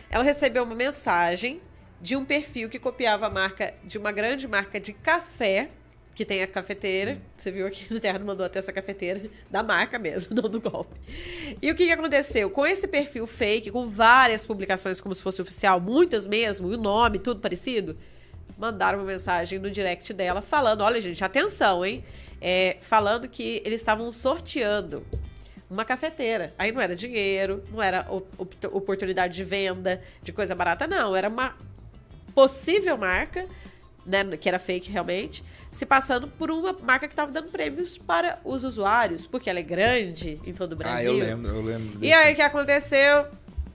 Ela 0.10 0.24
recebeu 0.24 0.64
uma 0.64 0.76
mensagem 0.76 1.62
de 2.02 2.16
um 2.16 2.26
perfil 2.26 2.68
que 2.68 2.80
copiava 2.80 3.28
a 3.28 3.30
marca 3.30 3.74
de 3.84 3.98
uma 3.98 4.12
grande 4.12 4.48
marca 4.48 4.80
de 4.80 4.92
café, 4.92 5.70
que 6.16 6.26
tem 6.26 6.42
a 6.42 6.48
cafeteira. 6.48 7.22
Você 7.38 7.52
viu 7.52 7.66
aqui 7.66 7.94
no 7.94 8.00
Terra 8.00 8.20
mandou 8.20 8.46
até 8.46 8.60
essa 8.60 8.74
cafeteira 8.74 9.30
da 9.50 9.62
marca 9.64 10.00
mesmo, 10.00 10.36
não 10.42 10.50
do 10.50 10.60
golpe. 10.60 11.00
E 11.62 11.70
o 11.72 11.76
que, 11.76 11.86
que 11.86 11.92
aconteceu? 11.92 12.50
Com 12.50 12.66
esse 12.66 12.88
perfil 12.88 13.28
fake, 13.28 13.72
com 13.72 13.88
várias 13.88 14.46
publicações 14.46 15.00
como 15.00 15.14
se 15.14 15.22
fosse 15.22 15.42
oficial, 15.42 15.80
muitas 15.80 16.26
mesmo, 16.26 16.72
e 16.72 16.76
o 16.76 16.78
nome, 16.78 17.20
tudo 17.20 17.40
parecido, 17.40 17.98
mandaram 18.58 19.00
uma 19.00 19.06
mensagem 19.06 19.60
no 19.60 19.70
direct 19.70 20.12
dela 20.14 20.42
falando: 20.42 20.82
olha, 20.82 21.00
gente, 21.00 21.24
atenção, 21.24 21.86
hein? 21.86 22.04
É, 22.42 22.78
falando 22.82 23.30
que 23.30 23.62
eles 23.64 23.80
estavam 23.80 24.12
sorteando 24.12 25.06
uma 25.70 25.86
cafeteira. 25.86 26.54
Aí 26.58 26.72
não 26.72 26.82
era 26.82 26.96
dinheiro, 26.96 27.64
não 27.72 27.82
era 27.82 28.06
op- 28.10 28.66
oportunidade 28.72 29.36
de 29.36 29.44
venda, 29.44 30.02
de 30.22 30.34
coisa 30.34 30.54
barata, 30.56 30.88
não. 30.88 31.16
Era 31.16 31.30
uma 31.30 31.56
possível 32.34 32.98
marca, 32.98 33.46
né, 34.06 34.24
que 34.40 34.48
era 34.50 34.58
fake 34.60 34.90
realmente, 34.92 35.44
se 35.72 35.86
passando 35.86 36.28
por 36.28 36.50
uma 36.52 36.74
marca 36.82 37.08
que 37.08 37.14
estava 37.14 37.32
dando 37.32 37.50
prêmios 37.50 37.98
para 37.98 38.40
os 38.44 38.64
usuários, 38.64 39.26
porque 39.26 39.50
ela 39.50 39.60
é 39.60 39.64
grande 39.64 40.40
em 40.46 40.54
todo 40.54 40.74
o 40.74 40.76
Brasil. 40.76 41.12
Ah, 41.12 41.16
eu 41.16 41.18
lembro, 41.20 41.52
eu 41.56 41.62
lembro. 41.62 42.00
E 42.04 42.12
aí 42.12 42.34
o 42.34 42.36
que 42.36 42.42
aconteceu? 42.42 43.28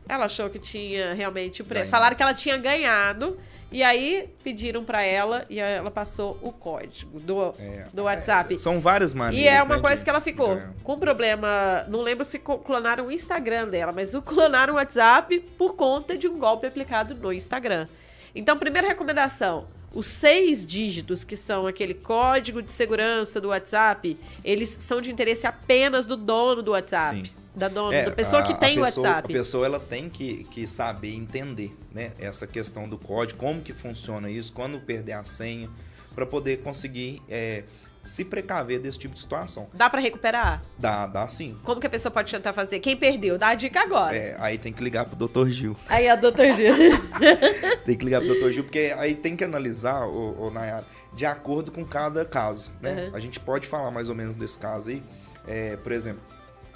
Ela 0.09 0.27
achou 0.27 0.49
que 0.51 0.59
tinha 0.59 1.15
realmente 1.15 1.63
o 1.63 1.65
prêmio. 1.65 1.89
Falaram 1.89 2.15
que 2.17 2.23
ela 2.23 2.35
tinha 2.35 2.57
ganhado. 2.57 3.39
E 3.73 3.83
aí 3.83 4.29
pediram 4.45 4.85
pra 4.85 5.03
ela 5.03 5.45
e 5.51 5.59
ela 5.59 5.91
passou 5.91 6.39
o 6.41 6.53
código 6.53 7.19
do, 7.19 7.53
É, 7.59 7.87
do 7.93 8.05
WhatsApp. 8.05 8.55
é, 8.55 8.59
são 8.59 8.81
várias 8.81 9.13
maneiras. 9.13 9.45
E 9.45 9.49
é 9.49 9.61
uma 9.61 9.75
né, 9.75 9.81
coisa 9.83 9.97
de- 9.97 10.05
que 10.05 10.11
ela 10.11 10.21
ficou 10.21 10.53
É. 10.57 10.69
com 10.85 10.97
problema. 10.97 11.85
Não 11.89 12.01
lembro 12.01 12.25
se 12.25 12.39
clonaram 12.39 13.09
o 13.09 13.13
Instagram 13.13 13.67
dela, 13.69 13.91
mas 13.91 14.15
o 14.15 14.23
clonaram 14.23 14.75
o 14.75 14.77
WhatsApp 14.77 15.41
por 15.59 15.75
conta 15.75 16.17
de 16.17 16.29
um 16.29 16.39
golpe 16.39 16.65
aplicado 16.69 17.17
no 17.17 17.33
Instagram. 17.33 17.89
Então, 18.37 18.57
primeira 18.59 18.87
recomendação: 18.87 19.67
os 19.93 20.07
seis 20.07 20.65
dígitos, 20.65 21.25
que 21.25 21.37
são 21.37 21.67
aquele 21.67 21.95
código 21.95 22.63
de 22.63 22.71
segurança 22.71 23.41
do 23.41 23.49
WhatsApp, 23.49 24.17
eles 24.45 24.69
são 24.69 25.01
de 25.01 25.11
interesse 25.11 25.47
apenas 25.47 26.07
do 26.07 26.17
dono 26.17 26.63
do 26.63 26.73
WhatsApp. 26.73 27.23
Sim. 27.27 27.33
Da 27.57 27.69
dona, 27.69 27.97
É, 27.97 28.05
da 28.05 28.11
pessoa 28.11 28.43
que 28.43 28.53
a- 28.53 28.57
tem 28.57 28.77
a 28.79 28.83
o 28.83 28.85
pessoa- 28.85 29.07
WhatsApp. 29.09 29.33
A 29.33 29.37
pessoa 29.39 29.65
ela 29.65 29.81
tem 29.81 30.11
que, 30.11 30.45
que 30.45 30.67
saber 30.67 31.15
entender, 31.15 31.75
né? 31.91 32.13
Essa 32.19 32.47
questão 32.47 32.87
do 32.87 32.99
código, 32.99 33.39
como 33.41 33.63
que 33.63 33.73
funciona 33.73 34.31
isso, 34.31 34.53
quando 34.53 34.79
perder 34.79 35.15
a 35.15 35.25
senha, 35.25 35.71
para 36.15 36.27
poder 36.27 36.59
conseguir 36.59 37.23
é, 37.31 37.65
se 38.07 38.25
precaver 38.25 38.79
desse 38.81 38.99
tipo 38.99 39.15
de 39.15 39.21
situação. 39.21 39.69
Dá 39.75 39.91
pra 39.91 40.01
recuperar? 40.01 40.63
Dá, 40.79 41.07
dá 41.07 41.27
sim. 41.29 41.59
Como 41.63 41.81
que 41.81 41.87
a 41.87 41.91
pessoa 41.91 42.11
pode 42.13 42.31
tentar 42.31 42.53
fazer? 42.53 42.79
Quem 42.81 42.97
perdeu? 42.97 43.37
Dá 43.37 43.49
a 43.49 43.55
dica 43.55 43.81
agora. 43.81 44.17
É, 44.17 44.37
aí 44.39 44.57
tem 44.57 44.73
que 44.73 44.83
ligar 44.83 45.05
pro 45.05 45.17
Dr. 45.29 45.49
Gil. 45.49 45.77
Aí 45.89 46.09
a 46.09 46.17
doutor 46.17 46.51
Gil. 46.53 46.75
Tem 47.85 47.97
que 47.97 48.05
ligar 48.05 48.21
pro 48.21 48.35
Dr. 48.35 48.51
Gil, 48.51 48.65
porque 48.65 48.93
aí 48.99 49.15
tem 49.15 49.37
que 49.37 49.45
analisar, 49.45 50.07
o, 50.07 50.51
Nayara, 50.51 50.85
de 51.15 51.25
acordo 51.25 51.71
com 51.71 51.85
cada 51.85 52.25
caso, 52.25 52.73
né? 52.81 53.07
Uhum. 53.07 53.17
A 53.17 53.21
gente 53.21 53.39
pode 53.39 53.67
falar 53.67 53.91
mais 53.91 54.09
ou 54.09 54.15
menos 54.15 54.35
desse 54.35 54.59
caso 54.59 54.91
aí. 54.91 55.03
É, 55.47 55.77
por 55.77 55.93
exemplo, 55.93 56.21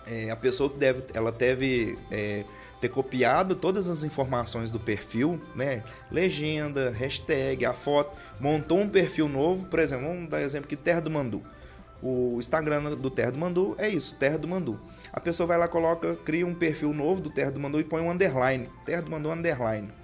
é, 0.07 0.31
a 0.31 0.37
pessoa 0.37 0.71
que 0.71 0.79
deve, 0.79 1.05
ela 1.13 1.33
deve 1.33 1.99
é, 2.11 2.45
ter 2.81 2.89
copiado 2.89 3.55
todas 3.55 3.89
as 3.89 4.03
informações 4.03 4.71
do 4.71 4.81
perfil, 4.81 5.41
né? 5.55 5.83
Legenda, 6.11 6.91
hashtag, 6.91 7.65
a 7.67 7.75
foto, 7.75 8.17
montou 8.41 8.81
um 8.81 8.89
perfil 8.89 9.29
novo, 9.29 9.67
por 9.67 9.79
exemplo, 9.79 10.09
vamos 10.09 10.29
dar 10.29 10.41
exemplo 10.41 10.67
aqui, 10.67 10.77
Terra 10.77 11.01
do 11.01 11.11
Mandu. 11.11 11.43
O 12.03 12.37
Instagram 12.39 12.97
do 12.97 13.11
Terra 13.11 13.33
do 13.33 13.39
Mandu 13.39 13.75
é 13.79 13.89
isso, 13.89 14.17
Terra 14.17 14.39
do 14.39 14.49
Mandu. 14.49 14.81
A 15.13 15.21
pessoa 15.21 15.47
vai 15.47 15.59
lá, 15.59 15.69
coloca, 15.69 16.17
cria 16.17 16.47
um 16.47 16.55
perfil 16.55 16.95
novo 16.95 17.21
do 17.21 17.31
Terra 17.31 17.51
do 17.51 17.61
Mandu 17.61 17.79
e 17.79 17.85
põe 17.85 18.01
um 18.01 18.11
underline, 18.11 18.71
Terra 18.87 19.03
do 19.03 19.11
Mandu 19.11 19.31
underline. 19.31 20.00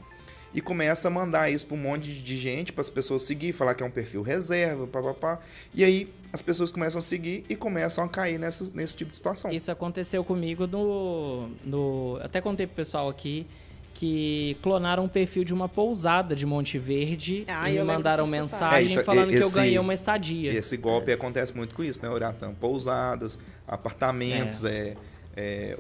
E 0.57 0.61
começa 0.63 1.09
a 1.09 1.11
mandar 1.11 1.51
isso 1.51 1.67
para 1.67 1.77
um 1.77 1.81
monte 1.81 2.11
de 2.15 2.37
gente, 2.39 2.73
para 2.73 2.81
as 2.81 2.89
pessoas 2.89 3.23
seguir, 3.23 3.53
falar 3.53 3.75
que 3.75 3.83
é 3.83 3.87
um 3.87 3.91
perfil 3.91 4.23
reserva, 4.23 4.87
papapá. 4.87 5.39
E 5.75 5.85
aí 5.85 6.11
as 6.33 6.41
pessoas 6.41 6.73
começam 6.73 6.99
a 6.99 7.03
seguir 7.03 7.45
e 7.47 7.55
começam 7.55 8.03
a 8.03 8.09
cair 8.09 8.39
nessa, 8.39 8.73
nesse 8.75 8.97
tipo 8.97 9.11
de 9.11 9.19
situação. 9.19 9.51
Isso 9.53 9.71
aconteceu 9.71 10.25
comigo 10.25 10.67
no, 10.67 11.51
no. 11.63 12.19
Até 12.23 12.41
contei 12.41 12.67
pro 12.67 12.75
pessoal 12.75 13.07
aqui 13.09 13.47
que 13.93 14.57
clonaram 14.63 15.05
um 15.05 15.09
perfil 15.09 15.43
de 15.45 15.55
uma 15.55 15.69
pousada 15.69 16.35
de 16.37 16.45
Monte 16.45 16.79
Verde 16.79 17.45
Ah, 17.49 17.71
e 17.71 17.75
me 17.79 17.83
mandaram 17.85 18.27
mensagem. 18.27 18.79
É, 18.79 18.83
isso- 18.83 19.03
falando 19.05 19.29
que 19.31 19.37
eu 19.37 19.41
esse- 19.47 19.55
ganhei 19.55 19.79
uma 19.79 19.93
estadia. 19.95 20.53
Esse 20.53 20.77
golpe 20.79 21.13
acontece 21.13 21.55
muito 21.57 21.75
com 21.75 21.83
isso, 21.85 22.03
né, 22.03 22.09
Uratã? 22.11 22.53
Pousadas, 22.55 23.39
apartamentos, 23.67 24.65
é. 24.65 24.71
é, 24.71 24.97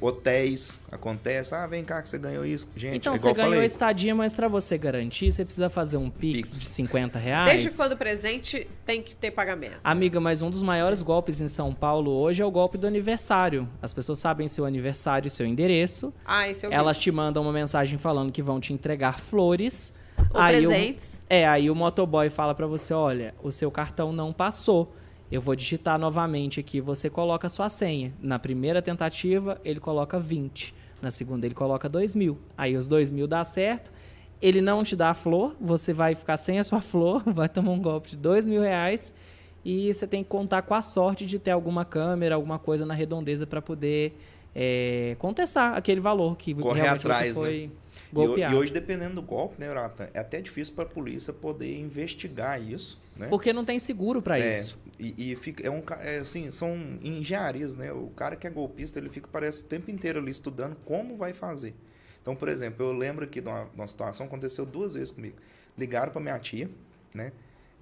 hotéis, 0.00 0.78
acontece. 0.90 1.54
Ah, 1.54 1.66
vem 1.66 1.82
cá 1.84 2.02
que 2.02 2.08
você 2.08 2.18
ganhou 2.18 2.44
isso. 2.44 2.68
Gente, 2.76 2.96
Então 2.96 3.14
é 3.14 3.16
você 3.16 3.32
ganhou 3.32 3.50
a 3.50 3.54
falei. 3.54 3.66
estadia, 3.66 4.14
mas 4.14 4.34
pra 4.34 4.48
você 4.48 4.76
garantir, 4.76 5.32
você 5.32 5.44
precisa 5.44 5.70
fazer 5.70 5.96
um 5.96 6.10
Pix, 6.10 6.50
Pix. 6.50 6.60
de 6.60 6.66
50 6.68 7.18
reais. 7.18 7.50
Desde 7.50 7.76
quando 7.76 7.96
presente 7.96 8.66
tem 8.84 9.02
que 9.02 9.14
ter 9.16 9.30
pagamento. 9.30 9.78
Amiga, 9.82 10.20
mas 10.20 10.42
um 10.42 10.50
dos 10.50 10.62
maiores 10.62 11.00
golpes 11.02 11.40
em 11.40 11.48
São 11.48 11.72
Paulo 11.74 12.10
hoje 12.10 12.42
é 12.42 12.44
o 12.44 12.50
golpe 12.50 12.76
do 12.76 12.86
aniversário. 12.86 13.68
As 13.80 13.92
pessoas 13.92 14.18
sabem 14.18 14.46
seu 14.48 14.64
aniversário 14.66 15.26
e 15.26 15.30
seu 15.30 15.46
endereço. 15.46 16.12
Ah, 16.24 16.48
esse 16.48 16.66
eu 16.66 16.70
vi. 16.70 16.76
Elas 16.76 16.98
te 16.98 17.10
mandam 17.10 17.42
uma 17.42 17.52
mensagem 17.52 17.98
falando 17.98 18.30
que 18.32 18.42
vão 18.42 18.60
te 18.60 18.72
entregar 18.72 19.18
flores. 19.18 19.94
Ou 20.32 20.40
Aí 20.40 20.64
o- 20.64 20.68
presentes. 20.68 21.18
É, 21.28 21.46
aí 21.46 21.70
o 21.70 21.74
motoboy 21.74 22.30
fala 22.30 22.54
pra 22.54 22.66
você, 22.66 22.94
olha, 22.94 23.34
o 23.42 23.50
seu 23.52 23.70
cartão 23.70 24.12
não 24.12 24.32
passou. 24.32 24.94
Eu 25.30 25.40
vou 25.40 25.56
digitar 25.56 25.98
novamente 25.98 26.60
aqui, 26.60 26.80
você 26.80 27.10
coloca 27.10 27.46
a 27.46 27.50
sua 27.50 27.68
senha. 27.68 28.14
Na 28.20 28.38
primeira 28.38 28.80
tentativa, 28.80 29.60
ele 29.64 29.80
coloca 29.80 30.18
20. 30.18 30.74
Na 31.02 31.10
segunda, 31.10 31.46
ele 31.46 31.54
coloca 31.54 31.88
2 31.88 32.14
mil. 32.14 32.38
Aí 32.56 32.76
os 32.76 32.86
2 32.86 33.10
mil 33.10 33.26
dá 33.26 33.44
certo. 33.44 33.92
Ele 34.40 34.60
não 34.60 34.84
te 34.84 34.94
dá 34.94 35.10
a 35.10 35.14
flor, 35.14 35.56
você 35.60 35.92
vai 35.92 36.14
ficar 36.14 36.36
sem 36.36 36.58
a 36.58 36.64
sua 36.64 36.80
flor, 36.82 37.22
vai 37.26 37.48
tomar 37.48 37.72
um 37.72 37.80
golpe 37.80 38.10
de 38.10 38.16
2 38.16 38.46
mil 38.46 38.62
reais. 38.62 39.12
E 39.64 39.92
você 39.92 40.06
tem 40.06 40.22
que 40.22 40.28
contar 40.28 40.62
com 40.62 40.74
a 40.74 40.82
sorte 40.82 41.26
de 41.26 41.40
ter 41.40 41.50
alguma 41.50 41.84
câmera, 41.84 42.36
alguma 42.36 42.58
coisa 42.58 42.86
na 42.86 42.94
redondeza 42.94 43.46
para 43.48 43.60
poder 43.60 44.16
é, 44.54 45.16
contestar 45.18 45.76
aquele 45.76 46.00
valor 46.00 46.36
que 46.36 46.54
realmente 46.54 47.06
atrás, 47.06 47.26
você 47.26 47.34
foi 47.34 47.66
né? 47.66 47.72
E, 48.12 48.14
golpeado. 48.14 48.54
e 48.54 48.56
hoje, 48.56 48.72
dependendo 48.72 49.16
do 49.16 49.22
golpe, 49.22 49.56
né, 49.58 49.68
Urata, 49.68 50.08
é 50.14 50.20
até 50.20 50.40
difícil 50.40 50.72
para 50.74 50.84
a 50.84 50.86
polícia 50.86 51.32
poder 51.32 51.76
investigar 51.78 52.62
isso, 52.62 52.98
né? 53.16 53.26
Porque 53.28 53.52
não 53.52 53.64
tem 53.64 53.78
seguro 53.78 54.22
para 54.22 54.38
É, 54.38 54.60
isso. 54.60 54.78
E, 54.98 55.32
e 55.32 55.36
fica, 55.36 55.66
é 55.66 55.70
um, 55.70 55.82
é, 56.00 56.18
assim, 56.18 56.50
são 56.50 56.74
engenharias, 57.02 57.76
né? 57.76 57.92
O 57.92 58.08
cara 58.08 58.34
que 58.34 58.46
é 58.46 58.50
golpista, 58.50 58.98
ele 58.98 59.10
fica, 59.10 59.28
parece, 59.30 59.62
o 59.62 59.66
tempo 59.66 59.90
inteiro 59.90 60.18
ali 60.18 60.30
estudando 60.30 60.76
como 60.84 61.16
vai 61.16 61.32
fazer. 61.32 61.74
Então, 62.22 62.34
por 62.34 62.48
exemplo, 62.48 62.84
eu 62.84 62.92
lembro 62.92 63.24
aqui 63.24 63.40
de 63.40 63.48
uma, 63.48 63.64
de 63.64 63.74
uma 63.74 63.86
situação, 63.86 64.26
aconteceu 64.26 64.64
duas 64.64 64.94
vezes 64.94 65.10
comigo. 65.10 65.36
Ligaram 65.76 66.10
para 66.10 66.20
minha 66.20 66.38
tia, 66.38 66.70
né? 67.14 67.32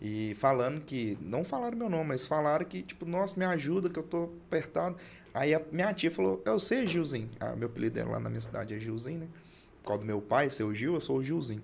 E 0.00 0.34
falando 0.34 0.80
que, 0.80 1.16
não 1.20 1.44
falaram 1.44 1.78
meu 1.78 1.88
nome, 1.88 2.08
mas 2.08 2.26
falaram 2.26 2.64
que, 2.64 2.82
tipo, 2.82 3.06
nossa, 3.06 3.38
me 3.38 3.44
ajuda, 3.44 3.88
que 3.88 3.98
eu 3.98 4.02
tô 4.02 4.24
apertado. 4.46 4.96
Aí 5.32 5.54
a 5.54 5.62
minha 5.70 5.92
tia 5.94 6.10
falou, 6.10 6.42
eu 6.44 6.58
sei 6.58 6.86
Gilzinho. 6.86 7.30
Ah, 7.40 7.54
meu 7.54 7.68
apelido 7.68 7.94
dela 7.94 8.12
lá 8.12 8.20
na 8.20 8.28
minha 8.28 8.40
cidade 8.40 8.74
é 8.74 8.78
Gilzinho, 8.78 9.20
né? 9.20 9.28
Causa 9.84 10.00
do 10.00 10.06
meu 10.06 10.20
pai, 10.20 10.50
seu 10.50 10.74
Gil, 10.74 10.94
eu 10.94 11.00
sou 11.00 11.18
o 11.18 11.22
Gilzinho. 11.22 11.62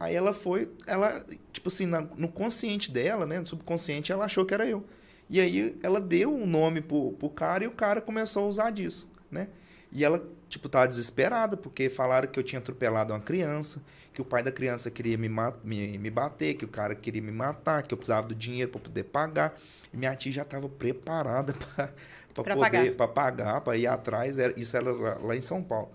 Aí 0.00 0.14
ela 0.14 0.32
foi, 0.32 0.70
ela, 0.86 1.24
tipo 1.52 1.68
assim, 1.68 1.84
na, 1.84 2.00
no 2.00 2.28
consciente 2.28 2.90
dela, 2.90 3.26
né, 3.26 3.40
no 3.40 3.46
subconsciente, 3.46 4.12
ela 4.12 4.26
achou 4.26 4.46
que 4.46 4.54
era 4.54 4.64
eu. 4.64 4.84
E 5.28 5.40
aí 5.40 5.76
ela 5.82 6.00
deu 6.00 6.32
um 6.32 6.46
nome 6.46 6.80
pro, 6.80 7.12
pro 7.12 7.28
cara 7.28 7.64
e 7.64 7.66
o 7.66 7.72
cara 7.72 8.00
começou 8.00 8.44
a 8.44 8.46
usar 8.46 8.70
disso, 8.70 9.10
né? 9.30 9.48
E 9.90 10.04
ela, 10.04 10.24
tipo, 10.48 10.68
tava 10.68 10.86
desesperada, 10.86 11.56
porque 11.56 11.88
falaram 11.88 12.28
que 12.28 12.38
eu 12.38 12.42
tinha 12.42 12.58
atropelado 12.58 13.12
uma 13.12 13.20
criança, 13.20 13.82
que 14.12 14.22
o 14.22 14.24
pai 14.24 14.42
da 14.42 14.52
criança 14.52 14.90
queria 14.90 15.18
me, 15.18 15.28
me, 15.64 15.98
me 15.98 16.10
bater, 16.10 16.54
que 16.54 16.64
o 16.64 16.68
cara 16.68 16.94
queria 16.94 17.22
me 17.22 17.32
matar, 17.32 17.82
que 17.82 17.92
eu 17.92 17.98
precisava 17.98 18.28
do 18.28 18.34
dinheiro 18.34 18.70
para 18.70 18.80
poder 18.80 19.04
pagar. 19.04 19.58
E 19.92 19.96
minha 19.96 20.14
tia 20.14 20.30
já 20.30 20.42
estava 20.42 20.68
preparada 20.68 21.54
para 22.34 22.56
poder 22.56 22.96
para 22.96 23.08
pagar, 23.08 23.60
para 23.62 23.76
ir 23.76 23.86
atrás. 23.86 24.38
Era, 24.38 24.58
isso 24.58 24.76
era 24.76 24.92
lá, 24.92 25.18
lá, 25.18 25.36
em 25.36 25.42
São 25.42 25.62
Paulo. 25.62 25.90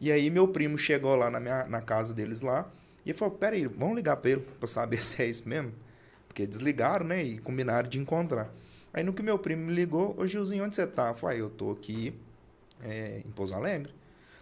E 0.00 0.12
aí 0.12 0.28
meu 0.30 0.48
primo 0.48 0.76
chegou 0.76 1.14
lá 1.16 1.30
na, 1.30 1.40
minha, 1.40 1.64
na 1.64 1.80
casa 1.80 2.12
deles 2.12 2.40
lá 2.40 2.70
e 3.06 3.14
falou: 3.14 3.34
Peraí, 3.34 3.66
vamos 3.66 3.96
ligar 3.96 4.16
para 4.16 4.32
ele 4.32 4.40
para 4.40 4.66
saber 4.66 5.00
se 5.02 5.22
é 5.22 5.26
isso 5.26 5.48
mesmo. 5.48 5.72
Porque 6.26 6.46
desligaram, 6.46 7.06
né? 7.06 7.22
E 7.22 7.38
combinaram 7.38 7.88
de 7.88 7.98
encontrar. 7.98 8.52
Aí 8.92 9.02
no 9.02 9.12
que 9.12 9.22
meu 9.22 9.38
primo 9.38 9.66
me 9.66 9.74
ligou, 9.74 10.14
ô 10.18 10.26
Gilzinho, 10.26 10.64
onde 10.64 10.74
você 10.74 10.86
tá? 10.86 11.08
Eu 11.08 11.14
falei, 11.14 11.40
eu 11.40 11.50
tô 11.50 11.70
aqui 11.70 12.14
é, 12.82 13.22
em 13.24 13.30
Pouso 13.30 13.54
Alegre. 13.54 13.92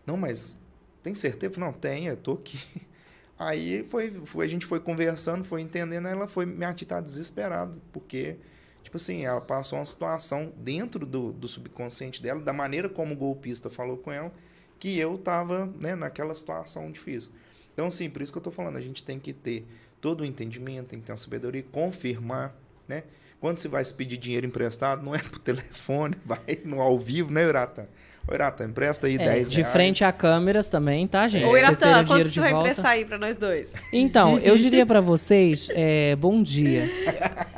Não, 0.06 0.16
mas 0.16 0.58
tem 1.02 1.14
certeza? 1.14 1.58
Não, 1.58 1.72
tem, 1.72 2.06
eu 2.06 2.16
tô 2.16 2.32
aqui. 2.32 2.58
Aí 3.38 3.84
foi, 3.90 4.12
foi, 4.24 4.46
a 4.46 4.48
gente 4.48 4.64
foi 4.64 4.78
conversando, 4.78 5.44
foi 5.44 5.60
entendendo, 5.60 6.06
ela 6.06 6.28
foi, 6.28 6.46
minha 6.46 6.72
tia 6.72 7.00
desesperada, 7.00 7.74
porque, 7.92 8.36
tipo 8.82 8.96
assim, 8.96 9.24
ela 9.24 9.40
passou 9.40 9.76
uma 9.78 9.84
situação 9.84 10.52
dentro 10.56 11.04
do, 11.04 11.32
do 11.32 11.48
subconsciente 11.48 12.22
dela, 12.22 12.40
da 12.40 12.52
maneira 12.52 12.88
como 12.88 13.12
o 13.12 13.16
golpista 13.16 13.68
falou 13.68 13.98
com 13.98 14.12
ela, 14.12 14.32
que 14.78 14.96
eu 14.98 15.18
tava, 15.18 15.66
né, 15.80 15.96
naquela 15.96 16.32
situação 16.32 16.92
difícil. 16.92 17.32
Então, 17.74 17.88
assim, 17.88 18.08
por 18.08 18.22
isso 18.22 18.32
que 18.32 18.38
eu 18.38 18.42
tô 18.42 18.50
falando, 18.50 18.76
a 18.76 18.80
gente 18.80 19.02
tem 19.02 19.18
que 19.18 19.32
ter 19.32 19.66
todo 20.00 20.22
o 20.22 20.24
entendimento, 20.24 20.86
tem 20.86 21.00
que 21.00 21.04
ter 21.04 21.12
uma 21.12 21.18
sabedoria, 21.18 21.62
confirmar, 21.70 22.54
né? 22.88 23.02
Quando 23.40 23.58
você 23.58 23.68
vai 23.68 23.84
se 23.84 23.92
pedir 23.92 24.16
dinheiro 24.16 24.46
emprestado, 24.46 25.04
não 25.04 25.14
é 25.14 25.18
por 25.28 25.40
telefone, 25.40 26.16
vai 26.24 26.40
no 26.64 26.80
ao 26.80 26.98
vivo, 26.98 27.30
né, 27.30 27.46
Urata? 27.46 27.88
Ô, 28.26 28.34
Iratan, 28.34 28.64
empresta 28.64 29.06
aí 29.06 29.16
é, 29.16 29.18
10 29.18 29.50
De 29.50 29.64
frente 29.64 30.02
a 30.02 30.10
câmeras 30.10 30.70
também, 30.70 31.06
tá, 31.06 31.28
gente? 31.28 31.44
Ô, 31.44 31.56
Iratan, 31.56 32.04
quanto 32.06 32.28
você 32.28 32.40
vai 32.40 32.52
volta. 32.52 32.70
emprestar 32.70 32.92
aí 32.92 33.04
pra 33.04 33.18
nós 33.18 33.36
dois? 33.36 33.72
Então, 33.92 34.38
eu 34.42 34.56
diria 34.56 34.86
para 34.86 35.00
vocês, 35.02 35.68
é, 35.74 36.16
bom 36.16 36.42
dia. 36.42 36.90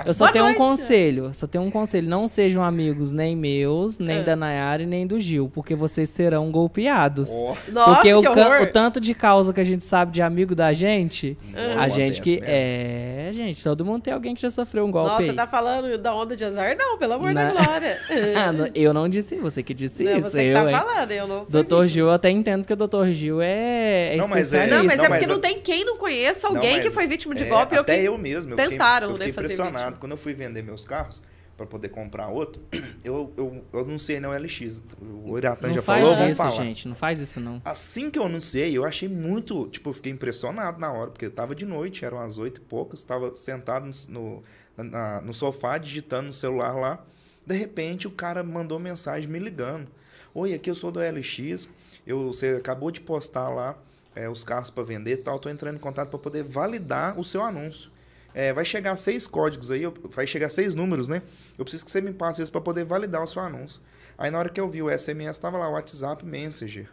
Eu 0.05 0.13
só 0.13 0.25
Boa 0.25 0.33
tenho 0.33 0.45
noite. 0.47 0.57
um 0.57 0.65
conselho, 0.65 1.31
só 1.33 1.47
tenho 1.47 1.63
um 1.63 1.71
conselho. 1.71 2.09
Não 2.09 2.27
sejam 2.27 2.65
amigos 2.65 3.13
nem 3.13 3.37
meus, 3.37 3.99
nem 3.99 4.19
é. 4.19 4.23
da 4.23 4.35
Nayara 4.35 4.83
e 4.83 4.87
nem 4.87 5.07
do 5.07 5.21
Gil, 5.21 5.49
porque 5.55 5.75
vocês 5.75 6.11
serão 6.11 6.51
golpeados. 6.51 7.31
Oh. 7.31 7.57
Nossa, 7.71 7.95
porque 7.95 8.13
o, 8.13 8.21
o, 8.21 8.67
tanto 8.67 9.01
de 9.01 9.15
causa 9.15 9.53
que 9.53 9.61
a 9.61 9.65
gente 9.65 9.85
sabe 9.85 10.11
de 10.13 10.21
amigo 10.21 10.55
da 10.55 10.73
gente, 10.73 11.39
a 11.79 11.89
gente 11.89 12.21
que... 12.21 12.41
É, 12.43 13.31
gente, 13.33 13.63
todo 13.63 13.85
mundo 13.85 14.03
tem 14.03 14.13
alguém 14.13 14.35
que 14.35 14.43
já 14.43 14.51
sofreu 14.51 14.85
um 14.85 14.91
golpe 14.91 15.11
Nossa, 15.11 15.23
aí. 15.23 15.29
você 15.29 15.35
tá 15.35 15.47
falando 15.47 15.97
da 15.97 16.15
onda 16.15 16.35
de 16.35 16.45
azar? 16.45 16.77
Não, 16.77 16.99
pelo 16.99 17.15
amor 17.15 17.33
Na... 17.33 17.53
da 17.53 17.63
glória. 17.63 17.99
eu 18.75 18.93
não 18.93 19.09
disse, 19.09 19.37
você 19.37 19.63
que 19.63 19.73
disse 19.73 20.03
não, 20.03 20.19
isso. 20.19 20.31
Você 20.65 20.73
tá 20.73 20.81
falando, 20.81 21.13
eu 21.13 21.27
não. 21.27 21.45
Doutor 21.49 21.87
Gil, 21.87 22.07
eu 22.07 22.13
até 22.13 22.31
entendo 22.31 22.65
que 22.65 22.73
o 22.73 22.77
Doutor 22.77 23.13
Gil 23.13 23.41
é, 23.41 24.15
é 24.15 24.17
não, 24.17 24.29
mas 24.29 24.53
é, 24.53 24.67
não, 24.67 24.85
mas 24.85 24.97
não, 24.97 25.05
é 25.05 25.09
porque 25.09 25.27
mas 25.27 25.29
não 25.29 25.41
tem 25.41 25.61
quem 25.61 25.85
não 25.85 25.97
conheça 25.97 26.49
alguém 26.49 26.77
não, 26.77 26.83
que 26.83 26.91
foi 26.91 27.07
vítima 27.07 27.35
de 27.35 27.45
é, 27.45 27.49
golpe. 27.49 27.77
Até 27.77 28.01
eu, 28.01 28.13
eu 28.13 28.19
mesmo. 28.19 28.53
Eu 28.53 28.57
tentaram, 28.57 29.11
fiquei, 29.13 29.29
eu 29.29 29.33
fiquei 29.33 29.43
né, 29.43 29.55
impressionado. 29.55 29.99
Quando 29.99 30.13
eu 30.13 30.19
fui 30.19 30.35
vender 30.35 30.63
meus 30.63 30.85
carros 30.85 31.23
para 31.57 31.67
poder 31.67 31.89
comprar 31.89 32.29
outro, 32.29 32.61
eu, 33.03 33.33
eu, 33.37 33.65
eu 33.73 33.81
anunciei 33.81 34.21
na 34.21 34.29
LX. 34.37 34.83
O 35.25 35.37
Iratan 35.39 35.73
já 35.73 35.83
falou, 35.83 36.15
vamos 36.15 36.33
isso, 36.33 36.43
falar. 36.43 36.63
gente, 36.63 36.87
não 36.87 36.95
faz 36.95 37.19
isso 37.19 37.41
não. 37.41 37.61
Assim 37.65 38.11
que 38.11 38.19
eu 38.19 38.25
anunciei, 38.25 38.77
eu 38.77 38.85
achei 38.85 39.09
muito, 39.09 39.69
tipo, 39.69 39.91
eu 39.91 39.95
fiquei 39.95 40.13
impressionado 40.13 40.79
na 40.79 40.93
hora, 40.93 41.11
porque 41.11 41.27
eu 41.27 41.31
tava 41.31 41.55
de 41.55 41.65
noite, 41.65 42.05
eram 42.05 42.19
as 42.19 42.39
oito 42.39 42.59
e 42.59 42.65
poucas, 42.65 43.01
estava 43.01 43.35
sentado 43.35 43.89
no, 44.09 44.43
no, 44.77 45.21
no 45.23 45.33
sofá, 45.33 45.79
digitando 45.79 46.29
no 46.29 46.33
celular 46.33 46.75
lá. 46.77 47.05
De 47.45 47.57
repente, 47.57 48.07
o 48.07 48.11
cara 48.11 48.43
mandou 48.43 48.79
mensagem 48.79 49.31
me 49.31 49.39
ligando. 49.39 49.89
Oi, 50.39 50.53
aqui 50.53 50.69
eu 50.69 50.75
sou 50.75 50.93
do 50.93 51.01
LX. 51.01 51.67
Eu, 52.07 52.27
você 52.27 52.49
acabou 52.49 52.91
de 52.91 53.01
postar 53.01 53.49
lá 53.49 53.75
é, 54.15 54.29
os 54.29 54.45
carros 54.45 54.69
para 54.69 54.85
vender 54.85 55.13
e 55.13 55.17
tal. 55.17 55.37
Estou 55.37 55.51
entrando 55.51 55.77
em 55.77 55.79
contato 55.79 56.11
para 56.11 56.19
poder 56.19 56.45
validar 56.45 57.19
o 57.19 57.25
seu 57.25 57.43
anúncio. 57.43 57.91
É, 58.35 58.53
vai 58.53 58.63
chegar 58.63 58.95
seis 58.97 59.27
códigos 59.27 59.71
aí, 59.71 59.85
vai 60.11 60.27
chegar 60.27 60.51
seis 60.51 60.75
números, 60.75 61.09
né? 61.09 61.23
Eu 61.57 61.65
preciso 61.65 61.87
que 61.87 61.91
você 61.91 62.03
me 62.03 62.13
passe 62.13 62.43
isso 62.43 62.53
para 62.53 62.61
poder 62.61 62.85
validar 62.85 63.25
o 63.25 63.27
seu 63.27 63.41
anúncio. 63.41 63.81
Aí 64.19 64.31
na 64.31 64.39
hora 64.39 64.51
que 64.51 64.61
eu 64.61 64.69
vi 64.69 64.83
o 64.83 64.91
SMS, 64.91 65.31
estava 65.31 65.57
lá, 65.57 65.71
WhatsApp 65.71 66.23
Messenger. 66.27 66.87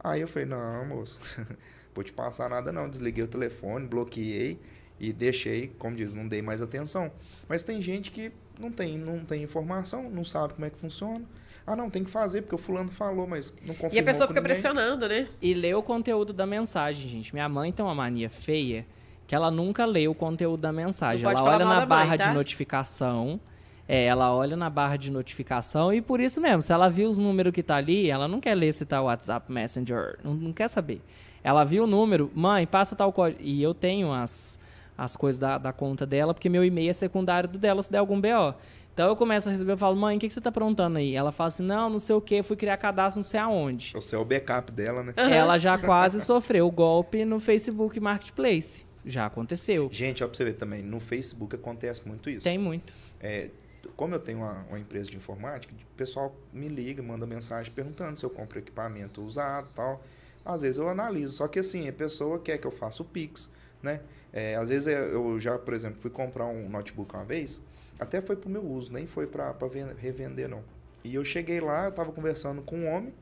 Aí 0.00 0.20
eu 0.20 0.26
falei, 0.26 0.48
não, 0.48 0.84
moço, 0.86 1.20
vou 1.94 2.02
te 2.02 2.12
passar 2.12 2.50
nada 2.50 2.72
não. 2.72 2.90
Desliguei 2.90 3.22
o 3.22 3.28
telefone, 3.28 3.86
bloqueei 3.86 4.58
e 4.98 5.12
deixei, 5.12 5.68
como 5.78 5.94
diz, 5.94 6.14
não 6.14 6.26
dei 6.26 6.42
mais 6.42 6.60
atenção. 6.60 7.12
Mas 7.48 7.62
tem 7.62 7.80
gente 7.80 8.10
que 8.10 8.32
não 8.58 8.72
tem, 8.72 8.98
não 8.98 9.24
tem 9.24 9.44
informação, 9.44 10.10
não 10.10 10.24
sabe 10.24 10.54
como 10.54 10.66
é 10.66 10.70
que 10.70 10.80
funciona. 10.80 11.24
Ah, 11.68 11.76
não, 11.76 11.90
tem 11.90 12.02
que 12.02 12.10
fazer, 12.10 12.42
porque 12.42 12.54
o 12.54 12.58
fulano 12.58 12.90
falou, 12.90 13.26
mas 13.26 13.52
não 13.62 13.74
confirmou 13.74 13.94
E 13.94 13.98
a 13.98 14.02
pessoa 14.02 14.26
fica 14.26 14.40
ninguém. 14.40 14.54
pressionando, 14.54 15.08
né? 15.08 15.28
E 15.40 15.52
lê 15.52 15.74
o 15.74 15.82
conteúdo 15.82 16.32
da 16.32 16.46
mensagem, 16.46 17.08
gente. 17.08 17.32
Minha 17.34 17.48
mãe 17.48 17.70
tem 17.70 17.84
uma 17.84 17.94
mania 17.94 18.30
feia 18.30 18.86
que 19.26 19.34
ela 19.34 19.50
nunca 19.50 19.84
lê 19.84 20.08
o 20.08 20.14
conteúdo 20.14 20.60
da 20.60 20.72
mensagem. 20.72 21.28
Ela 21.28 21.42
olha 21.42 21.64
na 21.66 21.84
barra 21.84 22.06
mãe, 22.08 22.18
tá? 22.18 22.28
de 22.28 22.34
notificação. 22.34 23.38
É, 23.86 24.04
ela 24.04 24.34
olha 24.34 24.56
na 24.56 24.68
barra 24.68 24.96
de 24.96 25.10
notificação 25.10 25.92
e 25.92 26.02
por 26.02 26.20
isso 26.20 26.40
mesmo, 26.42 26.60
se 26.60 26.70
ela 26.72 26.90
viu 26.90 27.08
os 27.08 27.18
números 27.18 27.54
que 27.54 27.62
tá 27.62 27.76
ali, 27.76 28.10
ela 28.10 28.28
não 28.28 28.38
quer 28.38 28.54
ler 28.54 28.72
se 28.74 28.84
tá 28.84 29.00
WhatsApp 29.00 29.50
Messenger, 29.50 30.18
não, 30.22 30.34
não 30.34 30.52
quer 30.52 30.68
saber. 30.68 31.00
Ela 31.42 31.64
viu 31.64 31.84
o 31.84 31.86
número, 31.86 32.30
mãe, 32.34 32.66
passa 32.66 32.94
tal 32.94 33.10
código. 33.12 33.42
E 33.42 33.62
eu 33.62 33.72
tenho 33.72 34.12
as, 34.12 34.58
as 34.96 35.16
coisas 35.16 35.38
da, 35.38 35.56
da 35.56 35.72
conta 35.72 36.04
dela, 36.04 36.34
porque 36.34 36.48
meu 36.50 36.64
e-mail 36.64 36.90
é 36.90 36.92
secundário 36.92 37.48
do 37.48 37.58
dela 37.58 37.82
se 37.82 37.90
der 37.90 37.98
algum 37.98 38.20
BO. 38.20 38.54
Então 38.98 39.10
eu 39.10 39.14
começo 39.14 39.48
a 39.48 39.52
receber, 39.52 39.74
eu 39.74 39.78
falo, 39.78 39.94
mãe, 39.94 40.16
o 40.16 40.18
que, 40.18 40.26
que 40.26 40.34
você 40.34 40.40
tá 40.40 40.48
aprontando 40.48 40.98
aí? 40.98 41.14
Ela 41.14 41.30
fala 41.30 41.46
assim, 41.46 41.62
não, 41.62 41.88
não 41.88 42.00
sei 42.00 42.16
o 42.16 42.20
que, 42.20 42.42
fui 42.42 42.56
criar 42.56 42.76
cadastro 42.78 43.20
não 43.20 43.22
sei 43.22 43.38
aonde. 43.38 43.92
Você 43.92 44.16
é 44.16 44.18
o 44.18 44.24
backup 44.24 44.72
dela, 44.72 45.04
né? 45.04 45.14
Ela 45.16 45.56
já 45.56 45.78
quase 45.78 46.20
sofreu 46.20 46.66
o 46.66 46.70
golpe 46.72 47.24
no 47.24 47.38
Facebook 47.38 48.00
Marketplace. 48.00 48.84
Já 49.06 49.26
aconteceu. 49.26 49.88
Gente, 49.92 50.24
ó, 50.24 50.26
pra 50.26 50.36
você 50.36 50.44
ver 50.46 50.54
também, 50.54 50.82
no 50.82 50.98
Facebook 50.98 51.54
acontece 51.54 52.08
muito 52.08 52.28
isso. 52.28 52.42
Tem 52.42 52.58
muito. 52.58 52.92
É, 53.20 53.50
como 53.94 54.16
eu 54.16 54.18
tenho 54.18 54.38
uma, 54.38 54.64
uma, 54.64 54.80
empresa 54.80 55.08
de 55.08 55.16
informática, 55.16 55.72
o 55.72 55.96
pessoal 55.96 56.34
me 56.52 56.66
liga, 56.66 57.00
manda 57.00 57.24
mensagem 57.24 57.72
perguntando 57.72 58.18
se 58.18 58.26
eu 58.26 58.30
compro 58.30 58.58
equipamento 58.58 59.22
usado 59.22 59.68
tal. 59.76 60.02
Às 60.44 60.62
vezes 60.62 60.78
eu 60.78 60.88
analiso, 60.88 61.34
só 61.34 61.46
que 61.46 61.60
assim, 61.60 61.88
a 61.88 61.92
pessoa 61.92 62.40
quer 62.40 62.58
que 62.58 62.66
eu 62.66 62.72
faça 62.72 63.00
o 63.00 63.04
Pix, 63.04 63.48
né? 63.80 64.00
É, 64.32 64.56
às 64.56 64.70
vezes 64.70 64.88
eu 64.88 65.38
já, 65.38 65.56
por 65.56 65.72
exemplo, 65.72 66.00
fui 66.00 66.10
comprar 66.10 66.46
um 66.46 66.68
notebook 66.68 67.14
uma 67.14 67.24
vez, 67.24 67.62
até 67.98 68.20
foi 68.20 68.36
para 68.36 68.48
o 68.48 68.50
meu 68.50 68.64
uso, 68.64 68.92
nem 68.92 69.06
foi 69.06 69.26
para 69.26 69.54
revender, 69.98 70.48
não. 70.48 70.62
E 71.04 71.14
eu 71.14 71.24
cheguei 71.24 71.60
lá, 71.60 71.84
eu 71.84 71.90
estava 71.90 72.12
conversando 72.12 72.62
com 72.62 72.78
um 72.80 72.88
homem. 72.88 73.12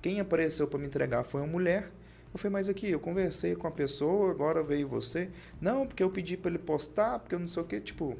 Quem 0.00 0.20
apareceu 0.20 0.66
para 0.66 0.78
me 0.78 0.86
entregar 0.86 1.24
foi 1.24 1.40
uma 1.40 1.46
mulher. 1.46 1.90
Eu 2.32 2.38
falei, 2.38 2.52
mas 2.52 2.68
aqui, 2.68 2.90
eu 2.90 3.00
conversei 3.00 3.54
com 3.54 3.66
a 3.66 3.70
pessoa, 3.70 4.30
agora 4.30 4.62
veio 4.62 4.86
você. 4.86 5.30
Não, 5.60 5.86
porque 5.86 6.02
eu 6.02 6.10
pedi 6.10 6.36
para 6.36 6.50
ele 6.50 6.58
postar, 6.58 7.18
porque 7.18 7.34
eu 7.34 7.38
não 7.38 7.48
sei 7.48 7.62
o 7.62 7.66
quê. 7.66 7.80
Tipo, 7.80 8.16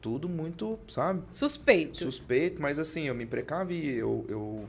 tudo 0.00 0.28
muito, 0.28 0.78
sabe? 0.88 1.22
Suspeito. 1.30 1.98
Suspeito, 1.98 2.60
mas 2.60 2.78
assim, 2.78 3.06
eu 3.06 3.14
me 3.14 3.26
precavi. 3.26 3.96
Eu, 3.96 4.24
eu 4.28 4.68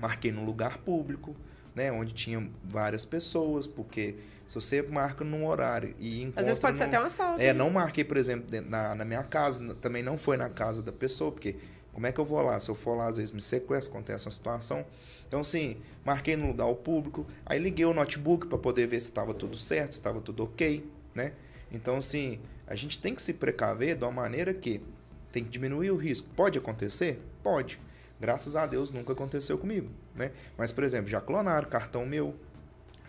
marquei 0.00 0.32
num 0.32 0.44
lugar 0.44 0.78
público, 0.78 1.34
né? 1.74 1.90
Onde 1.92 2.12
tinha 2.12 2.48
várias 2.64 3.04
pessoas, 3.04 3.66
porque 3.66 4.16
se 4.48 4.54
você 4.54 4.82
marca 4.82 5.24
num 5.24 5.46
horário 5.46 5.94
e 5.98 6.22
encontra... 6.22 6.40
Às 6.40 6.46
vezes 6.46 6.58
pode 6.58 6.72
num... 6.72 6.78
ser 6.78 6.84
até 6.84 7.00
um 7.00 7.04
assalto. 7.04 7.40
É, 7.40 7.52
não 7.52 7.70
marquei, 7.70 8.04
por 8.04 8.16
exemplo, 8.16 8.46
na, 8.68 8.94
na 8.94 9.04
minha 9.04 9.22
casa, 9.22 9.74
também 9.76 10.02
não 10.02 10.18
foi 10.18 10.36
na 10.36 10.48
casa 10.48 10.82
da 10.82 10.92
pessoa, 10.92 11.30
porque 11.30 11.56
como 11.92 12.06
é 12.06 12.12
que 12.12 12.20
eu 12.20 12.24
vou 12.24 12.40
lá? 12.42 12.58
Se 12.58 12.68
eu 12.68 12.74
for 12.74 12.96
lá, 12.96 13.08
às 13.08 13.16
vezes 13.16 13.32
me 13.32 13.40
sequestra, 13.40 13.92
acontece 13.92 14.26
uma 14.26 14.30
situação. 14.30 14.84
Então, 15.26 15.40
assim, 15.40 15.76
marquei 16.04 16.36
no 16.36 16.48
lugar 16.48 16.72
público, 16.74 17.26
aí 17.46 17.58
liguei 17.58 17.84
o 17.84 17.94
notebook 17.94 18.46
para 18.46 18.58
poder 18.58 18.86
ver 18.86 19.00
se 19.00 19.08
estava 19.08 19.32
tudo 19.32 19.56
certo, 19.56 19.92
se 19.92 19.98
estava 19.98 20.20
tudo 20.20 20.44
ok, 20.44 20.84
né? 21.14 21.32
Então, 21.70 21.96
assim, 21.96 22.40
a 22.66 22.74
gente 22.74 22.98
tem 22.98 23.14
que 23.14 23.22
se 23.22 23.34
precaver 23.34 23.96
de 23.96 24.04
uma 24.04 24.10
maneira 24.10 24.52
que 24.52 24.82
tem 25.30 25.44
que 25.44 25.50
diminuir 25.50 25.90
o 25.90 25.96
risco. 25.96 26.28
Pode 26.34 26.58
acontecer? 26.58 27.22
Pode. 27.42 27.80
Graças 28.20 28.54
a 28.54 28.66
Deus 28.66 28.90
nunca 28.90 29.12
aconteceu 29.12 29.56
comigo, 29.56 29.88
né? 30.20 30.30
Mas, 30.56 30.70
por 30.70 30.84
exemplo, 30.84 31.08
já 31.08 31.20
clonaram 31.20 31.68
cartão 31.68 32.06
meu, 32.06 32.36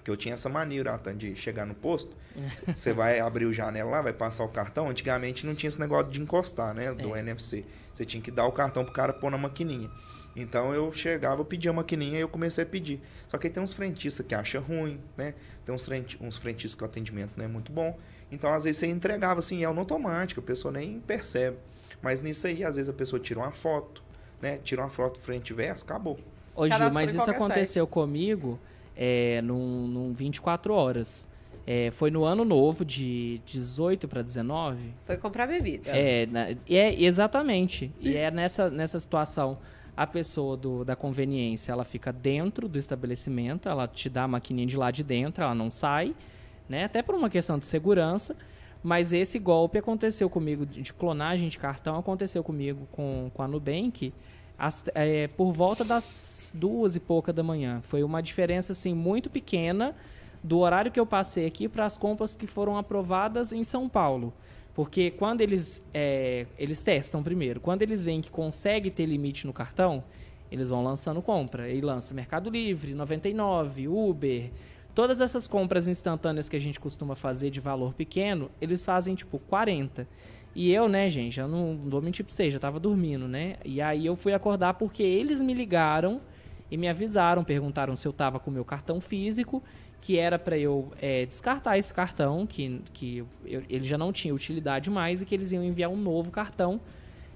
que 0.03 0.09
eu 0.09 0.17
tinha 0.17 0.33
essa 0.33 0.49
maneira 0.49 0.99
de 1.15 1.35
chegar 1.35 1.65
no 1.65 1.75
posto, 1.75 2.15
você 2.75 2.91
vai 2.93 3.19
abrir 3.19 3.45
o 3.45 3.53
janela 3.53 3.91
lá, 3.91 4.01
vai 4.01 4.13
passar 4.13 4.43
o 4.43 4.49
cartão. 4.49 4.89
Antigamente 4.89 5.45
não 5.45 5.53
tinha 5.53 5.67
esse 5.67 5.79
negócio 5.79 6.11
de 6.11 6.19
encostar, 6.21 6.73
né? 6.73 6.93
Do 6.93 7.15
é. 7.15 7.19
NFC. 7.19 7.65
Você 7.93 8.05
tinha 8.05 8.21
que 8.21 8.31
dar 8.31 8.45
o 8.45 8.51
cartão 8.51 8.83
pro 8.83 8.93
cara 8.93 9.13
pôr 9.13 9.29
na 9.29 9.37
maquininha. 9.37 9.91
Então 10.35 10.73
eu 10.73 10.91
chegava, 10.93 11.43
pedia 11.43 11.71
a 11.71 11.73
maquininha 11.73 12.17
e 12.17 12.21
eu 12.21 12.29
comecei 12.29 12.63
a 12.63 12.67
pedir. 12.67 13.01
Só 13.27 13.37
que 13.37 13.47
aí 13.47 13.53
tem 13.53 13.61
uns 13.61 13.73
frentistas 13.73 14.25
que 14.25 14.33
acham 14.33 14.61
ruim, 14.61 14.99
né? 15.17 15.33
Tem 15.65 15.75
uns, 15.75 15.85
frent, 15.85 16.15
uns 16.21 16.37
frentistas 16.37 16.75
que 16.75 16.83
o 16.83 16.85
atendimento 16.85 17.33
não 17.35 17.45
é 17.45 17.47
muito 17.47 17.71
bom. 17.71 17.99
Então, 18.31 18.53
às 18.53 18.63
vezes, 18.63 18.77
você 18.77 18.87
entregava 18.87 19.39
assim, 19.39 19.63
é 19.63 19.69
no 19.69 19.79
automático, 19.79 20.39
a 20.39 20.43
pessoa 20.43 20.71
nem 20.71 21.01
percebe. 21.01 21.57
Mas 22.01 22.21
nisso 22.21 22.47
aí, 22.47 22.63
às 22.63 22.77
vezes, 22.77 22.89
a 22.89 22.93
pessoa 22.93 23.19
tira 23.19 23.41
uma 23.41 23.51
foto, 23.51 24.01
né? 24.41 24.57
Tira 24.57 24.81
uma 24.81 24.89
foto 24.89 25.19
frente 25.19 25.49
e 25.49 25.53
verso, 25.53 25.83
acabou. 25.83 26.17
Ô, 26.55 26.67
Gil, 26.67 26.77
mas 26.93 27.09
isso 27.09 27.17
qualquer 27.25 27.35
aconteceu 27.35 27.87
comigo 27.87 28.59
é, 28.95 29.41
num, 29.41 29.87
num 29.87 30.13
24 30.13 30.73
horas. 30.73 31.27
É, 31.65 31.91
foi 31.91 32.09
no 32.09 32.23
ano 32.23 32.43
novo, 32.43 32.83
de 32.83 33.39
18 33.45 34.07
para 34.07 34.21
19. 34.23 34.77
Foi 35.05 35.15
comprar 35.17 35.47
bebida. 35.47 35.91
É, 35.91 36.25
na- 36.25 36.47
é 36.67 37.03
exatamente. 37.03 37.91
E 37.99 38.15
é 38.17 38.31
nessa, 38.31 38.69
nessa 38.69 38.99
situação, 38.99 39.57
a 39.95 40.07
pessoa 40.07 40.57
do, 40.57 40.83
da 40.83 40.95
conveniência, 40.95 41.71
ela 41.71 41.83
fica 41.85 42.11
dentro 42.11 42.67
do 42.67 42.79
estabelecimento, 42.79 43.69
ela 43.69 43.87
te 43.87 44.09
dá 44.09 44.23
a 44.23 44.27
maquininha 44.27 44.65
de 44.65 44.75
lá 44.75 44.89
de 44.89 45.03
dentro, 45.03 45.43
ela 45.43 45.53
não 45.53 45.69
sai, 45.69 46.15
né? 46.67 46.85
Até 46.85 47.01
por 47.03 47.13
uma 47.13 47.29
questão 47.29 47.59
de 47.59 47.65
segurança. 47.67 48.35
Mas 48.83 49.13
esse 49.13 49.37
golpe 49.37 49.77
aconteceu 49.77 50.27
comigo, 50.27 50.65
de 50.65 50.81
de 50.81 50.91
clonagem 50.91 51.47
de 51.47 51.59
cartão, 51.59 51.95
aconteceu 51.99 52.43
comigo 52.43 52.87
com, 52.91 53.29
com 53.31 53.43
a 53.43 53.47
Nubank 53.47 54.11
às- 54.61 54.83
é, 54.93 55.27
por 55.27 55.51
volta 55.51 55.83
das 55.83 56.51
duas 56.55 56.95
e 56.95 56.99
pouca 56.99 57.33
da 57.33 57.41
manhã. 57.41 57.81
Foi 57.81 58.03
uma 58.03 58.21
diferença, 58.21 58.73
assim, 58.73 58.93
muito 58.93 59.27
pequena 59.29 59.95
do 60.43 60.59
horário 60.59 60.91
que 60.91 60.99
eu 60.99 61.05
passei 61.05 61.47
aqui 61.47 61.67
para 61.67 61.83
as 61.85 61.97
compras 61.97 62.35
que 62.35 62.45
foram 62.45 62.77
aprovadas 62.77 63.51
em 63.51 63.63
São 63.63 63.89
Paulo. 63.89 64.31
Porque 64.75 65.11
quando 65.11 65.41
eles, 65.41 65.83
é, 65.93 66.45
eles 66.57 66.83
testam 66.83 67.23
primeiro, 67.23 67.59
quando 67.59 67.81
eles 67.81 68.03
veem 68.03 68.21
que 68.21 68.29
consegue 68.29 68.91
ter 68.91 69.05
limite 69.05 69.45
no 69.47 69.51
cartão, 69.51 70.03
eles 70.51 70.69
vão 70.69 70.83
lançando 70.83 71.21
compra. 71.21 71.67
E 71.69 71.81
lança 71.81 72.13
Mercado 72.13 72.49
Livre, 72.49 72.93
99, 72.93 73.87
Uber. 73.87 74.51
Todas 74.93 75.21
essas 75.21 75.47
compras 75.47 75.87
instantâneas 75.87 76.47
que 76.47 76.55
a 76.55 76.59
gente 76.59 76.79
costuma 76.79 77.15
fazer 77.15 77.49
de 77.49 77.59
valor 77.59 77.93
pequeno, 77.93 78.51
eles 78.61 78.83
fazem 78.85 79.15
tipo 79.15 79.39
40. 79.39 80.07
E 80.53 80.71
eu, 80.71 80.89
né, 80.89 81.07
gente, 81.07 81.39
eu 81.39 81.47
não, 81.47 81.77
vou 81.77 82.01
mentir 82.01 82.25
pra 82.25 82.33
vocês, 82.33 82.53
já 82.53 82.59
tava 82.59 82.79
dormindo, 82.79 83.27
né? 83.27 83.55
E 83.63 83.81
aí 83.81 84.05
eu 84.05 84.15
fui 84.15 84.33
acordar 84.33 84.73
porque 84.73 85.01
eles 85.01 85.39
me 85.39 85.53
ligaram 85.53 86.19
e 86.69 86.77
me 86.77 86.87
avisaram, 86.89 87.43
perguntaram 87.43 87.95
se 87.95 88.05
eu 88.07 88.11
tava 88.13 88.39
com 88.39 88.49
o 88.51 88.53
meu 88.53 88.65
cartão 88.65 88.99
físico, 88.99 89.63
que 90.01 90.17
era 90.17 90.37
para 90.37 90.57
eu 90.57 90.91
é, 91.01 91.25
descartar 91.25 91.77
esse 91.77 91.93
cartão, 91.93 92.45
que, 92.45 92.81
que 92.91 93.23
eu- 93.45 93.63
ele 93.69 93.83
já 93.83 93.97
não 93.97 94.11
tinha 94.11 94.33
utilidade 94.33 94.89
mais 94.89 95.21
e 95.21 95.25
que 95.25 95.33
eles 95.33 95.51
iam 95.51 95.63
enviar 95.63 95.89
um 95.89 95.97
novo 95.97 96.31
cartão. 96.31 96.81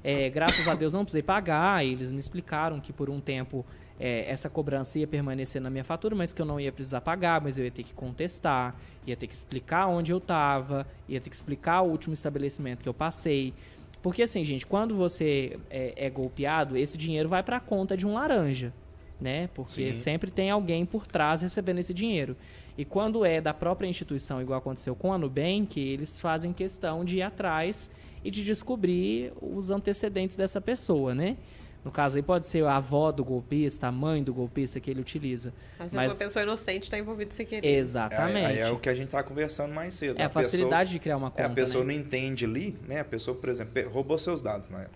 É, 0.03 0.29
graças 0.29 0.67
a 0.67 0.75
Deus 0.75 0.93
não 0.93 1.03
precisei 1.03 1.23
pagar, 1.23 1.85
eles 1.85 2.11
me 2.11 2.19
explicaram 2.19 2.79
que 2.79 2.91
por 2.93 3.09
um 3.09 3.19
tempo 3.19 3.65
é, 3.99 4.29
essa 4.29 4.49
cobrança 4.49 4.99
ia 4.99 5.07
permanecer 5.07 5.61
na 5.61 5.69
minha 5.69 5.83
fatura, 5.83 6.15
mas 6.15 6.33
que 6.33 6.41
eu 6.41 6.45
não 6.45 6.59
ia 6.59 6.71
precisar 6.71 7.01
pagar, 7.01 7.41
mas 7.41 7.57
eu 7.57 7.65
ia 7.65 7.71
ter 7.71 7.83
que 7.83 7.93
contestar, 7.93 8.75
ia 9.05 9.15
ter 9.15 9.27
que 9.27 9.33
explicar 9.33 9.87
onde 9.87 10.11
eu 10.11 10.17
estava, 10.17 10.85
ia 11.07 11.19
ter 11.21 11.29
que 11.29 11.35
explicar 11.35 11.81
o 11.81 11.89
último 11.89 12.13
estabelecimento 12.13 12.83
que 12.83 12.89
eu 12.89 12.93
passei. 12.93 13.53
Porque 14.01 14.21
assim, 14.21 14.43
gente, 14.43 14.65
quando 14.65 14.95
você 14.95 15.57
é, 15.69 15.93
é 15.95 16.09
golpeado, 16.09 16.77
esse 16.77 16.97
dinheiro 16.97 17.29
vai 17.29 17.41
para 17.41 17.57
a 17.57 17.59
conta 17.59 17.95
de 17.95 18.05
um 18.05 18.13
laranja, 18.13 18.73
né? 19.19 19.49
Porque 19.53 19.93
Sim. 19.93 19.93
sempre 19.93 20.29
tem 20.29 20.51
alguém 20.51 20.85
por 20.85 21.07
trás 21.07 21.41
recebendo 21.41 21.79
esse 21.79 21.93
dinheiro. 21.93 22.35
E 22.77 22.83
quando 22.83 23.23
é 23.23 23.39
da 23.39 23.53
própria 23.53 23.87
instituição, 23.87 24.41
igual 24.41 24.59
aconteceu 24.59 24.95
com 24.95 25.13
a 25.13 25.17
Nubank, 25.17 25.79
eles 25.79 26.19
fazem 26.19 26.51
questão 26.51 27.05
de 27.05 27.17
ir 27.17 27.21
atrás 27.21 27.89
e 28.23 28.29
de 28.29 28.43
descobrir 28.43 29.31
os 29.41 29.69
antecedentes 29.69 30.35
dessa 30.35 30.59
pessoa, 30.59 31.15
né? 31.15 31.37
No 31.85 31.91
caso 31.91 32.17
aí 32.17 32.23
pode 32.23 32.47
ser 32.47 32.65
a 32.65 32.77
avó 32.77 33.11
do 33.11 33.23
golpista, 33.23 33.85
a 33.85 33.91
mãe 33.91 34.23
do 34.23 34.33
golpista 34.33 34.79
que 34.79 34.89
ele 34.89 34.99
utiliza. 35.01 35.53
Às 35.73 35.91
vezes 35.91 35.93
Mas- 35.93 36.11
uma 36.11 36.17
pessoa 36.17 36.41
inocente 36.41 36.83
está 36.83 36.97
envolvida 36.97 37.31
sem 37.31 37.45
querer. 37.45 37.67
Exatamente. 37.77 38.37
Aí, 38.37 38.45
aí 38.53 38.59
é 38.59 38.71
o 38.71 38.79
que 38.79 38.89
a 38.89 38.95
gente 38.95 39.09
tá 39.09 39.21
conversando 39.21 39.71
mais 39.71 39.93
cedo. 39.93 40.19
É 40.19 40.23
a 40.23 40.29
facilidade 40.29 40.89
de 40.89 40.97
criar 40.97 41.15
uma 41.15 41.29
Pessoa, 41.29 41.45
é, 41.45 41.49
conta, 41.49 41.61
a 41.61 41.63
pessoa 41.63 41.83
né? 41.85 41.93
não 41.93 41.99
entende 41.99 42.43
ali, 42.43 42.75
né? 42.87 43.01
A 43.01 43.05
pessoa, 43.05 43.37
por 43.37 43.49
exemplo, 43.49 43.87
roubou 43.89 44.17
seus 44.17 44.41
dados 44.41 44.67
na 44.67 44.79
era. 44.79 44.89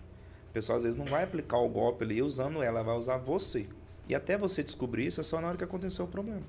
A 0.50 0.52
pessoa 0.52 0.78
às 0.78 0.82
vezes 0.82 0.96
não 0.96 1.06
vai 1.06 1.22
aplicar 1.22 1.58
o 1.58 1.68
golpe 1.68 2.02
ali 2.02 2.20
usando 2.20 2.56
ela, 2.56 2.80
ela 2.80 2.82
vai 2.82 2.98
usar 2.98 3.18
você. 3.18 3.66
E 4.08 4.14
até 4.16 4.36
você 4.36 4.64
descobrir 4.64 5.06
isso 5.06 5.20
é 5.20 5.22
só 5.24 5.40
na 5.40 5.46
hora 5.46 5.56
que 5.56 5.62
aconteceu 5.62 6.06
o 6.06 6.08
problema. 6.08 6.42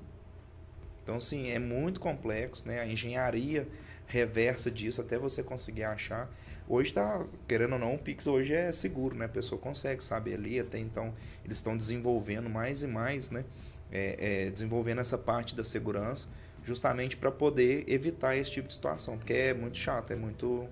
Então, 1.02 1.20
sim, 1.20 1.50
é 1.50 1.58
muito 1.58 2.00
complexo, 2.00 2.66
né? 2.66 2.80
A 2.80 2.86
engenharia 2.86 3.66
reversa 4.06 4.70
disso 4.70 5.00
até 5.00 5.18
você 5.18 5.42
conseguir 5.42 5.84
achar. 5.84 6.30
Hoje 6.68 6.92
tá, 6.92 7.24
querendo 7.48 7.72
ou 7.72 7.78
não, 7.78 7.94
o 7.94 7.98
Pix 7.98 8.26
hoje 8.26 8.52
é 8.52 8.70
seguro, 8.72 9.16
né? 9.16 9.24
A 9.24 9.28
pessoa 9.28 9.60
consegue 9.60 10.04
saber 10.04 10.34
ali, 10.34 10.60
até 10.60 10.78
então 10.78 11.12
eles 11.44 11.58
estão 11.58 11.76
desenvolvendo 11.76 12.48
mais 12.48 12.82
e 12.82 12.86
mais, 12.86 13.30
né? 13.30 13.44
É, 13.90 14.46
é, 14.46 14.50
desenvolvendo 14.50 15.00
essa 15.00 15.18
parte 15.18 15.54
da 15.54 15.64
segurança, 15.64 16.28
justamente 16.64 17.16
para 17.16 17.30
poder 17.30 17.84
evitar 17.88 18.36
esse 18.36 18.50
tipo 18.50 18.68
de 18.68 18.74
situação, 18.74 19.18
porque 19.18 19.32
é 19.32 19.54
muito 19.54 19.76
chato, 19.76 20.12
é 20.12 20.16
muito 20.16 20.66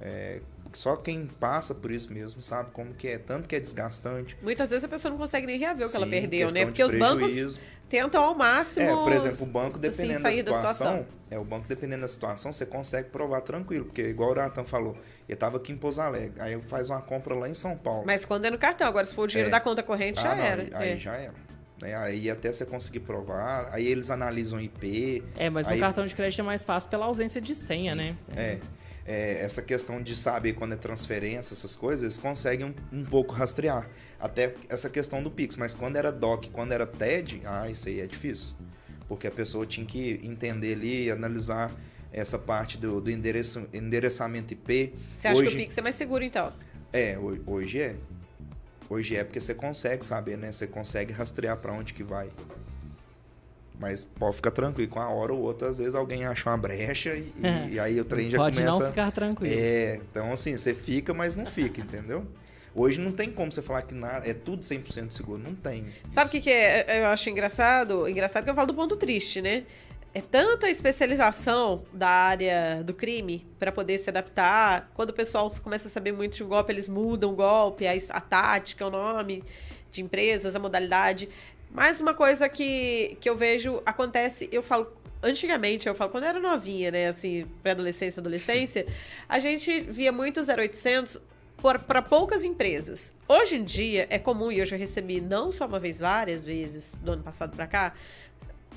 é, 0.00 0.40
só 0.72 0.96
quem 0.96 1.26
passa 1.26 1.74
por 1.74 1.90
isso 1.90 2.12
mesmo 2.12 2.40
sabe 2.42 2.70
como 2.72 2.94
que 2.94 3.08
é, 3.08 3.18
tanto 3.18 3.48
que 3.48 3.56
é 3.56 3.60
desgastante. 3.60 4.36
Muitas 4.42 4.70
vezes 4.70 4.84
a 4.84 4.88
pessoa 4.88 5.10
não 5.10 5.18
consegue 5.18 5.46
nem 5.46 5.58
reaver 5.58 5.86
o 5.86 5.90
que 5.90 5.96
ela 5.96 6.06
Sim, 6.06 6.10
perdeu, 6.12 6.50
né? 6.52 6.64
Porque 6.64 6.82
os 6.82 6.94
bancos 6.96 7.58
tentam 7.88 8.22
ao 8.22 8.34
máximo. 8.34 8.86
É, 8.86 8.94
por 8.94 9.12
exemplo, 9.12 9.42
o 9.42 9.46
banco, 9.46 9.70
assim, 9.70 9.80
dependendo 9.80 10.20
sair 10.20 10.42
da 10.42 10.50
da 10.52 10.56
situação, 10.58 11.06
é, 11.30 11.38
o 11.38 11.44
banco, 11.44 11.66
dependendo 11.66 12.02
da 12.02 12.08
situação, 12.08 12.52
você 12.52 12.64
consegue 12.64 13.08
provar 13.10 13.40
tranquilo. 13.40 13.86
Porque, 13.86 14.02
igual 14.02 14.30
o 14.30 14.34
Nathan 14.34 14.64
falou, 14.64 14.94
ele 15.28 15.34
estava 15.34 15.56
aqui 15.56 15.72
em 15.72 15.76
Pouso 15.76 16.00
Alegre. 16.00 16.40
Aí 16.40 16.52
eu 16.52 16.60
faz 16.62 16.88
uma 16.88 17.00
compra 17.02 17.34
lá 17.34 17.48
em 17.48 17.54
São 17.54 17.76
Paulo. 17.76 18.04
Mas 18.06 18.24
quando 18.24 18.44
é 18.44 18.50
no 18.50 18.58
cartão, 18.58 18.86
agora 18.86 19.04
se 19.04 19.12
for 19.14 19.22
o 19.22 19.26
dinheiro 19.26 19.48
É. 19.48 19.50
da 19.50 19.60
conta 19.60 19.82
corrente, 19.82 20.20
já 20.20 20.32
Ah, 20.32 20.36
não, 20.36 20.44
era. 20.44 20.62
Aí, 20.62 20.70
aí 20.74 20.90
É. 20.90 20.98
já 20.98 21.14
era. 21.14 21.34
Né? 21.82 21.94
Aí 21.96 22.30
até 22.30 22.52
você 22.52 22.64
conseguir 22.66 23.00
provar, 23.00 23.70
aí 23.72 23.86
eles 23.86 24.10
analisam 24.10 24.60
IP. 24.60 25.24
É, 25.36 25.48
mas 25.48 25.66
aí, 25.66 25.74
no 25.76 25.80
cartão 25.80 26.04
de 26.04 26.14
crédito 26.14 26.40
é 26.40 26.42
mais 26.44 26.62
fácil 26.62 26.90
pela 26.90 27.06
ausência 27.06 27.40
de 27.40 27.56
senha, 27.56 27.92
Sim. 27.92 27.96
né? 27.98 28.16
É, 28.36 28.42
é, 28.42 28.60
essa 29.06 29.62
questão 29.62 30.02
de 30.02 30.16
saber 30.16 30.52
quando 30.52 30.72
é 30.74 30.76
transferência, 30.76 31.54
essas 31.54 31.74
coisas, 31.74 32.02
eles 32.02 32.18
conseguem 32.18 32.66
um, 32.66 32.74
um 33.00 33.04
pouco 33.04 33.32
rastrear. 33.34 33.88
Até 34.18 34.54
essa 34.68 34.88
questão 34.90 35.22
do 35.22 35.30
Pix. 35.30 35.56
Mas 35.56 35.74
quando 35.74 35.96
era 35.96 36.12
DOC, 36.12 36.50
quando 36.50 36.72
era 36.72 36.86
TED, 36.86 37.40
ah, 37.44 37.68
isso 37.70 37.88
aí 37.88 38.00
é 38.00 38.06
difícil. 38.06 38.54
Porque 39.08 39.26
a 39.26 39.30
pessoa 39.30 39.66
tinha 39.66 39.84
que 39.86 40.20
entender 40.22 40.74
ali, 40.74 41.10
analisar 41.10 41.72
essa 42.12 42.38
parte 42.38 42.76
do, 42.76 43.00
do 43.00 43.10
endereço, 43.10 43.66
endereçamento 43.72 44.52
IP. 44.52 44.94
Você 45.14 45.28
acha 45.28 45.38
hoje, 45.40 45.48
que 45.50 45.54
o 45.54 45.58
Pix 45.58 45.78
é 45.78 45.82
mais 45.82 45.94
seguro, 45.96 46.22
então? 46.24 46.52
É, 46.92 47.16
ho- 47.18 47.40
hoje 47.46 47.80
é. 47.80 47.96
Hoje 48.88 49.16
é 49.16 49.22
porque 49.24 49.40
você 49.40 49.54
consegue 49.54 50.04
saber, 50.04 50.36
né? 50.36 50.50
Você 50.52 50.66
consegue 50.66 51.12
rastrear 51.12 51.56
para 51.56 51.72
onde 51.72 51.94
que 51.94 52.02
vai. 52.02 52.28
Mas 53.80 54.04
pode 54.04 54.36
ficar 54.36 54.50
tranquilo, 54.50 54.90
com 54.90 55.00
a 55.00 55.08
hora 55.08 55.32
ou 55.32 55.40
outra, 55.40 55.70
às 55.70 55.78
vezes 55.78 55.94
alguém 55.94 56.26
acha 56.26 56.50
uma 56.50 56.58
brecha 56.58 57.14
e, 57.14 57.32
e 57.70 57.80
aí 57.80 57.98
o 57.98 58.04
trem 58.04 58.30
já 58.30 58.36
Pode 58.36 58.58
começa... 58.58 58.78
não 58.78 58.88
ficar 58.88 59.10
tranquilo. 59.10 59.54
É, 59.58 59.94
então 59.94 60.30
assim, 60.30 60.54
você 60.54 60.74
fica, 60.74 61.14
mas 61.14 61.34
não 61.34 61.46
fica, 61.46 61.80
entendeu? 61.80 62.26
Hoje 62.74 63.00
não 63.00 63.10
tem 63.10 63.30
como 63.30 63.50
você 63.50 63.62
falar 63.62 63.82
que 63.82 63.94
nada, 63.94 64.28
é 64.28 64.34
tudo 64.34 64.62
100% 64.62 65.10
seguro, 65.10 65.42
não 65.42 65.54
tem. 65.54 65.86
Sabe 66.10 66.28
o 66.28 66.30
que, 66.30 66.40
que 66.40 66.50
é, 66.50 67.02
eu 67.02 67.06
acho 67.06 67.30
engraçado? 67.30 68.06
Engraçado 68.06 68.44
que 68.44 68.50
eu 68.50 68.54
falo 68.54 68.66
do 68.66 68.74
ponto 68.74 68.96
triste, 68.96 69.40
né? 69.40 69.64
É 70.12 70.20
tanta 70.20 70.68
especialização 70.68 71.84
da 71.92 72.08
área 72.08 72.82
do 72.84 72.92
crime 72.92 73.46
para 73.58 73.72
poder 73.72 73.96
se 73.96 74.10
adaptar. 74.10 74.90
Quando 74.92 75.10
o 75.10 75.12
pessoal 75.14 75.50
começa 75.62 75.88
a 75.88 75.90
saber 75.90 76.12
muito 76.12 76.36
de 76.36 76.44
um 76.44 76.48
golpe, 76.48 76.70
eles 76.70 76.88
mudam 76.88 77.32
o 77.32 77.36
golpe, 77.36 77.86
a, 77.86 77.92
a 78.10 78.20
tática, 78.20 78.86
o 78.86 78.90
nome 78.90 79.42
de 79.90 80.02
empresas, 80.02 80.54
a 80.54 80.58
modalidade. 80.58 81.28
Mais 81.72 82.00
uma 82.00 82.12
coisa 82.12 82.48
que, 82.48 83.16
que 83.20 83.30
eu 83.30 83.36
vejo 83.36 83.80
acontece, 83.86 84.48
eu 84.50 84.62
falo 84.62 84.88
antigamente, 85.22 85.86
eu 85.86 85.94
falo, 85.94 86.10
quando 86.10 86.24
eu 86.24 86.30
era 86.30 86.40
novinha, 86.40 86.90
né, 86.90 87.08
assim, 87.08 87.46
pré-adolescência, 87.62 88.20
adolescência, 88.20 88.86
a 89.28 89.38
gente 89.38 89.80
via 89.82 90.10
muito 90.10 90.40
0800 90.40 91.20
para 91.86 92.02
poucas 92.02 92.42
empresas. 92.42 93.12
Hoje 93.28 93.56
em 93.56 93.64
dia 93.64 94.06
é 94.10 94.18
comum, 94.18 94.50
e 94.50 94.58
eu 94.58 94.66
já 94.66 94.76
recebi 94.76 95.20
não 95.20 95.52
só 95.52 95.66
uma 95.66 95.78
vez, 95.78 95.98
várias 95.98 96.42
vezes 96.42 96.98
do 96.98 97.12
ano 97.12 97.22
passado 97.22 97.54
para 97.54 97.66
cá, 97.66 97.92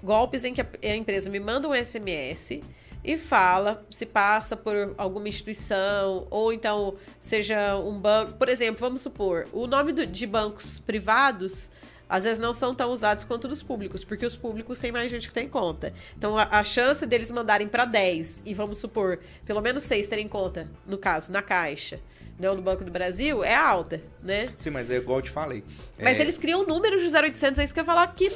golpes 0.04 0.44
em 0.44 0.54
que 0.54 0.62
a, 0.62 0.96
empresa 0.96 1.30
me 1.30 1.40
manda 1.40 1.68
um 1.68 1.74
SMS 1.74 2.60
e 3.04 3.18
fala 3.18 3.86
se 3.90 4.06
passa 4.06 4.56
por 4.56 4.94
alguma 4.98 5.28
instituição 5.30 6.28
ou 6.30 6.54
então 6.54 6.96
seja 7.20 7.78
um 7.78 8.00
banco. 8.00 8.34
Por 8.34 8.50
exemplo, 8.50 8.82
vamos 8.82 9.02
supor, 9.02 9.48
o 9.54 9.66
nome 9.66 9.94
do- 9.94 10.06
de 10.06 10.28
bancos 10.28 10.80
privados 10.80 11.72
às 12.14 12.26
vezes 12.26 12.38
não 12.38 12.54
são 12.54 12.76
tão 12.76 12.92
usados 12.92 13.24
quanto 13.24 13.48
dos 13.48 13.64
públicos, 13.64 14.04
porque 14.04 14.24
os 14.24 14.36
públicos 14.36 14.78
têm 14.78 14.92
mais 14.92 15.10
gente 15.10 15.28
que 15.28 15.34
tem 15.34 15.50
conta. 15.50 15.92
Então 16.16 16.38
a, 16.38 16.44
a 16.44 16.64
chance 16.64 17.08
deles 17.08 17.32
mandarem 17.32 17.68
para 17.68 17.86
10 17.86 18.44
e 18.46 18.54
vamos 18.54 18.78
supor, 18.78 19.18
pelo 19.44 19.62
menos 19.62 19.82
6 19.82 20.10
terem 20.10 20.28
conta, 20.28 20.70
no 20.86 21.00
caso, 21.00 21.32
na 21.32 21.42
caixa. 21.42 22.00
Não 22.40 22.56
no 22.56 22.62
Banco 22.62 22.84
do 22.84 22.92
Brasil, 22.92 23.44
é 23.44 23.56
alta, 23.56 24.02
né? 24.22 24.50
Sim, 24.58 24.72
mas 24.72 24.90
é 24.90 24.98
igual 24.98 25.20
eu 25.20 25.22
te 25.22 25.30
falei. 25.32 25.64
Mas 26.02 26.18
é, 26.20 26.22
eles 26.24 26.38
criam 26.38 26.66
números 26.66 27.02
de 27.02 27.08
0800, 27.16 27.60
é 27.60 27.64
isso 27.64 27.74
que 27.74 27.80
eu 27.80 27.84
ia 27.84 27.86
falar 27.86 28.04
aqui, 28.04 28.28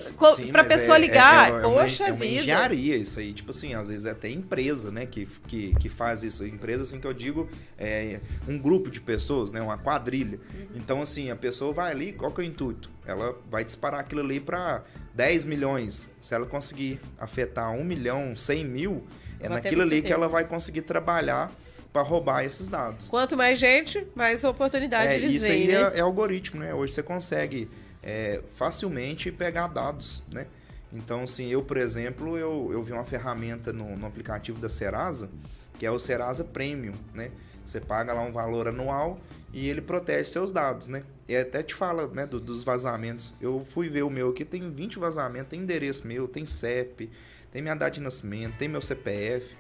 pra 0.51 0.63
mas 0.63 0.67
pessoa 0.67 0.95
é- 0.97 0.99
ligar. 0.99 1.49
é- 1.49 1.63
é 1.63 1.65
uma- 1.65 1.81
Poxa 1.81 2.03
é 2.05 2.11
uma 2.11 2.15
vida. 2.15 2.41
engenharia 2.41 2.95
isso 2.95 3.19
aí. 3.19 3.33
Tipo 3.33 3.49
assim, 3.49 3.73
às 3.73 3.89
vezes 3.89 4.05
é 4.05 4.11
até 4.11 4.29
empresa, 4.29 4.91
né, 4.91 5.05
que, 5.05 5.25
que, 5.47 5.73
que 5.75 5.89
faz 5.89 6.23
isso. 6.23 6.45
Empresa, 6.45 6.83
assim, 6.83 6.99
que 6.99 7.07
eu 7.07 7.13
digo, 7.13 7.49
é 7.77 8.19
um 8.47 8.57
grupo 8.57 8.89
de 8.89 9.01
pessoas, 9.01 9.51
né, 9.51 9.61
uma 9.61 9.77
quadrilha. 9.77 10.39
Uhum. 10.53 10.67
Então, 10.75 11.01
assim, 11.01 11.29
a 11.31 11.35
pessoa 11.35 11.73
vai 11.73 11.91
ali, 11.91 12.13
qual 12.13 12.31
que 12.31 12.39
é 12.41 12.43
o 12.43 12.47
intuito? 12.47 12.89
Ela 13.05 13.35
vai 13.49 13.65
disparar 13.65 13.99
aquilo 13.99 14.21
ali 14.21 14.39
para 14.39 14.83
10 15.13 15.43
milhões. 15.43 16.09
Se 16.21 16.33
ela 16.35 16.45
conseguir 16.45 16.99
afetar 17.17 17.71
1 17.71 17.83
milhão, 17.83 18.35
100 18.35 18.63
mil, 18.63 19.03
é 19.39 19.49
naquilo 19.49 19.81
ali 19.81 20.01
que 20.01 20.13
ela 20.13 20.27
vai 20.29 20.45
conseguir 20.45 20.81
trabalhar 20.83 21.51
para 21.91 22.01
roubar 22.01 22.43
esses 22.43 22.67
dados. 22.67 23.07
Quanto 23.09 23.35
mais 23.35 23.59
gente, 23.59 24.05
mais 24.15 24.43
oportunidade 24.43 25.11
É, 25.13 25.17
eles 25.17 25.33
isso 25.33 25.47
veem, 25.47 25.63
aí 25.63 25.67
né? 25.83 25.91
é, 25.95 25.99
é 25.99 26.01
algoritmo, 26.01 26.59
né? 26.59 26.73
Hoje 26.73 26.93
você 26.93 27.03
consegue 27.03 27.69
é, 28.03 28.41
facilmente 28.55 29.31
pegar 29.31 29.67
dados, 29.67 30.23
né? 30.31 30.45
Então, 30.93 31.23
assim, 31.23 31.47
eu, 31.47 31.61
por 31.63 31.77
exemplo, 31.77 32.37
eu, 32.37 32.69
eu 32.71 32.81
vi 32.83 32.93
uma 32.93 33.03
ferramenta 33.03 33.73
no, 33.73 33.97
no 33.97 34.05
aplicativo 34.05 34.59
da 34.59 34.69
Serasa, 34.69 35.29
que 35.77 35.85
é 35.85 35.91
o 35.91 35.99
Serasa 35.99 36.43
Premium, 36.43 36.93
né? 37.13 37.29
Você 37.65 37.81
paga 37.81 38.13
lá 38.13 38.21
um 38.21 38.31
valor 38.31 38.69
anual 38.69 39.19
e 39.53 39.67
ele 39.67 39.81
protege 39.81 40.25
seus 40.31 40.51
dados, 40.53 40.87
né? 40.87 41.03
E 41.27 41.35
até 41.35 41.61
te 41.61 41.75
fala, 41.75 42.07
né, 42.07 42.25
do- 42.25 42.39
dos 42.39 42.63
vazamentos. 42.63 43.33
Eu 43.41 43.65
fui 43.69 43.89
ver 43.89 44.03
o 44.03 44.09
meu 44.09 44.29
aqui, 44.29 44.45
tem 44.45 44.71
20 44.71 44.97
vazamentos, 44.97 45.49
tem 45.49 45.59
endereço 45.59 46.07
meu, 46.07 46.25
tem 46.29 46.45
CEP, 46.45 47.09
tem 47.51 47.61
minha 47.61 47.75
data 47.75 47.91
de 47.91 47.99
nascimento, 47.99 48.55
tem 48.57 48.69
meu 48.69 48.81
CPF. 48.81 49.53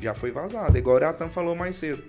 Já 0.00 0.14
foi 0.14 0.30
vazado, 0.30 0.76
igual 0.78 0.98
o 1.00 1.04
Atan 1.04 1.28
falou 1.28 1.54
mais 1.56 1.76
cedo. 1.76 2.04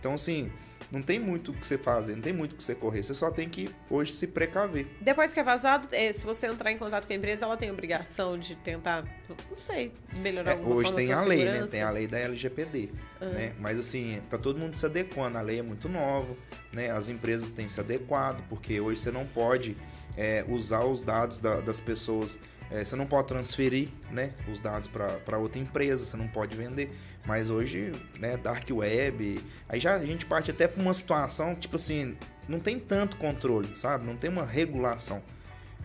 Então, 0.00 0.14
assim, 0.14 0.50
não 0.90 1.02
tem 1.02 1.18
muito 1.18 1.50
o 1.50 1.54
que 1.54 1.66
você 1.66 1.76
fazer, 1.78 2.14
não 2.14 2.22
tem 2.22 2.32
muito 2.32 2.52
o 2.52 2.56
que 2.56 2.62
você 2.62 2.74
correr. 2.74 3.02
Você 3.02 3.14
só 3.14 3.30
tem 3.30 3.48
que 3.48 3.68
hoje 3.90 4.12
se 4.12 4.26
precaver. 4.26 4.86
Depois 5.00 5.32
que 5.34 5.40
é 5.40 5.42
vazado, 5.42 5.88
eh, 5.92 6.12
se 6.12 6.24
você 6.24 6.46
entrar 6.46 6.70
em 6.72 6.78
contato 6.78 7.06
com 7.06 7.12
a 7.12 7.16
empresa, 7.16 7.44
ela 7.46 7.56
tem 7.56 7.70
obrigação 7.70 8.38
de 8.38 8.54
tentar, 8.56 9.04
não 9.50 9.56
sei, 9.58 9.92
melhorar 10.18 10.52
É, 10.52 10.56
hoje 10.56 10.92
tem 10.94 11.12
a 11.12 11.22
lei, 11.22 11.44
né? 11.44 11.66
Tem 11.70 11.82
a 11.82 11.90
lei 11.90 12.06
da 12.06 12.18
LGPD, 12.18 12.90
Ah. 13.20 13.24
né? 13.26 13.52
Mas 13.58 13.78
assim, 13.78 14.20
tá 14.30 14.38
todo 14.38 14.58
mundo 14.58 14.76
se 14.76 14.84
adequando. 14.86 15.36
A 15.38 15.42
lei 15.42 15.58
é 15.58 15.62
muito 15.62 15.88
nova, 15.88 16.34
né? 16.72 16.90
As 16.90 17.08
empresas 17.08 17.50
têm 17.50 17.68
se 17.68 17.80
adequado, 17.80 18.42
porque 18.48 18.80
hoje 18.80 19.00
você 19.00 19.10
não 19.10 19.26
pode 19.26 19.76
é, 20.16 20.44
usar 20.48 20.84
os 20.84 21.02
dados 21.02 21.38
da- 21.40 21.60
das 21.60 21.80
pessoas. 21.80 22.38
é, 22.70 22.82
você 22.84 22.96
não 22.96 23.06
pode 23.06 23.28
transferir, 23.28 23.88
né? 24.10 24.32
Os 24.50 24.58
dados 24.58 24.88
para 24.88 25.38
outra 25.38 25.60
empresa, 25.60 26.04
você 26.06 26.16
não 26.16 26.26
pode 26.26 26.56
vender. 26.56 26.90
Mas 27.26 27.48
hoje, 27.48 27.92
né? 28.18 28.36
Dark 28.36 28.68
web, 28.70 29.40
aí 29.68 29.80
já 29.80 29.94
a 29.94 30.04
gente 30.04 30.26
parte 30.26 30.50
até 30.50 30.68
para 30.68 30.82
uma 30.82 30.92
situação 30.92 31.54
tipo 31.54 31.76
assim, 31.76 32.16
não 32.48 32.60
tem 32.60 32.78
tanto 32.78 33.16
controle, 33.16 33.76
sabe? 33.76 34.04
Não 34.04 34.16
tem 34.16 34.30
uma 34.30 34.44
regulação. 34.44 35.22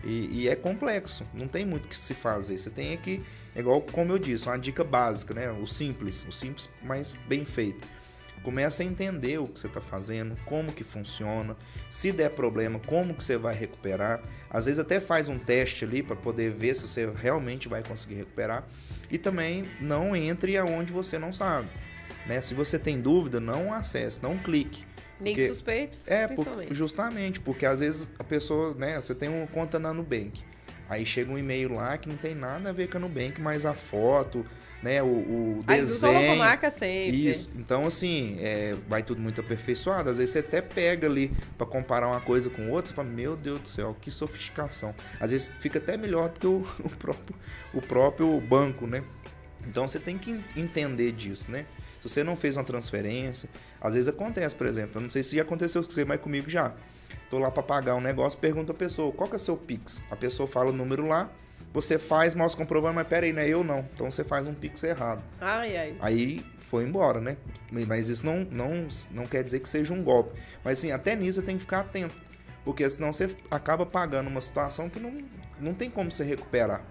E, 0.04 0.28
e 0.32 0.48
é 0.48 0.56
complexo, 0.56 1.26
não 1.34 1.46
tem 1.46 1.64
muito 1.64 1.86
o 1.86 1.88
que 1.88 1.96
se 1.96 2.14
fazer. 2.14 2.58
Você 2.58 2.70
tem 2.70 2.96
que, 2.96 3.22
é 3.54 3.60
igual 3.60 3.80
como 3.80 4.12
eu 4.12 4.18
disse, 4.18 4.46
uma 4.46 4.58
dica 4.58 4.84
básica, 4.84 5.34
né? 5.34 5.50
O 5.50 5.66
simples, 5.66 6.26
o 6.28 6.32
simples, 6.32 6.68
mas 6.82 7.12
bem 7.28 7.44
feito. 7.44 7.86
Começa 8.42 8.82
a 8.82 8.86
entender 8.86 9.38
o 9.38 9.46
que 9.46 9.60
você 9.60 9.66
está 9.66 9.82
fazendo, 9.82 10.34
como 10.46 10.72
que 10.72 10.82
funciona, 10.82 11.54
se 11.90 12.10
der 12.10 12.30
problema, 12.30 12.78
como 12.78 13.14
que 13.14 13.22
você 13.22 13.36
vai 13.36 13.54
recuperar. 13.54 14.22
Às 14.48 14.64
vezes 14.64 14.78
até 14.78 14.98
faz 14.98 15.28
um 15.28 15.38
teste 15.38 15.84
ali 15.84 16.02
para 16.02 16.16
poder 16.16 16.50
ver 16.50 16.74
se 16.74 16.88
você 16.88 17.10
realmente 17.14 17.68
vai 17.68 17.82
conseguir 17.82 18.14
recuperar. 18.14 18.66
E 19.10 19.18
também 19.18 19.68
não 19.80 20.14
entre 20.14 20.56
aonde 20.56 20.92
você 20.92 21.18
não 21.18 21.32
sabe. 21.32 21.68
Né? 22.26 22.40
Se 22.40 22.54
você 22.54 22.78
tem 22.78 23.00
dúvida, 23.00 23.40
não 23.40 23.72
acesse, 23.72 24.22
não 24.22 24.36
clique. 24.38 24.84
Link 25.20 25.34
Porque- 25.36 25.48
suspeito, 25.48 25.98
É, 26.06 26.26
por- 26.26 26.34
principalmente. 26.34 26.74
justamente, 26.74 27.40
porque 27.40 27.66
às 27.66 27.80
vezes 27.80 28.08
a 28.18 28.24
pessoa, 28.24 28.74
né, 28.74 29.00
você 29.00 29.14
tem 29.14 29.28
uma 29.28 29.46
conta 29.46 29.78
na 29.78 29.92
Nubank. 29.92 30.42
Aí 30.88 31.04
chega 31.04 31.30
um 31.30 31.38
e-mail 31.38 31.74
lá 31.74 31.96
que 31.98 32.08
não 32.08 32.16
tem 32.16 32.34
nada 32.34 32.70
a 32.70 32.72
ver 32.72 32.88
com 32.88 32.96
a 32.96 33.00
Nubank, 33.00 33.40
mas 33.40 33.66
a 33.66 33.74
foto, 33.74 34.44
né, 34.82 35.02
o, 35.02 35.06
o 35.06 35.60
Aí 35.66 35.80
desenho. 35.80 36.20
logomarca 36.20 36.70
sempre. 36.70 37.28
Isso. 37.28 37.50
Então, 37.56 37.86
assim, 37.86 38.36
é, 38.40 38.74
vai 38.88 39.02
tudo 39.02 39.20
muito 39.20 39.40
aperfeiçoado. 39.40 40.08
Às 40.10 40.18
vezes 40.18 40.30
você 40.32 40.38
até 40.38 40.60
pega 40.62 41.06
ali 41.06 41.32
pra 41.58 41.66
comparar 41.66 42.08
uma 42.08 42.20
coisa 42.20 42.48
com 42.48 42.70
outra, 42.70 42.88
você 42.90 42.94
fala, 42.94 43.08
meu 43.08 43.36
Deus 43.36 43.60
do 43.60 43.68
céu, 43.68 43.96
que 44.00 44.10
sofisticação. 44.10 44.94
Às 45.20 45.30
vezes 45.32 45.52
fica 45.60 45.78
até 45.78 45.96
melhor 45.96 46.30
do 46.30 46.40
que 46.40 46.46
o, 46.46 46.66
o 46.84 46.88
próprio, 46.96 47.36
o 47.74 47.82
próprio 47.82 48.40
banco, 48.40 48.86
né? 48.86 49.02
Então 49.66 49.86
você 49.86 49.98
tem 49.98 50.16
que 50.16 50.30
en- 50.30 50.44
entender 50.56 51.12
disso, 51.12 51.50
né? 51.50 51.66
Se 52.00 52.08
você 52.08 52.24
não 52.24 52.34
fez 52.34 52.56
uma 52.56 52.64
transferência, 52.64 53.50
às 53.78 53.92
vezes 53.94 54.08
acontece, 54.08 54.54
por 54.54 54.66
exemplo, 54.66 54.92
eu 54.96 55.02
não 55.02 55.10
sei 55.10 55.22
se 55.22 55.36
já 55.36 55.42
aconteceu 55.42 55.82
com 55.84 55.90
você, 55.90 56.02
mas 56.04 56.18
comigo 56.18 56.48
já. 56.48 56.72
Tô 57.28 57.38
lá 57.38 57.50
pra 57.50 57.62
pagar 57.62 57.94
um 57.94 58.00
negócio, 58.00 58.38
pergunta 58.38 58.72
a 58.72 58.74
pessoa, 58.74 59.12
qual 59.12 59.28
que 59.28 59.36
é 59.36 59.38
seu 59.38 59.56
Pix? 59.56 60.02
A 60.10 60.16
pessoa 60.16 60.48
fala 60.48 60.70
o 60.70 60.72
número 60.72 61.06
lá, 61.06 61.30
você 61.72 61.98
faz, 61.98 62.34
mostra 62.34 62.58
comprovando, 62.60 62.94
mas 62.94 63.06
pera 63.06 63.26
aí, 63.26 63.32
não 63.32 63.42
é 63.42 63.48
eu 63.48 63.62
não. 63.64 63.80
Então 63.94 64.10
você 64.10 64.24
faz 64.24 64.46
um 64.46 64.54
Pix 64.54 64.82
errado. 64.82 65.22
Ai, 65.40 65.76
ai. 65.76 65.94
Aí 66.00 66.44
foi 66.68 66.84
embora, 66.84 67.20
né? 67.20 67.36
Mas 67.70 68.08
isso 68.08 68.24
não, 68.24 68.44
não, 68.50 68.88
não 69.10 69.26
quer 69.26 69.42
dizer 69.44 69.60
que 69.60 69.68
seja 69.68 69.92
um 69.92 70.02
golpe. 70.02 70.38
Mas 70.64 70.78
assim, 70.78 70.92
até 70.92 71.14
nisso 71.16 71.40
você 71.40 71.46
tem 71.46 71.56
que 71.56 71.62
ficar 71.62 71.80
atento. 71.80 72.14
Porque 72.64 72.88
senão 72.90 73.12
você 73.12 73.34
acaba 73.50 73.86
pagando 73.86 74.28
uma 74.28 74.40
situação 74.40 74.88
que 74.90 75.00
não, 75.00 75.22
não 75.58 75.72
tem 75.74 75.88
como 75.88 76.10
você 76.12 76.22
recuperar, 76.24 76.82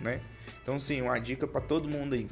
né? 0.00 0.20
Então, 0.62 0.78
sim, 0.80 1.02
uma 1.02 1.18
dica 1.18 1.46
para 1.46 1.60
todo 1.60 1.88
mundo 1.88 2.14
aí. 2.14 2.28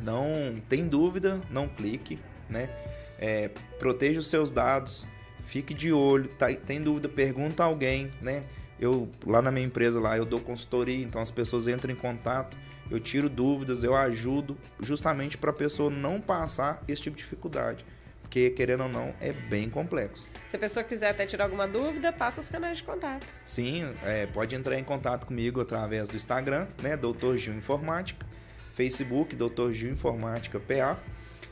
Não 0.00 0.60
tem 0.68 0.86
dúvida, 0.86 1.40
não 1.50 1.68
clique, 1.68 2.18
né? 2.48 2.70
É, 3.18 3.48
proteja 3.78 4.20
os 4.20 4.28
seus 4.28 4.50
dados, 4.50 5.06
fique 5.44 5.74
de 5.74 5.92
olho, 5.92 6.28
tá- 6.28 6.52
tem 6.54 6.80
dúvida, 6.80 7.08
pergunta 7.08 7.62
a 7.62 7.66
alguém, 7.66 8.10
né? 8.20 8.44
Eu, 8.80 9.08
lá 9.26 9.42
na 9.42 9.50
minha 9.50 9.66
empresa 9.66 10.00
lá, 10.00 10.16
eu 10.16 10.24
dou 10.24 10.40
consultoria, 10.40 11.04
então 11.04 11.20
as 11.20 11.30
pessoas 11.30 11.66
entram 11.66 11.92
em 11.92 11.96
contato, 11.96 12.56
eu 12.90 13.00
tiro 13.00 13.28
dúvidas, 13.28 13.82
eu 13.82 13.94
ajudo, 13.94 14.56
justamente 14.80 15.36
para 15.36 15.50
a 15.50 15.54
pessoa 15.54 15.90
não 15.90 16.20
passar 16.20 16.82
esse 16.86 17.02
tipo 17.02 17.16
de 17.16 17.22
dificuldade. 17.22 17.84
Porque, 18.22 18.50
querendo 18.50 18.82
ou 18.82 18.88
não, 18.90 19.14
é 19.20 19.32
bem 19.32 19.70
complexo. 19.70 20.28
Se 20.46 20.54
a 20.54 20.58
pessoa 20.58 20.84
quiser 20.84 21.08
até 21.08 21.24
tirar 21.24 21.44
alguma 21.44 21.66
dúvida, 21.66 22.12
passa 22.12 22.42
os 22.42 22.48
canais 22.48 22.76
de 22.76 22.82
contato. 22.82 23.26
Sim, 23.44 23.90
é, 24.04 24.26
pode 24.26 24.54
entrar 24.54 24.78
em 24.78 24.84
contato 24.84 25.26
comigo 25.26 25.62
através 25.62 26.10
do 26.10 26.16
Instagram, 26.16 26.66
né? 26.82 26.94
Doutor 26.94 27.38
Gil 27.38 27.54
Informática, 27.54 28.26
Facebook, 28.74 29.34
Doutor 29.34 29.72
Gil 29.72 29.90
Informática 29.90 30.60
PA. 30.60 30.98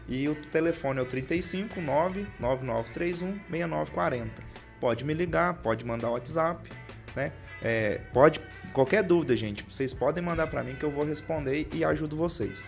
E 0.07 0.29
o 0.29 0.35
telefone 0.35 1.01
é 1.01 1.03
o 1.03 1.07
35 1.07 1.81
99931 1.81 3.41
6940. 3.51 4.31
Pode 4.79 5.05
me 5.05 5.15
ligar, 5.15 5.55
pode 5.55 5.85
mandar 5.85 6.11
WhatsApp, 6.11 6.71
né? 7.17 7.33
É, 7.63 8.01
pode, 8.13 8.41
qualquer 8.73 9.03
dúvida, 9.03 9.35
gente, 9.35 9.65
vocês 9.65 9.93
podem 9.93 10.23
mandar 10.23 10.47
para 10.47 10.63
mim 10.63 10.77
que 10.77 10.85
eu 10.85 10.91
vou 10.91 11.05
responder 11.05 11.67
e 11.73 11.85
ajudo 11.85 12.17
vocês. 12.17 12.67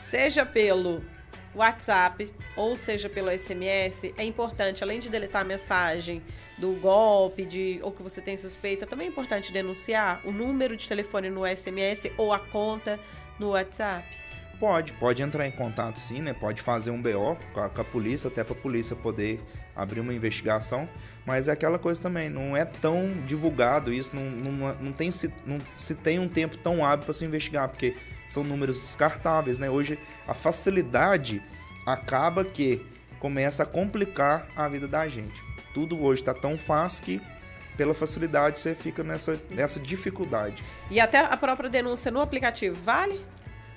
Seja 0.00 0.44
pelo 0.44 1.02
WhatsApp 1.54 2.32
ou 2.56 2.74
seja 2.74 3.08
pelo 3.08 3.30
SMS, 3.30 4.12
é 4.16 4.24
importante, 4.24 4.82
além 4.82 4.98
de 4.98 5.10
deletar 5.10 5.42
a 5.42 5.44
mensagem 5.44 6.22
do 6.56 6.72
golpe, 6.72 7.44
de 7.44 7.78
ou 7.82 7.92
que 7.92 8.02
você 8.02 8.20
tem 8.20 8.36
suspeita, 8.36 8.86
também 8.86 9.06
é 9.06 9.10
importante 9.10 9.52
denunciar 9.52 10.20
o 10.24 10.32
número 10.32 10.76
de 10.76 10.88
telefone 10.88 11.28
no 11.28 11.46
SMS 11.46 12.10
ou 12.16 12.32
a 12.32 12.38
conta 12.38 12.98
no 13.38 13.50
WhatsApp. 13.50 14.06
Pode, 14.58 14.92
pode 14.92 15.22
entrar 15.22 15.46
em 15.46 15.50
contato 15.50 15.98
sim, 15.98 16.22
né? 16.22 16.32
Pode 16.32 16.62
fazer 16.62 16.92
um 16.92 17.02
BO 17.02 17.36
com 17.52 17.60
a, 17.60 17.68
com 17.68 17.80
a 17.80 17.84
polícia, 17.84 18.28
até 18.28 18.44
para 18.44 18.54
a 18.54 18.60
polícia 18.60 18.94
poder 18.94 19.40
abrir 19.74 20.00
uma 20.00 20.12
investigação. 20.12 20.88
Mas 21.24 21.48
é 21.48 21.52
aquela 21.52 21.78
coisa 21.78 22.00
também, 22.00 22.28
não 22.28 22.56
é 22.56 22.64
tão 22.64 23.12
divulgado 23.26 23.92
isso, 23.92 24.14
não, 24.14 24.24
não, 24.24 24.74
não, 24.74 24.92
tem 24.92 25.10
se, 25.12 25.32
não 25.46 25.60
se 25.76 25.94
tem 25.94 26.18
um 26.18 26.28
tempo 26.28 26.56
tão 26.56 26.84
hábil 26.84 27.04
para 27.04 27.14
se 27.14 27.24
investigar, 27.24 27.68
porque 27.68 27.96
são 28.26 28.42
números 28.42 28.80
descartáveis, 28.80 29.58
né? 29.58 29.70
Hoje 29.70 29.98
a 30.26 30.34
facilidade 30.34 31.40
acaba 31.86 32.44
que 32.44 32.84
começa 33.20 33.62
a 33.62 33.66
complicar 33.66 34.48
a 34.56 34.68
vida 34.68 34.88
da 34.88 35.06
gente. 35.06 35.40
Tudo 35.72 36.02
hoje 36.02 36.22
está 36.22 36.34
tão 36.34 36.58
fácil 36.58 37.04
que 37.04 37.22
pela 37.76 37.94
facilidade 37.94 38.58
você 38.58 38.74
fica 38.74 39.02
nessa, 39.02 39.40
nessa 39.50 39.80
dificuldade. 39.80 40.62
E 40.90 41.00
até 41.00 41.18
a 41.18 41.36
própria 41.36 41.70
denúncia 41.70 42.10
no 42.10 42.20
aplicativo, 42.20 42.76
vale? 42.82 43.20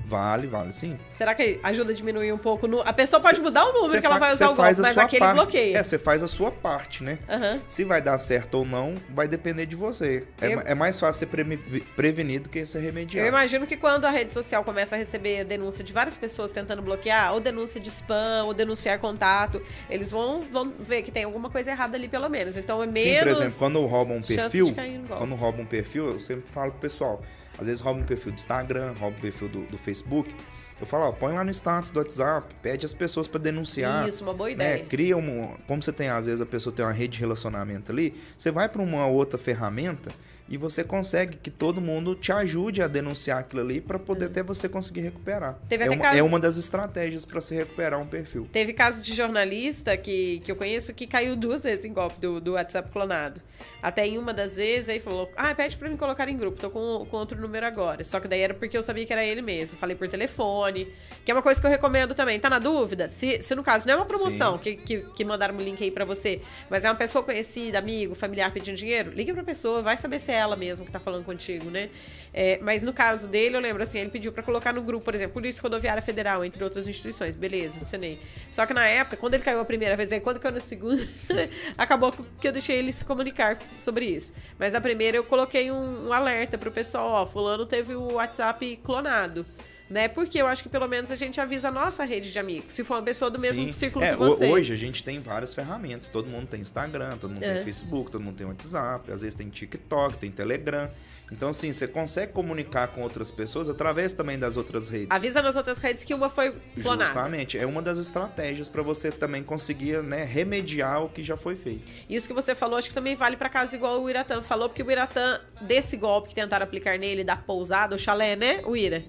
Vale, 0.08 0.48
vale 0.48 0.72
sim. 0.72 0.98
Será 1.14 1.34
que 1.34 1.60
ajuda 1.64 1.92
a 1.92 1.96
diminuir 1.96 2.32
um 2.32 2.38
pouco? 2.38 2.68
No... 2.68 2.82
A 2.82 2.94
pessoa 2.94 3.20
pode 3.22 3.38
Cê- 3.38 3.42
mudar 3.42 3.66
o 3.66 3.74
número 3.74 4.00
que 4.00 4.06
ela 4.06 4.20
vai 4.20 4.34
usar 4.34 4.46
o 4.50 4.56
golpe, 4.56 4.80
mas 4.82 4.98
aquele 4.98 5.20
parte. 5.20 5.34
bloqueia. 5.36 5.78
É, 5.78 5.84
você 5.84 5.98
faz 5.98 6.22
a 6.22 6.28
sua 6.28 6.52
parte, 6.52 7.04
né? 7.04 7.18
Aham. 7.28 7.60
Se 7.68 7.84
vai 7.84 8.02
dar 8.02 8.18
certo 8.20 8.56
ou 8.60 8.66
não, 8.66 8.96
vai 9.10 9.28
depender 9.28 9.66
de 9.66 9.76
você. 9.76 10.26
É, 10.40 10.48
Eu- 10.54 10.56
ma- 10.58 10.64
é 10.68 10.76
mais 10.76 11.00
fácil 11.00 11.20
ser 11.28 11.86
prevenir 11.96 12.42
do 12.42 12.50
que 12.50 12.66
ser 12.66 12.78
Eu 12.78 12.82
remediar. 12.84 13.26
imagino 13.28 13.66
que 13.66 13.76
quando 13.78 14.06
a 14.06 14.10
rede 14.10 14.34
social 14.34 14.64
começa 14.64 14.96
a 14.96 14.98
receber 14.98 15.44
denúncia 15.46 15.84
de 15.84 15.92
várias 15.92 16.16
pessoas 16.18 16.52
tentando 16.52 16.82
bloquear, 16.82 17.34
ou 17.34 17.40
denúncia 17.40 17.80
de 17.82 17.90
spam, 17.90 18.44
ou 18.46 18.54
denunciar 18.54 19.00
contato, 19.00 19.62
eles 19.90 20.12
vão, 20.12 20.42
vão 20.42 20.72
ver 20.80 21.02
que 21.02 21.12
tem 21.12 21.24
alguma 21.24 21.50
coisa 21.50 21.72
errada 21.72 21.98
ali, 21.98 22.08
pelo 22.08 22.30
menos. 22.30 22.58
Então 22.58 22.82
é 22.84 22.86
menos. 22.86 23.02
Sim, 23.02 23.20
por 23.20 23.28
exemplo, 23.30 23.56
quando 23.60 23.86
roubam 23.86 24.18
um 24.18 24.22
perfil, 24.22 24.76
quando 25.08 25.36
roubam 25.36 25.62
um 25.62 25.66
perfil, 25.66 26.12
eu 26.14 26.20
sempre 26.20 26.46
falo 26.52 26.72
pro 26.72 26.82
pessoal, 26.82 27.22
às 27.58 27.68
vezes 27.68 27.82
rouba 27.82 28.02
um 28.02 28.06
perfil 28.06 28.32
do 28.32 28.36
Instagram, 28.36 28.94
rouba 29.00 29.18
um 29.18 29.22
perfil 29.22 29.50
do, 29.50 29.62
do 29.64 29.78
Facebook. 29.78 30.34
Eu 30.80 30.86
falo, 30.86 31.06
ó, 31.06 31.12
põe 31.14 31.34
lá 31.34 31.44
no 31.44 31.52
status 31.52 31.90
do 31.90 32.00
WhatsApp, 32.00 32.54
pede 32.62 32.86
as 32.86 32.94
pessoas 32.94 33.28
para 33.28 33.40
denunciar. 33.40 34.08
Isso, 34.08 34.22
uma 34.24 34.34
boa 34.34 34.50
né? 34.50 34.54
ideia. 34.56 34.86
Cria 34.86 35.16
um, 35.16 35.56
como 35.66 35.82
você 35.82 35.92
tem 35.94 36.10
às 36.10 36.26
vezes 36.26 36.42
a 36.42 36.46
pessoa 36.46 36.76
tem 36.76 36.84
uma 36.84 36.92
rede 36.92 37.14
de 37.14 37.20
relacionamento 37.20 37.92
ali, 37.92 38.14
você 38.38 38.52
vai 38.52 38.68
para 38.68 38.82
uma 38.82 39.08
outra 39.08 39.40
ferramenta 39.40 40.12
e 40.48 40.58
você 40.58 40.84
consegue 40.84 41.38
que 41.38 41.50
todo 41.50 41.82
mundo 41.82 42.14
te 42.14 42.32
ajude 42.32 42.82
a 42.82 42.88
denunciar 42.88 43.40
aquilo 43.40 43.62
ali 43.62 43.82
para 43.82 43.98
poder 43.98 44.26
até 44.26 44.44
você 44.44 44.70
conseguir 44.70 45.02
recuperar. 45.02 45.58
Teve 45.68 45.86
é, 45.86 45.90
uma, 45.90 45.98
caso- 45.98 46.18
é 46.18 46.24
uma 46.24 46.40
das 46.40 46.58
estratégias 46.58 47.26
para 47.26 47.42
se 47.42 47.56
recuperar 47.56 48.00
um 48.00 48.06
perfil. 48.06 48.48
Teve 48.52 48.74
caso 48.74 49.02
de 49.02 49.14
jornalista 49.16 49.98
que, 49.98 50.40
que 50.42 50.52
eu 50.52 50.56
conheço 50.56 50.94
que 50.94 51.08
caiu 51.08 51.36
duas 51.36 51.64
vezes 51.64 51.86
em 51.86 51.94
golpe 51.94 52.20
do, 52.20 52.40
do 52.40 52.54
WhatsApp 52.54 52.92
clonado. 52.92 53.42
Até 53.86 54.08
em 54.08 54.18
uma 54.18 54.34
das 54.34 54.58
vezes, 54.58 54.90
aí 54.90 55.00
falou: 55.00 55.32
Ah, 55.38 55.54
pede 55.54 55.78
pra 55.78 55.88
me 55.88 55.96
colocar 55.96 56.28
em 56.28 56.36
grupo, 56.36 56.60
tô 56.60 56.72
com, 56.72 57.06
com 57.06 57.18
outro 57.18 57.40
número 57.40 57.68
agora. 57.68 58.04
Só 58.04 58.20
que 58.20 58.28
daí 58.28 58.40
era 58.40 58.52
porque 58.52 58.76
eu 58.76 58.82
sabia 58.82 59.06
que 59.06 59.14
era 59.14 59.24
ele 59.24 59.44
mesmo. 59.44 59.78
Falei 59.78 59.96
por 59.96 60.08
telefone, 60.08 60.92
que 61.24 61.30
é 61.30 61.36
uma 61.36 61.44
coisa 61.44 61.62
que 61.62 61.68
eu 61.68 61.70
recomendo 61.70 62.16
também. 62.16 62.40
Tá 62.40 62.50
na 62.50 62.58
dúvida? 62.58 63.08
Se, 63.08 63.44
se 63.44 63.54
no 63.54 63.64
caso 63.64 63.86
não 63.86 63.94
é 63.94 63.98
uma 63.98 64.06
promoção 64.06 64.58
que, 64.58 64.76
que, 64.76 65.02
que 65.02 65.24
mandaram 65.24 65.54
um 65.54 65.62
link 65.62 65.84
aí 65.84 65.92
pra 65.92 66.04
você, 66.04 66.42
mas 66.68 66.84
é 66.84 66.90
uma 66.90 66.96
pessoa 66.96 67.24
conhecida, 67.24 67.78
amigo, 67.78 68.16
familiar 68.16 68.52
pedindo 68.52 68.76
dinheiro, 68.76 69.12
liga 69.12 69.32
pra 69.36 69.44
pessoa, 69.44 69.84
vai 69.84 69.96
saber 69.96 70.20
se 70.20 70.32
é 70.32 70.36
ela 70.36 70.56
mesmo 70.56 70.84
que 70.84 70.92
tá 70.92 71.00
falando 71.00 71.24
contigo, 71.24 71.70
né? 71.70 71.92
É, 72.34 72.58
mas 72.64 72.82
no 72.82 72.92
caso 72.92 73.28
dele, 73.28 73.56
eu 73.56 73.62
lembro 73.62 73.84
assim, 73.84 74.00
ele 74.00 74.10
pediu 74.10 74.32
pra 74.32 74.42
colocar 74.42 74.74
no 74.74 74.82
grupo, 74.82 75.06
por 75.06 75.14
exemplo, 75.14 75.34
Polícia 75.34 75.62
Rodoviária 75.62 76.02
Federal, 76.02 76.44
entre 76.44 76.64
outras 76.64 76.88
instituições. 76.88 77.36
Beleza, 77.36 77.78
adicionei. 77.80 78.20
Só 78.50 78.66
que 78.66 78.74
na 78.74 78.88
época, 78.88 79.16
quando 79.16 79.36
ele 79.36 79.44
caiu 79.44 79.60
a 79.60 79.66
primeira 79.66 79.96
vez, 79.96 80.12
aí 80.12 80.20
quando 80.20 80.40
caiu 80.40 80.56
na 80.56 80.60
segunda, 80.60 81.08
acabou 81.78 82.12
que 82.42 82.48
eu 82.48 82.52
deixei 82.52 82.78
ele 82.78 82.92
se 82.92 83.06
comunicar 83.06 83.58
sobre 83.82 84.06
isso. 84.06 84.34
Mas 84.60 84.74
na 84.74 84.82
primeira 84.82 85.18
eu 85.18 85.24
coloquei 85.24 85.72
um, 85.72 86.08
um 86.08 86.14
alerta 86.14 86.58
pro 86.58 86.72
pessoal, 86.72 87.08
ó, 87.10 87.26
fulano 87.26 87.66
teve 87.66 87.96
o 87.96 88.14
WhatsApp 88.14 88.80
clonado. 88.84 89.46
Né? 89.88 90.08
Porque 90.08 90.42
eu 90.42 90.48
acho 90.48 90.64
que 90.64 90.70
pelo 90.70 90.88
menos 90.88 91.12
a 91.12 91.16
gente 91.16 91.40
avisa 91.40 91.68
a 91.68 91.72
nossa 91.72 92.04
rede 92.04 92.32
de 92.32 92.40
amigos. 92.40 92.74
Se 92.74 92.84
for 92.84 92.96
uma 92.96 93.04
pessoa 93.04 93.30
do 93.30 93.40
mesmo 93.40 93.66
Sim. 93.66 93.72
círculo 93.72 94.04
É, 94.04 94.14
que 94.14 94.16
você. 94.18 94.48
ho- 94.48 94.54
Hoje 94.54 94.74
a 94.74 94.76
gente 94.76 95.04
tem 95.04 95.20
várias 95.20 95.54
ferramentas. 95.54 96.10
Todo 96.10 96.28
mundo 96.28 96.48
tem 96.48 96.60
Instagram, 96.60 97.18
todo 97.18 97.30
mundo 97.32 97.44
É. 97.44 97.54
tem 97.54 97.64
Facebook, 97.64 98.10
todo 98.10 98.20
mundo 98.24 98.36
tem 98.36 98.48
WhatsApp, 98.48 99.12
às 99.12 99.22
vezes 99.22 99.36
tem 99.36 99.48
TikTok, 99.48 100.18
tem 100.18 100.32
Telegram. 100.32 100.90
Então, 101.32 101.50
assim, 101.50 101.74
você 101.74 101.88
consegue 101.88 102.32
comunicar 102.34 102.88
com 102.90 103.02
outras 103.02 103.32
pessoas 103.32 103.68
através 103.68 104.14
também 104.14 104.38
das 104.38 104.58
outras 104.58 104.90
redes. 104.90 105.08
Avisa 105.10 105.42
nas 105.42 105.56
outras 105.56 105.80
redes 105.80 106.04
que 106.04 106.14
uma 106.14 106.30
foi 106.30 106.54
clonada. 106.82 107.06
Justamente, 107.06 107.58
é 107.58 107.66
uma 107.66 107.82
das 107.82 107.98
estratégias 107.98 108.70
para 108.70 108.84
você 108.84 109.10
também 109.12 109.42
conseguir 109.44 110.04
né, 110.04 110.24
remediar 110.24 111.04
o 111.04 111.10
que 111.10 111.24
já 111.24 111.36
foi 111.36 111.56
feito. 111.56 111.92
Isso 112.08 112.28
que 112.28 112.34
você 112.34 112.54
falou, 112.54 112.78
acho 112.78 112.90
que 112.90 112.94
também 112.96 113.16
vale 113.16 113.38
pra 113.38 113.50
casa 113.50 113.76
igual 113.76 114.02
o 114.02 114.10
Iratã 114.10 114.42
falou, 114.42 114.70
porque 114.70 114.84
o 114.84 114.92
Iratã, 114.92 115.40
desse 115.62 115.98
golpe 115.98 116.30
que 116.30 116.36
tentaram 116.36 116.64
aplicar 116.64 116.98
nele, 117.00 117.24
da 117.24 117.36
pousada, 117.36 117.96
o 117.96 118.00
chalé, 118.00 118.36
né, 118.36 118.62
o 118.64 118.78
Ira? 118.78 119.04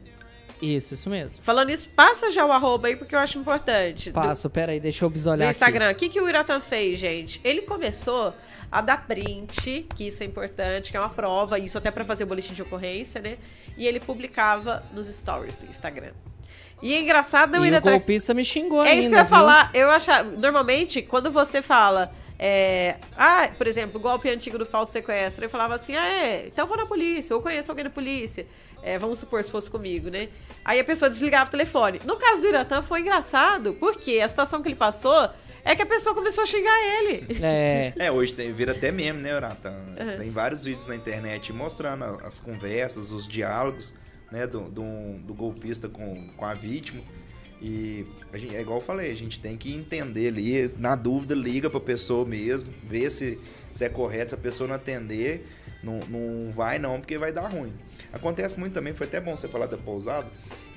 Isso, 0.63 0.95
isso 0.95 1.11
mesmo. 1.11 1.43
Falando 1.43 1.69
isso, 1.69 1.87
passa 1.91 2.31
já 2.31 2.47
o 2.47 2.51
arroba 2.51 2.89
aí, 2.89 2.97
porque 2.97 3.15
eu 3.15 3.19
acho 3.19 3.39
importante. 3.39 4.11
Do- 4.11 4.15
Passo, 4.15 4.49
pera 4.49 4.73
aí, 4.73 4.81
deixa 4.81 5.05
eu 5.05 5.09
No 5.11 5.13
bisolhar 5.13 5.51
Instagram. 5.51 5.91
O 5.91 5.95
que, 5.95 6.09
que 6.09 6.19
o 6.19 6.27
Iratan 6.27 6.61
fez, 6.61 6.99
gente? 6.99 7.43
Ele 7.45 7.61
começou 7.61 8.33
a 8.71 8.81
dar 8.81 9.07
print, 9.07 9.87
que 9.95 10.07
isso 10.07 10.23
é 10.23 10.27
importante, 10.27 10.91
que 10.91 10.97
é 10.97 11.01
uma 11.01 11.09
prova, 11.09 11.59
isso 11.59 11.79
até 11.79 11.91
pra 11.91 12.05
fazer 12.05 12.25
o 12.25 12.27
boletim 12.27 12.55
de 12.55 12.63
ocorrência, 12.63 13.21
né? 13.21 13.39
E 13.77 13.87
ele 13.87 14.01
publicava 14.01 14.83
nos 14.93 15.07
stories 15.07 15.59
do 15.59 15.67
Instagram. 15.67 16.13
E 16.83 16.93
é 16.95 17.01
engraçado, 17.01 17.55
o 17.55 17.57
E 17.57 17.61
o 17.61 17.67
Iratan 17.67 17.91
golpista 17.93 18.35
me 18.35 18.45
xingou 18.45 18.85
é 18.85 18.91
ainda, 18.91 19.01
isso 19.01 19.09
que 19.09 19.15
eu 19.15 19.19
ia 19.19 19.25
viu? 19.25 19.31
falar. 19.31 19.71
Eu 19.73 19.91
acho. 19.91 20.11
Normalmente, 20.39 21.01
quando 21.03 21.31
você 21.31 21.63
fala. 21.63 22.13
é, 22.39 22.97
ah, 23.17 23.49
por 23.57 23.67
exemplo, 23.67 23.99
o 23.99 24.03
golpe 24.03 24.29
antigo 24.29 24.59
do 24.59 24.67
falso 24.67 24.93
sequestro, 24.93 25.45
eu 25.45 25.49
falava 25.49 25.75
assim: 25.75 25.97
ah, 25.97 26.07
é, 26.07 26.47
então 26.49 26.65
eu 26.65 26.69
vou 26.69 26.77
na 26.77 26.85
polícia, 26.85 27.35
ou 27.35 27.41
conheço 27.41 27.71
alguém 27.73 27.85
da 27.85 27.91
polícia. 27.91 28.47
É, 28.83 28.99
vamos 28.99 29.19
supor 29.19 29.43
se 29.43 29.51
fosse 29.51 29.71
comigo, 29.71 30.11
né? 30.11 30.29
Aí 30.65 30.79
a 30.79 30.85
pessoa 30.85 31.09
desligava 31.09 31.49
o 31.49 31.51
telefone. 31.51 32.01
No 32.05 32.17
caso 32.17 32.43
do 32.43 32.49
Iratã 32.49 32.83
foi 32.83 33.01
engraçado, 33.01 33.73
porque 33.75 34.21
a 34.21 34.29
situação 34.29 34.61
que 34.61 34.69
ele 34.69 34.77
passou 34.77 35.31
é 35.67 35.75
que 35.75 35.83
a 35.83 35.87
pessoa 35.87 36.15
começou 36.15 36.45
a 36.45 36.47
xingar 36.47 36.79
ele. 37.01 37.27
É, 37.43 37.93
É, 37.99 38.11
hoje 38.13 38.33
tem, 38.33 38.53
vira 38.53 38.73
até 38.73 38.93
meme, 38.93 39.21
né, 39.21 39.35
Urata? 39.35 39.75
Tem 40.17 40.31
vários 40.31 40.65
vídeos 40.65 40.87
na 40.87 40.95
internet 40.95 41.53
mostrando 41.53 42.05
as 42.25 42.39
conversas, 42.39 43.11
os 43.11 43.27
diálogos, 43.27 43.95
né, 44.31 44.47
do, 44.47 44.61
do, 44.71 45.19
do 45.19 45.35
golpista 45.35 45.89
com, 45.89 46.29
com 46.37 46.45
a 46.45 46.55
vítima. 46.55 47.03
E 47.61 48.07
a 48.33 48.39
gente, 48.39 48.55
é 48.55 48.61
igual 48.61 48.79
eu 48.79 48.85
falei, 48.85 49.11
a 49.11 49.17
gente 49.17 49.41
tem 49.41 49.57
que 49.57 49.75
entender 49.75 50.29
ali, 50.29 50.73
na 50.79 50.95
dúvida, 50.95 51.35
liga 51.35 51.69
pra 51.69 51.81
pessoa 51.81 52.25
mesmo, 52.25 52.73
vê 52.85 53.11
se, 53.11 53.41
se 53.71 53.85
é 53.85 53.89
correto, 53.89 54.31
se 54.31 54.35
a 54.35 54.39
pessoa 54.39 54.69
não 54.69 54.75
atender, 54.77 55.49
não, 55.83 56.01
não 56.01 56.53
vai 56.53 56.79
não, 56.79 57.01
porque 57.01 57.17
vai 57.19 57.33
dar 57.33 57.49
ruim. 57.49 57.73
Acontece 58.13 58.59
muito 58.59 58.73
também, 58.73 58.95
foi 58.95 59.07
até 59.07 59.21
bom 59.21 59.37
você 59.37 59.49
falar 59.49 59.67
da 59.67 59.77
pousada, 59.77 60.27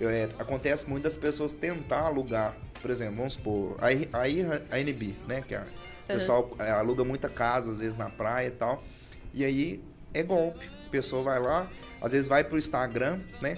é, 0.01 0.29
acontece 0.37 0.87
muito 0.89 1.03
das 1.03 1.15
pessoas 1.15 1.53
tentar 1.53 2.01
alugar, 2.01 2.55
por 2.81 2.91
exemplo, 2.91 3.15
vamos 3.17 3.33
supor, 3.33 3.77
a, 3.79 3.87
a, 4.17 4.23
a 4.71 4.79
NB, 4.79 5.15
né, 5.27 5.43
que 5.47 5.55
é, 5.55 5.61
o 5.61 6.07
pessoal 6.07 6.49
é, 6.59 6.71
aluga 6.71 7.03
muita 7.03 7.29
casa, 7.29 7.71
às 7.71 7.79
vezes 7.79 7.95
na 7.95 8.09
praia 8.09 8.47
e 8.47 8.51
tal, 8.51 8.83
e 9.33 9.43
aí 9.45 9.83
é 10.13 10.23
golpe, 10.23 10.69
a 10.87 10.89
pessoa 10.89 11.23
vai 11.23 11.39
lá, 11.39 11.69
às 12.01 12.11
vezes 12.11 12.27
vai 12.27 12.43
pro 12.43 12.57
Instagram, 12.57 13.19
né, 13.41 13.57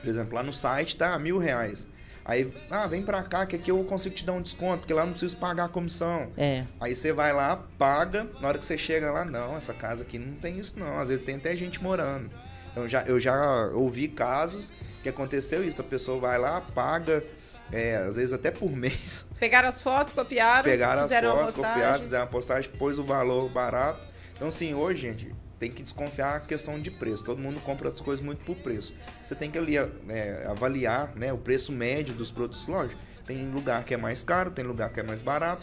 por 0.00 0.08
exemplo, 0.08 0.34
lá 0.34 0.42
no 0.42 0.52
site 0.52 0.96
tá 0.96 1.16
mil 1.18 1.38
reais. 1.38 1.86
Aí, 2.24 2.52
ah, 2.70 2.86
vem 2.86 3.02
pra 3.02 3.22
cá 3.24 3.44
que 3.44 3.56
aqui 3.56 3.70
eu 3.70 3.82
consigo 3.84 4.14
te 4.14 4.24
dar 4.24 4.32
um 4.34 4.42
desconto, 4.42 4.78
porque 4.78 4.94
lá 4.94 5.02
eu 5.02 5.06
não 5.06 5.12
preciso 5.12 5.36
pagar 5.36 5.64
a 5.64 5.68
comissão. 5.68 6.30
é. 6.36 6.64
Aí 6.80 6.94
você 6.94 7.12
vai 7.12 7.32
lá, 7.32 7.56
paga, 7.76 8.28
na 8.40 8.48
hora 8.48 8.58
que 8.58 8.64
você 8.64 8.78
chega 8.78 9.10
lá, 9.10 9.24
não, 9.24 9.56
essa 9.56 9.74
casa 9.74 10.02
aqui 10.02 10.18
não 10.18 10.34
tem 10.34 10.58
isso 10.58 10.78
não. 10.78 11.00
Às 11.00 11.08
vezes 11.08 11.24
tem 11.24 11.34
até 11.34 11.56
gente 11.56 11.82
morando. 11.82 12.30
Então 12.72 12.88
já, 12.88 13.02
eu 13.02 13.20
já 13.20 13.66
ouvi 13.74 14.08
casos 14.08 14.72
que 15.02 15.08
aconteceu 15.08 15.62
isso, 15.62 15.80
a 15.80 15.84
pessoa 15.84 16.18
vai 16.20 16.38
lá, 16.38 16.60
paga, 16.60 17.24
é, 17.70 17.96
às 17.96 18.16
vezes 18.16 18.32
até 18.32 18.50
por 18.50 18.70
mês, 18.74 19.26
Pegaram 19.38 19.68
as 19.68 19.80
fotos, 19.80 20.12
copiaram, 20.12 20.64
pegaram 20.64 21.02
as 21.02 21.08
fotos, 21.38 21.54
copiaram, 21.74 22.02
fizeram 22.04 22.24
a 22.24 22.26
postagem, 22.28 22.70
pôs 22.72 22.98
o 22.98 23.04
valor 23.04 23.48
barato. 23.50 24.06
Então 24.34 24.48
assim, 24.48 24.74
hoje, 24.74 25.02
gente, 25.02 25.34
tem 25.58 25.70
que 25.70 25.82
desconfiar 25.82 26.36
a 26.36 26.40
questão 26.40 26.78
de 26.80 26.90
preço. 26.90 27.22
Todo 27.24 27.38
mundo 27.40 27.60
compra 27.60 27.88
as 27.88 28.00
coisas 28.00 28.24
muito 28.24 28.44
por 28.44 28.56
preço. 28.56 28.94
Você 29.24 29.34
tem 29.34 29.50
que 29.50 29.58
ali 29.58 29.76
é, 29.76 30.46
avaliar 30.48 31.14
né, 31.14 31.32
o 31.32 31.38
preço 31.38 31.70
médio 31.72 32.14
dos 32.14 32.30
produtos, 32.30 32.66
lógico. 32.66 33.00
Tem 33.26 33.48
lugar 33.50 33.84
que 33.84 33.94
é 33.94 33.96
mais 33.96 34.24
caro, 34.24 34.50
tem 34.50 34.64
lugar 34.64 34.90
que 34.92 34.98
é 34.98 35.02
mais 35.04 35.20
barato, 35.20 35.62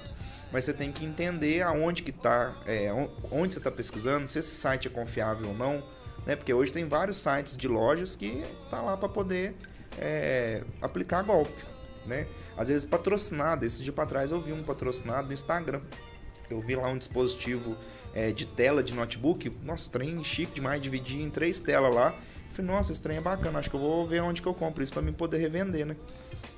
mas 0.52 0.64
você 0.66 0.74
tem 0.74 0.92
que 0.92 1.04
entender 1.06 1.62
aonde 1.62 2.02
que 2.04 2.12
tá, 2.14 2.56
é, 2.66 2.92
on- 2.94 3.10
onde 3.30 3.54
você 3.54 3.60
está 3.60 3.70
pesquisando, 3.70 4.30
se 4.30 4.40
esse 4.40 4.56
site 4.56 4.88
é 4.88 4.90
confiável 4.90 5.50
ou 5.50 5.54
não, 5.54 5.84
né? 6.30 6.36
Porque 6.36 6.54
hoje 6.54 6.72
tem 6.72 6.86
vários 6.88 7.18
sites 7.18 7.58
de 7.58 7.68
lojas 7.68 8.16
que 8.16 8.46
tá 8.70 8.84
lá 8.84 8.96
para 8.96 9.10
poder 9.10 9.56
é, 9.98 10.64
aplicar 10.80 11.24
golpe, 11.24 11.66
né? 12.06 12.28
Às 12.56 12.68
vezes 12.68 12.86
patrocinado. 12.86 13.66
Esse 13.66 13.84
dia 13.84 13.92
para 13.92 14.06
trás 14.06 14.30
eu 14.30 14.40
vi 14.40 14.54
um 14.54 14.62
patrocinado 14.62 15.28
no 15.28 15.34
Instagram. 15.34 15.82
Eu 16.48 16.62
vi 16.62 16.76
lá 16.76 16.88
um 16.90 17.00
dispositivo 17.00 17.76
é, 18.14 18.32
de 18.32 18.46
tela 18.46 18.84
de 18.84 18.94
notebook. 18.94 19.52
Nossa, 19.64 19.90
trem 19.90 20.24
chique 20.24 20.54
demais, 20.54 20.80
dividi 20.80 21.20
em 21.20 21.32
três 21.32 21.60
telas 21.60 21.94
lá. 21.94 22.16
Falei, 22.52 22.72
nossa, 22.72 22.92
esse 22.92 23.02
trem 23.02 23.18
é 23.18 23.22
bacana, 23.22 23.58
acho 23.58 23.70
que 23.70 23.76
eu 23.76 23.80
vou 23.80 24.08
ver 24.08 24.22
onde 24.22 24.42
que 24.42 24.48
eu 24.48 24.54
compro 24.54 24.84
isso 24.84 24.94
para 24.94 25.02
mim 25.02 25.14
poder 25.14 25.38
revender, 25.40 25.86
né? 25.86 25.96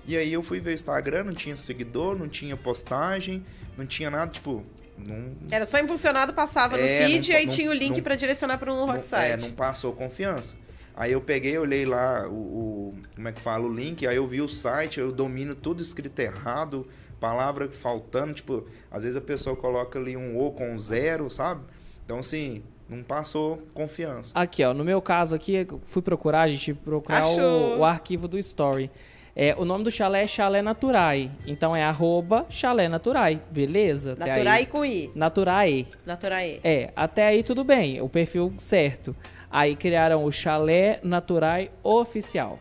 E 0.05 0.17
aí 0.17 0.33
eu 0.33 0.43
fui 0.43 0.59
ver 0.59 0.71
o 0.71 0.73
Instagram, 0.73 1.25
não 1.25 1.33
tinha 1.33 1.55
seguidor, 1.55 2.17
não 2.17 2.27
tinha 2.27 2.57
postagem, 2.57 3.45
não 3.77 3.85
tinha 3.85 4.09
nada, 4.09 4.31
tipo, 4.31 4.65
não, 4.97 5.31
Era 5.51 5.65
só 5.65 5.79
impulsionado, 5.79 6.33
passava 6.33 6.77
no 6.77 6.83
É, 6.83 7.05
feed 7.05 7.27
não- 7.29 7.35
e 7.35 7.37
aí 7.39 7.45
não- 7.45 7.53
tinha 7.53 7.69
o 7.69 7.73
link 7.73 8.01
pra 8.01 8.15
direcionar 8.15 8.57
pra 8.57 8.73
um 8.73 8.83
hot 8.83 8.97
não, 8.97 9.03
site. 9.03 9.31
é, 9.31 9.37
não 9.37 9.51
passou 9.51 9.93
confiança. 9.93 10.55
Aí 10.95 11.11
eu 11.13 11.21
peguei, 11.21 11.57
olhei 11.57 11.85
lá 11.85 12.27
o, 12.27 12.33
o- 12.33 12.93
como 13.15 13.27
é 13.27 13.31
que 13.31 13.41
fala, 13.41 13.65
o 13.65 13.73
link, 13.73 14.05
aí 14.05 14.15
eu 14.17 14.27
vi 14.27 14.41
o 14.41 14.47
site, 14.49 14.99
eu 14.99 15.11
domino 15.11 15.55
tudo 15.55 15.81
escrito 15.81 16.19
errado, 16.19 16.87
palavra 17.19 17.69
faltando, 17.71 18.33
tipo, 18.33 18.65
às 18.89 19.03
vezes 19.03 19.17
a 19.17 19.21
pessoa 19.21 19.55
coloca 19.55 19.97
ali 19.97 20.17
um 20.17 20.37
O 20.37 20.51
com 20.51 20.73
um 20.73 20.77
zero, 20.79 21.29
sabe? 21.29 21.61
Então, 22.03 22.19
assim, 22.19 22.61
não 22.89 23.01
passou 23.03 23.57
confiança. 23.73 24.31
Aqui, 24.37 24.63
ó, 24.65 24.73
no 24.73 24.83
meu 24.83 25.01
caso 25.01 25.33
aqui, 25.35 25.53
eu 25.53 25.79
fui 25.83 26.01
procurar, 26.01 26.41
a 26.41 26.47
gente 26.47 26.73
procurar 26.73 27.25
o, 27.27 27.79
o 27.79 27.85
arquivo 27.85 28.27
do 28.27 28.37
Story. 28.37 28.91
É, 29.35 29.55
o 29.57 29.63
nome 29.63 29.83
do 29.83 29.91
chalé 29.91 30.23
é 30.23 30.27
Chalé 30.27 30.61
Naturai. 30.61 31.31
Então 31.47 31.75
é 31.75 31.83
arroba 31.83 32.45
Chalé 32.49 32.89
Naturai, 32.89 33.41
beleza? 33.49 34.13
Até 34.13 34.25
Naturai 34.27 34.59
aí- 34.59 34.65
com 34.65 34.85
I. 34.85 35.11
Naturai. 35.15 35.87
Naturai. 36.05 36.59
É, 36.63 36.91
até 36.95 37.27
aí 37.27 37.43
tudo 37.43 37.63
bem, 37.63 38.01
o 38.01 38.09
perfil 38.09 38.53
certo. 38.57 39.15
Aí 39.49 39.75
criaram 39.75 40.23
o 40.25 40.31
Chalé 40.31 40.99
Naturai 41.03 41.71
Oficial. 41.83 42.59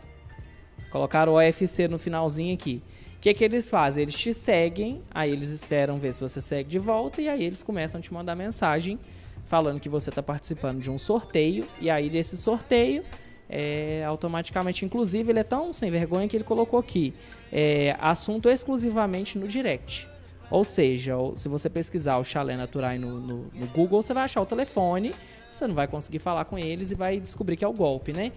Colocaram 0.90 1.32
o 1.32 1.36
OFC 1.36 1.86
no 1.88 1.98
finalzinho 1.98 2.54
aqui. 2.54 2.82
O 3.16 3.20
que, 3.20 3.34
que 3.34 3.44
eles 3.44 3.68
fazem? 3.68 4.02
Eles 4.02 4.14
te 4.16 4.32
seguem, 4.32 5.02
aí 5.10 5.30
eles 5.30 5.50
esperam 5.50 5.98
ver 5.98 6.12
se 6.14 6.20
você 6.20 6.40
segue 6.40 6.68
de 6.68 6.78
volta, 6.78 7.20
e 7.20 7.28
aí 7.28 7.44
eles 7.44 7.62
começam 7.62 7.98
a 7.98 8.02
te 8.02 8.12
mandar 8.14 8.34
mensagem 8.34 8.98
falando 9.44 9.78
que 9.78 9.88
você 9.88 10.08
está 10.10 10.22
participando 10.22 10.80
de 10.80 10.90
um 10.90 10.96
sorteio, 10.96 11.66
e 11.80 11.90
aí 11.90 12.08
desse 12.08 12.36
sorteio, 12.36 13.04
é, 13.50 14.04
automaticamente, 14.06 14.84
inclusive, 14.84 15.32
ele 15.32 15.40
é 15.40 15.44
tão 15.44 15.72
sem 15.72 15.90
vergonha 15.90 16.28
que 16.28 16.36
ele 16.36 16.44
colocou 16.44 16.78
aqui, 16.78 17.12
é, 17.52 17.96
assunto 18.00 18.48
exclusivamente 18.48 19.36
no 19.36 19.48
direct. 19.48 20.08
Ou 20.50 20.64
seja, 20.64 21.14
se 21.34 21.48
você 21.48 21.68
pesquisar 21.68 22.18
o 22.18 22.24
Chalé 22.24 22.56
Naturai 22.56 22.98
no, 22.98 23.20
no, 23.20 23.36
no 23.52 23.66
Google, 23.68 24.00
você 24.00 24.14
vai 24.14 24.24
achar 24.24 24.40
o 24.40 24.46
telefone, 24.46 25.14
você 25.52 25.66
não 25.66 25.74
vai 25.74 25.88
conseguir 25.88 26.20
falar 26.20 26.44
com 26.44 26.58
eles 26.58 26.90
e 26.90 26.94
vai 26.94 27.20
descobrir 27.20 27.56
que 27.56 27.64
é 27.64 27.68
o 27.68 27.72
golpe, 27.72 28.12
né? 28.12 28.32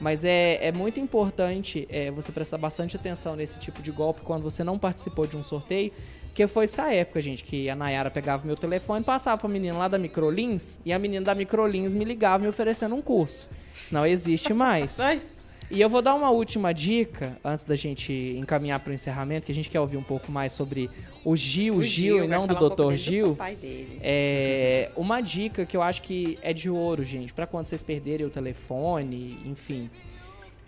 Mas 0.00 0.24
é, 0.24 0.58
é 0.66 0.72
muito 0.72 0.98
importante 0.98 1.86
é, 1.90 2.10
você 2.10 2.32
prestar 2.32 2.58
bastante 2.58 2.96
atenção 2.96 3.36
nesse 3.36 3.58
tipo 3.58 3.80
de 3.82 3.92
golpe 3.92 4.20
quando 4.22 4.42
você 4.42 4.64
não 4.64 4.78
participou 4.78 5.26
de 5.26 5.36
um 5.36 5.42
sorteio. 5.42 5.92
Porque 6.26 6.46
foi 6.46 6.64
essa 6.64 6.92
época, 6.92 7.20
gente, 7.20 7.44
que 7.44 7.68
a 7.68 7.76
Nayara 7.76 8.10
pegava 8.10 8.46
meu 8.46 8.56
telefone, 8.56 9.04
passava 9.04 9.38
pra 9.38 9.48
menina 9.50 9.76
lá 9.76 9.86
da 9.86 9.98
Microlins 9.98 10.80
e 10.82 10.92
a 10.92 10.98
menina 10.98 11.26
da 11.26 11.34
Microlins 11.34 11.94
me 11.94 12.06
ligava 12.06 12.42
me 12.42 12.48
oferecendo 12.48 12.94
um 12.94 13.02
curso. 13.02 13.50
Isso 13.84 13.92
não 13.92 14.06
existe 14.06 14.54
mais. 14.54 14.96
E 15.72 15.80
eu 15.80 15.88
vou 15.88 16.02
dar 16.02 16.14
uma 16.14 16.28
última 16.28 16.70
dica, 16.74 17.38
antes 17.42 17.64
da 17.64 17.74
gente 17.74 18.12
encaminhar 18.36 18.78
para 18.78 18.90
o 18.90 18.92
encerramento, 18.92 19.46
que 19.46 19.52
a 19.52 19.54
gente 19.54 19.70
quer 19.70 19.80
ouvir 19.80 19.96
um 19.96 20.02
pouco 20.02 20.30
mais 20.30 20.52
sobre 20.52 20.90
o 21.24 21.34
Gil, 21.34 21.76
O 21.76 21.82
Gil, 21.82 22.16
e 22.16 22.18
vai 22.20 22.28
não 22.28 22.46
do 22.46 22.54
um 22.54 22.68
Dr. 22.68 22.94
Gil. 22.94 23.28
Do 23.28 23.36
papai 23.36 23.56
dele. 23.56 23.98
É 24.02 24.90
uma 24.94 25.22
dica 25.22 25.64
que 25.64 25.74
eu 25.74 25.80
acho 25.80 26.02
que 26.02 26.38
é 26.42 26.52
de 26.52 26.68
ouro, 26.68 27.02
gente, 27.02 27.32
para 27.32 27.46
quando 27.46 27.64
vocês 27.64 27.82
perderem 27.82 28.26
o 28.26 28.28
telefone, 28.28 29.38
enfim. 29.46 29.88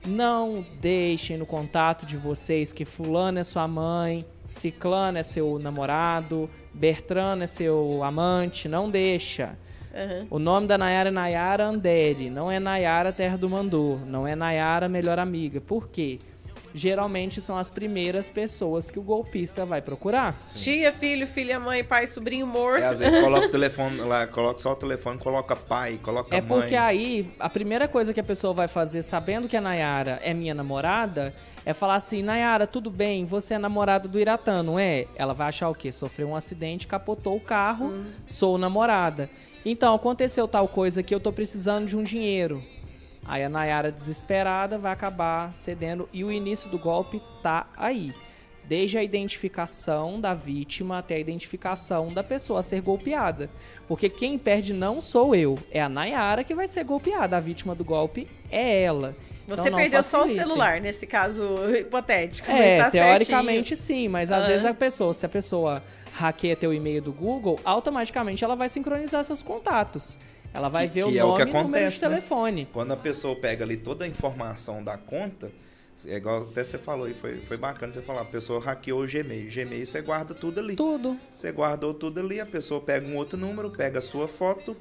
Não 0.06 0.64
deixem 0.80 1.36
no 1.36 1.44
contato 1.44 2.06
de 2.06 2.16
vocês 2.16 2.72
que 2.72 2.86
fulano 2.86 3.38
é 3.38 3.42
sua 3.42 3.68
mãe, 3.68 4.24
ciclano 4.46 5.18
é 5.18 5.22
seu 5.22 5.58
namorado, 5.58 6.48
Bertrano 6.72 7.42
é 7.42 7.46
seu 7.46 8.02
amante, 8.02 8.70
não 8.70 8.88
deixa. 8.88 9.58
Aham. 9.94 10.26
O 10.30 10.38
nome 10.38 10.66
da 10.66 10.76
Nayara 10.76 11.08
é 11.08 11.12
Nayara 11.12 11.64
Andere, 11.66 12.28
não 12.30 12.50
é 12.50 12.58
Nayara 12.58 13.12
Terra 13.12 13.36
do 13.38 13.48
Mandor, 13.48 14.04
não 14.04 14.26
é 14.26 14.34
Nayara 14.34 14.88
Melhor 14.88 15.18
Amiga. 15.18 15.60
Por 15.60 15.88
quê? 15.88 16.18
Geralmente 16.76 17.40
são 17.40 17.56
as 17.56 17.70
primeiras 17.70 18.30
pessoas 18.30 18.90
que 18.90 18.98
o 18.98 19.02
golpista 19.02 19.64
vai 19.64 19.80
procurar. 19.80 20.36
Tia, 20.56 20.92
filho, 20.92 21.24
filha, 21.24 21.60
mãe, 21.60 21.84
pai, 21.84 22.08
sobrinho, 22.08 22.48
morto. 22.48 22.82
É, 22.82 22.86
às 22.88 22.98
vezes 22.98 23.20
coloca 23.22 23.46
o 23.46 23.50
telefone 23.52 23.98
lá, 24.00 24.26
coloca 24.26 24.58
só 24.58 24.72
o 24.72 24.76
telefone, 24.76 25.16
coloca 25.18 25.54
pai, 25.54 26.00
coloca 26.02 26.34
É 26.36 26.40
mãe. 26.40 26.48
porque 26.60 26.74
aí 26.74 27.32
a 27.38 27.48
primeira 27.48 27.86
coisa 27.86 28.12
que 28.12 28.18
a 28.18 28.24
pessoa 28.24 28.52
vai 28.52 28.66
fazer, 28.66 29.02
sabendo 29.02 29.46
que 29.48 29.56
a 29.56 29.60
Nayara 29.60 30.18
é 30.24 30.34
minha 30.34 30.52
namorada, 30.52 31.32
é 31.64 31.72
falar 31.72 31.94
assim: 31.94 32.22
Nayara, 32.24 32.66
tudo 32.66 32.90
bem, 32.90 33.24
você 33.24 33.54
é 33.54 33.58
namorada 33.58 34.08
do 34.08 34.18
Iratã, 34.18 34.60
não 34.60 34.76
é? 34.76 35.06
Ela 35.14 35.32
vai 35.32 35.46
achar 35.48 35.68
o 35.68 35.74
quê? 35.76 35.92
Sofreu 35.92 36.30
um 36.30 36.34
acidente, 36.34 36.88
capotou 36.88 37.36
o 37.36 37.40
carro, 37.40 38.04
sou 38.26 38.58
namorada. 38.58 39.30
Então, 39.64 39.94
aconteceu 39.94 40.46
tal 40.46 40.68
coisa 40.68 41.02
que 41.02 41.14
eu 41.14 41.20
tô 41.20 41.32
precisando 41.32 41.86
de 41.86 41.96
um 41.96 42.02
dinheiro. 42.02 42.62
Aí 43.26 43.42
a 43.42 43.48
Nayara, 43.48 43.90
desesperada, 43.90 44.76
vai 44.76 44.92
acabar 44.92 45.54
cedendo 45.54 46.08
e 46.12 46.22
o 46.22 46.30
início 46.30 46.68
do 46.68 46.78
golpe 46.78 47.22
tá 47.42 47.66
aí. 47.76 48.12
Desde 48.66 48.96
a 48.96 49.02
identificação 49.02 50.20
da 50.20 50.32
vítima 50.32 50.98
até 50.98 51.16
a 51.16 51.18
identificação 51.18 52.12
da 52.12 52.22
pessoa 52.22 52.60
a 52.60 52.62
ser 52.62 52.80
golpeada. 52.80 53.50
Porque 53.86 54.08
quem 54.08 54.38
perde 54.38 54.72
não 54.72 55.00
sou 55.00 55.34
eu, 55.34 55.58
é 55.70 55.82
a 55.82 55.88
Nayara 55.88 56.44
que 56.44 56.54
vai 56.54 56.66
ser 56.66 56.84
golpeada. 56.84 57.36
A 57.36 57.40
vítima 57.40 57.74
do 57.74 57.84
golpe 57.84 58.28
é 58.50 58.82
ela. 58.82 59.16
Você 59.46 59.68
Então 59.68 59.78
perdeu 59.78 60.02
só 60.02 60.24
o 60.24 60.28
celular, 60.28 60.80
nesse 60.80 61.06
caso 61.06 61.42
hipotético. 61.76 62.50
É, 62.50 62.78
tá 62.78 62.90
teoricamente 62.90 63.76
sim, 63.76 64.08
mas 64.08 64.30
às 64.30 64.46
vezes 64.46 64.64
a 64.64 64.72
pessoa, 64.72 65.12
se 65.12 65.26
a 65.26 65.28
pessoa 65.28 65.82
hackeia 66.14 66.54
teu 66.56 66.72
e-mail 66.72 67.02
do 67.02 67.12
Google, 67.12 67.58
automaticamente 67.64 68.44
ela 68.44 68.54
vai 68.54 68.68
sincronizar 68.68 69.22
seus 69.24 69.42
contatos. 69.42 70.16
Ela 70.52 70.68
vai 70.68 70.86
Que- 70.86 70.94
ver 70.94 71.04
que 71.06 71.16
o 71.16 71.18
é 71.18 71.24
o 71.24 71.28
nome 71.28 71.36
que 71.36 71.42
e 71.42 71.44
o 71.44 71.46
número 71.46 71.50
de 71.50 71.58
acontece, 71.58 72.02
né? 72.02 72.08
telefone. 72.08 72.68
Quando 72.72 72.92
a 72.92 72.96
pessoa 72.96 73.34
pega 73.34 73.64
ali 73.64 73.76
toda 73.76 74.04
a 74.04 74.08
informação 74.08 74.82
da 74.84 74.96
conta, 74.96 75.50
é 76.06 76.14
igual 76.16 76.42
até 76.42 76.62
você 76.62 76.78
falou 76.78 77.08
e 77.08 77.14
foi, 77.14 77.38
foi 77.38 77.56
bacana 77.56 77.92
você 77.92 78.00
falar, 78.02 78.20
a 78.20 78.24
pessoa 78.26 78.60
hackeou 78.60 79.02
o 79.02 79.06
Gmail. 79.06 79.50
Gmail 79.50 79.84
você 79.84 80.00
guarda 80.00 80.32
tudo 80.34 80.60
ali. 80.60 80.76
Tudo. 80.76 81.18
Você 81.34 81.50
guardou 81.50 81.92
tudo 81.92 82.20
ali, 82.20 82.40
a 82.40 82.46
pessoa 82.46 82.80
pega 82.80 83.06
um 83.06 83.16
outro 83.16 83.36
número, 83.36 83.68
pega 83.70 83.98
a 83.98 84.02
sua 84.02 84.28
foto, 84.28 84.76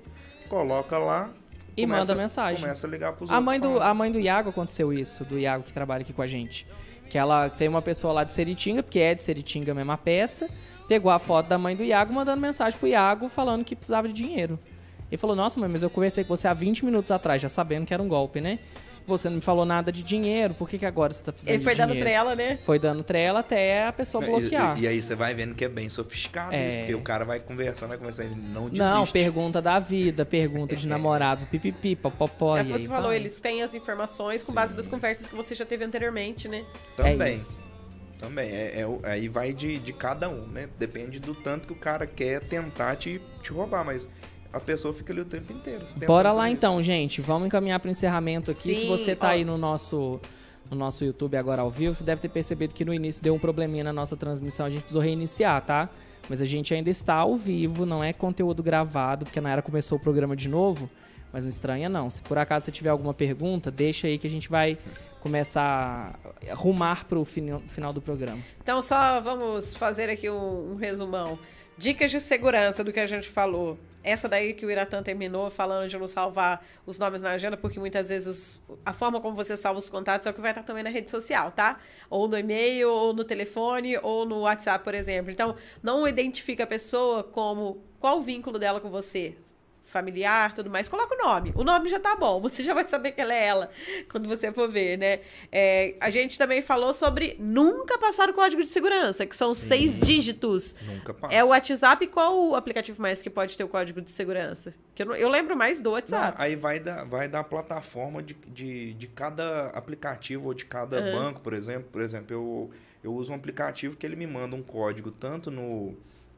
coloca 0.48 0.98
lá 1.00 1.32
E 1.76 1.88
manda 1.88 2.14
mensagem. 2.14 2.62
Começa 2.62 2.86
a 2.86 2.90
ligar 2.90 3.14
pros 3.14 3.30
A 3.32 3.34
outros. 3.34 3.46
mãe, 3.46 3.60
do, 3.60 3.68
falando. 3.70 3.82
a 3.84 3.94
mãe 3.96 4.12
do 4.12 4.20
Iago 4.20 4.50
aconteceu 4.52 4.94
isso, 4.94 5.26
do 5.26 5.40
Iago 5.40 5.64
que 5.64 5.74
trabalha 5.74 6.02
aqui 6.04 6.14
com 6.14 6.22
a 6.22 6.28
gente. 6.28 6.68
Que 7.10 7.18
ela 7.18 7.50
tem 7.50 7.68
uma 7.68 7.82
pessoa 7.82 8.14
lá 8.14 8.24
de 8.24 8.32
Seritinga, 8.34 8.84
porque 8.84 9.00
é 9.00 9.16
de 9.16 9.22
Seritinga 9.24 9.72
a 9.72 9.76
mesma 9.76 9.98
peça, 9.98 10.48
pegou 10.88 11.12
a 11.12 11.20
foto 11.20 11.48
da 11.48 11.58
mãe 11.58 11.76
do 11.76 11.84
Iago, 11.84 12.14
mandando 12.14 12.42
mensagem 12.42 12.78
pro 12.78 12.88
Iago 12.88 13.30
falando 13.30 13.64
que 13.64 13.76
precisava 13.76 14.08
de 14.08 14.14
dinheiro. 14.14 14.60
Ele 15.12 15.18
falou, 15.18 15.36
nossa 15.36 15.60
mãe, 15.60 15.70
mas 15.70 15.84
eu 15.84 15.90
conversei 15.90 16.24
com 16.24 16.36
você 16.36 16.48
há 16.48 16.54
20 16.54 16.86
minutos 16.86 17.12
atrás, 17.12 17.42
já 17.42 17.48
sabendo 17.50 17.86
que 17.86 17.94
era 17.94 18.02
um 18.02 18.08
golpe, 18.08 18.42
né? 18.42 18.60
Você 19.06 19.28
não 19.28 19.36
me 19.36 19.42
falou 19.42 19.66
nada 19.66 19.92
de 19.92 20.02
dinheiro, 20.02 20.54
por 20.54 20.68
que, 20.70 20.78
que 20.78 20.86
agora 20.86 21.12
você 21.14 21.22
tá 21.22 21.32
precisando 21.34 21.54
Ele 21.56 21.64
foi 21.64 21.74
de 21.74 21.78
dando 21.78 21.90
dinheiro? 21.90 22.10
trela, 22.10 22.36
né? 22.36 22.58
Foi 22.64 22.80
dando 22.80 23.04
trela 23.04 23.42
até 23.42 23.86
a 23.86 23.92
pessoa 23.92 24.24
E- 24.24 24.28
bloquear. 24.28 24.80
E, 24.80 24.84
e 24.84 24.88
aí 24.88 25.02
você 25.02 25.14
vai 25.14 25.36
vendo 25.36 25.54
que 25.54 25.66
é 25.66 25.68
bem 25.70 25.90
sofiscado 25.90 26.56
É. 26.56 26.70
isso, 26.70 26.78
porque 26.78 26.96
o 26.96 27.02
cara 27.02 27.26
vai 27.26 27.42
conversando, 27.42 27.90
vai 27.90 27.98
conversando, 27.98 28.28
ele 28.32 28.36
não 28.42 28.70
desiste. 28.70 28.80
Não, 28.80 29.06
pergunta 29.06 29.62
da 29.62 29.78
vida, 29.78 30.26
pergunta 30.26 30.74
de 30.76 30.88
namorado, 30.88 31.46
pipipi, 31.48 31.98
popopó, 31.98 32.58
É 32.58 32.62
e 32.62 32.64
você 32.64 32.88
falou, 32.88 33.08
vai. 33.10 33.18
eles 33.18 33.42
têm 33.42 33.62
as 33.62 33.76
informações 33.76 34.42
com 34.42 34.52
Sim. 34.52 34.56
base 34.56 34.74
das 34.74 34.88
conversas 34.88 35.28
que 35.28 35.36
você 35.36 35.54
já 35.54 35.66
teve 35.66 35.84
anteriormente, 35.84 36.48
né? 36.48 36.64
Também. 36.96 37.22
É 37.22 37.34
isso. 37.34 37.60
Também. 38.18 38.50
É, 38.50 38.82
é 38.82 38.88
aí 39.04 39.28
vai 39.28 39.54
de, 39.54 39.80
de 39.80 39.94
cada 39.94 40.30
um, 40.30 40.48
né? 40.48 40.70
Depende 40.78 41.20
do 41.20 41.36
tanto 41.36 41.68
que 41.68 41.74
o 41.74 41.78
cara 41.78 42.06
quer 42.08 42.42
tentar 42.42 42.96
te, 42.96 43.22
te 43.42 43.52
roubar, 43.52 43.84
mas 43.84 44.10
a 44.52 44.60
pessoa 44.60 44.94
fica 44.94 45.12
ali 45.12 45.22
o 45.22 45.26
tempo 45.26 45.52
inteiro. 45.52 45.86
Bora 46.06 46.32
lá 46.32 46.50
então, 46.50 46.82
gente. 46.82 47.22
Vamos 47.22 47.48
encaminhar 47.48 47.80
para 47.80 47.88
o 47.88 47.92
encerramento 47.92 48.52
aqui. 48.52 48.76
Se 48.76 48.82
Sim, 48.82 48.88
você 48.88 49.16
tá 49.16 49.28
ó. 49.28 49.32
aí 49.32 49.44
no 49.44 49.58
nosso 49.58 50.22
no 50.70 50.78
nosso 50.78 51.04
YouTube 51.04 51.38
agora 51.38 51.62
ao 51.62 51.70
vivo, 51.70 51.94
você 51.94 52.04
deve 52.04 52.22
ter 52.22 52.30
percebido 52.30 52.74
que 52.74 52.86
no 52.86 52.94
início 52.94 53.24
deu 53.24 53.36
um 53.36 53.40
probleminha 53.40 53.84
na 53.84 53.94
nossa 53.94 54.16
transmissão, 54.16 54.66
a 54.66 54.70
gente 54.70 54.82
precisou 54.82 55.02
reiniciar, 55.02 55.62
tá? 55.62 55.90
Mas 56.30 56.42
a 56.42 56.46
gente 56.46 56.74
ainda 56.74 56.90
está 56.90 57.16
ao 57.16 57.36
vivo, 57.36 57.86
não 57.86 58.04
é 58.04 58.14
conteúdo 58.14 58.64
gravado, 58.64 59.26
porque 59.26 59.42
na 59.42 59.52
era 59.52 59.62
começou 59.62 59.98
o 59.98 60.02
programa 60.02 60.36
de 60.36 60.48
novo, 60.48 60.90
mas 61.32 61.44
não 61.44 61.50
estranha 61.50 61.90
não. 61.90 62.10
Se 62.10 62.22
por 62.22 62.38
acaso 62.38 62.66
você 62.66 62.72
tiver 62.72 62.90
alguma 62.90 63.14
pergunta, 63.14 63.70
deixa 63.70 64.08
aí 64.08 64.18
que 64.18 64.26
a 64.26 64.30
gente 64.30 64.50
vai 64.50 64.78
começar 65.24 66.20
a 66.50 66.54
rumar 66.54 67.06
pro 67.06 67.24
fini- 67.24 67.58
final 67.68 67.94
do 67.94 68.02
programa. 68.02 68.42
Então, 68.62 68.82
só 68.82 69.22
vamos 69.22 69.74
fazer 69.74 70.10
aqui 70.10 70.30
um, 70.30 70.74
um 70.74 70.76
resumão. 70.76 71.40
Dicas 71.78 72.12
de 72.12 72.20
segurança 72.20 72.84
do 72.84 72.92
que 72.92 73.00
a 73.00 73.06
gente 73.08 73.30
falou. 73.30 73.80
Essa 74.04 74.28
daí 74.28 74.54
que 74.54 74.66
o 74.66 74.70
Iratã 74.70 75.02
terminou 75.02 75.50
falando 75.50 75.88
de 75.90 75.98
não 75.98 76.08
salvar 76.08 76.64
os 76.86 77.00
nomes 77.00 77.22
na 77.22 77.32
agenda, 77.32 77.56
porque 77.56 77.80
muitas 77.80 78.10
vezes 78.10 78.62
a 78.86 78.92
forma 78.92 79.22
como 79.22 79.34
você 79.34 79.56
salva 79.56 79.80
os 79.80 79.88
contatos 79.88 80.28
é 80.28 80.30
o 80.30 80.34
que 80.34 80.42
vai 80.42 80.52
estar 80.52 80.64
também 80.64 80.84
na 80.84 80.90
rede 80.90 81.10
social, 81.10 81.52
tá? 81.52 81.80
Ou 82.10 82.28
no 82.28 82.38
e-mail, 82.38 82.90
ou 82.92 83.14
no 83.14 83.24
telefone, 83.24 83.98
ou 84.04 84.26
no 84.26 84.42
WhatsApp, 84.42 84.84
por 84.84 84.94
exemplo. 84.94 85.32
Então, 85.32 85.56
não 85.82 86.06
identifica 86.06 86.66
a 86.66 86.68
pessoa 86.68 87.24
como 87.24 87.82
qual 87.98 88.20
o 88.20 88.22
vínculo 88.22 88.60
dela 88.60 88.82
com 88.82 88.90
você. 88.90 89.38
Familiar, 89.94 90.56
tudo 90.56 90.72
mais. 90.72 90.90
Coloca 90.90 91.14
o 91.14 91.18
nome. 91.28 91.52
O 91.56 91.64
nome 91.64 91.88
já 91.88 92.00
tá 92.00 92.16
bom. 92.16 92.42
Você 92.42 92.64
já 92.64 92.74
vai 92.74 92.84
saber 92.88 93.12
que 93.12 93.22
ela 93.22 93.32
é 93.34 93.46
ela 93.46 93.70
quando 94.12 94.28
você 94.28 94.52
for 94.52 94.68
ver, 94.68 94.98
né? 94.98 95.20
É, 95.52 95.94
a 96.02 96.10
gente 96.10 96.36
também 96.36 96.64
falou 96.64 96.92
sobre 96.96 97.36
nunca 97.40 97.96
passar 98.00 98.28
o 98.28 98.34
código 98.34 98.64
de 98.64 98.70
segurança, 98.72 99.24
que 99.24 99.36
são 99.36 99.54
Sim. 99.54 99.68
seis 99.68 100.00
dígitos. 100.00 100.76
Nunca 100.82 101.14
passa. 101.14 101.36
É 101.36 101.44
o 101.44 101.50
WhatsApp. 101.50 102.08
Qual 102.08 102.50
o 102.50 102.56
aplicativo 102.56 103.00
mais 103.00 103.22
que 103.22 103.30
pode 103.30 103.56
ter 103.56 103.64
o 103.64 103.68
código 103.68 104.02
de 104.02 104.10
segurança? 104.10 104.74
Que 104.96 105.04
eu, 105.04 105.06
não- 105.06 105.16
eu 105.16 105.30
lembro 105.30 105.56
mais 105.56 105.80
do 105.80 105.90
Não, 105.90 105.92
WhatsApp. 105.92 106.36
aí 106.42 106.56
vai 106.56 106.80
da, 106.80 107.04
vai 107.04 107.28
da 107.28 107.44
plataforma 107.44 108.24
de, 108.24 108.34
de, 108.48 108.96
de 108.96 109.08
cada 109.08 109.68
aplicativo 109.70 110.48
ou 110.48 110.54
de 110.56 110.66
cada 110.66 110.98
Aham. 110.98 111.12
banco, 111.12 111.42
por 111.42 111.54
exemplo. 111.54 111.88
Por 111.92 112.02
exemplo, 112.02 112.34
eu, 112.36 112.72
eu 113.04 113.14
uso 113.14 113.32
um 113.32 113.36
aplicativo 113.36 113.96
que 113.96 114.08
ele 114.08 114.16
me 114.16 114.26
manda 114.26 114.56
um 114.56 114.64
código 114.64 115.12
tanto 115.12 115.52
no, 115.52 115.94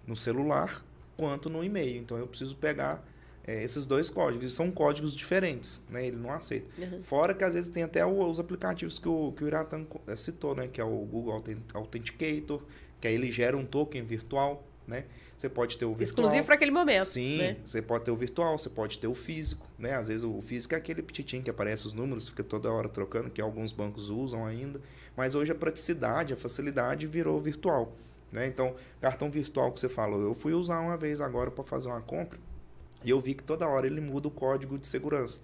no 0.05 0.13
celular 0.17 0.83
quanto 1.15 1.49
no 1.49 1.63
e-mail. 1.63 1.95
Então 2.01 2.17
eu 2.17 2.27
preciso 2.27 2.53
pegar 2.57 3.01
é, 3.45 3.63
esses 3.63 3.85
dois 3.85 4.09
códigos. 4.09 4.51
E 4.51 4.55
são 4.55 4.71
códigos 4.71 5.15
diferentes, 5.15 5.81
né? 5.89 6.07
Ele 6.07 6.17
não 6.17 6.31
aceita. 6.31 6.67
Uhum. 6.77 7.03
Fora 7.03 7.33
que 7.33 7.43
às 7.43 7.53
vezes 7.53 7.69
tem 7.69 7.83
até 7.83 8.05
os 8.05 8.39
aplicativos 8.39 8.97
que 8.97 9.07
o, 9.07 9.31
que 9.33 9.43
o 9.43 9.47
Iratan 9.47 9.85
eh, 10.07 10.15
citou, 10.15 10.55
né? 10.55 10.67
Que 10.67 10.81
é 10.81 10.83
o 10.83 10.97
Google 11.05 11.33
Authent- 11.33 11.75
Authenticator, 11.75 12.63
que 12.99 13.07
aí 13.07 13.13
ele 13.13 13.31
gera 13.31 13.55
um 13.55 13.65
token 13.65 14.03
virtual, 14.03 14.63
né? 14.87 15.05
Você 15.37 15.47
pode 15.47 15.77
ter 15.77 15.85
o 15.85 15.89
virtual. 15.89 16.03
Exclusivo 16.03 16.45
para 16.45 16.55
aquele 16.55 16.71
momento. 16.71 17.05
Sim, 17.05 17.37
né? 17.37 17.57
você 17.63 17.81
pode 17.81 18.05
ter 18.05 18.11
o 18.11 18.15
virtual, 18.15 18.57
você 18.57 18.69
pode 18.69 18.97
ter 18.97 19.07
o 19.07 19.13
físico, 19.13 19.67
né? 19.77 19.93
Às 19.93 20.07
vezes 20.07 20.23
o 20.23 20.41
físico 20.41 20.73
é 20.73 20.77
aquele 20.77 21.03
petitinho 21.03 21.43
que 21.43 21.49
aparece 21.49 21.85
os 21.85 21.93
números, 21.93 22.29
fica 22.29 22.43
toda 22.43 22.71
hora 22.71 22.89
trocando, 22.89 23.29
que 23.29 23.41
alguns 23.41 23.71
bancos 23.71 24.09
usam 24.09 24.45
ainda. 24.45 24.81
Mas 25.15 25.35
hoje 25.35 25.51
a 25.51 25.55
praticidade, 25.55 26.33
a 26.33 26.37
facilidade 26.37 27.05
virou 27.05 27.39
virtual, 27.41 27.95
né? 28.31 28.47
Então, 28.47 28.75
cartão 28.99 29.29
virtual 29.29 29.71
que 29.71 29.79
você 29.79 29.89
falou, 29.89 30.21
eu 30.21 30.33
fui 30.33 30.53
usar 30.53 30.79
uma 30.79 30.97
vez 30.97 31.21
agora 31.21 31.51
para 31.51 31.63
fazer 31.63 31.89
uma 31.89 32.01
compra 32.01 32.39
e 33.05 33.09
eu 33.09 33.21
vi 33.21 33.33
que 33.33 33.43
toda 33.43 33.67
hora 33.67 33.85
ele 33.87 34.01
muda 34.01 34.27
o 34.27 34.31
código 34.31 34.77
de 34.77 34.87
segurança. 34.87 35.39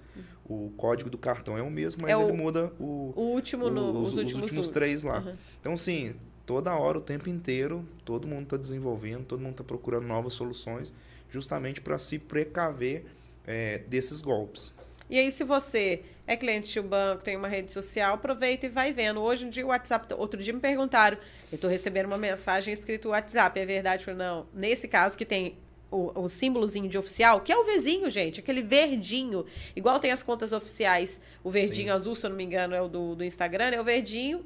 O 0.45 0.71
código 0.75 1.09
do 1.09 1.17
cartão 1.17 1.57
é 1.57 1.61
o 1.61 1.69
mesmo, 1.71 2.01
mas 2.01 2.11
É 2.11 2.17
o- 2.17 2.23
ele 2.23 2.33
muda 2.33 2.73
o, 2.79 3.13
O 3.15 3.21
último 3.33 3.69
no, 3.69 4.01
os, 4.01 4.09
os, 4.09 4.17
últimos, 4.17 4.41
últimos 4.41 4.69
três 4.69 5.03
lá. 5.03 5.19
Uhum. 5.19 5.35
Então, 5.59 5.73
assim, 5.73 6.15
toda 6.45 6.75
hora, 6.75 6.97
o 6.97 7.01
tempo 7.01 7.29
inteiro, 7.29 7.88
todo 8.03 8.27
mundo 8.27 8.43
está 8.43 8.57
desenvolvendo, 8.57 9.23
todo 9.25 9.39
mundo 9.39 9.51
está 9.51 9.63
procurando 9.63 10.05
novas 10.07 10.33
soluções, 10.33 10.91
justamente 11.29 11.79
para 11.79 11.97
se 11.97 12.19
precaver 12.19 13.05
é, 13.47 13.77
desses 13.88 14.21
golpes. 14.21 14.73
E 15.09 15.17
aí, 15.19 15.29
se 15.31 15.43
você 15.43 16.03
é 16.25 16.38
cliente 16.38 16.71
de 16.71 16.79
um 16.79 16.88
banco, 16.88 17.23
tem 17.23 17.35
uma 17.35 17.47
rede 17.47 17.71
social, 17.71 18.15
aproveita 18.15 18.65
e 18.65 18.69
vai 18.69 18.93
vendo. 18.93 19.19
Hoje 19.21 19.45
em 19.45 19.49
dia, 19.49 19.65
o 19.65 19.69
WhatsApp. 19.69 20.13
Outro 20.13 20.41
dia 20.41 20.53
me 20.53 20.59
perguntaram, 20.59 21.17
eu 21.51 21.55
estou 21.55 21.69
recebendo 21.69 22.05
uma 22.05 22.17
mensagem 22.17 22.73
escrito 22.73 23.09
WhatsApp, 23.09 23.59
é 23.59 23.65
verdade? 23.65 24.03
Eu 24.03 24.05
falei, 24.15 24.25
não. 24.27 24.45
Nesse 24.53 24.88
caso, 24.88 25.17
que 25.17 25.25
tem 25.25 25.57
o, 25.91 26.22
o 26.23 26.30
símbolozinho 26.30 26.88
de 26.89 26.97
oficial, 26.97 27.41
que 27.41 27.51
é 27.51 27.57
o 27.57 27.63
Vzinho, 27.65 28.09
gente, 28.09 28.39
aquele 28.39 28.61
verdinho. 28.61 29.45
Igual 29.76 29.99
tem 29.99 30.11
as 30.11 30.23
contas 30.23 30.53
oficiais, 30.53 31.19
o 31.43 31.51
verdinho 31.51 31.88
Sim. 31.89 31.93
azul, 31.93 32.15
se 32.15 32.26
eu 32.26 32.30
não 32.30 32.38
me 32.38 32.43
engano, 32.43 32.73
é 32.73 32.81
o 32.81 32.88
do, 32.88 33.15
do 33.15 33.23
Instagram, 33.23 33.65
é 33.65 33.80
o 33.81 33.84
verdinho. 33.84 34.45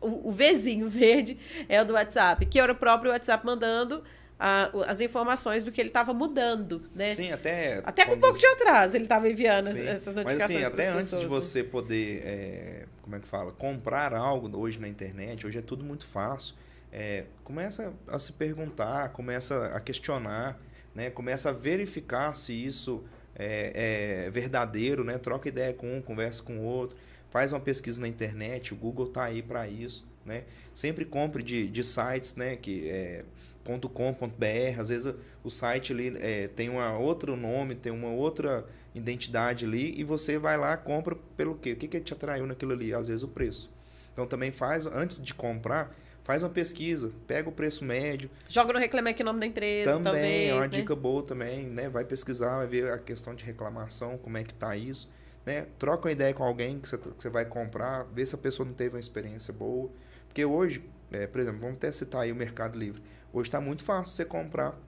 O, 0.00 0.28
o 0.28 0.32
Vzinho 0.32 0.88
verde 0.90 1.38
é 1.68 1.80
o 1.80 1.84
do 1.84 1.92
WhatsApp, 1.94 2.44
que 2.46 2.58
era 2.58 2.72
o 2.72 2.74
próprio 2.74 3.10
WhatsApp 3.12 3.46
mandando 3.46 4.02
a- 4.38 4.70
as 4.86 5.00
informações 5.00 5.62
do 5.62 5.70
que 5.70 5.80
ele 5.80 5.90
estava 5.90 6.12
mudando, 6.14 6.82
né? 6.94 7.14
Sim, 7.14 7.30
até. 7.30 7.82
Até 7.84 8.06
com 8.06 8.14
um 8.14 8.20
pouco 8.20 8.38
de 8.38 8.46
atraso 8.46 8.96
ele 8.96 9.04
estava 9.04 9.28
enviando 9.28 9.66
Sim. 9.66 9.86
essas 9.86 10.14
Mas 10.14 10.24
notificações 10.24 10.64
assim, 10.64 10.64
até 10.66 10.88
antes 10.88 11.10
de 11.10 11.16
né? 11.18 11.26
você 11.26 11.62
poder, 11.62 12.22
é, 12.24 12.86
como 13.02 13.16
é 13.16 13.20
que 13.20 13.28
fala, 13.28 13.52
comprar 13.52 14.14
algo 14.14 14.58
hoje 14.58 14.80
na 14.80 14.88
internet, 14.88 15.46
hoje 15.46 15.58
é 15.58 15.62
tudo 15.62 15.84
muito 15.84 16.06
fácil. 16.06 16.54
É, 16.92 17.26
começa 17.44 17.92
a 18.08 18.18
se 18.18 18.32
perguntar, 18.32 19.10
começa 19.10 19.66
a 19.66 19.78
questionar, 19.78 20.58
né? 20.94 21.10
Começa 21.10 21.50
a 21.50 21.52
verificar 21.52 22.34
se 22.34 22.52
isso 22.52 23.04
é, 23.34 24.26
é 24.26 24.30
verdadeiro, 24.30 25.04
né? 25.04 25.18
Troca 25.18 25.48
ideia 25.48 25.72
com 25.72 25.98
um, 25.98 26.02
conversa 26.02 26.42
com 26.42 26.58
o 26.58 26.62
outro, 26.62 26.96
faz 27.30 27.52
uma 27.52 27.60
pesquisa 27.60 28.00
na 28.00 28.08
internet, 28.08 28.74
o 28.74 28.76
Google 28.76 29.08
tá 29.08 29.24
aí 29.24 29.42
para 29.42 29.68
isso, 29.68 30.06
né? 30.24 30.44
Sempre 30.74 31.04
compre 31.04 31.42
de, 31.42 31.68
de 31.68 31.84
sites, 31.84 32.34
né? 32.34 32.56
Que 32.56 32.88
é 32.88 33.24
.com.br, 33.64 34.80
às 34.80 34.88
vezes 34.88 35.14
o 35.44 35.50
site 35.50 35.92
ali 35.92 36.16
é, 36.18 36.48
tem 36.48 36.68
uma 36.68 36.98
outro 36.98 37.36
nome, 37.36 37.74
tem 37.74 37.92
uma 37.92 38.08
outra 38.08 38.66
identidade 38.94 39.64
ali 39.64 39.94
e 39.96 40.02
você 40.02 40.38
vai 40.38 40.56
lá 40.56 40.76
compra 40.76 41.16
pelo 41.36 41.54
quê? 41.54 41.72
O 41.72 41.76
que, 41.76 41.86
que 41.86 42.00
te 42.00 42.12
atraiu 42.12 42.46
naquilo 42.46 42.72
ali? 42.72 42.92
Às 42.92 43.08
vezes 43.08 43.22
o 43.22 43.28
preço. 43.28 43.70
Então 44.12 44.26
também 44.26 44.50
faz, 44.50 44.86
antes 44.86 45.22
de 45.22 45.32
comprar, 45.32 45.94
faz 46.30 46.44
uma 46.44 46.50
pesquisa, 46.50 47.10
pega 47.26 47.48
o 47.48 47.52
preço 47.52 47.84
médio. 47.84 48.30
Joga 48.48 48.72
no 48.72 48.78
Reclame 48.78 49.10
Aqui 49.10 49.20
o 49.22 49.24
nome 49.24 49.40
da 49.40 49.46
empresa, 49.46 49.94
também 49.94 50.04
talvez, 50.04 50.48
é 50.48 50.54
uma 50.54 50.60
né? 50.60 50.68
dica 50.68 50.94
boa 50.94 51.24
também, 51.24 51.66
né? 51.66 51.88
Vai 51.88 52.04
pesquisar, 52.04 52.58
vai 52.58 52.68
ver 52.68 52.92
a 52.92 52.98
questão 52.98 53.34
de 53.34 53.44
reclamação, 53.44 54.16
como 54.16 54.38
é 54.38 54.44
que 54.44 54.54
tá 54.54 54.76
isso. 54.76 55.10
Né? 55.44 55.66
Troca 55.76 56.06
uma 56.06 56.12
ideia 56.12 56.32
com 56.32 56.44
alguém 56.44 56.78
que 56.78 56.88
você, 56.88 56.96
que 56.96 57.08
você 57.18 57.28
vai 57.28 57.44
comprar, 57.44 58.04
vê 58.14 58.24
se 58.24 58.36
a 58.36 58.38
pessoa 58.38 58.64
não 58.64 58.72
teve 58.72 58.94
uma 58.94 59.00
experiência 59.00 59.52
boa. 59.52 59.90
Porque 60.28 60.44
hoje, 60.44 60.88
é, 61.10 61.26
por 61.26 61.40
exemplo, 61.40 61.58
vamos 61.58 61.78
até 61.78 61.90
citar 61.90 62.20
aí 62.20 62.30
o 62.30 62.36
Mercado 62.36 62.78
Livre. 62.78 63.02
Hoje 63.32 63.48
está 63.48 63.60
muito 63.60 63.82
fácil 63.82 64.14
você 64.14 64.24
comprar 64.24 64.78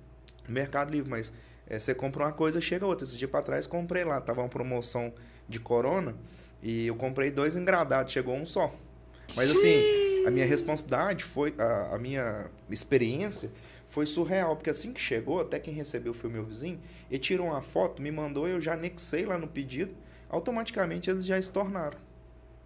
no 0.46 0.54
Mercado 0.54 0.92
Livre, 0.92 1.10
mas 1.10 1.32
é, 1.66 1.76
você 1.76 1.92
compra 1.92 2.22
uma 2.22 2.32
coisa, 2.32 2.60
chega 2.60 2.86
outra. 2.86 3.04
Esse 3.04 3.18
dia 3.18 3.26
para 3.26 3.42
trás 3.42 3.66
comprei 3.66 4.04
lá, 4.04 4.20
tava 4.20 4.42
uma 4.42 4.48
promoção 4.48 5.12
de 5.48 5.58
Corona 5.58 6.14
e 6.62 6.86
eu 6.86 6.94
comprei 6.94 7.32
dois 7.32 7.56
engradados, 7.56 8.12
chegou 8.12 8.36
um 8.36 8.46
só. 8.46 8.72
Mas 9.34 9.50
assim, 9.50 10.11
a 10.26 10.30
minha 10.30 10.46
responsabilidade 10.46 11.24
foi, 11.24 11.54
a, 11.58 11.94
a 11.94 11.98
minha 11.98 12.50
experiência 12.70 13.50
foi 13.88 14.06
surreal, 14.06 14.56
porque 14.56 14.70
assim 14.70 14.92
que 14.92 15.00
chegou, 15.00 15.40
até 15.40 15.58
quem 15.58 15.74
recebeu 15.74 16.14
foi 16.14 16.30
o 16.30 16.32
meu 16.32 16.44
vizinho, 16.44 16.80
ele 17.10 17.18
tirou 17.18 17.48
uma 17.48 17.60
foto, 17.60 18.00
me 18.00 18.10
mandou, 18.10 18.48
eu 18.48 18.60
já 18.60 18.72
anexei 18.72 19.26
lá 19.26 19.36
no 19.36 19.46
pedido, 19.46 19.94
automaticamente 20.30 21.10
eles 21.10 21.26
já 21.26 21.38
estornaram. 21.38 21.98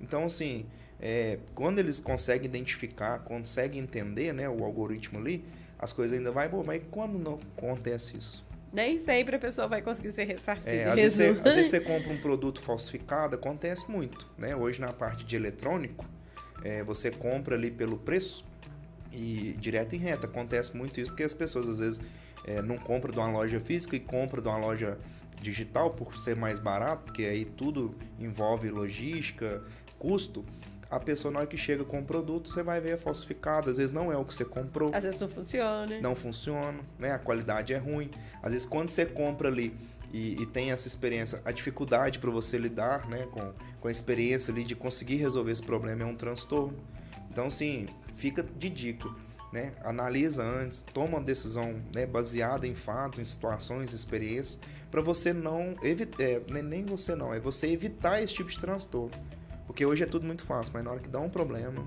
Então, 0.01 0.25
assim, 0.25 0.67
é, 1.01 1.39
quando 1.55 1.79
eles 1.81 1.99
conseguem 1.99 2.47
identificar, 2.47 3.19
conseguem 3.21 3.83
entender 3.83 4.33
né, 4.33 4.49
o 4.49 4.65
algoritmo 4.65 5.19
ali, 5.19 5.45
as 5.79 5.93
coisas 5.93 6.17
ainda 6.17 6.31
vai 6.31 6.49
boa, 6.49 6.63
mas 6.65 6.81
quando 6.91 7.19
não 7.19 7.39
acontece 7.57 8.17
isso? 8.17 8.47
Nem 8.73 8.99
sempre 8.99 9.37
a 9.37 9.39
pessoa 9.39 9.67
vai 9.67 9.83
conseguir 9.83 10.13
ser 10.13 10.25
ressarcida. 10.25 10.71
É, 10.71 10.89
às, 10.89 10.95
vezes 10.95 11.19
você, 11.19 11.49
às 11.49 11.55
vezes 11.55 11.71
você 11.71 11.81
compra 11.81 12.13
um 12.13 12.21
produto 12.21 12.61
falsificado, 12.61 13.35
acontece 13.35 13.91
muito. 13.91 14.27
Né? 14.39 14.55
Hoje 14.55 14.81
na 14.81 14.93
parte 14.93 15.25
de 15.25 15.35
eletrônico, 15.35 16.05
é, 16.65 16.83
você 16.83 17.11
compra 17.11 17.55
ali 17.57 17.71
pelo 17.71 17.99
preço 17.99 18.45
e 19.13 19.55
direto 19.59 19.95
em 19.95 19.99
reta. 19.99 20.27
Acontece 20.27 20.77
muito 20.77 21.01
isso 21.01 21.11
porque 21.11 21.25
as 21.25 21.35
pessoas 21.35 21.69
às 21.69 21.81
vezes 21.81 22.01
é, 22.45 22.63
não 22.63 22.79
compram 22.79 23.13
de 23.13 23.19
uma 23.19 23.31
loja 23.31 23.61
física 23.61 23.97
e 23.97 24.01
compram 24.01 24.43
de 24.43 24.49
uma 24.49 24.59
loja 24.59 24.99
digital 25.41 25.91
por 25.91 26.17
ser 26.19 26.35
mais 26.37 26.59
barato, 26.59 27.05
porque 27.05 27.25
aí 27.25 27.45
tudo 27.45 27.95
envolve 28.19 28.69
logística, 28.71 29.63
custo. 29.99 30.45
A 30.89 31.01
pessoa 31.01 31.33
na 31.33 31.41
hora 31.41 31.49
que 31.49 31.57
chega 31.57 31.85
com 31.85 31.99
o 31.99 32.05
produto, 32.05 32.49
você 32.49 32.63
vai 32.63 32.81
ver 32.81 32.91
é 32.91 32.97
falsificado. 32.97 33.69
Às 33.69 33.77
vezes 33.77 33.93
não 33.93 34.13
é 34.13 34.17
o 34.17 34.25
que 34.25 34.33
você 34.33 34.45
comprou 34.45 34.93
Às 34.95 35.03
vezes 35.03 35.19
não 35.19 35.29
funciona. 35.29 35.99
não 36.01 36.15
funciona, 36.15 36.79
né? 36.99 37.11
A 37.11 37.19
qualidade 37.19 37.75
é 37.75 37.77
ruim. 37.77 38.09
Às 38.43 38.53
vezes 38.53 38.67
quando 38.67 38.89
você 38.91 39.05
compra 39.05 39.49
ali 39.49 39.77
e, 40.17 40.43
e 40.43 40.47
tem 40.47 40.71
essa 40.71 40.89
experiência, 40.89 41.43
a 41.45 41.53
dificuldade 41.53 42.19
para 42.19 42.31
você 42.31 42.57
lidar, 42.57 43.07
né, 43.07 43.27
com, 43.31 43.53
com 43.81 43.89
a 43.89 43.91
experiência 43.91 44.51
ali 44.51 44.65
de 44.65 44.75
conseguir 44.75 45.17
resolver 45.17 45.53
esse 45.53 45.63
problema 45.63 46.03
é 46.03 46.07
um 46.07 46.15
transtorno. 46.17 46.79
Então, 47.31 47.49
assim, 47.49 47.85
fica 48.15 48.43
de 48.43 48.71
dica, 48.71 49.09
né? 49.53 49.75
Analisa 49.85 50.43
antes, 50.43 50.83
toma 50.95 51.19
uma 51.19 51.21
decisão, 51.21 51.83
né, 51.95 52.07
baseada 52.07 52.67
em 52.67 52.75
fatos, 52.75 53.19
em 53.19 53.25
situações, 53.25 53.93
experiências, 53.93 54.59
para 54.91 55.03
você 55.03 55.35
não 55.35 55.77
evitar, 55.83 56.23
é, 56.23 56.41
nem- 56.49 56.63
nem 56.63 56.85
você 56.87 57.15
não, 57.15 57.35
é 57.35 57.39
você 57.39 57.67
evitar 57.69 58.23
esse 58.23 58.33
tipo 58.33 58.49
de 58.51 58.59
transtorno. 58.59 59.11
Porque 59.67 59.85
hoje 59.85 60.03
é 60.03 60.07
tudo 60.07 60.27
muito 60.27 60.45
fácil, 60.47 60.73
mas 60.73 60.83
na 60.83 60.93
hora 60.93 61.01
que 61.01 61.09
dá 61.09 61.21
um 61.21 61.29
problema, 61.29 61.87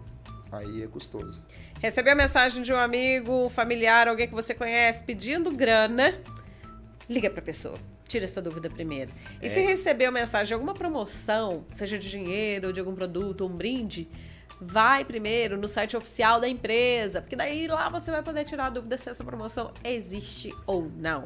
aí 0.51 0.83
é 0.83 0.87
custoso. 0.87 1.43
Recebeu 1.81 2.13
a 2.13 2.15
mensagem 2.15 2.61
de 2.61 2.71
um 2.71 2.77
amigo, 2.77 3.49
familiar, 3.49 4.07
alguém 4.07 4.27
que 4.27 4.35
você 4.35 4.53
conhece 4.53 5.03
pedindo 5.03 5.49
grana, 5.49 6.21
liga 7.09 7.29
pra 7.31 7.41
pessoa. 7.41 7.77
Tira 8.09 8.25
essa 8.25 8.41
dúvida 8.41 8.69
primeiro. 8.71 9.11
E 9.39 9.45
É. 9.45 9.49
se 9.49 9.61
recebeu 9.61 10.11
mensagem 10.11 10.47
de 10.47 10.53
alguma 10.55 10.73
promoção, 10.73 11.63
seja 11.71 11.97
de 11.97 12.09
dinheiro, 12.09 12.67
ou 12.67 12.73
de 12.73 12.79
algum 12.79 12.95
produto, 12.95 13.41
ou 13.41 13.49
um 13.49 13.53
brinde, 13.55 14.09
vai 14.61 15.05
primeiro 15.05 15.57
no 15.57 15.69
site 15.69 15.95
oficial 15.95 16.39
da 16.39 16.47
empresa, 16.47 17.21
porque 17.21 17.35
daí 17.35 17.67
lá 17.67 17.87
você 17.89 18.11
vai 18.11 18.21
poder 18.21 18.43
tirar 18.43 18.65
a 18.65 18.69
dúvida 18.69 18.97
se 18.97 19.09
essa 19.09 19.23
promoção 19.23 19.71
existe 19.83 20.53
ou 20.67 20.91
não. 20.97 21.23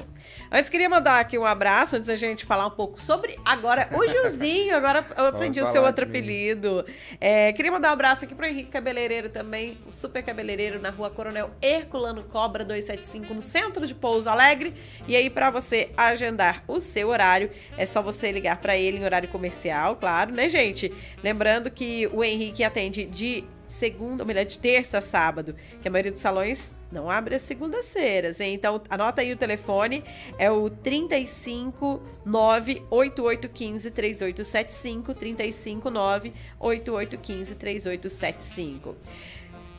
Antes, 0.51 0.69
queria 0.69 0.89
mandar 0.89 1.19
aqui 1.19 1.37
um 1.37 1.45
abraço, 1.45 1.95
antes 1.95 2.07
da 2.07 2.15
gente 2.15 2.45
falar 2.45 2.67
um 2.67 2.71
pouco 2.71 3.01
sobre 3.01 3.37
agora 3.43 3.89
o 3.91 4.07
Gilzinho, 4.07 4.75
agora 4.75 5.05
eu 5.17 5.25
aprendi 5.25 5.59
o 5.59 5.65
seu 5.65 5.83
outro 5.83 6.05
apelido. 6.05 6.85
É, 7.19 7.51
queria 7.53 7.71
mandar 7.71 7.89
um 7.89 7.93
abraço 7.93 8.25
aqui 8.25 8.35
pro 8.35 8.45
Henrique 8.45 8.69
Cabeleireiro 8.69 9.29
também, 9.29 9.77
o 9.87 9.91
super 9.91 10.23
cabeleireiro 10.23 10.79
na 10.79 10.91
rua 10.91 11.09
Coronel 11.09 11.51
Herculano 11.61 12.23
Cobra 12.23 12.63
275, 12.63 13.33
no 13.33 13.41
centro 13.41 13.87
de 13.87 13.95
Pouso 13.95 14.29
Alegre. 14.29 14.73
E 15.07 15.15
aí, 15.15 15.29
pra 15.29 15.49
você 15.49 15.91
agendar 15.97 16.63
o 16.67 16.79
seu 16.79 17.09
horário, 17.09 17.49
é 17.77 17.85
só 17.85 18.01
você 18.01 18.31
ligar 18.31 18.57
pra 18.57 18.77
ele 18.77 18.97
em 18.97 19.05
horário 19.05 19.29
comercial, 19.29 19.95
claro, 19.95 20.31
né, 20.31 20.47
gente? 20.49 20.93
Lembrando 21.23 21.71
que 21.71 22.07
o 22.13 22.23
Henrique 22.23 22.63
atende 22.63 23.05
de 23.05 23.22
segunda, 23.67 24.23
ou 24.23 24.27
melhor, 24.27 24.45
de 24.45 24.59
terça 24.59 24.99
a 24.99 25.01
sábado, 25.01 25.55
que 25.81 25.87
a 25.87 25.91
maioria 25.91 26.11
dos 26.11 26.21
salões 26.21 26.75
não 26.91 27.09
abre 27.09 27.35
às 27.35 27.41
segundas-feiras, 27.41 28.39
hein? 28.39 28.53
Então, 28.53 28.81
anota 28.89 29.21
aí 29.21 29.33
o 29.33 29.37
telefone, 29.37 30.03
é 30.37 30.49
o 30.51 30.69
35 30.69 32.01
98815 32.25 33.91
3875, 33.91 35.13
35 35.13 35.89
98815 35.89 37.55
3875. 37.55 38.95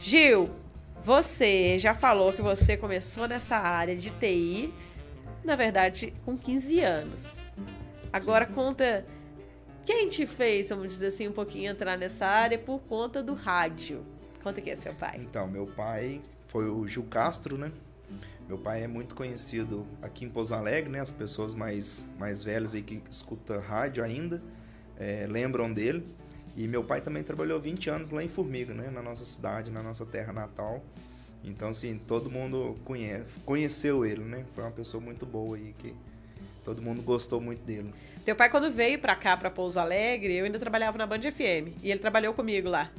Gil, 0.01 0.51
você 1.05 1.79
já 1.79 1.95
falou 1.95 2.33
que 2.33 2.43
você 2.43 2.77
começou 2.77 3.29
nessa 3.29 3.57
área 3.57 3.95
de 3.95 4.11
TI, 4.11 4.73
na 5.45 5.55
verdade, 5.55 6.13
com 6.25 6.37
15 6.37 6.81
anos. 6.81 7.53
Agora 8.13 8.47
conta 8.47 9.05
quem 9.85 10.09
te 10.09 10.27
fez, 10.27 10.71
vamos 10.71 10.89
dizer 10.89 11.09
assim, 11.09 11.29
um 11.29 11.33
pouquinho 11.33 11.71
entrar 11.71 11.97
nessa 11.97 12.27
área 12.27 12.59
por 12.59 12.81
conta 12.81 13.23
do 13.23 13.35
rádio. 13.35 14.05
Conta 14.43 14.61
quem 14.61 14.73
é 14.73 14.77
seu 14.77 14.95
pai. 14.95 15.19
Então, 15.21 15.47
meu 15.47 15.67
pai 15.67 16.21
foi 16.49 16.69
o 16.69 16.87
Gil 16.87 17.05
Castro, 17.05 17.57
né? 17.57 17.73
Meu 18.47 18.59
pai 18.59 18.83
é 18.83 18.87
muito 18.87 19.15
conhecido 19.15 19.87
aqui 20.03 20.25
em 20.25 20.29
Pouso 20.29 20.55
Alegre, 20.55 20.91
né? 20.91 21.01
As 21.01 21.11
pessoas 21.11 21.55
mais, 21.55 22.07
mais 22.19 22.43
velhas 22.43 22.75
aí 22.75 22.83
que 22.83 23.03
escutam 23.11 23.59
rádio 23.61 24.05
ainda 24.05 24.43
é, 24.99 25.27
lembram 25.27 25.73
dele. 25.73 26.07
E 26.57 26.69
meu 26.69 26.85
pai 26.85 27.01
também 27.01 27.23
trabalhou 27.23 27.61
20 27.61 27.91
anos 27.91 28.11
lá 28.11 28.23
em 28.23 28.29
Formiga, 28.29 28.75
né? 28.75 28.91
Na 28.91 29.03
nossa 29.03 29.25
cidade, 29.25 29.71
na 29.71 29.83
nossa 29.83 30.05
terra 30.05 30.33
natal. 30.33 30.85
Então, 31.43 31.71
assim, 31.71 31.99
todo 31.99 32.31
mundo 32.31 32.77
conhece, 32.85 33.25
conheceu 33.45 34.05
ele, 34.05 34.23
né? 34.23 34.45
Foi 34.55 34.65
uma 34.65 34.71
pessoa 34.71 35.01
muito 35.01 35.27
boa 35.27 35.57
aí, 35.57 35.75
que 35.79 35.95
todo 36.63 36.81
mundo 36.81 37.03
gostou 37.03 37.41
muito 37.41 37.65
dele. 37.65 37.93
Teu 38.25 38.35
pai, 38.35 38.49
quando 38.51 38.71
veio 38.71 38.99
pra 38.99 39.15
cá, 39.15 39.37
pra 39.37 39.51
Pouso 39.51 39.79
Alegre, 39.79 40.35
eu 40.35 40.45
ainda 40.45 40.59
trabalhava 40.59 40.97
na 40.97 41.07
Band 41.07 41.21
FM. 41.21 41.77
E 41.83 41.91
ele 41.91 42.01
trabalhou 42.01 42.33
comigo 42.33 42.69
lá. 42.69 42.91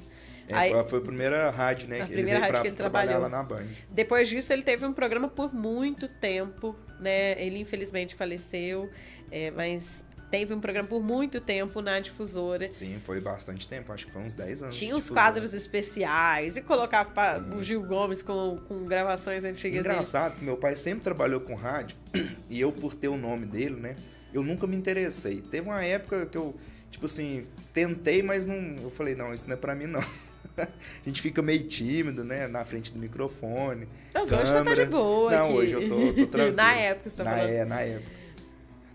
É, 0.48 0.54
Aí- 0.54 0.72
foi- 0.88 1.00
a 1.00 1.02
primeira 1.02 1.50
rádio, 1.50 1.88
né? 1.88 2.02
A 2.02 2.06
que 2.06 2.14
primeira 2.14 2.40
rádio 2.40 2.54
pra 2.54 2.62
que 2.62 2.68
ele 2.68 2.76
trabalhou. 2.76 3.20
lá 3.20 3.30
na 3.30 3.42
Band. 3.44 3.66
Depois 3.90 4.30
disso, 4.30 4.54
ele 4.54 4.62
teve 4.62 4.86
um 4.86 4.94
programa 4.94 5.28
por 5.28 5.52
muito 5.54 6.08
tempo, 6.08 6.76
né? 7.00 7.32
Ele 7.44 7.58
infelizmente 7.60 8.14
faleceu, 8.14 8.88
é, 9.32 9.50
mas 9.50 10.06
teve 10.30 10.54
um 10.54 10.60
programa 10.60 10.88
por 10.88 11.02
muito 11.02 11.42
tempo 11.42 11.82
na 11.82 12.00
difusora. 12.00 12.72
Sim, 12.72 13.00
foi 13.04 13.20
bastante 13.20 13.68
tempo, 13.68 13.92
acho 13.92 14.06
que 14.06 14.12
foi 14.12 14.22
uns 14.22 14.36
10 14.36 14.62
anos. 14.62 14.78
Tinha 14.78 14.94
difusora. 14.94 15.20
quadros 15.22 15.54
especiais 15.56 16.58
e 16.58 16.62
colocava 16.62 17.10
pa- 17.10 17.38
o 17.58 17.64
Gil 17.64 17.82
Gomes 17.82 18.22
com, 18.22 18.60
com 18.68 18.86
gravações 18.86 19.44
antigas 19.46 19.82
dele. 19.82 19.96
Engraçado 19.96 20.38
que 20.38 20.46
meu 20.46 20.58
pai 20.58 20.76
sempre 20.76 21.00
trabalhou 21.04 21.40
com 21.42 21.56
rádio 21.56 21.98
e 22.50 22.62
eu, 22.62 22.72
por 22.72 22.94
ter 22.94 23.08
o 23.08 23.18
nome 23.18 23.48
dele, 23.48 23.76
né? 23.80 23.96
Eu 24.36 24.44
nunca 24.44 24.68
me 24.68 24.76
interessei. 24.76 25.42
Teve 25.42 25.70
uma 25.70 25.82
época 25.82 26.26
que 26.26 26.38
eu, 26.38 26.54
tipo 26.92 27.06
assim, 27.06 27.48
tentei, 27.74 28.22
mas 28.22 28.46
não. 28.46 28.56
Eu 28.84 28.92
falei, 28.92 29.16
não, 29.16 29.34
isso 29.34 29.48
não 29.48 29.54
é 29.54 29.58
pra 29.58 29.74
mim, 29.74 29.86
não. 29.86 30.02
a 30.60 30.68
gente 31.06 31.22
fica 31.22 31.42
meio 31.42 31.64
tímido, 31.64 32.22
né? 32.26 32.46
Na 32.46 32.66
frente 32.66 32.92
do 32.92 33.00
microfone. 33.00 33.88
Mas 34.14 34.30
hoje 34.30 34.52
você 34.52 34.62
tá 34.62 34.76
de 34.76 34.86
boa 34.88 35.32
Não, 35.32 35.46
aqui. 35.46 35.54
hoje 35.54 35.72
eu 35.72 35.88
tô, 35.88 35.96
tô 36.14 36.28
tranquilo. 36.28 36.56
Na 36.58 36.76
época 36.76 37.10
você 37.10 37.16
tá 37.16 37.24
na, 37.24 37.32
falando. 37.32 37.50
É, 37.50 37.66
na 37.66 37.82
época. 37.82 38.12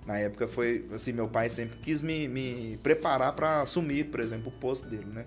Na 0.07 0.19
época 0.19 0.49
foi, 0.49 0.85
assim, 0.93 1.13
meu 1.13 1.29
pai 1.29 1.49
sempre 1.49 1.79
quis 1.79 2.03
me, 2.03 2.29
me 2.29 2.79
preparar 2.83 3.33
para 3.33 3.63
assumir, 3.63 4.05
por 4.07 4.21
exemplo, 4.21 4.49
o 4.49 4.61
posto 4.61 4.89
dele, 4.89 5.07
né? 5.07 5.25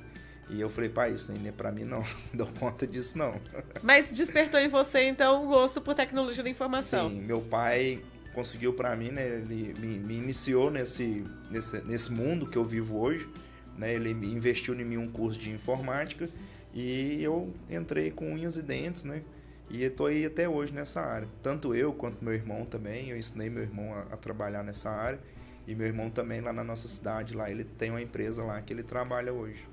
E 0.49 0.61
eu 0.61 0.69
falei, 0.69 0.90
pai, 0.90 1.14
isso 1.14 1.31
aí 1.31 1.40
não 1.40 1.49
é 1.49 1.52
pra 1.52 1.72
mim, 1.72 1.85
não. 1.85 2.02
Não 2.02 2.06
dou 2.45 2.48
conta 2.60 2.85
disso, 2.85 3.18
não. 3.18 3.41
Mas 3.81 4.11
despertou 4.11 4.60
em 4.60 4.68
você, 4.68 5.03
então, 5.06 5.44
o 5.44 5.48
gosto 5.48 5.81
por 5.81 5.95
tecnologia 5.95 6.44
da 6.44 6.49
informação. 6.49 7.10
Sim, 7.10 7.22
meu 7.22 7.41
pai 7.41 7.99
conseguiu 8.34 8.73
para 8.73 8.95
mim, 8.95 9.11
né? 9.11 9.27
Ele 9.27 9.73
me, 9.80 9.99
me 9.99 10.15
iniciou 10.15 10.69
nesse, 10.69 11.23
nesse, 11.49 11.81
nesse 11.84 12.11
mundo 12.11 12.47
que 12.47 12.57
eu 12.57 12.65
vivo 12.65 12.99
hoje, 12.99 13.30
né? 13.77 13.93
Ele 13.93 14.11
investiu 14.11 14.73
em 14.73 14.84
mim 14.84 14.97
um 14.97 15.10
curso 15.10 15.39
de 15.39 15.51
informática 15.51 16.27
e 16.73 17.23
eu 17.23 17.53
entrei 17.69 18.11
com 18.11 18.31
unhas 18.31 18.57
e 18.57 18.61
dentes, 18.61 19.03
né? 19.03 19.23
E 19.69 19.84
estou 19.84 20.07
aí 20.07 20.26
até 20.26 20.47
hoje 20.47 20.73
nessa 20.73 21.01
área. 21.01 21.27
Tanto 21.41 21.73
eu 21.73 21.93
quanto 21.93 22.23
meu 22.23 22.34
irmão 22.34 22.65
também. 22.65 23.10
Eu 23.10 23.18
ensinei 23.18 23.49
meu 23.49 23.64
irmão 23.64 23.93
a, 23.93 24.01
a 24.14 24.18
trabalhar 24.18 24.64
nessa 24.64 24.89
área. 24.89 25.19
E 25.65 25.73
meu 25.73 25.88
irmão 25.88 26.10
também 26.10 26.41
lá 26.41 26.51
na 26.51 26.64
nossa 26.64 26.88
cidade, 26.88 27.34
lá 27.34 27.49
ele 27.49 27.64
tem 27.64 27.89
uma 27.89 28.01
empresa 28.01 28.43
lá 28.43 28.61
que 28.61 28.73
ele 28.73 28.84
trabalha 28.84 29.34
hoje. 29.34 29.68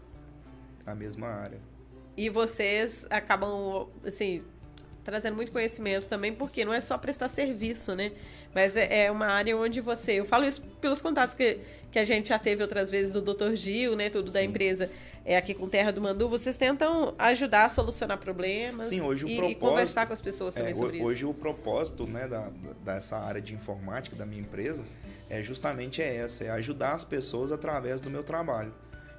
Na 0.87 0.95
mesma 0.95 1.27
área. 1.29 1.61
E 2.17 2.29
vocês 2.29 3.07
acabam, 3.11 3.89
assim, 4.05 4.43
trazendo 5.05 5.37
muito 5.37 5.51
conhecimento 5.53 6.07
também, 6.09 6.33
porque 6.33 6.65
não 6.65 6.73
é 6.75 6.81
só 6.81 6.97
prestar 6.99 7.29
serviço, 7.29 7.95
né? 7.95 8.13
Mas 8.55 8.77
é 8.77 9.05
é 9.07 9.11
uma 9.11 9.27
área 9.27 9.57
onde 9.57 9.81
você. 9.81 10.13
Eu 10.15 10.25
falo 10.25 10.45
isso 10.45 10.61
pelos 10.81 11.01
contatos 11.01 11.35
que, 11.35 11.59
que 11.91 11.99
a 11.99 12.05
gente 12.05 12.29
já 12.29 12.39
teve 12.39 12.63
outras 12.63 12.91
vezes 12.91 13.13
do 13.13 13.21
Dr. 13.23 13.55
Gil, 13.55 13.95
né? 13.97 14.11
Tudo 14.11 14.31
da 14.33 14.41
Sim. 14.41 14.47
empresa 14.47 14.91
é 15.25 15.37
aqui 15.37 15.55
com 15.55 15.69
Terra 15.69 15.93
do 15.93 16.01
Mandu. 16.01 16.29
Vocês 16.29 16.57
tentam 16.57 17.15
ajudar 17.19 17.67
a 17.67 17.69
solucionar 17.69 18.19
problemas 18.19 18.89
Sim, 18.89 19.01
hoje 19.01 19.25
o 19.25 19.29
e, 19.29 19.33
e 19.33 19.37
propósito- 19.37 19.61
conversar 19.61 20.07
com 20.07 20.13
as 20.13 20.21
pessoas 20.21 20.55
também 20.55 20.71
É, 20.71 20.75
sobre 20.75 20.97
ho- 20.97 21.01
isso. 21.01 21.05
hoje 21.07 21.25
o 21.25 21.33
propósito 21.35 22.07
né, 22.07 22.27
da, 22.27 22.49
da- 22.49 22.95
dessa 22.95 23.17
área 23.19 23.41
de 23.41 23.55
informática 23.55 24.17
da 24.17 24.27
minha 24.27 24.41
empresa 24.43 24.83
é 25.29 25.43
justamente 25.45 26.03
é 26.03 26.17
essa, 26.17 26.43
é 26.45 26.51
ajudar 26.51 26.93
as 26.95 27.05
pessoas 27.05 27.53
através 27.53 28.01
do 28.01 28.11
meu 28.11 28.25
trabalho. 28.25 28.75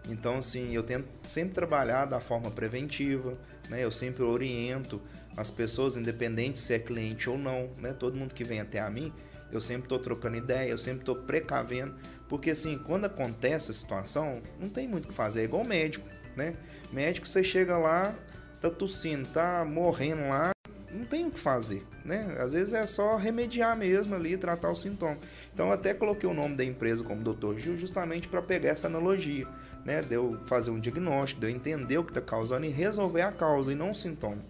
Então, 0.10 0.40
assim, 0.40 0.74
eu 0.74 0.84
tento 0.84 1.06
sempre 1.28 1.54
trabalhar 1.54 2.06
da 2.06 2.20
forma 2.20 2.50
preventiva, 2.52 3.38
né? 3.70 3.84
Eu 3.86 3.92
sempre 3.92 4.24
oriento 4.24 5.00
as 5.36 5.50
pessoas, 5.50 5.96
independente 5.96 6.60
se 6.60 6.74
é 6.74 6.80
cliente 6.80 7.30
ou 7.30 7.38
não, 7.38 7.70
né? 7.78 7.94
Todo 7.94 8.18
mundo 8.18 8.34
que 8.34 8.44
vem 8.44 8.60
até 8.60 8.80
a 8.80 8.90
mim, 8.90 9.14
eu 9.52 9.62
sempre 9.62 9.84
estou 9.84 10.00
trocando 10.00 10.38
ideia, 10.38 10.70
eu 10.70 10.78
sempre 10.78 11.02
estou 11.02 11.16
precavendo, 11.16 11.96
porque 12.28 12.52
assim, 12.52 12.78
quando 12.78 13.06
acontece 13.06 13.72
a 13.72 13.74
situação, 13.74 14.42
não 14.60 14.70
tem 14.70 14.88
muito 14.88 15.06
o 15.06 15.08
que 15.10 15.14
fazer, 15.14 15.42
é 15.42 15.44
igual 15.44 15.64
médico, 15.64 16.08
né? 16.36 16.56
Médico, 16.92 17.28
você 17.28 17.44
chega 17.44 17.78
lá, 17.78 18.16
tá 18.62 18.70
tossindo, 18.70 19.28
tá 19.28 19.66
morrendo 19.66 20.28
lá, 20.28 20.52
não 20.94 21.06
tem 21.06 21.26
o 21.26 21.32
que 21.32 21.40
fazer, 21.40 21.86
né? 22.04 22.36
Às 22.40 22.54
vezes 22.54 22.74
é 22.74 22.86
só 22.86 23.16
remediar 23.16 23.78
mesmo 23.78 24.16
ali, 24.16 24.38
tratar 24.38 24.70
o 24.70 24.76
sintoma. 24.76 25.18
Então 25.54 25.72
até 25.72 25.94
coloquei 25.94 26.30
o 26.30 26.34
nome 26.34 26.56
da 26.56 26.64
empresa 26.64 27.04
como 27.04 27.24
Dr. 27.24 27.58
Gil 27.58 27.78
justamente 27.78 28.28
para 28.28 28.42
pegar 28.42 28.70
essa 28.70 28.88
analogia, 28.88 29.48
né? 29.86 30.02
De 30.02 30.16
eu 30.16 30.40
fazer 30.46 30.72
um 30.72 30.80
diagnóstico, 30.80 31.42
de 31.42 31.48
eu 31.48 31.52
entender 31.52 31.98
o 31.98 32.04
que 32.04 32.12
está 32.12 32.22
causando 32.22 32.66
e 32.66 32.70
resolver 32.70 33.22
a 33.22 33.32
causa 33.32 33.72
e 33.72 33.76
não 33.76 33.92
o 33.92 33.96
sintoma. 33.96 34.42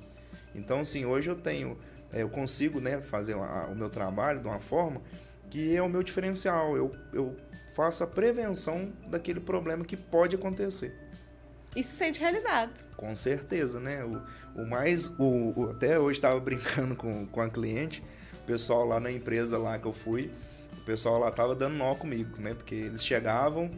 Então, 0.55 0.81
assim, 0.81 1.05
hoje 1.05 1.29
eu 1.29 1.35
tenho, 1.35 1.77
é, 2.11 2.21
eu 2.23 2.29
consigo, 2.29 2.79
né, 2.79 3.01
fazer 3.01 3.35
o 3.35 3.75
meu 3.75 3.89
trabalho 3.89 4.39
de 4.39 4.47
uma 4.47 4.59
forma 4.59 5.01
que 5.49 5.75
é 5.75 5.81
o 5.81 5.89
meu 5.89 6.01
diferencial. 6.03 6.75
Eu, 6.77 6.91
eu 7.13 7.35
faço 7.75 8.03
a 8.03 8.07
prevenção 8.07 8.91
daquele 9.07 9.39
problema 9.39 9.83
que 9.83 9.97
pode 9.97 10.35
acontecer. 10.35 10.93
E 11.75 11.83
se 11.83 11.91
sente 11.95 12.19
realizado. 12.19 12.73
Com 12.97 13.15
certeza, 13.15 13.79
né? 13.79 14.03
O, 14.03 14.61
o 14.61 14.65
mais. 14.69 15.07
O, 15.17 15.53
o- 15.57 15.69
até 15.71 15.97
hoje 15.99 16.17
estava 16.19 16.39
brincando 16.41 16.95
com, 16.95 17.25
com 17.27 17.41
a 17.41 17.49
cliente, 17.49 18.03
o 18.33 18.45
pessoal 18.45 18.85
lá 18.85 18.99
na 18.99 19.11
empresa 19.11 19.57
lá 19.57 19.77
que 19.79 19.87
eu 19.87 19.93
fui, 19.93 20.31
o 20.77 20.81
pessoal 20.85 21.17
lá 21.19 21.31
tava 21.31 21.55
dando 21.55 21.75
nó 21.77 21.95
comigo, 21.95 22.41
né? 22.41 22.53
Porque 22.53 22.75
eles 22.75 23.05
chegavam, 23.05 23.71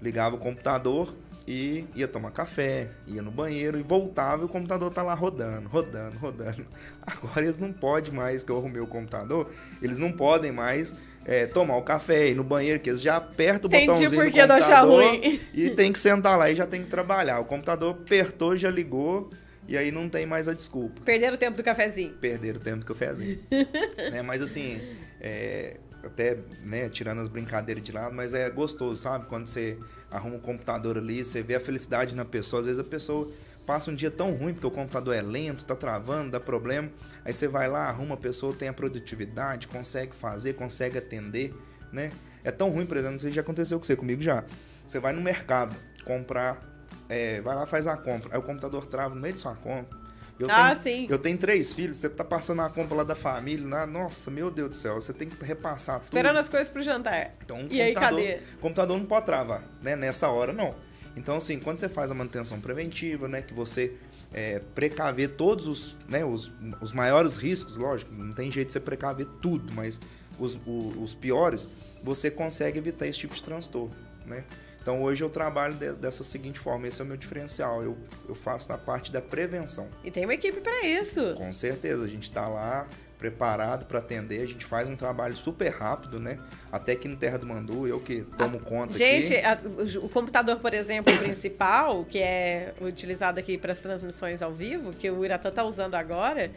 ligavam 0.00 0.38
o 0.38 0.42
computador 0.42 1.12
e 1.50 1.84
ia 1.96 2.06
tomar 2.06 2.30
café, 2.30 2.88
ia 3.08 3.20
no 3.20 3.32
banheiro 3.32 3.76
e 3.76 3.82
voltava 3.82 4.42
e 4.42 4.44
o 4.44 4.48
computador 4.48 4.92
tá 4.92 5.02
lá 5.02 5.14
rodando, 5.14 5.68
rodando, 5.68 6.16
rodando. 6.16 6.64
Agora 7.02 7.42
eles 7.42 7.58
não 7.58 7.72
podem 7.72 8.12
mais, 8.12 8.44
que 8.44 8.52
eu 8.52 8.56
arrumei 8.56 8.80
o 8.80 8.86
computador, 8.86 9.50
eles 9.82 9.98
não 9.98 10.12
podem 10.12 10.52
mais. 10.52 10.94
é, 11.24 11.46
tomar 11.46 11.76
o 11.76 11.82
café, 11.82 12.28
ir 12.28 12.36
no 12.36 12.44
banheiro, 12.44 12.78
que 12.78 12.88
eles 12.88 13.02
já 13.02 13.16
apertam 13.16 13.68
o 13.68 13.74
Entendi 13.74 13.86
botãozinho 13.86 14.10
do 14.10 14.32
computador 14.32 14.86
ruim. 14.86 15.40
e 15.52 15.70
tem 15.70 15.92
que 15.92 15.98
sentar 15.98 16.38
lá 16.38 16.48
e 16.50 16.54
já 16.54 16.66
tem 16.66 16.82
que 16.82 16.88
trabalhar. 16.88 17.40
O 17.40 17.44
computador 17.44 17.94
apertou, 18.00 18.56
já 18.56 18.70
ligou 18.70 19.30
e 19.68 19.76
aí 19.76 19.90
não 19.90 20.08
tem 20.08 20.24
mais 20.24 20.48
a 20.48 20.54
desculpa. 20.54 21.00
Perderam 21.04 21.34
o 21.34 21.36
tempo 21.36 21.56
do 21.56 21.62
cafezinho. 21.64 22.12
Perder 22.14 22.56
o 22.56 22.60
tempo 22.60 22.84
eu 22.88 22.96
fazia. 22.96 23.40
né? 24.10 24.22
Mas 24.22 24.40
assim, 24.40 24.80
é, 25.20 25.78
até 26.04 26.38
né, 26.64 26.88
tirando 26.88 27.20
as 27.20 27.28
brincadeiras 27.28 27.82
de 27.82 27.92
lado, 27.92 28.14
mas 28.14 28.34
é 28.34 28.48
gostoso, 28.50 29.00
sabe? 29.00 29.26
Quando 29.26 29.46
você 29.46 29.78
arruma 30.10 30.36
o 30.36 30.40
computador 30.40 30.98
ali, 30.98 31.24
você 31.24 31.42
vê 31.42 31.54
a 31.54 31.60
felicidade 31.60 32.14
na 32.14 32.24
pessoa. 32.24 32.60
Às 32.60 32.66
vezes 32.66 32.80
a 32.80 32.84
pessoa 32.84 33.30
passa 33.66 33.90
um 33.90 33.94
dia 33.94 34.10
tão 34.10 34.32
ruim 34.32 34.52
porque 34.52 34.66
o 34.66 34.70
computador 34.70 35.14
é 35.14 35.22
lento, 35.22 35.64
tá 35.64 35.76
travando, 35.76 36.30
dá 36.30 36.40
problema. 36.40 36.90
Aí 37.24 37.32
você 37.32 37.46
vai 37.46 37.68
lá, 37.68 37.88
arruma 37.88 38.14
a 38.14 38.18
pessoa, 38.18 38.54
tem 38.54 38.68
a 38.68 38.72
produtividade, 38.72 39.68
consegue 39.68 40.14
fazer, 40.14 40.54
consegue 40.54 40.98
atender, 40.98 41.54
né? 41.92 42.10
É 42.42 42.50
tão 42.50 42.70
ruim, 42.70 42.86
por 42.86 42.96
exemplo, 42.96 43.12
não 43.12 43.20
sei 43.20 43.30
se 43.30 43.36
já 43.36 43.42
aconteceu 43.42 43.78
com 43.78 43.84
você, 43.84 43.94
comigo 43.94 44.22
já. 44.22 44.44
Você 44.86 44.98
vai 44.98 45.12
no 45.12 45.20
mercado 45.20 45.76
comprar, 46.04 46.60
é, 47.08 47.40
vai 47.42 47.54
lá 47.54 47.66
faz 47.66 47.86
a 47.86 47.96
compra, 47.96 48.34
aí 48.34 48.40
o 48.40 48.42
computador 48.42 48.86
trava 48.86 49.14
no 49.14 49.20
meio 49.20 49.34
de 49.34 49.40
sua 49.40 49.54
compra. 49.54 49.98
Eu 50.40 50.48
ah, 50.50 50.74
tenho- 50.74 50.82
sim. 50.82 51.06
eu 51.10 51.18
tenho 51.18 51.36
três 51.36 51.72
filhos, 51.74 51.98
você 51.98 52.08
tá 52.08 52.24
passando 52.24 52.62
a 52.62 52.70
compra 52.70 52.96
lá 52.96 53.04
da 53.04 53.14
família, 53.14 53.68
lá, 53.68 53.86
nossa, 53.86 54.30
meu 54.30 54.50
Deus 54.50 54.70
do 54.70 54.76
céu, 54.76 54.94
você 55.00 55.12
tem 55.12 55.28
que 55.28 55.44
repassar 55.44 55.96
tudo. 55.96 56.04
Esperando 56.04 56.38
as 56.38 56.48
coisas 56.48 56.70
pro 56.70 56.80
jantar. 56.82 57.34
Então, 57.44 57.58
o 57.66 57.68
E 57.72 57.80
aí, 57.80 57.92
computador, 57.92 58.20
cadê? 58.22 58.38
computador 58.60 58.98
não 58.98 59.04
pode 59.06 59.26
travar, 59.26 59.62
né? 59.82 59.94
Nessa 59.94 60.28
hora, 60.30 60.52
não. 60.52 60.74
Então, 61.14 61.36
assim, 61.36 61.58
quando 61.58 61.78
você 61.78 61.88
faz 61.88 62.10
a 62.10 62.14
manutenção 62.14 62.58
preventiva, 62.60 63.28
né? 63.28 63.42
Que 63.42 63.52
você 63.52 63.92
é, 64.32 64.60
precaver 64.74 65.30
todos 65.30 65.66
os, 65.66 65.96
né, 66.08 66.24
os, 66.24 66.50
os 66.80 66.92
maiores 66.92 67.36
riscos, 67.36 67.76
lógico, 67.76 68.12
não 68.14 68.32
tem 68.32 68.50
jeito 68.50 68.68
de 68.68 68.72
você 68.74 68.80
precaver 68.80 69.26
tudo, 69.42 69.72
mas 69.74 70.00
os, 70.38 70.54
o- 70.66 70.94
os 71.02 71.14
piores, 71.16 71.68
você 72.02 72.30
consegue 72.30 72.78
evitar 72.78 73.06
esse 73.08 73.18
tipo 73.18 73.34
de 73.34 73.42
transtorno, 73.42 73.90
né? 74.24 74.44
Então, 74.82 75.02
hoje 75.02 75.22
eu 75.22 75.28
trabalho 75.28 75.74
de- 75.74 75.92
dessa 75.92 76.24
seguinte 76.24 76.58
forma, 76.58 76.88
esse 76.88 77.00
é 77.00 77.04
o 77.04 77.06
meu 77.06 77.16
diferencial, 77.16 77.82
eu, 77.82 77.96
eu 78.28 78.34
faço 78.34 78.68
na 78.70 78.78
parte 78.78 79.12
da 79.12 79.20
prevenção. 79.20 79.86
E 80.02 80.10
tem 80.10 80.24
uma 80.24 80.34
equipe 80.34 80.60
pra 80.60 80.82
isso. 80.86 81.34
Com 81.34 81.52
certeza, 81.52 82.02
a 82.04 82.08
gente 82.08 82.24
está 82.24 82.48
lá 82.48 82.86
preparado 83.18 83.84
para 83.84 83.98
atender, 83.98 84.40
a 84.40 84.46
gente 84.46 84.64
faz 84.64 84.88
um 84.88 84.96
trabalho 84.96 85.36
super 85.36 85.68
rápido, 85.70 86.18
né? 86.18 86.38
Até 86.72 86.92
aqui 86.92 87.06
no 87.06 87.16
Terra 87.18 87.36
do 87.36 87.46
Mandu, 87.46 87.86
eu 87.86 88.00
que 88.00 88.22
tomo 88.38 88.58
conta 88.58 88.96
Gente, 88.96 89.34
aqui. 89.36 89.44
a- 89.44 89.98
o 90.00 90.08
computador, 90.08 90.56
por 90.58 90.72
exemplo, 90.72 91.14
principal, 91.18 92.02
que 92.06 92.18
é 92.18 92.72
utilizado 92.80 93.38
aqui 93.38 93.58
para 93.58 93.72
as 93.72 93.82
transmissões 93.82 94.40
ao 94.40 94.54
vivo, 94.54 94.92
que 94.94 95.10
o 95.10 95.22
Iratã 95.22 95.50
tá 95.50 95.62
usando 95.62 95.96
agora, 95.96 96.50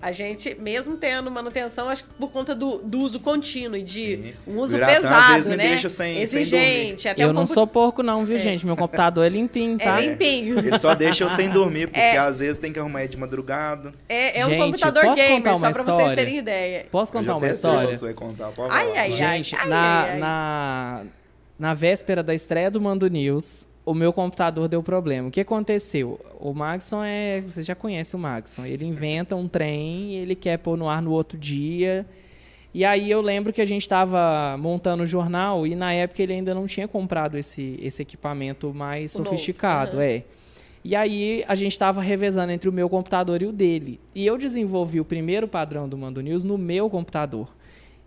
a 0.00 0.12
gente, 0.12 0.54
mesmo 0.60 0.96
tendo 0.96 1.28
manutenção, 1.30 1.88
acho 1.88 2.04
que 2.04 2.10
por 2.14 2.30
conta 2.30 2.54
do, 2.54 2.78
do 2.78 2.98
uso 3.00 3.18
contínuo 3.18 3.76
e 3.76 3.82
de 3.82 4.16
Sim. 4.16 4.34
um 4.46 4.58
uso 4.58 4.74
O 4.76 4.78
Iratã, 4.78 4.92
às 4.94 5.02
pesado, 5.02 5.32
vezes, 5.32 5.46
me 5.48 5.56
né? 5.56 5.68
deixa 5.70 5.88
sem- 5.88 6.14
sem 6.14 6.22
Exigente. 6.40 7.08
até 7.08 7.22
eu 7.24 7.32
não 7.32 7.42
compu- 7.42 7.54
sou 7.54 7.66
porco 7.66 8.02
não, 8.02 8.24
viu, 8.24 8.36
É. 8.36 8.38
gente? 8.38 8.64
Meu 8.64 8.76
computador 8.76 9.26
é 9.26 9.28
limpinho, 9.28 9.76
tá? 9.76 10.00
É 10.00 10.06
limpinho. 10.06 10.58
Ele 10.60 10.78
só 10.78 10.94
deixa 10.94 11.24
eu 11.24 11.28
sem 11.28 11.48
dormir, 11.50 11.88
porque 11.92 12.00
É. 12.00 12.16
às 12.16 12.38
vezes 12.38 12.58
tem 12.58 12.72
que 12.72 12.78
arrumar 12.78 13.00
ele 13.00 13.08
de 13.08 13.16
madrugada. 13.16 13.92
É, 14.08 14.40
é 14.40 14.46
um 14.46 14.50
Gente, 14.50 14.64
computador 14.64 15.02
posso 15.04 15.16
gamer, 15.16 15.36
contar 15.38 15.54
só 15.54 15.66
uma 15.66 15.72
pra 15.72 15.82
vocês 15.82 15.98
história? 15.98 16.16
terem 16.16 16.38
ideia. 16.38 16.86
Posso 16.90 17.12
contar 17.12 17.36
uma 17.36 17.46
história? 17.48 17.96
você 17.96 18.04
vai 18.06 18.14
contar. 18.14 18.48
Pode 18.52 18.74
Ai, 18.74 18.86
falar. 18.88 19.00
ai, 19.00 19.10
Gente, 19.12 19.56
ai, 19.56 19.68
na, 19.68 20.00
ai, 20.02 20.10
ai. 20.12 20.18
Na, 20.18 21.02
na 21.58 21.74
véspera 21.74 22.22
da 22.22 22.32
estreia 22.34 22.70
do 22.70 22.80
Mando 22.80 23.06
News, 23.08 23.66
o 23.88 23.94
meu 23.94 24.12
computador 24.12 24.68
deu 24.68 24.82
problema. 24.82 25.28
O 25.28 25.30
que 25.30 25.40
aconteceu? 25.40 26.20
O 26.38 26.52
Maxon 26.52 27.02
é. 27.02 27.40
Você 27.40 27.62
já 27.62 27.74
conhece 27.74 28.14
o 28.14 28.18
Maxon. 28.18 28.66
Ele 28.66 28.84
inventa 28.84 29.34
um 29.34 29.48
trem, 29.48 30.14
ele 30.16 30.34
quer 30.34 30.58
pôr 30.58 30.76
no 30.76 30.88
ar 30.90 31.00
no 31.00 31.10
outro 31.10 31.38
dia. 31.38 32.04
E 32.74 32.84
aí 32.84 33.10
eu 33.10 33.22
lembro 33.22 33.50
que 33.50 33.62
a 33.62 33.64
gente 33.64 33.80
estava 33.80 34.56
montando 34.58 35.02
o 35.02 35.06
jornal 35.06 35.66
e 35.66 35.74
na 35.74 35.90
época 35.92 36.22
ele 36.22 36.34
ainda 36.34 36.54
não 36.54 36.66
tinha 36.66 36.86
comprado 36.86 37.38
esse, 37.38 37.78
esse 37.82 38.02
equipamento 38.02 38.74
mais 38.74 39.14
O 39.14 39.18
novo, 39.18 39.30
sofisticado, 39.30 39.96
aham. 39.96 40.04
é. 40.04 40.22
E 40.84 40.94
aí 40.94 41.42
a 41.48 41.54
gente 41.54 41.72
estava 41.72 42.02
revezando 42.02 42.52
entre 42.52 42.68
o 42.68 42.72
meu 42.72 42.88
computador 42.88 43.40
e 43.42 43.46
o 43.46 43.52
dele. 43.52 43.98
E 44.14 44.26
eu 44.26 44.36
desenvolvi 44.36 45.00
o 45.00 45.04
primeiro 45.04 45.48
padrão 45.48 45.88
do 45.88 45.96
Mando 45.96 46.20
News 46.20 46.44
no 46.44 46.58
meu 46.58 46.90
computador. 46.90 47.48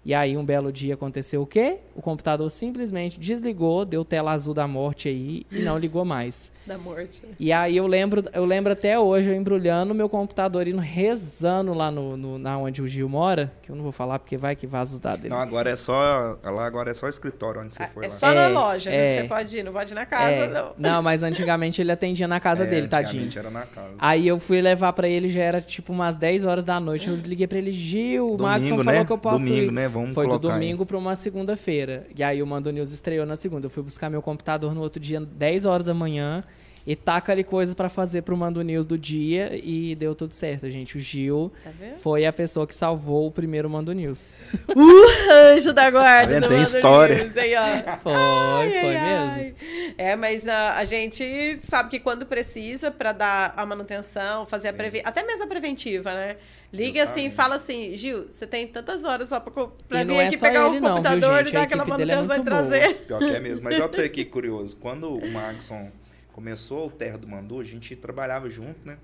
E 0.04 0.16
aí, 0.16 0.36
um 0.36 0.44
belo 0.44 0.72
dia 0.72 0.96
aconteceu 0.96 1.44
o 1.44 1.46
quê? 1.46 1.78
O 1.96 2.02
computador 2.02 2.50
simplesmente 2.50 3.20
desligou, 3.20 3.86
deu 3.86 4.04
tela 4.04 4.32
azul 4.32 4.52
da 4.54 4.68
morte 4.68 5.08
aí 5.08 5.46
e 5.52 5.60
não 5.62 5.78
ligou 5.78 6.04
mais. 6.04 6.52
Da 6.64 6.78
morte. 6.78 7.24
E 7.40 7.52
aí 7.52 7.76
eu 7.76 7.88
lembro, 7.88 8.24
eu 8.34 8.46
lembro 8.46 8.72
até 8.72 8.98
hoje, 8.98 9.28
eu 9.30 9.36
embrulhando 9.36 9.96
meu 9.96 10.08
computador 10.08 10.68
e 10.68 10.72
rezando 10.72 11.74
lá 11.74 11.90
no, 11.90 12.16
no, 12.16 12.38
na 12.38 12.56
onde 12.58 12.84
o 12.84 12.88
Gil 12.88 13.10
mora, 13.10 13.52
que 13.64 13.72
eu 13.72 13.76
não 13.76 13.82
vou 13.84 13.92
falar 13.92 14.20
porque 14.20 14.38
vai 14.38 14.56
que 14.56 14.68
vaza 14.68 14.94
os 14.94 15.00
dados 15.00 15.22
dele. 15.22 15.34
Não, 15.34 15.42
agora 15.42 15.72
é 15.72 15.76
só. 15.76 16.38
Lá 16.44 16.66
agora 16.66 16.92
é 16.92 16.94
só 16.94 17.08
escritório 17.10 17.62
onde 17.62 17.74
você 17.74 17.82
Ah, 17.84 17.90
foi 17.92 18.06
é 18.06 18.08
lá. 18.10 18.14
só 18.16 18.28
na 18.34 18.42
É, 18.44 18.48
loja, 18.50 18.92
viu, 18.92 19.00
é. 19.00 19.08
que 19.08 19.14
você 19.14 19.24
pode 19.28 19.58
ir, 19.58 19.64
não 19.64 19.74
pode 19.74 19.92
ir 19.92 19.96
na 19.96 20.06
casa, 20.06 20.24
É, 20.32 20.48
não. 20.48 20.74
não, 20.78 21.02
mas 21.02 21.24
antigamente 21.24 21.82
ele 21.82 21.92
atendia 21.92 22.28
na 22.28 22.40
casa 22.40 22.64
É, 22.64 22.68
dele, 22.68 22.88
tadinho. 22.88 23.24
antigamente 23.26 23.40
era 23.40 23.50
na 23.50 23.66
casa. 23.66 23.96
Aí 23.98 24.28
eu 24.28 24.38
fui 24.38 24.62
levar 24.62 24.94
pra 24.94 25.08
ele, 25.10 25.30
já 25.30 25.42
era 25.42 25.62
tipo 25.62 25.92
umas 25.92 26.16
10 26.16 26.46
horas 26.46 26.64
da 26.64 26.80
noite. 26.80 27.10
Eu 27.10 27.16
liguei 27.16 27.48
pra 27.48 27.58
ele, 27.58 27.72
Gil, 27.72 28.36
o 28.36 28.42
Maxon 28.42 28.66
Domingo, 28.70 28.84
falou 28.84 29.00
né? 29.00 29.06
que 29.06 29.12
eu 29.12 29.18
posso 29.18 29.44
Domingo, 29.44 29.66
ir. 29.66 29.72
né? 29.72 29.90
Vamos 29.92 30.16
Foi 30.16 30.28
do 30.28 30.40
domingo 30.40 30.86
pra 30.86 30.98
uma 30.98 31.16
segunda-feira. 31.16 32.08
E 32.16 32.24
aí 32.24 32.42
o 32.42 32.48
Mando 32.48 32.72
News 32.72 32.92
estreou 32.92 33.26
na 33.26 33.36
segunda. 33.36 33.66
Eu 33.66 33.70
fui 33.70 33.84
buscar 33.84 34.10
meu 34.10 34.22
computador 34.22 34.74
no 34.74 34.82
outro 34.82 35.00
dia, 35.00 35.20
10 35.20 35.66
horas 35.66 35.86
da 35.86 35.94
manhã. 35.94 36.44
E 36.86 36.96
taca 36.96 37.32
ali 37.32 37.44
coisas 37.44 37.76
pra 37.76 37.90
fazer 37.90 38.24
pro 38.24 38.36
Mando 38.36 38.62
News 38.62 38.86
do 38.86 38.98
dia. 38.98 39.52
E 39.64 39.96
deu 39.96 40.16
tudo 40.16 40.34
certo, 40.34 40.70
gente. 40.70 40.98
O 40.98 41.00
Gil 41.00 41.52
Tá 41.64 41.72
foi 41.98 42.26
a 42.26 42.34
pessoa 42.34 42.66
que 42.66 42.74
salvou 42.74 43.28
o 43.28 43.32
primeiro 43.32 43.70
Mando 43.70 43.94
News. 43.94 44.36
Uh, 44.74 45.32
anjo 45.54 45.74
da 45.74 45.90
guarda. 45.92 46.34
Tá 46.36 46.48
vendo? 46.48 46.50
Tem 46.50 46.62
história. 46.62 47.24
News, 47.24 47.38
aí, 47.38 47.54
ó. 47.56 47.98
Foi, 48.00 48.14
Ai, 48.14 48.82
foi 48.82 48.96
ai, 48.96 49.36
mesmo. 49.38 49.56
ai. 49.60 49.94
É, 49.98 50.16
mas 50.16 50.48
ah, 50.48 50.78
a 50.78 50.86
gente 50.86 51.58
sabe 51.62 51.90
que 51.90 52.00
quando 52.00 52.26
precisa 52.26 52.90
pra 52.90 53.12
dar 53.12 53.54
a 53.58 53.66
manutenção, 53.66 54.46
fazer 54.46 54.70
a 54.70 54.74
previ... 54.74 55.02
até 55.04 55.24
mesmo 55.24 55.44
a 55.44 55.48
preventiva, 55.48 56.14
né? 56.14 56.38
Liga 56.74 57.04
assim 57.04 57.22
e 57.22 57.24
Justamente. 57.26 57.36
fala 57.36 57.56
assim, 57.56 57.98
Gil, 57.98 58.28
você 58.32 58.48
tem 58.48 58.66
tantas 58.66 59.04
horas 59.04 59.28
só 59.30 59.40
pra, 59.42 59.52
pra 59.90 60.02
E 60.02 60.06
vir 60.06 60.16
é 60.16 60.28
aqui 60.28 60.38
pegar 60.40 60.62
o 60.62 60.64
não, 60.64 60.72
viu, 60.72 60.82
computador 60.82 61.48
e 61.48 61.52
dar 61.52 61.60
A 61.60 61.64
aquela 61.64 61.84
é 61.84 61.86
manutenção 61.86 62.24
e 62.24 62.28
muito 62.28 62.50
boa. 62.50 62.64
trazer. 62.70 62.94
Pior 63.06 63.20
que 63.20 63.26
é 63.26 63.40
mesmo. 63.42 63.64
Mas 63.66 63.74
olha 63.76 63.90
pra 63.90 64.02
você 64.02 64.10
que 64.10 64.24
curioso. 64.24 64.78
Quando 64.78 65.14
o 65.14 65.32
Maxon 65.32 65.92
começou 66.34 66.88
o 66.88 66.92
Terra 66.92 67.18
do 67.18 67.28
Mandu, 67.28 67.60
a 67.60 67.64
gente 67.64 67.96
trabalhava 67.96 68.50
junto, 68.50 68.80
né? 68.86 68.98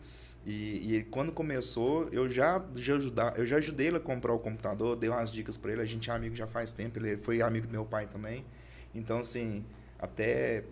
E, 0.45 0.95
e 0.97 1.03
quando 1.03 1.31
começou, 1.31 2.07
eu 2.11 2.29
já, 2.29 2.63
já, 2.75 2.95
ajudar, 2.95 3.37
eu 3.37 3.45
já 3.45 3.57
ajudei 3.57 3.87
ele 3.87 3.97
a 3.97 3.99
comprar 3.99 4.33
o 4.33 4.39
computador, 4.39 4.95
dei 4.95 5.09
umas 5.09 5.29
dicas 5.31 5.57
pra 5.57 5.73
ele. 5.73 5.81
A 5.81 5.85
gente 5.85 6.09
é 6.09 6.13
amigo 6.13 6.35
já 6.35 6.47
faz 6.47 6.71
tempo, 6.71 6.97
ele 6.99 7.17
foi 7.17 7.41
amigo 7.41 7.67
do 7.67 7.71
meu 7.71 7.83
pai 7.83 8.07
também. 8.07 8.45
Então, 8.95 9.19
assim, 9.19 9.65
até 9.99 10.63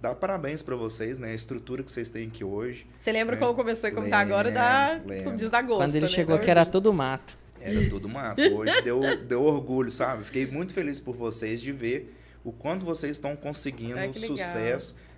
dar 0.00 0.14
parabéns 0.14 0.62
pra 0.62 0.76
vocês, 0.76 1.18
né? 1.18 1.32
A 1.32 1.34
estrutura 1.34 1.82
que 1.82 1.90
vocês 1.90 2.08
têm 2.08 2.28
aqui 2.28 2.44
hoje. 2.44 2.86
Você 2.96 3.10
lembra 3.10 3.34
É. 3.34 3.38
como 3.38 3.54
começou 3.54 3.88
e 3.88 3.92
como 3.92 4.08
tá 4.08 4.18
agora? 4.20 4.52
Dá, 4.52 4.90
Lembro, 4.92 5.08
lembro. 5.08 5.24
como 5.24 5.36
diz, 5.36 5.50
dá 5.50 5.62
gosto, 5.62 5.78
Quando 5.80 5.96
ele 5.96 6.04
né? 6.06 6.10
chegou 6.12 6.36
Dá 6.38 6.44
que 6.44 6.50
era 6.50 6.64
tudo 6.64 6.92
mato. 6.92 7.36
Era 7.60 7.88
tudo 7.88 8.08
mato. 8.08 8.40
Hoje 8.40 8.82
deu, 8.82 9.00
deu 9.26 9.42
orgulho, 9.42 9.90
sabe? 9.90 10.22
Fiquei 10.24 10.46
muito 10.46 10.72
feliz 10.72 11.00
por 11.00 11.16
vocês 11.16 11.60
de 11.60 11.72
ver 11.72 12.14
o 12.44 12.52
quanto 12.52 12.84
vocês 12.86 13.12
estão 13.12 13.34
conseguindo 13.34 13.98
Ai, 13.98 14.10
que 14.10 14.18
legal. 14.20 14.36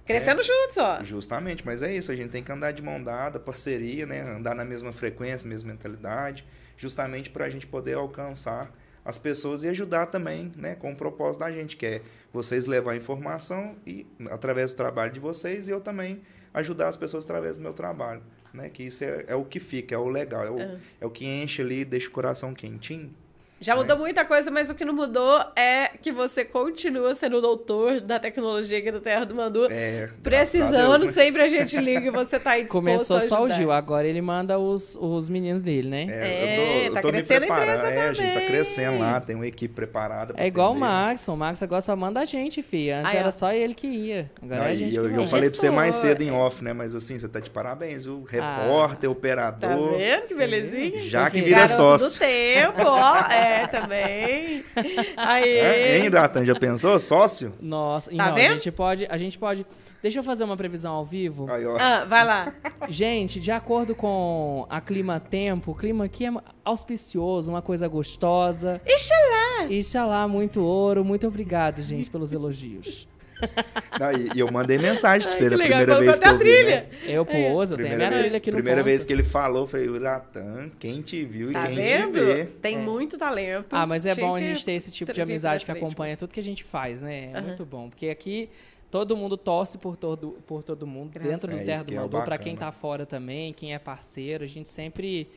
Crescendo 0.06 0.42
juntos, 0.42 0.76
ó. 0.76 1.02
Justamente, 1.02 1.64
mas 1.66 1.82
é 1.82 1.92
isso, 1.94 2.12
a 2.12 2.16
gente 2.16 2.30
tem 2.30 2.42
que 2.42 2.52
andar 2.52 2.70
de 2.72 2.82
mão 2.82 3.02
dada, 3.02 3.40
parceria, 3.40 4.06
né? 4.06 4.20
Andar 4.22 4.54
na 4.54 4.64
mesma 4.64 4.92
frequência, 4.92 5.48
mesma 5.48 5.70
mentalidade, 5.72 6.46
justamente 6.76 7.28
para 7.30 7.44
a 7.46 7.50
gente 7.50 7.66
poder 7.66 7.94
alcançar 7.94 8.72
as 9.04 9.18
pessoas 9.18 9.62
e 9.62 9.68
ajudar 9.68 10.06
também, 10.06 10.52
né? 10.56 10.74
Com 10.74 10.92
o 10.92 10.96
propósito 10.96 11.40
da 11.40 11.50
gente, 11.50 11.76
que 11.76 11.86
é 11.86 12.02
vocês 12.32 12.66
levar 12.66 12.92
a 12.92 12.96
informação 12.96 13.76
e 13.86 14.06
através 14.30 14.72
do 14.72 14.76
trabalho 14.76 15.12
de 15.12 15.20
vocês 15.20 15.68
e 15.68 15.70
eu 15.70 15.80
também 15.80 16.22
ajudar 16.54 16.88
as 16.88 16.96
pessoas 16.96 17.24
através 17.24 17.56
do 17.56 17.62
meu 17.62 17.72
trabalho, 17.72 18.22
né? 18.52 18.68
Que 18.70 18.84
isso 18.84 19.04
é, 19.04 19.24
é 19.28 19.34
o 19.34 19.44
que 19.44 19.60
fica, 19.60 19.94
é 19.94 19.98
o 19.98 20.08
legal, 20.08 20.44
é 20.44 20.50
o, 20.50 20.58
É. 20.60 20.78
é 21.02 21.06
o 21.06 21.10
que 21.10 21.26
enche 21.26 21.62
ali, 21.62 21.84
deixa 21.84 22.08
o 22.08 22.10
coração 22.12 22.54
quentinho. 22.54 23.14
Já 23.60 23.74
mudou 23.74 23.96
muita 23.96 24.24
coisa, 24.24 24.50
mas 24.50 24.68
o 24.68 24.74
que 24.74 24.84
não 24.84 24.92
mudou 24.94 25.40
é 25.56 25.88
que 26.02 26.12
você 26.12 26.44
continua 26.44 27.14
sendo 27.14 27.38
o 27.38 27.40
doutor 27.40 28.00
da 28.00 28.18
tecnologia 28.18 28.78
aqui 28.78 28.92
do 28.92 29.00
Terra 29.00 29.24
do 29.24 29.34
Mandu. 29.34 29.66
É, 29.70 30.10
graças 30.22 30.60
a 30.60 30.66
Precisando, 30.68 30.98
Deus, 31.00 31.14
né? 31.16 31.22
sempre 31.22 31.42
a 31.42 31.48
gente 31.48 31.76
liga 31.78 32.06
e 32.06 32.10
você 32.10 32.38
tá 32.38 32.50
aí 32.50 32.64
disposto 32.64 32.78
Começou 32.82 33.16
a 33.16 33.20
só 33.22 33.42
o. 33.44 33.48
Gil, 33.48 33.72
agora 33.72 34.06
ele 34.06 34.20
manda 34.20 34.58
os, 34.58 34.94
os 35.00 35.28
meninos 35.28 35.60
dele, 35.62 35.88
né? 35.88 36.06
É, 36.08 36.26
É, 36.26 36.42
eu 36.42 36.56
tô, 36.56 36.86
eu 36.88 36.92
tá 36.94 37.00
tô 37.00 37.08
me 37.08 37.12
crescendo 37.14 37.36
a 37.36 37.46
preparando. 37.46 37.76
empresa 37.78 37.94
É, 37.94 38.08
a 38.08 38.12
gente 38.12 38.26
tá 38.26 38.32
também. 38.34 38.46
crescendo 38.46 38.98
lá, 38.98 39.20
tem 39.20 39.36
uma 39.36 39.46
equipe 39.46 39.74
preparada. 39.74 40.34
pra 40.34 40.42
É 40.44 40.46
igual 40.46 40.68
o 40.68 40.70
atender, 40.72 40.86
né? 40.86 40.92
Max, 40.92 41.28
o 41.28 41.36
Max 41.36 41.62
agora 41.62 41.80
só 41.80 41.96
manda 41.96 42.20
a 42.20 42.24
gente, 42.26 42.62
filha. 42.62 43.00
Antes 43.00 43.14
era 43.14 43.30
só 43.30 43.52
ele 43.52 43.74
que 43.74 43.86
ia. 43.86 44.30
Agora 44.42 44.64
é 44.68 44.72
a 44.72 44.74
gente 44.74 44.94
eu, 44.96 45.08
que 45.08 45.14
eu 45.14 45.26
falei 45.26 45.48
pra 45.48 45.58
você 45.58 45.70
mais 45.70 45.96
cedo 45.96 46.20
em 46.22 46.30
off, 46.30 46.62
né? 46.62 46.74
Mas 46.74 46.94
assim, 46.94 47.18
você 47.18 47.26
tá 47.26 47.40
de 47.40 47.48
parabéns, 47.48 48.04
viu? 48.04 48.22
Repórter, 48.28 48.98
Tá 49.08 49.10
operador. 49.10 49.96
vendo 49.96 50.26
que 50.26 50.34
belezinha? 50.34 51.00
Já 51.08 51.30
que 51.30 51.40
vira 51.40 51.60
Garoto 51.66 51.74
sócio. 51.76 52.10
do 52.10 52.18
tempo, 52.18 52.82
ó. 52.84 53.16
É, 53.32 53.45
também. 53.70 54.64
Aí. 55.16 55.48
É, 55.58 55.98
hein, 55.98 56.10
Datan? 56.10 56.44
Já 56.44 56.54
pensou? 56.54 56.98
Sócio? 56.98 57.52
Nossa, 57.60 58.10
Tá 58.14 58.28
não, 58.28 58.34
vendo? 58.34 58.52
a 58.52 58.56
gente 58.56 58.70
pode, 58.72 59.06
a 59.08 59.16
gente 59.16 59.38
pode. 59.38 59.66
Deixa 60.02 60.18
eu 60.18 60.22
fazer 60.22 60.44
uma 60.44 60.56
previsão 60.56 60.94
ao 60.94 61.04
vivo. 61.04 61.50
Aí, 61.50 61.66
ó. 61.66 61.76
Ah, 61.78 62.04
vai 62.04 62.24
lá. 62.24 62.52
Gente, 62.88 63.40
de 63.40 63.50
acordo 63.50 63.94
com 63.94 64.66
a 64.70 64.80
clima 64.80 65.18
tempo, 65.18 65.72
o 65.72 65.74
clima 65.74 66.04
aqui 66.04 66.26
é 66.26 66.30
auspicioso, 66.64 67.50
uma 67.50 67.62
coisa 67.62 67.88
gostosa. 67.88 68.80
Ixalá! 68.86 69.66
Ixalá, 69.70 70.28
muito 70.28 70.62
ouro. 70.62 71.04
Muito 71.04 71.26
obrigado, 71.26 71.82
gente, 71.82 72.10
pelos 72.10 72.32
elogios. 72.32 73.08
Não, 73.98 74.12
e, 74.12 74.30
e 74.34 74.38
eu 74.40 74.50
mandei 74.50 74.78
mensagem 74.78 75.26
pra 75.28 75.32
Ai, 75.32 75.36
você 75.36 75.44
que 75.44 75.50
da 75.50 75.56
legal, 75.56 75.78
primeira 75.78 75.98
vez 75.98 76.18
que 76.18 76.24
até 76.24 76.28
a 76.28 76.32
eu 76.32 76.38
vi, 76.38 76.44
trilha. 76.44 76.66
né? 76.66 76.86
Eu 77.06 77.26
pôs, 77.26 77.70
eu 77.70 77.78
tenho 77.78 77.94
a 77.94 77.96
minha 77.96 78.10
vez, 78.10 78.20
trilha 78.22 78.36
aqui 78.38 78.50
no 78.50 78.56
primeira 78.56 78.80
ponto. 78.80 78.84
vez 78.84 79.04
que 79.04 79.12
ele 79.12 79.24
falou, 79.24 79.66
foi 79.66 79.88
o 79.88 79.98
Datan, 80.00 80.70
quem 80.78 81.02
te 81.02 81.24
viu 81.24 81.52
Tá 81.52 81.64
e 81.64 81.74
quem 81.74 81.76
vendo? 81.76 82.12
te 82.12 82.24
vê. 82.24 82.44
Tem 82.46 82.78
muito 82.78 83.16
talento. 83.18 83.72
Ah, 83.72 83.86
mas 83.86 84.04
é 84.06 84.14
Tinha 84.14 84.26
bom 84.26 84.36
a 84.36 84.38
que 84.38 84.44
gente 84.46 84.64
ter 84.64 84.72
esse 84.72 84.90
tipo 84.90 85.12
de 85.12 85.20
amizade 85.20 85.64
que 85.64 85.70
acompanha 85.70 86.16
tudo 86.16 86.32
que 86.32 86.40
a 86.40 86.42
gente 86.42 86.64
faz, 86.64 87.02
né? 87.02 87.30
É 87.32 87.36
Aham. 87.36 87.46
muito 87.48 87.64
bom. 87.64 87.88
Porque 87.88 88.08
aqui 88.08 88.48
todo 88.90 89.16
mundo 89.16 89.36
torce 89.36 89.78
por 89.78 89.96
todo, 89.96 90.38
por 90.46 90.62
todo 90.62 90.86
mundo, 90.86 91.10
Graças 91.12 91.30
dentro 91.30 91.50
do 91.50 91.56
a. 91.56 91.60
É 91.60 91.64
Terra 91.64 91.78
do 91.84 91.86
que 91.86 91.94
é 91.94 92.00
Mandou, 92.00 92.22
pra 92.22 92.38
quem 92.38 92.56
tá 92.56 92.72
fora 92.72 93.04
também, 93.06 93.52
quem 93.52 93.74
é 93.74 93.78
parceiro, 93.78 94.44
a 94.44 94.46
gente 94.46 94.68
sempre. 94.68 95.28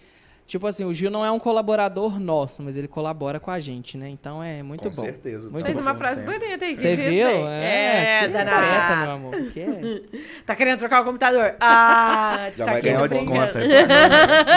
Tipo 0.49 0.65
assim, 0.65 0.83
o 0.83 0.91
Gil 0.91 1.11
não 1.11 1.23
é 1.23 1.29
um 1.29 1.37
colaborador 1.37 2.19
nosso, 2.19 2.63
mas 2.63 2.75
ele 2.75 2.87
colabora 2.87 3.39
com 3.39 3.51
a 3.51 3.59
gente, 3.59 3.95
né? 3.95 4.09
Então 4.09 4.41
é 4.43 4.63
muito 4.63 4.81
Com 4.89 4.89
bom. 4.95 5.03
certeza. 5.03 5.47
Muito 5.47 5.63
Fez 5.63 5.77
uma 5.77 5.93
frase 5.93 6.23
sempre. 6.23 6.39
bonita 6.39 6.65
aí. 6.65 6.75
que 6.75 6.81
Você 6.81 6.95
viu? 6.95 7.27
bem. 7.27 7.47
É, 7.49 8.19
É, 8.23 8.27
danada. 8.27 9.01
meu 9.03 9.11
amor. 9.11 9.51
Que 9.53 9.59
é? 9.59 10.01
Tá 10.47 10.55
querendo 10.55 10.79
trocar 10.79 11.01
o 11.03 11.05
computador? 11.05 11.55
Ah, 11.59 12.49
Já 12.57 12.65
vai 12.65 12.81
ganhar 12.81 13.03
o 13.03 13.07
desconto. 13.07 13.57
aí. 13.59 13.67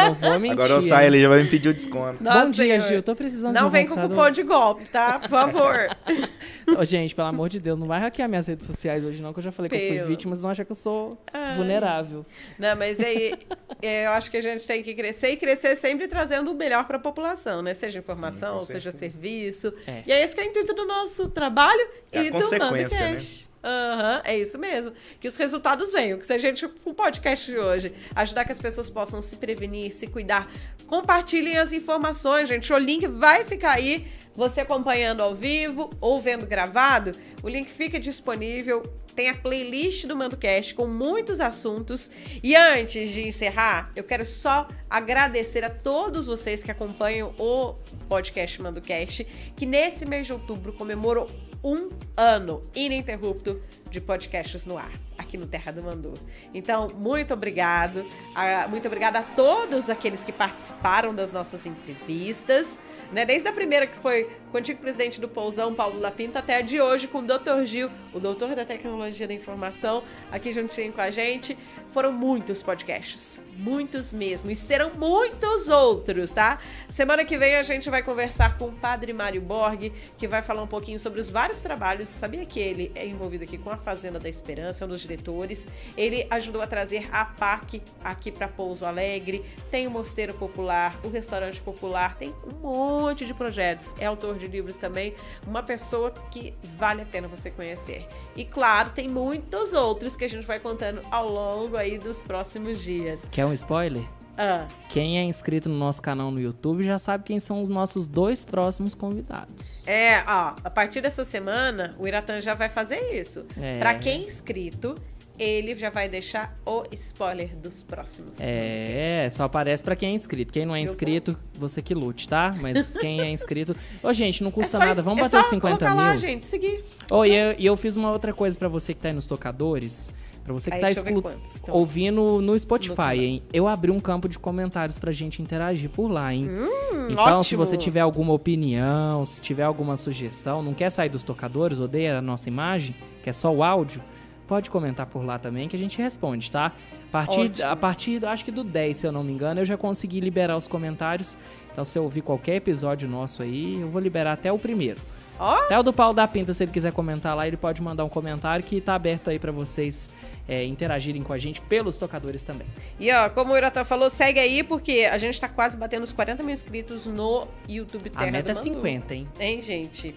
Não 0.09 0.15
vou 0.15 0.39
mentir. 0.41 0.53
Agora 0.53 0.73
eu 0.73 0.81
saio 0.81 1.09
ali, 1.09 1.21
já 1.21 1.29
vai 1.29 1.43
me 1.43 1.51
pedir 1.51 1.69
o 1.69 1.75
desconto. 1.75 2.25
Nossa, 2.25 2.45
Bom 2.47 2.51
dia, 2.53 2.81
senhor. 2.81 2.89
Gil. 2.89 3.03
Tô 3.03 3.15
precisando 3.15 3.53
de 3.55 3.61
Não 3.61 3.69
um 3.69 3.71
vem 3.71 3.87
com 3.87 3.95
cupom 3.95 4.31
de 4.31 4.43
golpe, 4.43 4.87
tá? 4.87 5.19
Por 5.19 5.29
favor. 5.29 5.91
Ô, 6.79 6.85
gente, 6.87 7.15
pelo 7.15 7.29
amor 7.29 7.51
de 7.51 7.61
Deus, 7.61 7.79
não 7.79 7.87
vai 7.87 8.01
hackear 8.01 8.29
minhas 8.31 8.47
redes 8.47 8.67
sociais 8.67 9.05
hoje, 9.05 9.21
não, 9.21 9.33
que 9.35 9.41
eu 9.41 9.43
já 9.43 9.53
falei 9.53 9.69
que 9.69 9.75
eu 9.77 9.81
Pelo. 9.81 9.99
fui 9.99 10.09
vítima, 10.09 10.31
mas 10.31 10.43
não 10.43 10.49
acha 10.51 10.65
que 10.65 10.71
eu 10.71 10.77
sou 10.77 11.19
Ai. 11.33 11.55
vulnerável. 11.57 12.25
Não, 12.59 12.75
mas 12.77 12.99
aí 13.01 13.35
eu 13.83 14.11
acho 14.13 14.31
que 14.31 14.37
a 14.39 14.41
gente 14.41 14.67
tem 14.67 14.83
que 14.83 14.95
crescer 14.95 15.31
e 15.33 15.37
crescer 15.37 15.77
sempre 15.83 16.07
trazendo 16.07 16.53
o 16.53 16.55
melhor 16.55 16.87
para 16.87 16.97
a 16.97 17.01
população, 17.01 17.61
né? 17.61 17.75
Seja 17.75 17.99
informação, 17.99 18.61
com 18.61 18.65
seja 18.65 18.93
serviço. 18.93 19.75
É. 19.85 20.05
E 20.07 20.13
é 20.13 20.23
esse 20.23 20.33
que 20.33 20.41
é 20.41 20.45
o 20.45 20.47
intuito 20.47 20.73
do 20.73 20.87
nosso 20.87 21.29
trabalho 21.29 21.87
É 22.13 22.21
a 22.21 22.23
e 22.23 22.31
do 22.31 22.41
consequência, 22.41 23.11
né? 23.11 23.21
Aham, 23.65 24.23
é 24.25 24.39
isso 24.39 24.59
mesmo. 24.59 24.93
Que 25.21 25.27
os 25.29 25.37
resultados 25.37 25.93
venham. 25.93 26.19
Que 26.19 26.27
se 26.27 26.33
a 26.33 26.39
gente, 26.39 26.67
com 26.67 26.91
o 26.91 26.95
podcast 26.95 27.51
de 27.51 27.59
hoje, 27.59 27.95
ajudar 28.15 28.45
que 28.45 28.53
as 28.53 28.59
pessoas 28.59 28.89
possam 28.89 29.21
se 29.21 29.37
prevenir, 29.37 29.93
se 29.93 30.07
cuidar, 30.07 30.51
compartilhem 30.93 31.57
as 31.57 31.73
informações, 31.73 32.51
gente. 32.51 32.71
O 32.71 32.77
link 32.77 33.07
vai 33.07 33.47
ficar 33.47 33.73
aí. 33.73 34.07
Você 34.35 34.61
acompanhando 34.61 35.23
ao 35.23 35.35
vivo 35.35 35.89
ou 36.03 36.21
vendo 36.21 36.47
gravado, 36.47 37.13
o 37.43 37.49
link 37.49 37.71
fica 37.71 37.99
disponível. 37.99 38.83
Tem 39.15 39.31
a 39.31 39.35
playlist 39.35 40.07
do 40.07 40.15
MandoCast 40.15 40.75
com 40.75 40.87
muitos 40.87 41.41
assuntos. 41.41 42.11
E 42.43 42.55
antes 42.55 43.11
de 43.11 43.27
encerrar, 43.27 43.91
eu 43.97 44.05
quero 44.05 44.27
só 44.27 44.69
agradecer 44.91 45.65
a 45.65 45.71
todos 45.71 46.27
vocês 46.27 46.63
que 46.63 46.71
acompanham 46.71 47.35
o 47.39 47.73
podcast 48.07 48.61
MandoCast, 48.61 49.25
que 49.57 49.65
nesse 49.65 50.05
mês 50.05 50.27
de 50.27 50.35
outubro 50.35 50.75
comemorou 50.75 51.27
um 51.65 51.89
ano 52.17 52.61
ininterrupto 52.75 53.59
de 53.93 54.01
podcasts 54.01 54.65
no 54.67 54.77
ar, 54.79 54.91
aqui 55.19 55.37
no 55.37 55.47
Terra 55.47 55.71
do 55.71 55.83
Mandu. 55.83 56.15
Então, 56.53 56.89
muito 56.97 57.33
obrigado. 57.35 58.05
a- 58.35 58.67
muito 58.69 58.87
obrigada 58.87 59.19
a 59.19 59.23
todos 59.23 59.91
aqueles 59.91 60.25
que 60.25 60.33
participaram 60.33 61.15
das 61.15 61.31
nossas 61.31 61.67
entrevistas. 61.67 62.81
Né? 63.13 63.27
Desde 63.27 63.47
a 63.47 63.53
primeira, 63.53 63.87
que 63.87 63.99
foi 63.99 64.25
com 64.51 64.57
o 64.57 64.61
antigo 64.61 64.81
presidente 64.81 65.21
do 65.21 65.29
Pousão, 65.29 65.75
Paulo 65.75 66.01
Lapinta, 66.01 66.39
até 66.39 66.57
a 66.57 66.61
de 66.63 66.81
hoje 66.81 67.07
com 67.07 67.19
o 67.19 67.23
Dr. 67.23 67.65
Gil, 67.67 67.91
o 68.15 68.19
doutor 68.19 68.55
da 68.55 68.65
tecnologia 68.65 69.29
da 69.29 69.35
informação, 69.35 70.03
aqui 70.31 70.51
juntinho 70.51 70.93
com 70.95 71.01
a 71.03 71.11
gente. 71.11 71.57
Foram 71.93 72.11
muitos 72.11 72.63
podcasts. 72.63 73.41
Muitos 73.55 74.13
mesmo. 74.13 74.51
E 74.51 74.57
serão 74.57 74.93
muitos 74.95 75.69
outros, 75.69 76.33
tá? 76.33 76.59
Semana 76.89 77.23
que 77.23 77.37
vem 77.37 77.55
a 77.57 77.63
gente 77.63 77.91
vai 77.91 78.03
conversar 78.03 78.57
com 78.57 78.69
o 78.69 78.73
Padre 78.73 79.13
Mário 79.13 79.43
Borg, 79.43 79.93
que 80.17 80.27
vai 80.27 80.41
falar 80.41 80.63
um 80.63 80.67
pouquinho 80.67 80.99
sobre 80.99 81.21
os 81.21 81.29
vários 81.29 81.61
trabalhos. 81.61 82.09
Sabia 82.09 82.47
que 82.47 82.59
ele 82.59 82.91
é 82.95 83.07
envolvido 83.07 83.45
aqui 83.45 83.59
com 83.59 83.69
a 83.69 83.77
Fazenda 83.77 84.19
da 84.19 84.29
Esperança, 84.29 84.85
é 84.85 84.87
um 84.87 84.89
dos 84.89 85.03
diretores. 85.03 85.67
Ele 85.95 86.27
ajudou 86.31 86.63
a 86.63 86.67
trazer 86.67 87.07
a 87.13 87.27
PAC 87.27 87.83
aqui 88.03 88.33
para 88.33 88.49
Pouso 88.49 88.87
Alegre. 88.87 89.45
Tem 89.71 89.87
o 89.87 89.91
Mosteiro 89.91 90.33
Popular, 90.33 90.99
o 91.05 91.11
Restaurante 91.11 91.61
Popular, 91.61 92.17
tem 92.17 92.35
um 92.47 92.67
monte 92.67 93.27
de 93.27 93.35
projetos. 93.35 93.95
É 93.99 94.07
autor 94.07 94.39
de 94.39 94.47
livros 94.47 94.79
também. 94.79 95.15
Uma 95.47 95.63
pessoa 95.63 96.11
que 96.31 96.55
vale 96.77 97.03
a 97.03 97.07
pena 97.07 97.29
você 97.29 97.51
conhecer. 97.51 98.09
E 98.35 98.47
claro, 98.47 98.91
tem 98.91 99.09
muitos 99.09 99.75
outros 99.75 100.17
que 100.17 100.25
a 100.25 100.29
gente 100.29 100.47
vai 100.47 100.59
contando 100.59 101.03
ao 101.11 101.29
longo 101.29 101.82
aí 101.83 101.99
dos 101.99 102.23
próximos 102.23 102.81
dias. 102.83 103.29
Quer 103.31 103.45
um 103.47 103.53
spoiler? 103.53 104.03
Ah, 104.39 104.67
Quem 104.89 105.19
é 105.19 105.23
inscrito 105.25 105.69
no 105.69 105.77
nosso 105.77 106.01
canal 106.01 106.31
no 106.31 106.41
YouTube 106.41 106.83
já 106.85 106.99
sabe 106.99 107.23
quem 107.25 107.39
são 107.39 107.61
os 107.61 107.69
nossos 107.69 108.07
dois 108.07 108.47
próximos 108.47 108.95
convidados. 108.95 109.87
é, 109.87 110.23
ó, 110.27 110.55
a 110.65 110.71
partir 110.71 111.03
dessa 111.03 111.23
semana, 111.23 111.95
o 111.99 112.09
Iratan 112.09 112.41
já 112.41 112.55
vai 112.55 112.71
fazer 112.71 113.13
isso. 113.15 113.45
É. 113.61 113.79
Pra 113.79 113.95
quem 113.95 114.23
é 114.23 114.27
inscrito, 114.27 114.95
ele 115.39 115.77
já 115.77 115.91
vai 115.91 116.09
deixar 116.09 116.55
o 116.65 116.85
spoiler 116.93 117.55
dos 117.57 117.83
próximos. 117.83 118.39
É, 118.41 119.29
só 119.31 119.45
aparece 119.45 119.85
pra 119.85 119.95
quem 119.95 120.09
é 120.09 120.13
inscrito. 120.13 120.51
Quem 120.51 120.65
não 120.65 120.75
é 120.75 120.81
inscrito, 120.81 121.37
você 121.59 121.83
que 121.83 121.93
lute, 121.95 122.27
tá? 122.27 122.55
Mas 122.59 122.97
quem 122.97 123.21
é 123.21 123.29
inscrito. 123.29 123.77
Ô, 124.03 124.15
gente, 124.15 124.43
não 124.43 124.49
É 124.49 124.53
custa 124.53 124.79
só- 124.79 124.85
nada. 124.87 125.03
Vamos 125.03 125.21
é 125.21 125.25
bater 125.25 125.41
os 125.41 125.45
só 125.47 125.51
50 125.51 125.77
colocar 125.79 125.95
mil. 125.95 126.05
lá, 126.07 126.17
gente, 126.17 126.47
seguir. 126.47 126.83
Ô, 127.11 127.23
e 127.27 127.35
eu, 127.35 127.55
e 127.59 127.67
eu 127.67 127.77
fiz 127.77 127.97
uma 127.99 128.11
outra 128.11 128.33
coisa 128.33 128.57
pra 128.59 128.69
você 128.69 128.95
que 128.95 129.01
tá 129.01 129.09
aí 129.09 129.15
nos 129.15 129.27
tocadores. 129.27 130.11
Pra 130.45 130.53
você 130.53 130.71
que 130.71 130.77
Aí, 130.85 130.95
tá 130.95 131.03
que 131.03 131.13
estão. 131.55 131.75
ouvindo 131.75 132.41
no 132.43 132.59
Spotify, 132.59 133.17
No 133.17 133.23
hein? 133.23 133.43
Eu 133.53 133.69
abri 133.69 133.91
um 133.93 134.01
campo 134.01 134.29
de 134.29 134.39
comentários 134.39 134.99
pra 134.99 135.13
gente 135.13 135.41
interagir 135.41 135.89
por 135.89 136.09
lá, 136.11 136.35
hein? 136.35 136.49
Hum, 136.51 137.09
então, 137.11 137.43
se 137.43 137.55
ótimo. 137.55 137.65
você 137.67 137.77
tiver 137.77 138.01
alguma 138.01 138.33
opinião, 138.33 139.25
se 139.25 139.41
tiver 139.41 139.63
alguma 139.63 139.97
sugestão, 139.97 140.63
não 140.63 140.75
quer 140.75 140.91
sair 140.91 141.09
dos 141.09 141.23
tocadores, 141.23 141.79
odeia 141.79 142.19
a 142.19 142.23
nossa 142.23 142.49
imagem, 142.49 142.95
quer 143.23 143.33
só 143.33 143.53
o 143.55 143.63
áudio, 143.63 144.03
pode 144.49 144.69
comentar 144.69 145.07
por 145.07 145.25
lá 145.25 145.39
também 145.39 145.69
que 145.69 145.77
a 145.77 145.79
gente 145.79 145.97
responde, 145.99 146.51
tá? 146.51 146.73
A 147.09 147.13
partir, 147.13 147.41
Ótimo. 147.41 147.69
a 147.69 147.77
partir, 147.77 148.25
acho 148.27 148.45
que 148.45 148.51
do 148.51 148.65
10, 148.65 148.97
se 148.97 149.07
eu 149.07 149.13
não 149.13 149.23
me 149.23 149.33
engano, 149.33 149.61
eu 149.61 149.65
já 149.65 149.77
consegui 149.77 150.19
liberar 150.19 150.57
os 150.57 150.67
comentários. 150.67 151.37
Então, 151.71 151.85
se 151.85 151.99
eu 151.99 152.03
ouvir 152.05 152.23
qualquer 152.23 152.57
episódio 152.57 153.09
nosso 153.09 153.43
aí, 153.43 153.81
eu 153.81 153.89
vou 153.89 154.01
liberar 154.01 154.33
até 154.33 154.51
o 154.51 154.59
primeiro. 154.59 154.99
Ó, 155.39 155.55
Até 155.55 155.79
o 155.79 155.83
do 155.83 155.93
Paulo 155.93 156.15
da 156.15 156.27
Pinta, 156.29 156.53
se 156.53 156.65
ele 156.65 156.73
quiser 156.73 156.93
comentar 156.93 157.35
lá, 157.37 157.47
ele 157.47 157.57
pode 157.57 157.83
mandar 157.83 158.05
um 158.05 158.09
comentário 158.09 158.65
que 158.65 158.81
tá 158.81 158.95
aberto 158.95 159.31
aí 159.31 159.39
pra 159.39 159.51
vocês 159.51 160.11
é, 160.49 160.65
interagirem 160.65 161.23
com 161.23 161.33
a 161.33 161.39
gente 161.39 161.61
pelos 161.63 161.97
tocadores 161.97 162.43
também. 162.43 162.67
E 162.99 163.11
ó, 163.13 163.29
como 163.31 163.53
o 163.53 163.57
Iratan 163.57 163.85
falou, 163.85 164.11
segue 164.11 164.39
aí, 164.39 164.63
porque 164.63 165.09
a 165.11 165.19
gente 165.19 165.41
tá 165.41 165.49
quase 165.49 165.77
batendo 165.77 166.05
os 166.05 166.13
40 166.13 166.43
mil 166.43 166.53
inscritos 166.53 167.07
no 167.07 167.47
YouTube 167.69 168.11
Terra 168.11 168.29
a 168.29 168.31
meta 168.31 168.51
é 168.51 168.55
do 168.55 168.59
Mandu. 168.59 168.77
50, 168.77 169.15
hein? 169.15 169.29
Hein, 169.39 169.63
gente? 169.63 170.15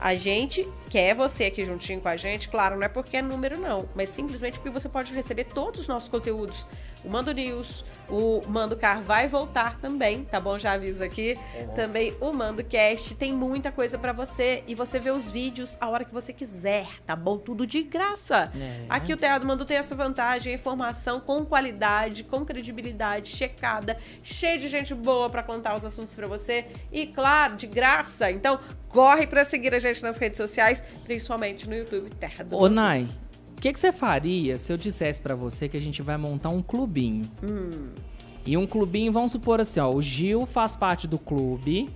A 0.00 0.14
gente 0.14 0.68
quer 0.90 1.14
você 1.14 1.44
aqui 1.44 1.64
juntinho 1.64 2.00
com 2.00 2.08
a 2.08 2.16
gente, 2.16 2.48
claro, 2.48 2.76
não 2.76 2.82
é 2.82 2.88
porque 2.88 3.16
é 3.16 3.22
número, 3.22 3.58
não, 3.58 3.88
mas 3.94 4.08
simplesmente 4.10 4.58
porque 4.58 4.70
você 4.70 4.88
pode 4.88 5.14
receber 5.14 5.44
todos 5.44 5.80
os 5.80 5.86
nossos 5.86 6.08
conteúdos. 6.08 6.66
O 7.04 7.10
Mando 7.10 7.32
News, 7.32 7.84
o 8.08 8.40
Mando 8.48 8.76
Car 8.76 9.02
vai 9.02 9.28
voltar 9.28 9.78
também, 9.78 10.24
tá 10.24 10.40
bom? 10.40 10.58
Já 10.58 10.72
aviso 10.72 11.04
aqui. 11.04 11.36
Também 11.74 12.16
o 12.20 12.32
Mando 12.32 12.64
Cast, 12.64 13.14
tem 13.14 13.32
muita 13.32 13.70
coisa 13.70 13.98
pra 13.98 14.12
você 14.12 14.64
e 14.66 14.74
você 14.74 14.98
vê 14.98 15.10
os 15.10 15.30
vídeos 15.30 15.76
a 15.80 15.88
hora 15.88 16.04
que 16.04 16.12
você 16.12 16.32
quiser, 16.32 16.86
tá 17.04 17.14
bom? 17.14 17.36
Tudo 17.36 17.66
de 17.66 17.82
graça. 17.82 18.50
É. 18.58 18.86
Aqui 18.88 19.12
o 19.12 19.16
Terra 19.16 19.38
do 19.38 19.46
Mando 19.46 19.64
tem 19.64 19.76
essa 19.76 19.94
vantagem, 19.94 20.54
informação 20.54 21.20
com 21.20 21.44
qualidade, 21.44 22.24
com 22.24 22.44
credibilidade, 22.44 23.28
checada, 23.28 23.98
cheio 24.22 24.58
de 24.58 24.68
gente 24.68 24.94
boa 24.94 25.28
pra 25.28 25.42
contar 25.42 25.74
os 25.74 25.84
assuntos 25.84 26.14
pra 26.14 26.26
você 26.26 26.66
e 26.90 27.06
claro, 27.06 27.56
de 27.56 27.66
graça. 27.66 28.30
Então, 28.30 28.58
corre 28.88 29.26
pra 29.26 29.44
seguir 29.44 29.74
a 29.74 29.78
gente 29.78 30.02
nas 30.02 30.18
redes 30.18 30.36
sociais, 30.36 30.82
principalmente 31.02 31.68
no 31.68 31.74
YouTube 31.74 32.08
Terra 32.10 32.44
do 32.44 32.56
Ô, 32.56 32.60
Mando. 32.62 32.74
Nai, 32.76 33.08
o 33.23 33.23
que, 33.64 33.72
que 33.72 33.80
você 33.80 33.92
faria 33.92 34.58
se 34.58 34.70
eu 34.70 34.76
dissesse 34.76 35.22
pra 35.22 35.34
você 35.34 35.70
que 35.70 35.76
a 35.76 35.80
gente 35.80 36.02
vai 36.02 36.18
montar 36.18 36.50
um 36.50 36.60
clubinho? 36.60 37.22
Hum. 37.42 37.94
E 38.46 38.56
um 38.56 38.66
clubinho, 38.66 39.10
vamos 39.10 39.32
supor 39.32 39.60
assim, 39.60 39.80
ó, 39.80 39.90
o 39.90 40.02
Gil 40.02 40.44
faz 40.44 40.76
parte 40.76 41.06
do 41.08 41.18
clube, 41.18 41.88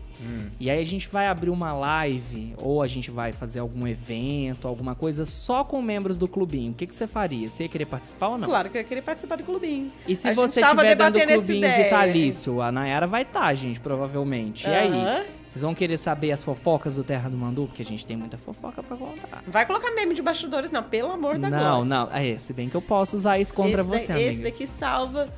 e 0.58 0.68
aí 0.70 0.80
a 0.80 0.84
gente 0.84 1.06
vai 1.06 1.26
abrir 1.28 1.50
uma 1.50 1.72
live, 1.72 2.54
ou 2.60 2.82
a 2.82 2.86
gente 2.86 3.10
vai 3.10 3.32
fazer 3.32 3.60
algum 3.60 3.86
evento, 3.86 4.66
alguma 4.66 4.94
coisa 4.94 5.24
só 5.26 5.62
com 5.62 5.80
membros 5.82 6.16
do 6.16 6.26
clubinho. 6.26 6.72
O 6.72 6.74
que, 6.74 6.86
que 6.86 6.94
você 6.94 7.06
faria? 7.06 7.48
Você 7.50 7.64
ia 7.64 7.68
querer 7.68 7.84
participar 7.86 8.28
ou 8.28 8.38
não? 8.38 8.48
Claro 8.48 8.70
que 8.70 8.78
eu 8.78 8.84
queria 8.84 9.02
participar 9.02 9.36
do 9.36 9.44
clubinho. 9.44 9.92
E 10.08 10.16
se 10.16 10.28
A 10.30 10.34
você 10.34 10.60
tava 10.60 10.80
tiver 10.82 10.96
dentro 10.96 11.04
do 11.12 11.18
debatendo 11.18 11.32
essa 11.32 11.38
clubinho 11.44 11.58
ideia. 11.58 11.84
vitalício, 11.84 12.60
a 12.62 12.72
Nayara 12.72 13.06
vai 13.06 13.22
estar, 13.22 13.54
gente, 13.54 13.78
provavelmente. 13.78 14.66
E 14.66 14.70
aí? 14.74 15.26
Vocês 15.46 15.62
vão 15.62 15.74
querer 15.74 15.96
saber 15.96 16.32
as 16.32 16.42
fofocas 16.42 16.96
do 16.96 17.04
Terra 17.04 17.28
do 17.30 17.36
Mandu? 17.36 17.66
Porque 17.66 17.80
a 17.82 17.84
gente 17.84 18.04
tem 18.04 18.16
muita 18.16 18.36
fofoca 18.36 18.82
pra 18.82 18.96
contar. 18.96 19.42
Vai 19.46 19.64
colocar 19.66 19.90
meme 19.94 20.14
de 20.14 20.20
bastidores, 20.22 20.70
não, 20.70 20.82
pelo 20.82 21.10
amor 21.12 21.38
da 21.38 21.48
Não, 21.48 21.58
glória. 21.58 21.84
não. 21.84 22.08
É, 22.16 22.38
se 22.38 22.52
bem 22.52 22.68
que 22.68 22.74
eu 22.76 22.82
posso 22.82 23.16
usar 23.16 23.38
isso 23.38 23.54
contra 23.54 23.80
esse 23.82 23.88
você, 23.88 24.06
da- 24.08 24.14
amiga. 24.14 24.30
Esse 24.30 24.42
daqui 24.42 24.66
salva. 24.66 25.28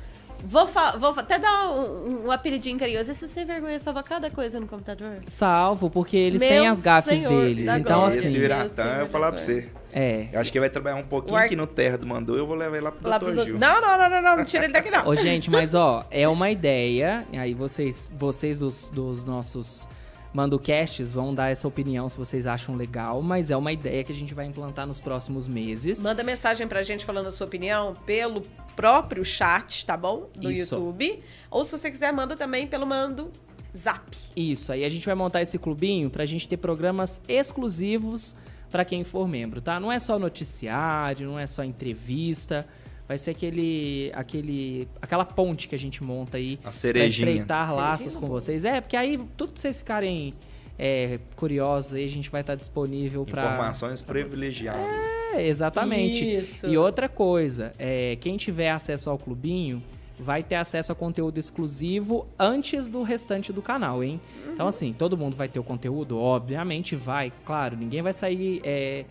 Vou, 0.45 0.67
vou 0.99 1.09
até 1.17 1.37
dar 1.39 1.69
um, 1.69 2.25
um 2.27 2.31
apelidinho 2.31 2.77
carinhoso. 2.79 3.11
Esse 3.11 3.27
sem 3.27 3.45
vergonha 3.45 3.79
salva 3.79 4.01
cada 4.03 4.29
coisa 4.29 4.59
no 4.59 4.67
computador. 4.67 5.17
Salvo, 5.27 5.89
porque 5.89 6.17
eles 6.17 6.39
Meu 6.39 6.49
têm 6.49 6.67
as 6.67 6.81
gafes 6.81 7.19
senhor 7.19 7.45
deles. 7.45 7.67
Então, 7.67 8.07
esse 8.07 8.19
assim. 8.19 8.31
Deus, 8.31 8.43
Iratã, 8.45 8.83
eu 8.93 8.99
vou 9.01 9.09
falar 9.09 9.31
pra 9.31 9.41
você. 9.41 9.67
É. 9.93 10.27
Eu 10.31 10.39
acho 10.39 10.51
que 10.51 10.57
ele 10.57 10.63
vai 10.63 10.69
trabalhar 10.69 10.95
um 10.95 11.03
pouquinho 11.03 11.37
aqui 11.37 11.55
no 11.55 11.67
Terra 11.67 11.97
do 11.97 12.07
Mandu, 12.07 12.37
eu 12.37 12.47
vou 12.47 12.55
levar 12.55 12.77
ele 12.77 12.85
lá 12.85 12.91
pro 12.91 13.09
Lá 13.09 13.17
Dr. 13.17 13.25
pro- 13.25 13.43
Gil. 13.43 13.59
Não, 13.59 13.81
não, 13.81 13.97
não, 13.97 14.09
não, 14.09 14.21
não, 14.21 14.37
não 14.37 14.45
tira 14.45 14.63
ele 14.63 14.73
daqui 14.73 14.89
não. 14.89 15.05
Ô, 15.05 15.15
gente, 15.15 15.51
mas 15.51 15.73
ó, 15.73 16.05
é 16.09 16.27
uma 16.27 16.49
ideia. 16.49 17.25
E 17.31 17.37
aí 17.37 17.53
vocês, 17.53 18.13
vocês 18.17 18.57
dos, 18.57 18.89
dos 18.89 19.23
nossos 19.25 19.87
mandocasts 20.33 21.13
vão 21.13 21.33
dar 21.33 21.49
essa 21.49 21.67
opinião 21.67 22.07
se 22.07 22.17
vocês 22.17 22.47
acham 22.47 22.75
legal, 22.75 23.21
mas 23.21 23.51
é 23.51 23.57
uma 23.57 23.71
ideia 23.71 24.03
que 24.03 24.11
a 24.11 24.15
gente 24.15 24.33
vai 24.33 24.45
implantar 24.45 24.87
nos 24.87 24.99
próximos 24.99 25.47
meses. 25.47 26.01
Manda 26.01 26.23
mensagem 26.23 26.67
pra 26.67 26.83
gente 26.83 27.05
falando 27.05 27.27
a 27.27 27.31
sua 27.31 27.47
opinião 27.47 27.93
pelo 28.05 28.41
próprio 28.75 29.23
chat, 29.25 29.85
tá 29.85 29.97
bom? 29.97 30.29
Do 30.35 30.49
Isso. 30.49 30.75
YouTube. 30.75 31.23
Ou 31.49 31.63
se 31.63 31.71
você 31.71 31.91
quiser, 31.91 32.11
manda 32.13 32.35
também 32.35 32.67
pelo 32.67 32.85
mando 32.87 33.31
Zap. 33.75 34.17
Isso, 34.35 34.71
aí 34.71 34.83
a 34.83 34.89
gente 34.89 35.05
vai 35.05 35.15
montar 35.15 35.41
esse 35.41 35.57
clubinho 35.57 36.09
pra 36.09 36.25
gente 36.25 36.47
ter 36.47 36.57
programas 36.57 37.21
exclusivos 37.27 38.35
pra 38.69 38.85
quem 38.85 39.03
for 39.03 39.27
membro, 39.27 39.61
tá? 39.61 39.79
Não 39.79 39.91
é 39.91 39.99
só 39.99 40.17
noticiário, 40.17 41.27
não 41.27 41.39
é 41.39 41.47
só 41.47 41.63
entrevista, 41.63 42.65
vai 43.11 43.17
ser 43.17 43.31
aquele 43.31 44.09
aquele 44.13 44.87
aquela 45.01 45.25
ponte 45.25 45.67
que 45.67 45.75
a 45.75 45.77
gente 45.77 46.01
monta 46.01 46.37
aí 46.37 46.57
A 46.59 46.63
pra 46.63 46.71
cerejinha. 46.71 47.29
estreitar 47.29 47.75
laços 47.75 48.13
Cerejinha 48.13 48.21
com 48.21 48.27
vocês. 48.29 48.63
É, 48.63 48.79
porque 48.79 48.95
aí 48.95 49.19
tudo 49.35 49.51
que 49.51 49.59
vocês 49.59 49.79
ficarem 49.79 50.33
é, 50.79 51.19
curiosos 51.35 51.93
aí, 51.93 52.05
a 52.05 52.09
gente 52.09 52.29
vai 52.29 52.39
estar 52.39 52.55
disponível 52.55 53.25
pra 53.25 53.43
Informações 53.43 54.01
privilegiadas. 54.01 55.05
É, 55.33 55.45
exatamente. 55.45 56.23
Isso. 56.23 56.65
E 56.65 56.77
outra 56.77 57.09
coisa, 57.09 57.73
é, 57.77 58.15
quem 58.21 58.37
tiver 58.37 58.69
acesso 58.69 59.09
ao 59.09 59.17
clubinho 59.17 59.83
vai 60.17 60.41
ter 60.41 60.55
acesso 60.55 60.93
a 60.93 60.95
conteúdo 60.95 61.37
exclusivo 61.37 62.25
antes 62.39 62.87
do 62.87 63.03
restante 63.03 63.51
do 63.51 63.61
canal, 63.61 64.01
hein? 64.01 64.21
Então, 64.53 64.67
assim, 64.67 64.93
todo 64.93 65.17
mundo 65.17 65.35
vai 65.35 65.49
ter 65.49 65.59
o 65.59 65.63
conteúdo? 65.63 66.17
Obviamente 66.17 66.95
vai, 66.95 67.33
claro, 67.45 67.75
ninguém 67.75 68.01
vai 68.01 68.13
sair 68.13 68.61
é, 68.63 69.03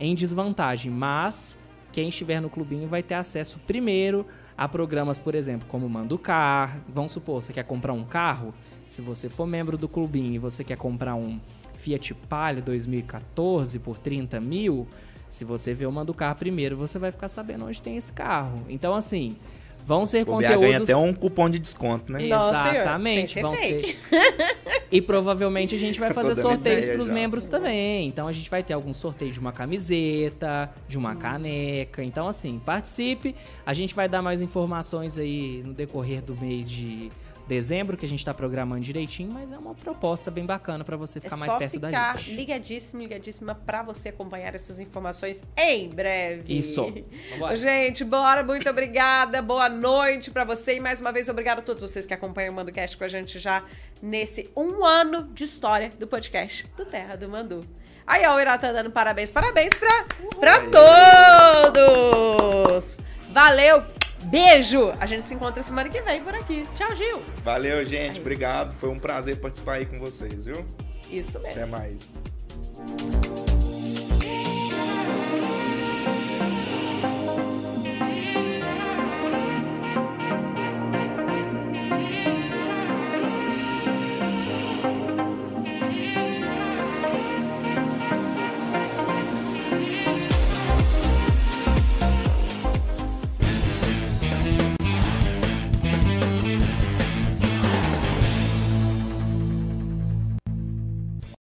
em 0.00 0.16
desvantagem, 0.16 0.90
mas 0.90 1.56
quem 1.96 2.10
estiver 2.10 2.42
no 2.42 2.50
clubinho 2.50 2.86
vai 2.86 3.02
ter 3.02 3.14
acesso 3.14 3.58
primeiro 3.66 4.26
a 4.54 4.68
programas, 4.68 5.18
por 5.18 5.34
exemplo, 5.34 5.66
como 5.66 5.88
Mando 5.88 6.18
Car. 6.18 6.78
Vamos 6.86 7.12
supor, 7.12 7.42
você 7.42 7.54
quer 7.54 7.64
comprar 7.64 7.94
um 7.94 8.04
carro? 8.04 8.52
Se 8.86 9.00
você 9.00 9.30
for 9.30 9.46
membro 9.46 9.78
do 9.78 9.88
clubinho 9.88 10.34
e 10.34 10.38
você 10.38 10.62
quer 10.62 10.76
comprar 10.76 11.14
um 11.14 11.40
Fiat 11.72 12.12
Palio 12.28 12.62
2014 12.62 13.78
por 13.78 13.96
30 13.96 14.38
mil, 14.42 14.86
se 15.26 15.42
você 15.42 15.72
ver 15.72 15.86
o 15.86 15.90
Mando 15.90 16.12
Car 16.12 16.36
primeiro, 16.36 16.76
você 16.76 16.98
vai 16.98 17.10
ficar 17.10 17.28
sabendo 17.28 17.64
onde 17.64 17.80
tem 17.80 17.96
esse 17.96 18.12
carro. 18.12 18.60
Então, 18.68 18.94
assim, 18.94 19.34
vão 19.86 20.04
ser 20.04 20.22
O 20.22 20.26
conteúdos... 20.26 20.58
ganha 20.58 20.78
até 20.78 20.96
um 20.96 21.14
cupom 21.14 21.48
de 21.48 21.60
desconto, 21.60 22.12
né? 22.12 22.26
Nossa, 22.26 22.74
Exatamente, 22.74 23.40
vão 23.40 23.56
fake. 23.56 23.96
ser. 24.10 24.56
e 24.90 25.00
provavelmente 25.00 25.76
a 25.76 25.78
gente 25.78 26.00
vai 26.00 26.10
fazer 26.10 26.34
sorteios 26.34 26.86
para 26.86 27.00
os 27.00 27.08
membros 27.08 27.46
também. 27.46 28.08
Então 28.08 28.26
a 28.26 28.32
gente 28.32 28.50
vai 28.50 28.64
ter 28.64 28.74
algum 28.74 28.92
sorteio 28.92 29.30
de 29.30 29.38
uma 29.38 29.52
camiseta, 29.52 30.68
de 30.88 30.98
uma 30.98 31.14
caneca. 31.14 32.02
Então 32.02 32.26
assim, 32.26 32.58
participe. 32.58 33.36
A 33.64 33.72
gente 33.72 33.94
vai 33.94 34.08
dar 34.08 34.20
mais 34.20 34.42
informações 34.42 35.16
aí 35.16 35.62
no 35.64 35.72
decorrer 35.72 36.20
do 36.20 36.34
mês 36.38 36.68
de 36.68 37.10
dezembro 37.46 37.96
que 37.96 38.04
a 38.04 38.08
gente 38.08 38.24
tá 38.24 38.34
programando 38.34 38.80
direitinho, 38.84 39.30
mas 39.32 39.52
é 39.52 39.58
uma 39.58 39.74
proposta 39.74 40.30
bem 40.30 40.44
bacana 40.44 40.82
para 40.84 40.96
você 40.96 41.18
É 41.18 41.22
ficar 41.22 41.36
mais 41.36 41.52
só 41.52 41.58
perto 41.58 41.78
da 41.78 41.88
ficar 41.88 42.16
gente. 42.18 42.34
ligadíssimo, 42.34 43.02
ligadíssima 43.02 43.54
pra 43.54 43.82
você 43.82 44.08
acompanhar 44.08 44.54
essas 44.54 44.80
informações 44.80 45.44
em 45.56 45.88
breve. 45.88 46.58
Isso. 46.58 46.82
Vambora. 47.32 47.56
Gente, 47.56 48.04
bora, 48.04 48.42
muito 48.42 48.68
obrigada. 48.68 49.40
Boa 49.42 49.68
noite 49.68 50.30
pra 50.30 50.44
você 50.44 50.76
e 50.76 50.80
mais 50.80 51.00
uma 51.00 51.12
vez 51.12 51.28
obrigado 51.28 51.60
a 51.60 51.62
todos 51.62 51.82
vocês 51.82 52.04
que 52.06 52.12
acompanham 52.14 52.52
o 52.52 52.56
MandoCast 52.56 52.96
com 52.96 53.04
a 53.04 53.08
gente 53.08 53.38
já 53.38 53.62
nesse 54.02 54.50
um 54.56 54.84
ano 54.84 55.28
de 55.32 55.44
história 55.44 55.90
do 55.98 56.06
podcast 56.06 56.66
do 56.76 56.84
Terra 56.84 57.16
do 57.16 57.28
Mandu. 57.28 57.64
Aí, 58.06 58.24
ó, 58.26 58.36
o 58.36 58.40
Irá 58.40 58.56
tá 58.56 58.72
dando 58.72 58.90
parabéns. 58.90 59.30
Parabéns 59.32 59.70
pra, 59.74 60.04
pra 60.38 60.60
todos! 61.72 62.96
Valeu! 63.32 64.05
Beijo! 64.26 64.92
A 64.98 65.06
gente 65.06 65.28
se 65.28 65.34
encontra 65.34 65.62
semana 65.62 65.88
que 65.88 66.00
vem 66.02 66.22
por 66.22 66.34
aqui. 66.34 66.64
Tchau, 66.74 66.94
Gil! 66.94 67.22
Valeu, 67.44 67.84
gente. 67.84 68.20
Obrigado. 68.20 68.74
Foi 68.74 68.88
um 68.88 68.98
prazer 68.98 69.36
participar 69.36 69.74
aí 69.74 69.86
com 69.86 69.98
vocês, 69.98 70.46
viu? 70.46 70.64
Isso 71.10 71.38
mesmo. 71.40 71.62
Até 71.62 71.66
mais. 71.66 71.96